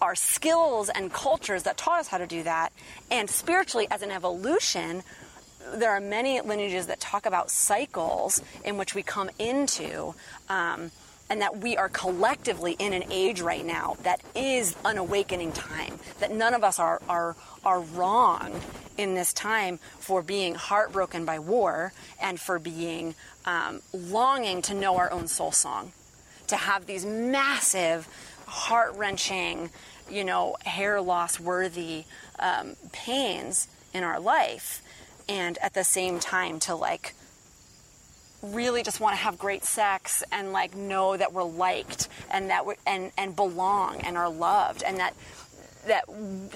our 0.00 0.14
skills 0.14 0.88
and 0.88 1.12
cultures 1.12 1.64
that 1.64 1.76
taught 1.76 2.00
us 2.00 2.08
how 2.08 2.18
to 2.18 2.26
do 2.26 2.42
that. 2.42 2.72
And 3.10 3.28
spiritually, 3.28 3.86
as 3.90 4.02
an 4.02 4.10
evolution, 4.10 5.02
there 5.74 5.90
are 5.90 6.00
many 6.00 6.40
lineages 6.40 6.86
that 6.86 7.00
talk 7.00 7.26
about 7.26 7.50
cycles 7.50 8.42
in 8.64 8.76
which 8.76 8.94
we 8.94 9.02
come 9.02 9.30
into. 9.38 10.14
Um, 10.48 10.90
and 11.30 11.42
that 11.42 11.58
we 11.58 11.76
are 11.76 11.90
collectively 11.90 12.74
in 12.78 12.94
an 12.94 13.04
age 13.10 13.42
right 13.42 13.64
now 13.64 13.98
that 14.02 14.22
is 14.34 14.74
an 14.84 14.96
awakening 14.96 15.52
time. 15.52 15.98
That 16.20 16.32
none 16.32 16.54
of 16.54 16.64
us 16.64 16.78
are 16.78 17.02
are 17.06 17.36
are 17.64 17.80
wrong 17.80 18.60
in 18.96 19.14
this 19.14 19.32
time 19.32 19.78
for 19.98 20.22
being 20.22 20.54
heartbroken 20.54 21.24
by 21.24 21.38
war 21.38 21.92
and 22.20 22.40
for 22.40 22.58
being 22.58 23.14
um, 23.44 23.80
longing 23.92 24.62
to 24.62 24.74
know 24.74 24.96
our 24.96 25.10
own 25.10 25.28
soul 25.28 25.52
song, 25.52 25.92
to 26.48 26.56
have 26.56 26.86
these 26.86 27.06
massive, 27.06 28.08
heart 28.48 28.94
wrenching, 28.96 29.70
you 30.10 30.24
know, 30.24 30.56
hair 30.64 31.00
loss 31.00 31.38
worthy 31.38 32.04
um, 32.38 32.76
pains 32.92 33.68
in 33.94 34.02
our 34.02 34.18
life, 34.18 34.82
and 35.28 35.58
at 35.58 35.74
the 35.74 35.84
same 35.84 36.18
time 36.18 36.58
to 36.60 36.74
like 36.74 37.14
really 38.42 38.82
just 38.82 39.00
want 39.00 39.16
to 39.16 39.22
have 39.22 39.38
great 39.38 39.64
sex 39.64 40.22
and 40.30 40.52
like 40.52 40.76
know 40.76 41.16
that 41.16 41.32
we're 41.32 41.42
liked 41.42 42.08
and 42.30 42.50
that 42.50 42.64
we 42.64 42.74
and 42.86 43.10
and 43.18 43.34
belong 43.34 44.00
and 44.02 44.16
are 44.16 44.28
loved 44.28 44.82
and 44.84 44.98
that 44.98 45.14
that 45.88 46.04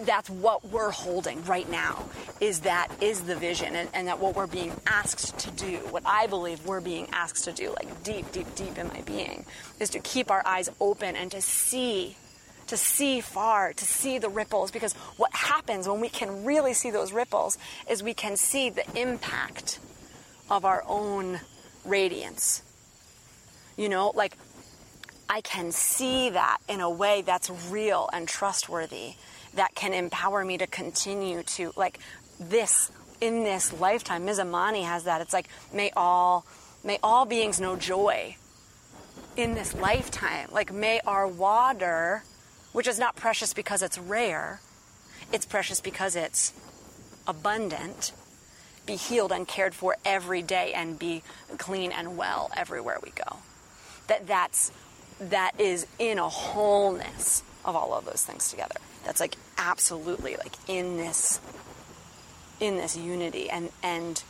that's 0.07 0.31
what 0.31 0.65
we're 0.69 0.91
holding 0.91 1.45
right 1.45 1.69
now 1.71 2.05
is 2.41 2.61
that 2.61 2.89
is 3.01 3.23
the 3.23 3.37
vision 3.37 3.75
and, 3.77 3.89
and, 3.93 4.09
that 4.09 4.19
what 4.19 4.35
we're 4.35 4.47
being 4.47 4.73
asked 4.87 5.39
to 5.39 5.51
do 5.53 5.77
what 5.91 6.03
i 6.07 6.27
believe 6.27 6.65
we're 6.67 6.81
being 6.81 7.07
asked 7.13 7.45
to 7.45 7.53
do 7.53 7.71
like 7.71 8.03
deep 8.05 8.31
deep 8.33 8.47
deep 8.55 8.79
in 8.79 8.89
my 8.89 9.01
being 9.03 9.45
is 9.81 9.91
to 9.91 9.99
keep 10.01 10.31
our 10.31 10.43
eyes 10.47 10.69
open 10.81 11.17
and 11.17 11.31
to 11.31 11.41
see 11.41 12.17
to 12.67 12.77
see 12.77 13.21
far 13.21 13.73
to 13.73 13.85
see 13.85 14.19
the 14.19 14.29
ripples 14.29 14.71
because 14.71 14.93
what 15.17 15.35
happens 15.35 15.89
when 15.89 16.01
we 16.01 16.09
can 16.09 16.45
really 16.45 16.73
see 16.73 16.91
those 16.91 17.13
ripples 17.13 17.59
is 17.91 18.03
we 18.03 18.15
can 18.15 18.37
see 18.37 18.71
the 18.71 18.85
impact 18.97 19.79
of 20.51 20.65
our 20.65 20.85
own 20.87 21.41
radiance. 21.85 22.63
You 23.77 23.89
know, 23.89 24.13
like 24.15 24.37
I 25.33 25.41
can 25.41 25.73
see 25.73 26.29
that 26.29 26.59
in 26.69 26.83
a 26.83 26.91
way 26.91 27.23
that's 27.23 27.49
real 27.71 28.11
and 28.13 28.29
trustworthy 28.29 29.15
that 29.55 29.75
can 29.75 29.95
empower 29.95 30.45
me 30.45 30.59
to 30.59 30.67
continue 30.67 31.43
to 31.43 31.73
like 31.75 31.99
this 32.39 32.93
in 33.19 33.43
this 33.43 33.73
lifetime. 33.73 34.27
Ms. 34.27 34.41
Amani 34.41 34.83
has 34.83 35.05
that. 35.05 35.23
It's 35.23 35.33
like 35.33 35.49
may 35.73 35.91
all 35.97 36.45
may 36.85 36.99
all 37.03 37.25
beings 37.25 37.59
know 37.63 37.77
joy 37.77 38.37
in 39.35 39.55
this 39.55 39.75
lifetime. 39.75 40.51
Like 40.53 40.71
may 40.71 41.01
our 41.07 41.27
water, 41.27 42.25
which 42.73 42.87
is 42.87 42.99
not 42.99 43.17
precious 43.17 43.55
because 43.55 43.81
it's 43.81 43.97
rare, 43.97 44.61
it's 45.33 45.47
precious 45.47 45.81
because 45.81 46.15
it's 46.15 46.53
abundant 47.27 48.13
be 48.85 48.97
healed 48.97 49.33
and 49.33 49.49
cared 49.49 49.75
for 49.75 49.97
every 50.05 50.43
day 50.43 50.75
and 50.75 50.99
be 50.99 51.23
clean 51.57 51.91
and 51.91 52.19
well 52.19 52.51
everywhere 52.55 52.99
we 53.03 53.11
go. 53.11 53.39
That 54.09 54.27
that's 54.27 54.73
that 55.31 55.61
is 55.61 55.87
in 55.99 56.19
a 56.19 56.29
wholeness 56.29 57.43
of 57.65 57.77
all 57.77 57.95
of 57.95 58.05
those 58.05 58.25
things 58.25 58.51
together. 58.51 58.77
That's 59.05 59.21
like 59.21 59.37
absolutely 59.59 60.37
like 60.37 60.55
in 60.69 60.97
this 60.97 61.41
in 62.61 62.77
this 62.77 62.97
unity 62.97 63.51
and 63.51 63.71
and 63.83 64.23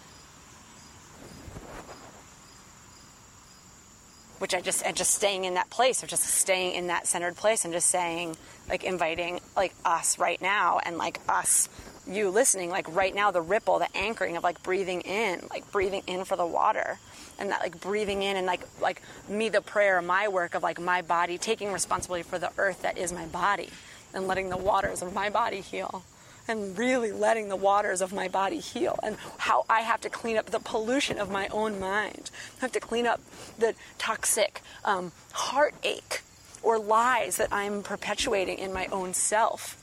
which 4.39 4.55
I 4.55 4.61
just 4.61 4.85
and 4.85 4.97
just 4.97 5.15
staying 5.15 5.45
in 5.45 5.55
that 5.55 5.71
place 5.71 6.03
or 6.03 6.07
just 6.07 6.25
staying 6.25 6.75
in 6.75 6.89
that 6.89 7.07
centered 7.07 7.37
place 7.37 7.65
and 7.65 7.73
just 7.73 7.89
saying 7.89 8.37
like 8.69 8.85
inviting 8.85 9.41
like 9.57 9.75
us 9.85 10.19
right 10.19 10.41
now 10.41 10.81
and 10.85 10.99
like 10.99 11.21
us 11.29 11.69
you 12.07 12.31
listening, 12.31 12.71
like 12.71 12.95
right 12.95 13.15
now, 13.15 13.31
the 13.31 13.41
ripple, 13.41 13.79
the 13.79 13.97
anchoring 13.97 14.37
of 14.37 14.43
like 14.43 14.63
breathing 14.63 15.03
in, 15.03 15.47
like 15.51 15.71
breathing 15.71 16.03
in 16.07 16.25
for 16.25 16.37
the 16.37 16.47
water, 16.47 16.99
and 17.43 17.51
that 17.51 17.61
like 17.61 17.81
breathing 17.81 18.23
in 18.23 18.37
and 18.37 18.47
like 18.47 18.63
like 18.81 19.03
me, 19.29 19.49
the 19.49 19.61
prayer, 19.61 20.01
my 20.01 20.29
work 20.29 20.55
of 20.55 20.63
like 20.63 20.81
my 20.81 21.03
body, 21.03 21.37
taking 21.37 21.73
responsibility 21.73 22.23
for 22.23 22.39
the 22.39 22.53
earth 22.57 22.83
that 22.83 22.97
is 22.97 23.13
my 23.13 23.27
body, 23.27 23.69
and 24.15 24.29
letting 24.29 24.49
the 24.49 24.57
waters 24.57 25.03
of 25.03 25.13
my 25.13 25.29
body 25.29 25.61
heal, 25.61 26.05
and 26.47 26.79
really 26.79 27.11
letting 27.11 27.49
the 27.49 27.57
waters 27.57 28.01
of 28.01 28.13
my 28.13 28.29
body 28.29 28.61
heal, 28.61 28.99
and 29.03 29.17
how 29.39 29.67
I 29.69 29.81
have 29.81 30.01
to 30.03 30.09
clean 30.09 30.37
up 30.39 30.47
the 30.47 30.61
pollution 30.61 31.19
of 31.19 31.33
my 31.33 31.49
own 31.49 31.81
mind, 31.81 32.31
I 32.59 32.61
have 32.61 32.73
to 32.73 32.81
clean 32.81 33.09
up 33.09 33.21
the 33.59 33.75
toxic 33.99 34.63
um, 34.85 35.11
heartache 35.33 36.23
or 36.63 36.79
lies 36.79 37.39
that 37.39 37.49
I'm 37.51 37.83
perpetuating 37.83 38.59
in 38.59 38.73
my 38.73 38.87
own 38.93 39.15
self 39.15 39.82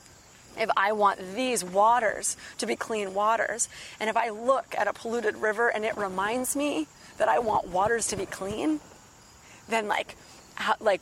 if 0.60 0.70
I 0.76 0.92
want 0.92 1.34
these 1.34 1.64
waters 1.64 2.36
to 2.58 2.66
be 2.66 2.76
clean 2.76 3.14
waters, 3.14 3.68
and 3.98 4.10
if 4.10 4.16
I 4.16 4.28
look 4.28 4.74
at 4.76 4.86
a 4.86 4.92
polluted 4.92 5.36
river 5.38 5.68
and 5.68 5.84
it 5.84 5.96
reminds 5.96 6.54
me 6.54 6.86
that 7.16 7.28
I 7.28 7.38
want 7.38 7.68
waters 7.68 8.06
to 8.08 8.16
be 8.16 8.26
clean, 8.26 8.80
then 9.68 9.88
like, 9.88 10.16
how, 10.54 10.74
like 10.78 11.00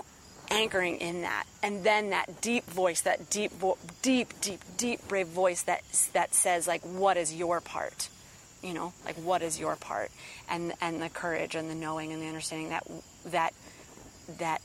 anchoring 0.51 0.97
in 0.99 1.23
that, 1.23 1.45
and 1.63 1.85
then 1.85 2.11
that 2.11 2.41
deep 2.41 2.65
voice, 2.65 3.01
that 3.03 3.29
deep, 3.31 3.51
vo- 3.53 3.79
deep, 4.01 4.41
deep, 4.41 4.61
deep, 4.77 5.07
brave 5.09 5.27
voice 5.29 5.63
that 5.63 5.83
that 6.13 6.35
says 6.35 6.67
like, 6.67 6.83
what 6.83 7.17
is 7.17 7.35
your 7.35 7.61
part? 7.61 8.09
You 8.63 8.75
know, 8.75 8.93
like 9.05 9.17
what 9.17 9.43
is 9.43 9.59
your 9.59 9.77
part? 9.77 10.11
And 10.49 10.73
and 10.81 11.03
the 11.03 11.09
courage 11.09 11.55
and 11.55 11.69
the 11.69 11.75
knowing 11.75 12.13
and 12.13 12.23
the 12.23 12.27
understanding 12.27 12.71
that 12.71 12.87
that 13.27 13.53
that 14.39 14.63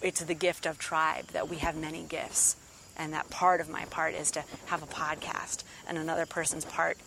it's 0.00 0.20
the 0.20 0.34
gift 0.34 0.66
of 0.66 0.78
tribe 0.78 1.26
that 1.28 1.48
we 1.48 1.56
have 1.56 1.76
many 1.76 2.02
gifts 2.02 2.56
and 2.98 3.12
that 3.12 3.30
part 3.30 3.60
of 3.60 3.68
my 3.68 3.84
part 3.86 4.14
is 4.14 4.30
to 4.32 4.44
have 4.66 4.82
a 4.82 4.86
podcast 4.86 5.64
and 5.86 5.96
another 5.98 6.26
person's 6.26 6.64
part 6.64 6.98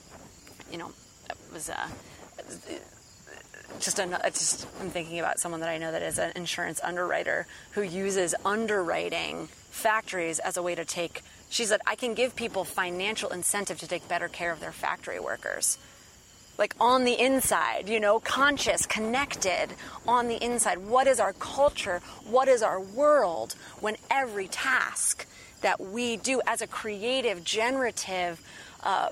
you 0.71 0.77
know 0.77 0.91
was 1.53 1.69
uh, 1.69 1.87
just, 3.79 3.99
an, 3.99 4.15
just 4.25 4.67
I'm 4.79 4.89
thinking 4.89 5.19
about 5.19 5.39
someone 5.39 5.59
that 5.61 5.69
I 5.69 5.77
know 5.77 5.91
that 5.91 6.01
is 6.01 6.17
an 6.17 6.31
insurance 6.35 6.79
underwriter 6.83 7.47
who 7.71 7.81
uses 7.81 8.33
underwriting 8.45 9.47
factories 9.69 10.39
as 10.39 10.57
a 10.57 10.63
way 10.63 10.75
to 10.75 10.85
take 10.85 11.21
she 11.49 11.65
said 11.65 11.81
I 11.85 11.95
can 11.95 12.13
give 12.13 12.35
people 12.35 12.63
financial 12.63 13.29
incentive 13.29 13.79
to 13.79 13.87
take 13.87 14.07
better 14.07 14.27
care 14.27 14.51
of 14.51 14.59
their 14.59 14.71
factory 14.71 15.19
workers 15.19 15.77
like 16.57 16.75
on 16.79 17.05
the 17.05 17.19
inside, 17.19 17.89
you 17.89 17.99
know, 17.99 18.19
conscious, 18.19 18.85
connected 18.85 19.69
on 20.07 20.27
the 20.27 20.35
inside. 20.43 20.77
What 20.77 21.07
is 21.07 21.19
our 21.19 21.33
culture? 21.33 22.01
What 22.23 22.47
is 22.47 22.61
our 22.61 22.79
world 22.79 23.55
when 23.79 23.97
every 24.11 24.47
task 24.47 25.25
that 25.62 25.80
we 25.80 26.18
do 26.18 26.41
as 26.45 26.62
a 26.62 26.68
creative, 26.68 27.43
generative 27.43 28.41
uh, 28.84 29.09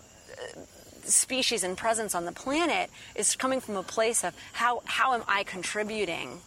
species 1.04 1.64
and 1.64 1.78
presence 1.78 2.14
on 2.14 2.26
the 2.26 2.32
planet 2.32 2.90
is 3.16 3.36
coming 3.36 3.60
from 3.60 3.76
a 3.78 3.84
place 3.84 4.24
of 4.24 4.34
how, 4.54 4.82
how 4.86 5.14
am 5.14 5.24
I 5.28 5.44
contributing 5.44 6.40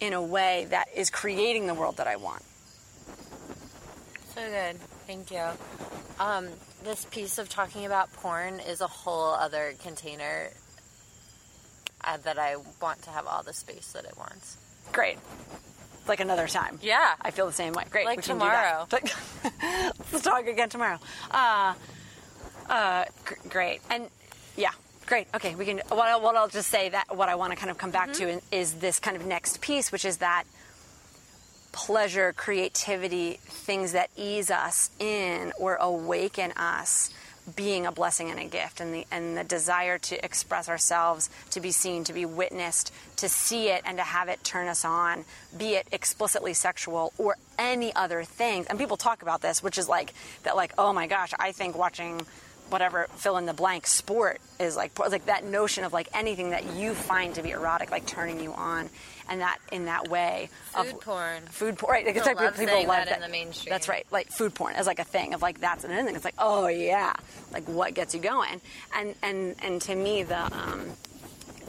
in 0.00 0.12
a 0.12 0.22
way 0.22 0.66
that 0.70 0.88
is 0.94 1.10
creating 1.10 1.66
the 1.66 1.74
world 1.74 1.96
that 1.96 2.06
I 2.06 2.16
want. 2.16 2.42
So 4.34 4.48
good. 4.48 4.76
Thank 5.06 5.30
you. 5.30 5.44
Um, 6.20 6.48
this 6.84 7.04
piece 7.06 7.38
of 7.38 7.48
talking 7.48 7.86
about 7.86 8.12
porn 8.12 8.60
is 8.60 8.80
a 8.80 8.86
whole 8.86 9.32
other 9.32 9.74
container 9.82 10.50
uh, 12.04 12.16
that 12.18 12.38
I 12.38 12.56
want 12.80 13.02
to 13.02 13.10
have 13.10 13.26
all 13.26 13.42
the 13.42 13.52
space 13.52 13.92
that 13.92 14.04
it 14.04 14.16
wants. 14.16 14.58
Great 14.92 15.18
like 16.08 16.20
another 16.20 16.46
time. 16.46 16.78
Yeah. 16.82 17.14
I 17.20 17.30
feel 17.30 17.46
the 17.46 17.52
same 17.52 17.72
way. 17.72 17.84
Great. 17.90 18.06
Like 18.06 18.22
tomorrow. 18.22 18.86
Let's 20.12 20.22
talk 20.22 20.46
again 20.46 20.68
tomorrow. 20.68 20.98
Uh, 21.30 21.74
uh, 22.68 23.04
great. 23.48 23.80
And 23.90 24.08
yeah, 24.56 24.70
great. 25.06 25.26
Okay, 25.34 25.54
we 25.54 25.64
can. 25.64 25.80
What, 25.88 26.22
what 26.22 26.36
I'll 26.36 26.48
just 26.48 26.68
say 26.68 26.88
that 26.90 27.16
what 27.16 27.28
I 27.28 27.34
want 27.36 27.52
to 27.52 27.56
kind 27.56 27.70
of 27.70 27.78
come 27.78 27.90
back 27.90 28.10
mm-hmm. 28.10 28.38
to 28.38 28.56
is 28.56 28.74
this 28.74 28.98
kind 28.98 29.16
of 29.16 29.26
next 29.26 29.60
piece, 29.60 29.90
which 29.92 30.04
is 30.04 30.18
that 30.18 30.44
pleasure, 31.72 32.32
creativity, 32.32 33.38
things 33.44 33.92
that 33.92 34.10
ease 34.16 34.50
us 34.50 34.90
in 34.98 35.52
or 35.58 35.76
awaken 35.76 36.52
us 36.52 37.10
being 37.56 37.86
a 37.86 37.92
blessing 37.92 38.30
and 38.30 38.38
a 38.38 38.44
gift 38.44 38.80
and 38.80 38.92
the 38.92 39.06
and 39.10 39.36
the 39.36 39.44
desire 39.44 39.98
to 39.98 40.24
express 40.24 40.68
ourselves 40.68 41.30
to 41.50 41.60
be 41.60 41.70
seen 41.70 42.04
to 42.04 42.12
be 42.12 42.24
witnessed 42.24 42.92
to 43.16 43.28
see 43.28 43.68
it 43.68 43.82
and 43.84 43.98
to 43.98 44.04
have 44.04 44.28
it 44.28 44.42
turn 44.44 44.68
us 44.68 44.84
on 44.84 45.24
be 45.56 45.74
it 45.74 45.86
explicitly 45.92 46.54
sexual 46.54 47.12
or 47.18 47.36
any 47.58 47.94
other 47.94 48.22
things. 48.22 48.66
And 48.66 48.78
people 48.78 48.96
talk 48.96 49.22
about 49.22 49.40
this 49.40 49.62
which 49.62 49.78
is 49.78 49.88
like 49.88 50.12
that 50.42 50.56
like 50.56 50.72
oh 50.78 50.92
my 50.92 51.06
gosh 51.06 51.32
i 51.38 51.52
think 51.52 51.76
watching 51.76 52.20
whatever 52.70 53.06
fill 53.16 53.36
in 53.36 53.46
the 53.46 53.54
blank 53.54 53.86
sport 53.86 54.40
is 54.60 54.76
like 54.76 54.96
like 54.98 55.26
that 55.26 55.44
notion 55.44 55.84
of 55.84 55.92
like 55.92 56.08
anything 56.14 56.50
that 56.50 56.64
you 56.74 56.94
find 56.94 57.34
to 57.34 57.42
be 57.42 57.50
erotic 57.50 57.90
like 57.90 58.06
turning 58.06 58.40
you 58.40 58.52
on 58.52 58.88
and 59.28 59.40
that 59.40 59.58
in 59.72 59.86
that 59.86 60.08
way 60.08 60.48
food 60.74 60.94
of, 60.94 61.00
porn. 61.00 61.42
Food 61.46 61.78
porn 61.78 61.92
right 61.92 62.06
like, 62.06 62.36
love 62.36 62.56
people 62.56 62.86
love 62.86 63.06
that, 63.06 63.16
in 63.16 63.20
the 63.20 63.28
mainstream. 63.28 63.70
That's 63.70 63.88
right 63.88 64.06
like 64.10 64.28
food 64.28 64.54
porn 64.54 64.74
as 64.74 64.86
like 64.86 64.98
a 64.98 65.04
thing 65.04 65.34
of 65.34 65.42
like 65.42 65.60
that's 65.60 65.84
an 65.84 65.90
thing 65.90 66.14
it's 66.14 66.24
like 66.24 66.34
oh 66.38 66.68
yeah 66.68 67.12
like 67.52 67.64
what 67.68 67.94
gets 67.94 68.14
you 68.14 68.20
going? 68.20 68.60
And 68.94 69.14
and 69.22 69.54
and 69.60 69.82
to 69.82 69.94
me 69.94 70.22
the 70.22 70.44
um 70.56 70.92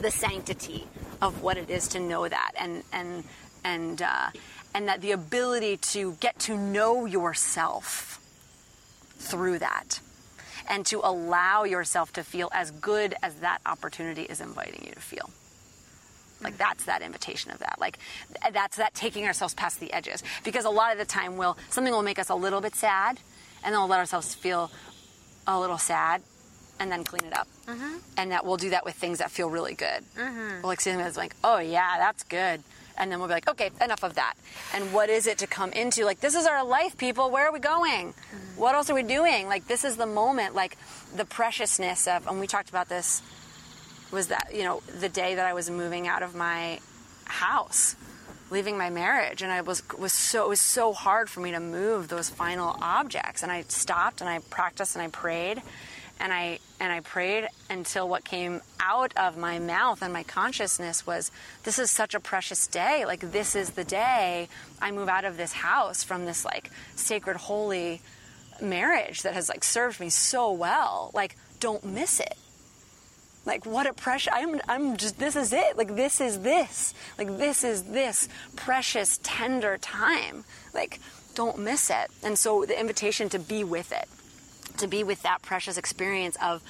the 0.00 0.10
sanctity 0.10 0.86
of 1.20 1.42
what 1.42 1.56
it 1.56 1.70
is 1.70 1.88
to 1.88 2.00
know 2.00 2.26
that 2.28 2.52
and 2.58 2.82
and 2.92 3.24
and 3.64 4.02
uh 4.02 4.30
and 4.74 4.88
that 4.88 5.00
the 5.00 5.12
ability 5.12 5.76
to 5.76 6.16
get 6.20 6.38
to 6.40 6.56
know 6.56 7.04
yourself 7.04 8.20
through 9.18 9.58
that 9.58 10.00
and 10.70 10.86
to 10.86 11.00
allow 11.02 11.64
yourself 11.64 12.12
to 12.14 12.22
feel 12.22 12.48
as 12.54 12.70
good 12.70 13.14
as 13.22 13.34
that 13.36 13.58
opportunity 13.66 14.22
is 14.22 14.40
inviting 14.40 14.86
you 14.86 14.92
to 14.92 15.00
feel. 15.00 15.28
Like 16.42 16.56
that's 16.56 16.84
that 16.84 17.02
invitation 17.02 17.50
of 17.50 17.58
that. 17.58 17.76
Like 17.78 17.98
that's 18.52 18.76
that 18.76 18.94
taking 18.94 19.26
ourselves 19.26 19.52
past 19.52 19.80
the 19.80 19.92
edges. 19.92 20.22
Because 20.44 20.64
a 20.64 20.70
lot 20.70 20.92
of 20.92 20.98
the 20.98 21.04
time, 21.04 21.36
will 21.36 21.58
something 21.68 21.92
will 21.92 22.02
make 22.02 22.18
us 22.18 22.30
a 22.30 22.34
little 22.34 22.62
bit 22.62 22.74
sad, 22.74 23.18
and 23.62 23.74
then 23.74 23.80
we'll 23.80 23.90
let 23.90 23.98
ourselves 23.98 24.34
feel 24.34 24.70
a 25.46 25.58
little 25.58 25.76
sad, 25.76 26.22
and 26.78 26.90
then 26.90 27.04
clean 27.04 27.24
it 27.24 27.36
up. 27.36 27.48
Mm-hmm. 27.66 27.98
And 28.16 28.30
that 28.30 28.46
we'll 28.46 28.56
do 28.56 28.70
that 28.70 28.84
with 28.86 28.94
things 28.94 29.18
that 29.18 29.30
feel 29.30 29.50
really 29.50 29.74
good. 29.74 30.04
Mm-hmm. 30.16 30.62
We'll 30.62 30.68
like 30.68 30.80
see 30.80 30.90
something 30.90 31.04
that's 31.04 31.16
like, 31.16 31.34
oh 31.44 31.58
yeah, 31.58 31.96
that's 31.98 32.22
good. 32.22 32.62
And 33.00 33.10
then 33.10 33.18
we'll 33.18 33.28
be 33.28 33.34
like, 33.34 33.48
okay, 33.48 33.70
enough 33.82 34.04
of 34.04 34.14
that. 34.14 34.34
And 34.74 34.92
what 34.92 35.08
is 35.08 35.26
it 35.26 35.38
to 35.38 35.46
come 35.46 35.72
into? 35.72 36.04
Like, 36.04 36.20
this 36.20 36.34
is 36.34 36.46
our 36.46 36.62
life, 36.62 36.98
people. 36.98 37.30
Where 37.30 37.46
are 37.48 37.52
we 37.52 37.58
going? 37.58 38.12
What 38.56 38.74
else 38.74 38.90
are 38.90 38.94
we 38.94 39.02
doing? 39.02 39.48
Like, 39.48 39.66
this 39.66 39.84
is 39.84 39.96
the 39.96 40.06
moment, 40.06 40.54
like 40.54 40.76
the 41.16 41.24
preciousness 41.24 42.06
of, 42.06 42.26
and 42.26 42.38
we 42.38 42.46
talked 42.46 42.68
about 42.68 42.90
this, 42.90 43.22
was 44.12 44.28
that, 44.28 44.50
you 44.52 44.64
know, 44.64 44.82
the 44.98 45.08
day 45.08 45.36
that 45.36 45.46
I 45.46 45.54
was 45.54 45.70
moving 45.70 46.08
out 46.08 46.22
of 46.22 46.34
my 46.34 46.78
house, 47.24 47.96
leaving 48.50 48.76
my 48.76 48.90
marriage. 48.90 49.40
And 49.40 49.50
I 49.50 49.62
was, 49.62 49.82
was 49.96 50.12
so, 50.12 50.44
it 50.44 50.48
was 50.48 50.60
so 50.60 50.92
hard 50.92 51.30
for 51.30 51.40
me 51.40 51.52
to 51.52 51.60
move 51.60 52.08
those 52.08 52.28
final 52.28 52.76
objects. 52.82 53.42
And 53.42 53.50
I 53.50 53.62
stopped 53.62 54.20
and 54.20 54.28
I 54.28 54.40
practiced 54.50 54.94
and 54.94 55.02
I 55.02 55.08
prayed 55.08 55.62
and 56.20 56.32
I 56.32 56.58
and 56.78 56.92
I 56.92 57.00
prayed 57.00 57.48
until 57.68 58.08
what 58.08 58.24
came 58.24 58.60
out 58.78 59.12
of 59.16 59.36
my 59.36 59.58
mouth 59.58 60.02
and 60.02 60.12
my 60.12 60.22
consciousness 60.22 61.06
was 61.06 61.32
this 61.64 61.78
is 61.78 61.90
such 61.90 62.14
a 62.14 62.20
precious 62.20 62.66
day. 62.66 63.04
Like 63.06 63.32
this 63.32 63.56
is 63.56 63.70
the 63.70 63.84
day 63.84 64.48
I 64.80 64.92
move 64.92 65.08
out 65.08 65.24
of 65.24 65.36
this 65.36 65.52
house 65.52 66.04
from 66.04 66.26
this 66.26 66.44
like 66.44 66.70
sacred 66.94 67.36
holy 67.36 68.02
marriage 68.60 69.22
that 69.22 69.34
has 69.34 69.48
like 69.48 69.64
served 69.64 69.98
me 69.98 70.10
so 70.10 70.52
well. 70.52 71.10
Like 71.14 71.36
don't 71.58 71.84
miss 71.84 72.20
it. 72.20 72.36
Like 73.46 73.64
what 73.64 73.86
a 73.86 73.94
precious 73.94 74.32
I'm 74.34 74.60
I'm 74.68 74.96
just 74.98 75.18
this 75.18 75.36
is 75.36 75.52
it. 75.54 75.78
Like 75.78 75.96
this 75.96 76.20
is 76.20 76.40
this. 76.40 76.92
Like 77.18 77.38
this 77.38 77.64
is 77.64 77.84
this 77.84 78.28
precious 78.56 79.18
tender 79.22 79.78
time. 79.78 80.44
Like 80.74 81.00
don't 81.34 81.58
miss 81.58 81.88
it. 81.88 82.10
And 82.22 82.38
so 82.38 82.66
the 82.66 82.78
invitation 82.78 83.30
to 83.30 83.38
be 83.38 83.64
with 83.64 83.90
it 83.90 84.06
to 84.80 84.88
be 84.88 85.04
with 85.04 85.22
that 85.22 85.42
precious 85.42 85.78
experience 85.78 86.36
of 86.42 86.62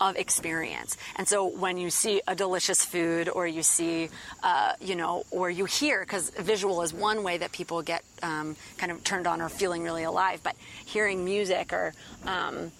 of 0.00 0.16
experience. 0.16 0.96
And 1.14 1.28
so 1.28 1.46
when 1.46 1.78
you 1.78 1.88
see 1.88 2.20
a 2.26 2.34
delicious 2.34 2.84
food 2.84 3.28
or 3.28 3.46
you 3.46 3.62
see, 3.62 4.08
uh, 4.42 4.72
you 4.80 4.96
know, 4.96 5.22
or 5.30 5.48
you 5.48 5.66
hear, 5.66 6.00
because 6.00 6.30
visual 6.30 6.82
is 6.82 6.92
one 6.92 7.22
way 7.22 7.38
that 7.38 7.52
people 7.52 7.80
get 7.80 8.02
um, 8.20 8.56
kind 8.76 8.90
of 8.90 9.04
turned 9.04 9.28
on 9.28 9.40
or 9.40 9.48
feeling 9.48 9.84
really 9.84 10.02
alive, 10.02 10.40
but 10.42 10.56
hearing 10.84 11.24
music 11.24 11.72
or, 11.72 11.94
um, 12.26 12.72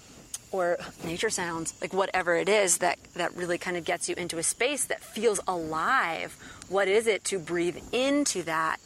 or 0.50 0.76
nature 1.04 1.30
sounds, 1.30 1.72
like 1.80 1.94
whatever 1.94 2.34
it 2.34 2.48
is 2.48 2.78
that, 2.78 2.98
that 3.14 3.34
really 3.36 3.58
kind 3.58 3.76
of 3.76 3.84
gets 3.84 4.08
you 4.08 4.16
into 4.16 4.38
a 4.38 4.42
space 4.42 4.84
that 4.86 5.00
feels 5.00 5.38
alive. 5.46 6.36
What 6.68 6.88
is 6.88 7.06
it 7.06 7.22
to 7.26 7.38
breathe 7.38 7.78
into 7.92 8.42
that 8.42 8.78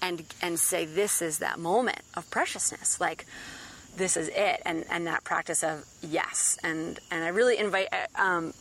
and, 0.00 0.22
and 0.40 0.60
say, 0.60 0.84
this 0.84 1.20
is 1.20 1.40
that 1.40 1.58
moment 1.58 2.02
of 2.14 2.30
preciousness? 2.30 3.00
Like, 3.00 3.26
this 3.96 4.16
is 4.16 4.28
it 4.28 4.60
and 4.64 4.84
and 4.90 5.06
that 5.06 5.24
practice 5.24 5.62
of 5.62 5.84
yes 6.02 6.58
and 6.62 6.98
and 7.10 7.24
i 7.24 7.28
really 7.28 7.58
invite 7.58 7.88
um, 8.16 8.52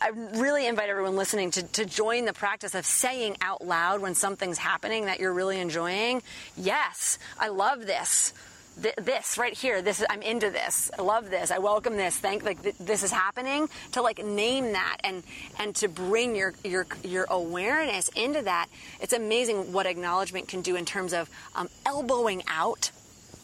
I 0.00 0.08
really 0.08 0.66
invite 0.66 0.90
everyone 0.90 1.16
listening 1.16 1.50
to, 1.52 1.62
to 1.62 1.86
join 1.86 2.26
the 2.26 2.34
practice 2.34 2.74
of 2.74 2.84
saying 2.84 3.38
out 3.40 3.66
loud 3.66 4.02
when 4.02 4.14
something's 4.14 4.58
happening 4.58 5.06
that 5.06 5.20
you're 5.20 5.32
really 5.32 5.58
enjoying, 5.58 6.22
yes, 6.56 7.18
I 7.38 7.48
love 7.48 7.86
this. 7.86 8.34
Th- 8.82 8.94
this 8.96 9.38
right 9.38 9.54
here, 9.54 9.80
this 9.80 10.04
I'm 10.10 10.20
into 10.20 10.50
this. 10.50 10.90
I 10.98 11.00
love 11.00 11.30
this. 11.30 11.50
I 11.50 11.58
welcome 11.58 11.96
this. 11.96 12.14
Thank 12.18 12.44
like 12.44 12.62
th- 12.62 12.76
this 12.78 13.02
is 13.02 13.10
happening. 13.10 13.70
To 13.92 14.02
like 14.02 14.22
name 14.22 14.72
that 14.72 14.98
and 15.02 15.22
and 15.58 15.74
to 15.76 15.88
bring 15.88 16.36
your 16.36 16.52
your 16.62 16.86
your 17.02 17.24
awareness 17.30 18.08
into 18.10 18.42
that. 18.42 18.68
It's 19.00 19.14
amazing 19.14 19.72
what 19.72 19.86
acknowledgement 19.86 20.48
can 20.48 20.60
do 20.60 20.76
in 20.76 20.84
terms 20.84 21.14
of 21.14 21.30
um, 21.54 21.70
elbowing 21.86 22.42
out 22.48 22.90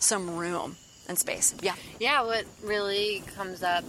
some 0.00 0.36
room 0.36 0.76
space. 1.16 1.54
Yeah. 1.62 1.74
Yeah, 1.98 2.22
what 2.22 2.44
really 2.62 3.22
comes 3.34 3.62
up, 3.62 3.84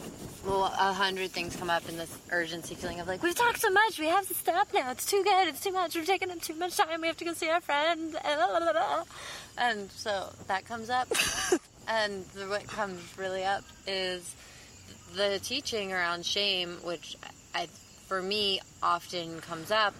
well, 0.45 0.65
a 0.65 0.93
hundred 0.93 1.31
things 1.31 1.55
come 1.55 1.69
up 1.69 1.87
in 1.89 1.97
this 1.97 2.15
urgency 2.31 2.75
feeling 2.75 2.99
of 2.99 3.07
like, 3.07 3.23
we've 3.23 3.35
talked 3.35 3.59
so 3.59 3.69
much, 3.69 3.99
we 3.99 4.07
have 4.07 4.27
to 4.27 4.33
stop 4.33 4.73
now. 4.73 4.91
It's 4.91 5.05
too 5.05 5.23
good, 5.23 5.47
it's 5.47 5.61
too 5.61 5.71
much, 5.71 5.95
we're 5.95 6.05
taking 6.05 6.31
up 6.31 6.41
too 6.41 6.55
much 6.55 6.77
time, 6.77 7.01
we 7.01 7.07
have 7.07 7.17
to 7.17 7.25
go 7.25 7.33
see 7.33 7.49
our 7.49 7.61
friend. 7.61 8.15
And 9.57 9.91
so 9.91 10.29
that 10.47 10.65
comes 10.65 10.89
up. 10.89 11.07
and 11.87 12.25
the, 12.33 12.47
what 12.47 12.67
comes 12.67 13.01
really 13.17 13.43
up 13.43 13.63
is 13.87 14.35
the 15.15 15.39
teaching 15.43 15.93
around 15.93 16.25
shame, 16.25 16.77
which 16.83 17.15
I, 17.53 17.67
for 18.07 18.21
me 18.21 18.59
often 18.81 19.39
comes 19.41 19.71
up 19.71 19.93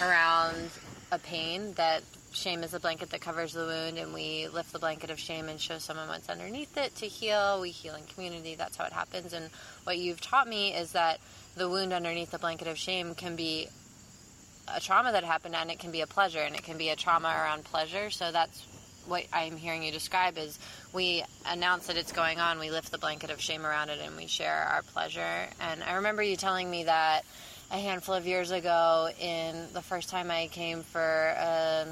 around 0.00 0.70
a 1.12 1.18
pain 1.18 1.72
that 1.74 2.02
shame 2.34 2.62
is 2.62 2.74
a 2.74 2.80
blanket 2.80 3.10
that 3.10 3.20
covers 3.20 3.52
the 3.52 3.64
wound 3.64 3.98
and 3.98 4.12
we 4.12 4.48
lift 4.48 4.72
the 4.72 4.78
blanket 4.78 5.10
of 5.10 5.18
shame 5.18 5.48
and 5.48 5.60
show 5.60 5.78
someone 5.78 6.08
what's 6.08 6.28
underneath 6.28 6.76
it 6.76 6.94
to 6.96 7.06
heal. 7.06 7.60
We 7.60 7.70
heal 7.70 7.94
in 7.94 8.04
community. 8.04 8.54
That's 8.54 8.76
how 8.76 8.84
it 8.84 8.92
happens. 8.92 9.32
And 9.32 9.50
what 9.84 9.98
you've 9.98 10.20
taught 10.20 10.48
me 10.48 10.74
is 10.74 10.92
that 10.92 11.20
the 11.56 11.68
wound 11.68 11.92
underneath 11.92 12.30
the 12.30 12.38
blanket 12.38 12.68
of 12.68 12.76
shame 12.76 13.14
can 13.14 13.36
be 13.36 13.68
a 14.74 14.80
trauma 14.80 15.12
that 15.12 15.24
happened 15.24 15.54
and 15.54 15.70
it 15.70 15.78
can 15.78 15.90
be 15.90 16.00
a 16.00 16.06
pleasure 16.06 16.40
and 16.40 16.54
it 16.54 16.62
can 16.62 16.76
be 16.76 16.88
a 16.88 16.96
trauma 16.96 17.28
around 17.28 17.64
pleasure. 17.64 18.10
So 18.10 18.32
that's 18.32 18.64
what 19.06 19.22
i'm 19.34 19.58
hearing 19.58 19.82
you 19.82 19.92
describe 19.92 20.38
is 20.38 20.58
we 20.94 21.22
announce 21.46 21.86
that 21.88 21.96
it's 21.96 22.12
going 22.12 22.40
on. 22.40 22.58
We 22.58 22.70
lift 22.70 22.90
the 22.90 22.98
blanket 22.98 23.30
of 23.30 23.40
shame 23.40 23.66
around 23.66 23.90
it 23.90 23.98
and 24.02 24.16
we 24.16 24.26
share 24.26 24.66
our 24.72 24.82
pleasure. 24.82 25.46
And 25.60 25.82
i 25.84 25.94
remember 25.94 26.22
you 26.22 26.36
telling 26.36 26.70
me 26.70 26.84
that 26.84 27.24
a 27.70 27.78
handful 27.78 28.14
of 28.14 28.26
years 28.26 28.50
ago 28.50 29.08
in 29.20 29.66
the 29.72 29.82
first 29.82 30.08
time 30.08 30.30
i 30.30 30.46
came 30.48 30.82
for 30.82 31.34
um, 31.38 31.88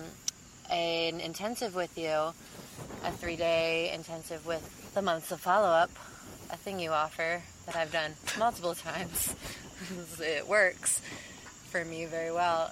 an 0.73 1.21
intensive 1.21 1.75
with 1.75 1.97
you, 1.99 2.09
a 2.09 3.13
three 3.13 3.37
day 3.37 3.93
intensive 3.95 4.47
with 4.47 4.91
the 4.95 5.03
months 5.03 5.31
of 5.31 5.41
follow 5.41 5.69
up, 5.69 5.91
a 6.51 6.57
thing 6.57 6.81
you 6.81 6.91
offer 6.91 7.43
that 7.67 7.77
I've 7.77 7.93
done 7.93 8.15
multiple 8.39 8.75
times. 8.75 9.35
it 10.21 10.49
works 10.49 11.01
for 11.71 11.85
me 11.85 12.07
very 12.07 12.33
well. 12.33 12.71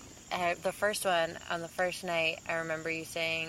The 0.62 0.72
first 0.72 1.04
one, 1.04 1.36
on 1.50 1.60
the 1.60 1.68
first 1.68 2.04
night, 2.04 2.38
I 2.48 2.54
remember 2.54 2.90
you 2.90 3.04
saying, 3.04 3.48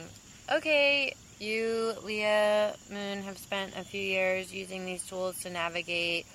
Okay, 0.52 1.14
you, 1.40 1.94
Leah 2.03 2.76
Moon, 2.90 3.22
have 3.23 3.38
spent 3.38 3.78
a 3.78 3.84
few 3.84 4.02
years 4.02 4.53
using 4.53 4.86
these 4.86 5.06
tools 5.06 5.40
to 5.41 5.49
navigate 5.49 6.26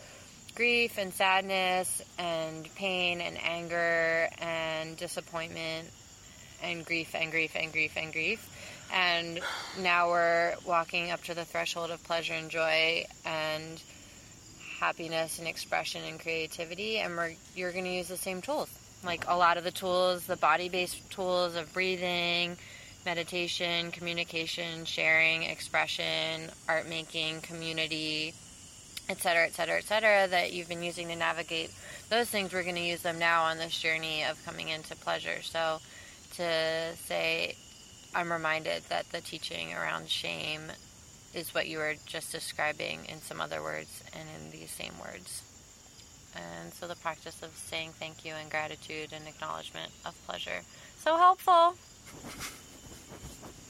grief 0.55 0.97
and 0.97 1.13
sadness 1.13 2.03
and 2.19 2.75
pain 2.77 3.21
and 3.21 3.37
anger 3.43 4.29
and 4.41 4.97
disappointment 4.97 5.89
and 6.63 6.85
grief 6.85 7.15
and 7.15 7.31
grief 7.31 7.55
and 7.55 7.73
grief 7.73 7.97
and 7.97 8.13
grief. 8.13 8.49
And 8.93 9.41
now 9.81 10.11
we're 10.11 10.55
walking 10.65 11.11
up 11.11 11.23
to 11.25 11.35
the 11.35 11.45
threshold 11.45 11.91
of 11.91 12.03
pleasure 12.05 12.35
and 12.35 12.51
joy 12.51 13.05
and 13.25 13.83
happiness 14.79 15.39
and 15.39 15.49
expression 15.49 16.03
and 16.05 16.21
creativity. 16.21 16.99
And 16.99 17.17
we're, 17.17 17.33
you're 17.55 17.73
going 17.73 17.85
to 17.85 17.91
use 17.91 18.09
the 18.09 18.17
same 18.17 18.43
tools. 18.43 18.69
Like 19.05 19.25
a 19.29 19.37
lot 19.37 19.57
of 19.57 19.65
the 19.65 19.71
tools, 19.71 20.27
the 20.27 20.37
body 20.37 20.69
based 20.69 21.11
tools 21.11 21.57
of 21.57 21.73
breathing, 21.73 22.57
meditation, 23.05 23.91
communication, 23.91 24.85
sharing, 24.85 25.45
expression, 25.45 26.51
art 26.69 26.89
making, 26.89 27.41
community, 27.41 28.35
etc., 29.09 29.47
etc., 29.47 29.79
etc., 29.79 30.29
that 30.29 30.53
you've 30.53 30.69
been 30.69 30.83
using 30.83 31.09
to 31.09 31.17
navigate 31.17 31.71
those 32.09 32.29
things, 32.29 32.53
we're 32.53 32.63
going 32.63 32.77
to 32.77 32.81
use 32.81 33.03
them 33.03 33.19
now 33.19 33.45
on 33.45 33.59
this 33.59 33.79
journey 33.79 34.25
of 34.25 34.45
coming 34.45 34.69
into 34.69 34.95
pleasure. 34.97 35.43
So, 35.43 35.81
to 36.37 36.97
say, 37.05 37.57
I'm 38.15 38.33
reminded 38.33 38.83
that 38.89 39.11
the 39.11 39.21
teaching 39.21 39.75
around 39.75 40.09
shame 40.09 40.63
is 41.35 41.55
what 41.55 41.69
you 41.69 41.79
were 41.79 41.95
just 42.07 42.33
describing 42.33 43.01
in 43.07 43.21
some 43.21 43.41
other 43.41 43.63
words 43.63 44.03
and 44.15 44.29
in 44.39 44.51
these 44.59 44.71
same 44.71 44.93
words. 45.01 45.43
And 46.35 46.73
so 46.73 46.87
the 46.87 46.97
practice 46.97 47.43
of 47.43 47.55
saying 47.57 47.91
thank 47.99 48.25
you 48.25 48.33
and 48.35 48.51
gratitude 48.51 49.13
and 49.13 49.27
acknowledgement 49.27 49.91
of 50.05 50.15
pleasure. 50.27 50.63
So 50.99 51.17
helpful. 51.17 51.75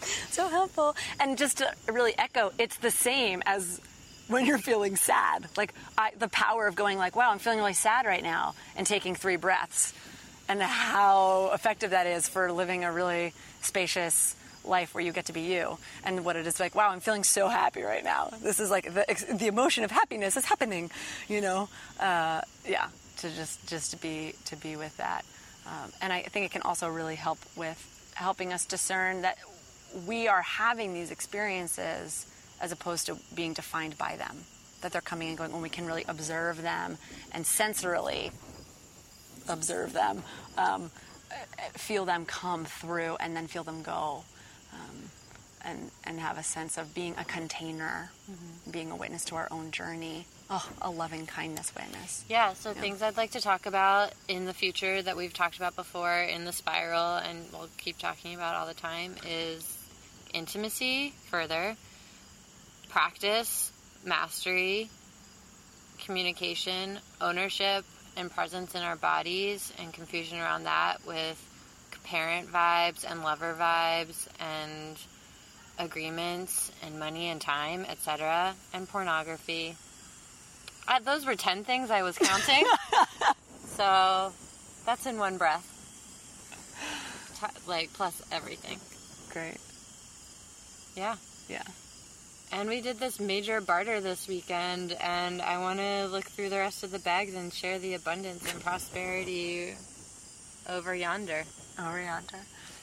so 0.30 0.48
helpful. 0.48 0.96
And 1.20 1.36
just 1.38 1.58
to 1.58 1.72
really 1.90 2.16
echo, 2.18 2.52
it's 2.58 2.76
the 2.78 2.90
same 2.90 3.42
as 3.46 3.80
when 4.28 4.46
you're 4.46 4.58
feeling 4.58 4.96
sad. 4.96 5.46
Like 5.56 5.74
I, 5.96 6.12
the 6.18 6.28
power 6.28 6.66
of 6.66 6.74
going 6.74 6.98
like, 6.98 7.16
wow, 7.16 7.30
I'm 7.30 7.38
feeling 7.38 7.58
really 7.58 7.74
sad 7.74 8.06
right 8.06 8.22
now 8.22 8.54
and 8.76 8.86
taking 8.86 9.14
three 9.14 9.36
breaths 9.36 9.92
and 10.48 10.62
how 10.62 11.50
effective 11.52 11.90
that 11.90 12.06
is 12.06 12.28
for 12.28 12.52
living 12.52 12.84
a 12.84 12.92
really 12.92 13.32
spacious 13.62 14.36
life 14.64 14.94
where 14.94 15.04
you 15.04 15.12
get 15.12 15.26
to 15.26 15.32
be 15.32 15.42
you 15.42 15.78
and 16.04 16.24
what 16.24 16.34
it 16.34 16.46
is 16.46 16.58
like 16.58 16.74
wow 16.74 16.90
i'm 16.90 17.00
feeling 17.00 17.22
so 17.22 17.48
happy 17.48 17.82
right 17.82 18.02
now. 18.04 18.28
This 18.42 18.58
is 18.58 18.70
like 18.70 18.92
the, 18.92 19.04
the 19.38 19.46
emotion 19.46 19.84
of 19.84 19.90
happiness 19.90 20.36
is 20.36 20.44
happening 20.44 20.90
you 21.28 21.40
know? 21.40 21.68
Uh, 22.00 22.40
yeah 22.66 22.88
to 23.18 23.30
just 23.30 23.66
just 23.68 23.92
to 23.92 23.96
be 23.96 24.34
to 24.46 24.56
be 24.56 24.76
with 24.76 24.96
that. 24.98 25.24
Um, 25.66 25.92
and 26.00 26.12
i 26.12 26.22
think 26.22 26.46
it 26.46 26.52
can 26.52 26.62
also 26.62 26.88
really 26.88 27.16
help 27.16 27.38
with 27.56 28.10
helping 28.14 28.52
us 28.52 28.64
discern 28.66 29.22
that 29.22 29.38
we 30.06 30.28
are 30.28 30.42
having 30.42 30.94
these 30.94 31.10
experiences 31.10 32.26
as 32.60 32.72
opposed 32.72 33.06
to 33.06 33.16
being 33.34 33.52
defined 33.52 33.96
by 33.98 34.16
them 34.16 34.36
that 34.82 34.92
they're 34.92 35.00
coming 35.00 35.28
and 35.28 35.38
going 35.38 35.52
when 35.52 35.62
we 35.62 35.68
can 35.68 35.86
really 35.86 36.04
observe 36.08 36.62
them 36.62 36.98
and 37.32 37.44
sensorily 37.44 38.30
observe 39.48 39.92
them 39.92 40.22
um, 40.58 40.90
feel 41.74 42.04
them 42.04 42.24
come 42.24 42.64
through 42.64 43.16
and 43.20 43.36
then 43.36 43.46
feel 43.46 43.64
them 43.64 43.82
go. 43.82 44.24
Um, 44.72 45.10
and, 45.64 45.90
and 46.04 46.20
have 46.20 46.38
a 46.38 46.44
sense 46.44 46.78
of 46.78 46.94
being 46.94 47.14
a 47.18 47.24
container, 47.24 48.10
being 48.70 48.92
a 48.92 48.96
witness 48.96 49.24
to 49.24 49.34
our 49.34 49.48
own 49.50 49.72
journey. 49.72 50.24
Oh, 50.48 50.64
a 50.80 50.90
loving 50.90 51.26
kindness 51.26 51.72
witness. 51.74 52.24
Yeah, 52.28 52.52
so 52.52 52.72
things 52.72 53.02
I'd 53.02 53.16
like 53.16 53.32
to 53.32 53.40
talk 53.40 53.66
about 53.66 54.12
in 54.28 54.44
the 54.44 54.54
future 54.54 55.02
that 55.02 55.16
we've 55.16 55.32
talked 55.32 55.56
about 55.56 55.74
before 55.74 56.20
in 56.20 56.44
the 56.44 56.52
spiral 56.52 57.16
and 57.16 57.44
we'll 57.52 57.68
keep 57.78 57.98
talking 57.98 58.36
about 58.36 58.54
all 58.54 58.66
the 58.68 58.74
time 58.74 59.16
is 59.26 59.76
intimacy 60.32 61.12
further, 61.30 61.74
practice, 62.88 63.72
mastery, 64.04 64.88
communication, 65.98 67.00
ownership, 67.20 67.84
and 68.16 68.30
presence 68.30 68.74
in 68.74 68.82
our 68.82 68.96
bodies, 68.96 69.72
and 69.78 69.92
confusion 69.92 70.38
around 70.38 70.64
that 70.64 71.04
with 71.06 71.42
parent 72.04 72.50
vibes 72.50 73.04
and 73.08 73.22
lover 73.22 73.54
vibes 73.58 74.28
and 74.38 74.96
agreements 75.78 76.70
and 76.84 76.98
money 76.98 77.28
and 77.28 77.40
time, 77.40 77.84
etc., 77.88 78.54
and 78.72 78.88
pornography. 78.88 79.76
Those 81.04 81.26
were 81.26 81.34
10 81.34 81.64
things 81.64 81.90
I 81.90 82.02
was 82.02 82.16
counting. 82.16 82.64
so 83.66 84.32
that's 84.86 85.06
in 85.06 85.18
one 85.18 85.36
breath. 85.36 85.72
T- 87.40 87.70
like, 87.70 87.92
plus 87.92 88.22
everything. 88.32 88.78
Great. 89.32 89.58
Yeah. 90.96 91.16
Yeah. 91.48 91.64
And 92.58 92.70
we 92.70 92.80
did 92.80 92.98
this 92.98 93.20
major 93.20 93.60
barter 93.60 94.00
this 94.00 94.26
weekend, 94.26 94.96
and 95.02 95.42
I 95.42 95.58
want 95.58 95.78
to 95.78 96.06
look 96.06 96.24
through 96.24 96.48
the 96.48 96.56
rest 96.56 96.84
of 96.84 96.90
the 96.90 96.98
bags 96.98 97.34
and 97.34 97.52
share 97.52 97.78
the 97.78 97.92
abundance 97.92 98.50
and 98.50 98.62
prosperity 98.62 99.74
over 100.66 100.94
yonder. 100.94 101.44
Over 101.78 102.00
yonder. 102.00 102.38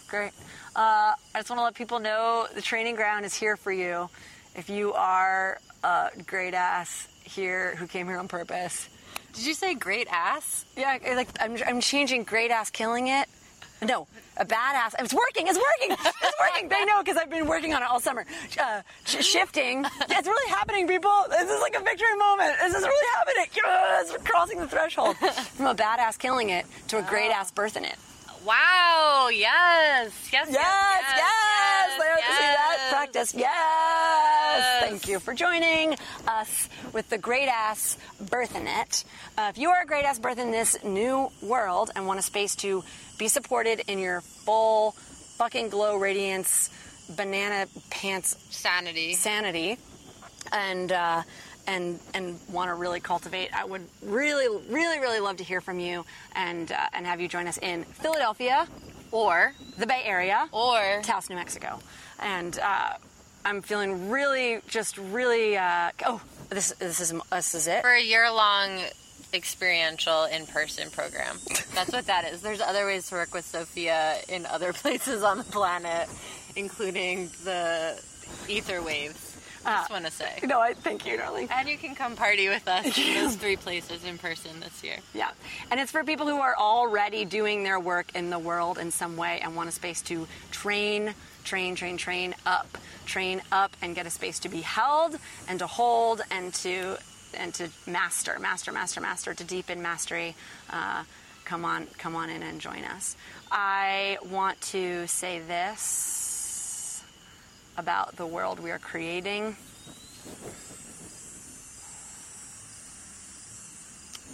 Great. 0.07 0.31
Uh, 0.75 1.13
I 1.33 1.39
just 1.39 1.49
want 1.49 1.57
to 1.57 1.63
let 1.63 1.73
people 1.73 1.99
know 1.99 2.45
the 2.53 2.61
training 2.61 2.95
ground 2.95 3.25
is 3.25 3.33
here 3.33 3.57
for 3.57 3.71
you. 3.71 4.11
If 4.55 4.69
you 4.69 4.93
are 4.93 5.57
a 5.83 6.11
great 6.23 6.53
ass 6.53 7.07
here 7.23 7.75
who 7.77 7.87
came 7.87 8.05
here 8.05 8.19
on 8.19 8.27
purpose. 8.27 8.87
Did 9.33 9.47
you 9.47 9.55
say 9.55 9.73
great 9.73 10.07
ass? 10.11 10.65
Yeah, 10.77 10.99
like 11.15 11.29
I'm, 11.39 11.57
I'm 11.65 11.81
changing 11.81 12.25
great 12.25 12.51
ass 12.51 12.69
killing 12.69 13.07
it. 13.07 13.27
No, 13.81 14.07
a 14.37 14.45
badass. 14.45 14.93
It's 14.99 15.13
working. 15.13 15.47
It's 15.47 15.57
working. 15.59 15.97
It's 16.05 16.33
working. 16.39 16.69
they 16.69 16.85
know 16.85 17.03
because 17.03 17.17
I've 17.17 17.29
been 17.29 17.47
working 17.47 17.73
on 17.73 17.81
it 17.81 17.89
all 17.89 17.99
summer. 17.99 18.25
Uh, 18.59 18.81
sh- 19.05 19.23
shifting. 19.25 19.85
It's 20.09 20.27
really 20.27 20.49
happening, 20.51 20.87
people. 20.87 21.11
This 21.29 21.49
is 21.49 21.59
like 21.61 21.75
a 21.75 21.83
victory 21.83 22.15
moment. 22.17 22.53
This 22.61 22.73
is 22.75 22.83
really 22.83 23.07
happening. 23.15 23.45
Yes, 23.55 24.11
we're 24.11 24.23
crossing 24.23 24.59
the 24.59 24.67
threshold 24.67 25.17
from 25.17 25.65
a 25.67 25.75
badass 25.75 26.17
killing 26.17 26.49
it 26.49 26.65
to 26.89 26.97
a 26.99 27.01
great 27.01 27.31
ass 27.31 27.51
birthing 27.51 27.83
it. 27.83 27.97
Wow, 28.45 29.29
yes. 29.31 30.11
Yes, 30.31 30.47
yes, 30.49 30.49
Yes, 30.49 30.51
yes. 30.51 31.17
yes, 31.17 31.97
yes. 31.99 32.37
See 32.37 32.43
that? 32.43 32.87
Practice. 32.89 33.33
Yes. 33.33 34.79
Thank 34.81 35.07
you 35.07 35.19
for 35.19 35.33
joining 35.33 35.95
us 36.27 36.67
with 36.91 37.09
the 37.09 37.17
Great 37.17 37.47
Ass 37.47 37.97
Birthing 38.21 38.67
It. 38.81 39.05
Uh, 39.37 39.47
if 39.49 39.57
you 39.57 39.69
are 39.69 39.81
a 39.83 39.85
great 39.85 40.03
ass 40.05 40.19
birth 40.19 40.39
in 40.39 40.51
this 40.51 40.83
new 40.83 41.29
world 41.41 41.91
and 41.95 42.05
want 42.05 42.19
a 42.19 42.23
space 42.23 42.55
to 42.57 42.83
be 43.17 43.27
supported 43.27 43.81
in 43.87 43.97
your 43.99 44.21
full 44.21 44.91
fucking 45.37 45.69
glow 45.69 45.97
radiance 45.97 46.69
banana 47.15 47.67
pants 47.89 48.35
Sanity. 48.49 49.13
sanity 49.13 49.77
and 50.51 50.91
uh, 50.91 51.21
and 51.67 51.99
and 52.13 52.39
want 52.51 52.69
to 52.69 52.75
really 52.75 52.99
cultivate, 52.99 53.49
I 53.53 53.65
would 53.65 53.87
really, 54.01 54.47
really, 54.69 54.99
really 54.99 55.19
love 55.19 55.37
to 55.37 55.43
hear 55.43 55.61
from 55.61 55.79
you 55.79 56.05
and 56.35 56.71
uh, 56.71 56.77
and 56.93 57.05
have 57.05 57.21
you 57.21 57.27
join 57.27 57.47
us 57.47 57.57
in 57.57 57.83
Philadelphia 57.83 58.67
or 59.11 59.53
the 59.77 59.85
Bay 59.87 60.01
Area 60.03 60.49
Or 60.51 61.01
Taos, 61.03 61.29
New 61.29 61.35
Mexico, 61.35 61.79
and 62.19 62.57
uh, 62.59 62.93
I'm 63.45 63.61
feeling 63.61 64.09
really, 64.09 64.59
just 64.67 64.97
really. 64.97 65.57
Uh, 65.57 65.91
oh, 66.05 66.21
this 66.49 66.71
this 66.79 66.99
is 66.99 67.13
this 67.31 67.55
is 67.55 67.67
it. 67.67 67.81
for 67.81 67.91
a 67.91 68.01
year 68.01 68.31
long 68.31 68.81
experiential 69.33 70.25
in 70.25 70.45
person 70.45 70.89
program. 70.91 71.37
That's 71.73 71.91
what 71.91 72.05
that 72.05 72.25
is. 72.25 72.41
There's 72.41 72.61
other 72.61 72.85
ways 72.85 73.09
to 73.09 73.15
work 73.15 73.33
with 73.33 73.45
Sophia 73.45 74.17
in 74.29 74.45
other 74.45 74.73
places 74.73 75.23
on 75.23 75.37
the 75.37 75.43
planet, 75.43 76.07
including 76.55 77.29
the 77.43 77.99
ether 78.47 78.81
waves. 78.81 79.32
I 79.65 79.75
just 79.77 79.91
want 79.91 80.05
to 80.05 80.11
say. 80.11 80.39
No, 80.53 80.59
I 80.59 80.73
thank 80.73 81.05
you, 81.05 81.17
darling. 81.17 81.47
And 81.51 81.67
you 81.67 81.77
can 81.77 81.95
come 81.95 82.15
party 82.15 82.49
with 82.49 82.67
us 82.67 82.97
in 82.97 83.15
those 83.15 83.35
three 83.35 83.55
places 83.55 84.03
in 84.03 84.17
person 84.17 84.59
this 84.59 84.83
year. 84.83 84.97
Yeah, 85.13 85.31
and 85.71 85.79
it's 85.79 85.91
for 85.91 86.03
people 86.03 86.27
who 86.27 86.39
are 86.39 86.55
already 86.57 87.25
doing 87.25 87.63
their 87.63 87.79
work 87.79 88.15
in 88.15 88.29
the 88.29 88.39
world 88.39 88.77
in 88.77 88.91
some 88.91 89.17
way 89.17 89.39
and 89.41 89.55
want 89.55 89.69
a 89.69 89.71
space 89.71 90.01
to 90.03 90.27
train, 90.51 91.13
train, 91.43 91.75
train, 91.75 91.97
train 91.97 92.35
up, 92.45 92.77
train 93.05 93.41
up, 93.51 93.75
and 93.81 93.95
get 93.95 94.05
a 94.05 94.09
space 94.09 94.39
to 94.39 94.49
be 94.49 94.61
held 94.61 95.17
and 95.47 95.59
to 95.59 95.67
hold 95.67 96.21
and 96.29 96.53
to 96.55 96.97
and 97.35 97.53
to 97.55 97.69
master, 97.87 98.37
master, 98.39 98.71
master, 98.71 99.01
master, 99.01 99.33
to 99.33 99.43
deepen 99.43 99.81
mastery. 99.81 100.35
Uh, 100.69 101.03
come 101.45 101.65
on, 101.65 101.87
come 101.97 102.15
on 102.15 102.29
in 102.29 102.43
and 102.43 102.61
join 102.61 102.83
us. 102.83 103.15
I 103.51 104.17
want 104.29 104.59
to 104.61 105.07
say 105.07 105.39
this 105.39 106.22
about 107.77 108.15
the 108.15 108.25
world 108.25 108.59
we 108.59 108.71
are 108.71 108.79
creating. 108.79 109.55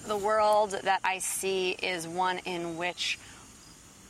the 0.09 0.17
world 0.17 0.71
that 0.71 0.99
I 1.03 1.19
see 1.19 1.69
is 1.83 2.07
one 2.07 2.39
in 2.39 2.77
which 2.77 3.19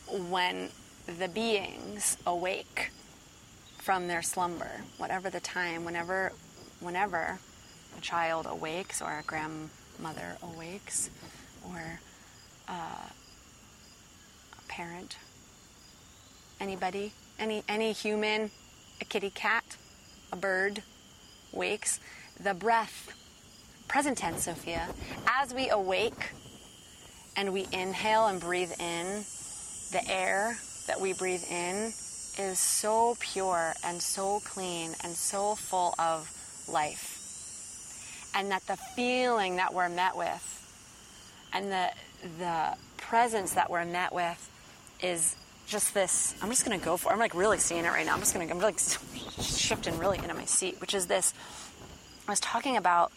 when 0.08 0.70
the 1.18 1.28
beings 1.28 2.16
awake 2.26 2.90
from 3.76 4.08
their 4.08 4.22
slumber, 4.22 4.80
whatever 4.96 5.28
the 5.28 5.40
time, 5.40 5.84
whenever 5.84 6.32
whenever 6.80 7.38
a 7.98 8.00
child 8.00 8.46
awakes 8.48 9.02
or 9.02 9.18
a 9.18 9.22
grandmother 9.22 10.38
awakes 10.42 11.10
or 11.68 12.00
uh, 12.66 13.08
a 14.58 14.68
parent, 14.68 15.18
anybody, 16.60 17.12
any 17.38 17.62
any 17.68 17.92
human, 17.92 18.50
a 19.00 19.04
kitty 19.04 19.30
cat, 19.30 19.76
a 20.32 20.36
bird 20.36 20.82
wakes, 21.52 22.00
the 22.42 22.54
breath. 22.54 23.16
Present 23.88 24.18
tense, 24.18 24.44
Sophia, 24.44 24.88
as 25.26 25.52
we 25.52 25.68
awake 25.68 26.30
and 27.36 27.52
we 27.52 27.66
inhale 27.72 28.26
and 28.26 28.40
breathe 28.40 28.72
in, 28.78 29.24
the 29.92 30.02
air 30.08 30.56
that 30.86 31.00
we 31.00 31.12
breathe 31.12 31.42
in 31.50 31.92
is 32.38 32.58
so 32.58 33.16
pure 33.18 33.74
and 33.84 34.00
so 34.00 34.40
clean 34.44 34.92
and 35.02 35.12
so 35.12 35.54
full 35.56 35.94
of 35.98 36.30
life. 36.68 37.16
And 38.34 38.50
that 38.52 38.66
the 38.66 38.76
feeling 38.76 39.56
that 39.56 39.74
we're 39.74 39.88
met 39.88 40.16
with 40.16 40.46
and 41.52 41.70
the 41.72 41.90
the 42.38 42.76
presence 42.98 43.54
that 43.54 43.70
we're 43.70 43.84
met 43.84 44.12
with 44.12 44.50
is 45.02 45.34
just 45.70 45.94
this 45.94 46.34
I'm 46.42 46.50
just 46.50 46.64
gonna 46.64 46.78
go 46.78 46.96
for 46.96 47.12
I'm 47.12 47.18
like 47.18 47.34
really 47.34 47.58
seeing 47.58 47.84
it 47.84 47.88
right 47.88 48.04
now. 48.04 48.12
I'm 48.12 48.20
just 48.20 48.34
gonna 48.34 48.46
I'm 48.50 48.58
like 48.58 48.78
shifting 49.40 49.96
really 49.98 50.18
into 50.18 50.34
my 50.34 50.44
seat, 50.44 50.80
which 50.80 50.94
is 50.94 51.06
this 51.06 51.32
I 52.26 52.32
was 52.32 52.40
talking 52.40 52.76
about 52.76 53.12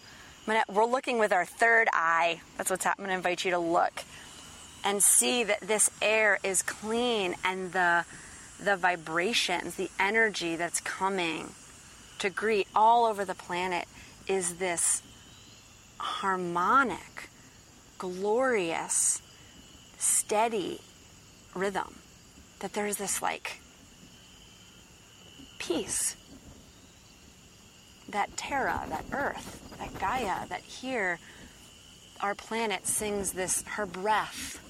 we're 0.67 0.85
looking 0.85 1.19
with 1.19 1.31
our 1.31 1.45
third 1.45 1.87
eye. 1.93 2.41
That's 2.57 2.69
what's 2.69 2.83
happening. 2.83 3.07
Gonna 3.07 3.17
invite 3.17 3.43
you 3.43 3.51
to 3.51 3.59
look 3.59 4.03
and 4.83 5.01
see 5.01 5.43
that 5.43 5.61
this 5.61 5.89
air 6.01 6.39
is 6.43 6.61
clean 6.61 7.35
and 7.43 7.71
the 7.71 8.05
the 8.59 8.77
vibrations, 8.77 9.75
the 9.75 9.89
energy 9.99 10.55
that's 10.55 10.79
coming 10.79 11.49
to 12.19 12.29
greet 12.29 12.67
all 12.75 13.05
over 13.05 13.25
the 13.25 13.35
planet 13.35 13.87
is 14.27 14.55
this 14.55 15.01
harmonic, 15.97 17.29
glorious, 17.97 19.21
steady 19.97 20.79
rhythm. 21.55 22.02
That 22.63 22.71
there's 22.71 22.95
this 22.95 23.21
like 23.21 23.59
peace 25.59 26.15
that 28.07 28.37
Terra, 28.37 28.85
that 28.87 29.03
Earth, 29.11 29.75
that 29.79 29.99
Gaia, 29.99 30.47
that 30.47 30.61
here, 30.61 31.19
our 32.21 32.33
planet 32.33 32.87
sings 32.87 33.33
this, 33.33 33.65
her 33.67 33.85
breath 33.85 34.61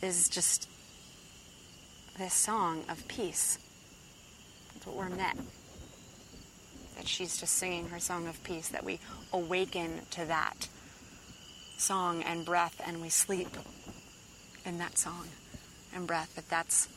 is 0.00 0.28
just 0.28 0.70
this 2.16 2.32
song 2.32 2.84
of 2.88 3.08
peace. 3.08 3.58
That's 4.74 4.86
what 4.86 4.94
we're 4.94 5.08
meant. 5.08 5.40
That 6.96 7.08
she's 7.08 7.40
just 7.40 7.56
singing 7.56 7.88
her 7.88 7.98
song 7.98 8.28
of 8.28 8.40
peace, 8.44 8.68
that 8.68 8.84
we 8.84 9.00
awaken 9.32 10.02
to 10.12 10.24
that 10.26 10.68
song 11.76 12.22
and 12.22 12.46
breath 12.46 12.80
and 12.86 13.02
we 13.02 13.08
sleep 13.08 13.56
in 14.64 14.78
that 14.78 14.96
song 14.96 15.26
and 15.94 16.06
breath, 16.06 16.34
that 16.36 16.48
that's, 16.48 16.88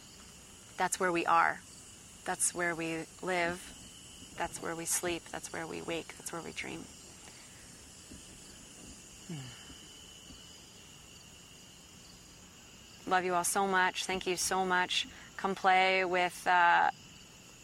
that's 0.78 1.00
where 1.00 1.12
we 1.12 1.26
are. 1.26 1.60
That's 2.26 2.54
where 2.54 2.76
we 2.76 3.00
live. 3.22 3.62
That's 4.38 4.62
where 4.62 4.76
we 4.76 4.86
sleep. 4.86 5.24
That's 5.32 5.52
where 5.52 5.68
we 5.68 5.82
wake. 5.82 6.16
That's 6.18 6.32
where 6.32 6.42
we 6.42 6.52
dream. 6.52 6.84
love 13.12 13.26
you 13.26 13.36
all 13.36 13.44
so 13.44 13.68
much. 13.68 14.06
Thank 14.06 14.26
you 14.26 14.38
so 14.38 14.66
much. 14.66 15.06
Come 15.36 15.54
play 15.54 16.06
with 16.06 16.48
uh, 16.48 16.90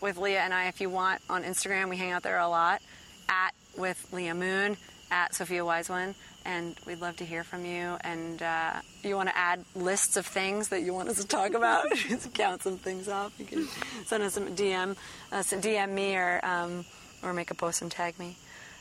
with 0.01 0.17
Leah 0.17 0.41
and 0.41 0.53
I 0.53 0.67
if 0.67 0.81
you 0.81 0.89
want 0.89 1.21
on 1.29 1.43
Instagram. 1.43 1.89
We 1.89 1.97
hang 1.97 2.11
out 2.11 2.21
there 2.21 2.37
a 2.37 2.49
lot. 2.49 2.81
At 3.29 3.53
with 3.77 4.11
Leah 4.11 4.35
Moon, 4.35 4.77
at 5.09 5.33
Sophia 5.33 5.63
Wise 5.63 5.89
One, 5.89 6.15
and 6.47 6.79
we'd 6.85 7.01
love 7.01 7.17
to 7.17 7.25
hear 7.25 7.43
from 7.43 7.65
you. 7.65 7.97
And 8.01 8.41
uh, 8.41 8.81
you 9.03 9.15
want 9.15 9.29
to 9.29 9.37
add 9.37 9.63
lists 9.75 10.15
of 10.15 10.25
things 10.25 10.69
that 10.69 10.81
you 10.81 10.93
want 10.93 11.09
us 11.09 11.17
to 11.17 11.27
talk 11.27 11.53
about? 11.53 11.85
Just 11.95 12.33
count 12.33 12.63
some 12.63 12.77
things 12.77 13.09
off. 13.09 13.33
You 13.37 13.45
can 13.45 13.67
send 14.05 14.23
us 14.23 14.37
a 14.37 14.41
DM, 14.41 14.95
uh, 15.31 15.35
DM 15.35 15.89
me, 15.91 16.15
or 16.15 16.39
um, 16.43 16.85
or 17.21 17.33
make 17.33 17.51
a 17.51 17.55
post 17.55 17.81
and 17.81 17.91
tag 17.91 18.17
me. 18.17 18.37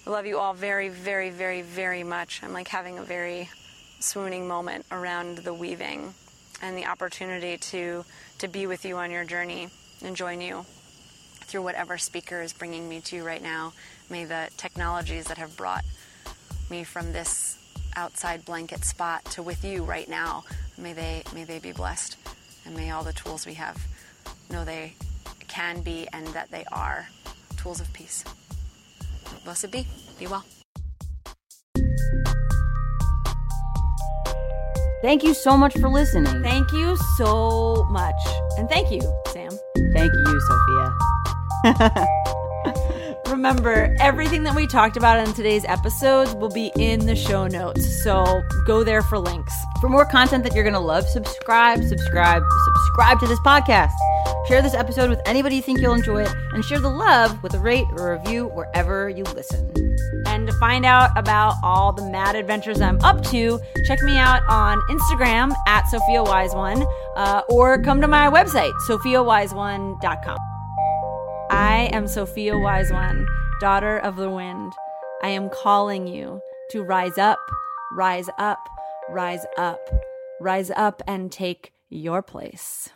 I 0.06 0.10
love 0.10 0.26
you 0.26 0.38
all 0.38 0.54
very, 0.54 0.88
very, 0.88 1.30
very, 1.30 1.62
very 1.62 2.04
much. 2.04 2.40
I'm 2.44 2.52
like 2.52 2.68
having 2.68 2.98
a 2.98 3.02
very 3.02 3.50
swooning 3.98 4.46
moment 4.46 4.86
around 4.92 5.38
the 5.38 5.52
weaving 5.52 6.14
and 6.62 6.78
the 6.78 6.86
opportunity 6.86 7.58
to 7.58 8.04
to 8.38 8.48
be 8.48 8.68
with 8.68 8.84
you 8.84 8.96
on 8.96 9.10
your 9.10 9.24
journey 9.24 9.70
and 10.04 10.14
join 10.14 10.40
you 10.40 10.64
through 11.46 11.62
whatever 11.62 11.98
speaker 11.98 12.42
is 12.42 12.52
bringing 12.52 12.88
me 12.88 13.00
to 13.00 13.16
you 13.16 13.24
right 13.24 13.42
now. 13.42 13.72
May 14.08 14.24
the 14.24 14.50
technologies 14.56 15.26
that 15.26 15.38
have 15.38 15.56
brought 15.56 15.84
me 16.70 16.84
from 16.84 17.12
this 17.12 17.58
outside 17.96 18.44
blanket 18.44 18.84
spot 18.84 19.24
to 19.26 19.42
with 19.42 19.64
you 19.64 19.82
right 19.84 20.08
now, 20.08 20.44
may 20.78 20.92
they 20.92 21.22
may 21.34 21.44
they 21.44 21.58
be 21.58 21.72
blessed, 21.72 22.16
and 22.64 22.76
may 22.76 22.90
all 22.90 23.02
the 23.02 23.12
tools 23.12 23.46
we 23.46 23.54
have 23.54 23.86
know 24.50 24.64
they 24.64 24.94
can 25.48 25.80
be 25.80 26.06
and 26.12 26.26
that 26.28 26.50
they 26.50 26.64
are 26.72 27.08
tools 27.56 27.80
of 27.80 27.92
peace. 27.92 28.24
Blessed 29.44 29.70
be. 29.70 29.86
Be 30.18 30.26
well. 30.26 30.44
Thank 35.02 35.22
you 35.22 35.34
so 35.34 35.56
much 35.56 35.78
for 35.78 35.88
listening. 35.88 36.42
Thank 36.42 36.72
you 36.72 36.96
so 37.16 37.86
much. 37.90 38.16
And 38.58 38.68
thank 38.68 38.90
you, 38.90 39.00
Sam. 39.28 39.50
Thank 39.92 40.12
you, 40.12 40.40
Sophia. 41.64 42.26
Remember, 43.30 43.94
everything 43.98 44.44
that 44.44 44.54
we 44.54 44.66
talked 44.66 44.96
about 44.96 45.26
in 45.26 45.34
today's 45.34 45.64
episodes 45.64 46.34
will 46.34 46.48
be 46.48 46.70
in 46.78 47.06
the 47.06 47.16
show 47.16 47.46
notes. 47.46 48.02
So 48.04 48.42
go 48.66 48.84
there 48.84 49.02
for 49.02 49.18
links. 49.18 49.52
For 49.80 49.88
more 49.88 50.04
content 50.04 50.44
that 50.44 50.54
you're 50.54 50.64
going 50.64 50.74
to 50.74 50.80
love, 50.80 51.08
subscribe, 51.08 51.82
subscribe, 51.82 52.42
subscribe 52.64 53.20
to 53.20 53.26
this 53.26 53.40
podcast. 53.40 53.92
Share 54.46 54.62
this 54.62 54.74
episode 54.74 55.10
with 55.10 55.20
anybody 55.26 55.56
you 55.56 55.62
think 55.62 55.80
you'll 55.80 55.94
enjoy 55.94 56.22
it, 56.22 56.32
and 56.52 56.64
share 56.64 56.78
the 56.78 56.88
love 56.88 57.42
with 57.42 57.54
a 57.54 57.58
rate 57.58 57.86
or 57.92 58.12
a 58.12 58.18
review 58.18 58.46
wherever 58.46 59.08
you 59.08 59.24
listen. 59.24 59.72
And 60.26 60.46
to 60.46 60.52
find 60.54 60.86
out 60.86 61.10
about 61.16 61.54
all 61.64 61.92
the 61.92 62.08
mad 62.08 62.36
adventures 62.36 62.80
I'm 62.80 63.00
up 63.02 63.24
to, 63.26 63.58
check 63.86 64.00
me 64.02 64.16
out 64.18 64.42
on 64.48 64.80
Instagram 64.88 65.52
at 65.66 65.88
Sophia 65.88 66.22
Wise 66.22 66.54
One, 66.54 66.86
uh, 67.16 67.42
or 67.48 67.82
come 67.82 68.00
to 68.00 68.08
my 68.08 68.30
website, 68.30 68.72
sophiawiseone.com. 68.88 70.38
I 71.56 71.88
am 71.94 72.06
Sophia 72.06 72.58
Wise 72.58 72.92
One, 72.92 73.26
daughter 73.60 73.96
of 73.96 74.16
the 74.16 74.28
wind. 74.28 74.74
I 75.22 75.30
am 75.30 75.48
calling 75.48 76.06
you 76.06 76.42
to 76.72 76.82
rise 76.82 77.16
up, 77.16 77.38
rise 77.92 78.28
up, 78.36 78.58
rise 79.08 79.46
up, 79.56 79.80
rise 80.38 80.70
up 80.76 81.00
and 81.06 81.32
take 81.32 81.72
your 81.88 82.20
place. 82.20 82.90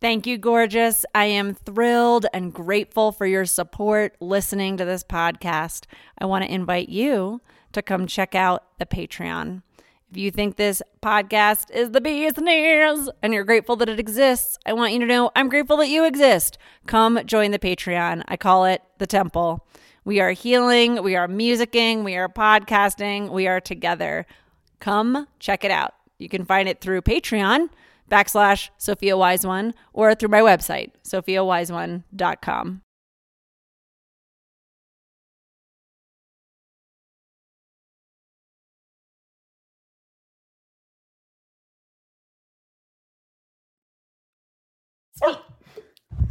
Thank 0.00 0.28
you, 0.28 0.38
gorgeous. 0.38 1.04
I 1.12 1.24
am 1.24 1.54
thrilled 1.54 2.26
and 2.32 2.54
grateful 2.54 3.10
for 3.10 3.26
your 3.26 3.46
support 3.46 4.14
listening 4.20 4.76
to 4.76 4.84
this 4.84 5.02
podcast. 5.02 5.86
I 6.16 6.26
want 6.26 6.44
to 6.44 6.54
invite 6.54 6.90
you 6.90 7.40
to 7.72 7.82
come 7.82 8.06
check 8.06 8.36
out 8.36 8.78
the 8.78 8.86
Patreon. 8.86 9.62
If 10.14 10.18
you 10.18 10.30
think 10.30 10.54
this 10.54 10.80
podcast 11.02 11.72
is 11.72 11.90
the 11.90 12.00
business 12.00 13.08
and 13.20 13.34
you're 13.34 13.42
grateful 13.42 13.74
that 13.74 13.88
it 13.88 13.98
exists, 13.98 14.56
I 14.64 14.72
want 14.72 14.92
you 14.92 15.00
to 15.00 15.06
know 15.06 15.32
I'm 15.34 15.48
grateful 15.48 15.76
that 15.78 15.88
you 15.88 16.04
exist. 16.04 16.56
Come 16.86 17.18
join 17.26 17.50
the 17.50 17.58
Patreon. 17.58 18.22
I 18.28 18.36
call 18.36 18.64
it 18.64 18.80
the 18.98 19.08
temple. 19.08 19.66
We 20.04 20.20
are 20.20 20.30
healing, 20.30 21.02
we 21.02 21.16
are 21.16 21.26
musicking, 21.26 22.04
we 22.04 22.14
are 22.14 22.28
podcasting, 22.28 23.30
we 23.30 23.48
are 23.48 23.60
together. 23.60 24.24
Come 24.78 25.26
check 25.40 25.64
it 25.64 25.72
out. 25.72 25.94
You 26.18 26.28
can 26.28 26.44
find 26.44 26.68
it 26.68 26.80
through 26.80 27.02
Patreon 27.02 27.70
backslash 28.08 28.70
Sophia 28.78 29.16
Wise 29.16 29.44
One 29.44 29.74
or 29.92 30.14
through 30.14 30.28
my 30.28 30.42
website, 30.42 30.92
sophiawiseone.com. 31.02 32.83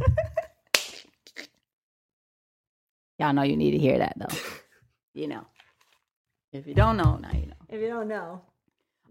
Y'all 3.18 3.32
know 3.32 3.42
you 3.42 3.56
need 3.56 3.70
to 3.72 3.78
hear 3.78 3.98
that, 3.98 4.14
though. 4.16 4.36
you 5.14 5.28
know. 5.28 5.46
If 6.52 6.66
you 6.66 6.74
don't 6.74 6.96
know, 6.96 7.16
now 7.16 7.30
you 7.32 7.46
know. 7.46 7.54
If 7.68 7.80
you 7.80 7.88
don't 7.88 8.08
know, 8.08 8.42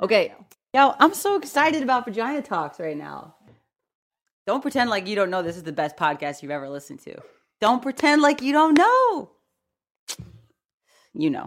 Okay. 0.02 0.34
Yo, 0.74 0.96
I'm 1.00 1.14
so 1.14 1.36
excited 1.38 1.84
about 1.84 2.06
Vagina 2.06 2.42
Talks 2.42 2.80
right 2.80 2.98
now. 2.98 3.36
Don't 4.48 4.62
pretend 4.62 4.90
like 4.90 5.08
you 5.08 5.16
don't 5.16 5.30
know 5.30 5.42
this 5.42 5.56
is 5.56 5.64
the 5.64 5.72
best 5.72 5.96
podcast 5.96 6.42
you've 6.42 6.52
ever 6.52 6.68
listened 6.70 7.00
to. 7.02 7.16
Don't 7.62 7.82
pretend 7.82 8.22
like 8.22 8.42
you 8.42 8.52
don't 8.52 8.78
know. 8.78 9.32
You 11.14 11.30
know. 11.30 11.42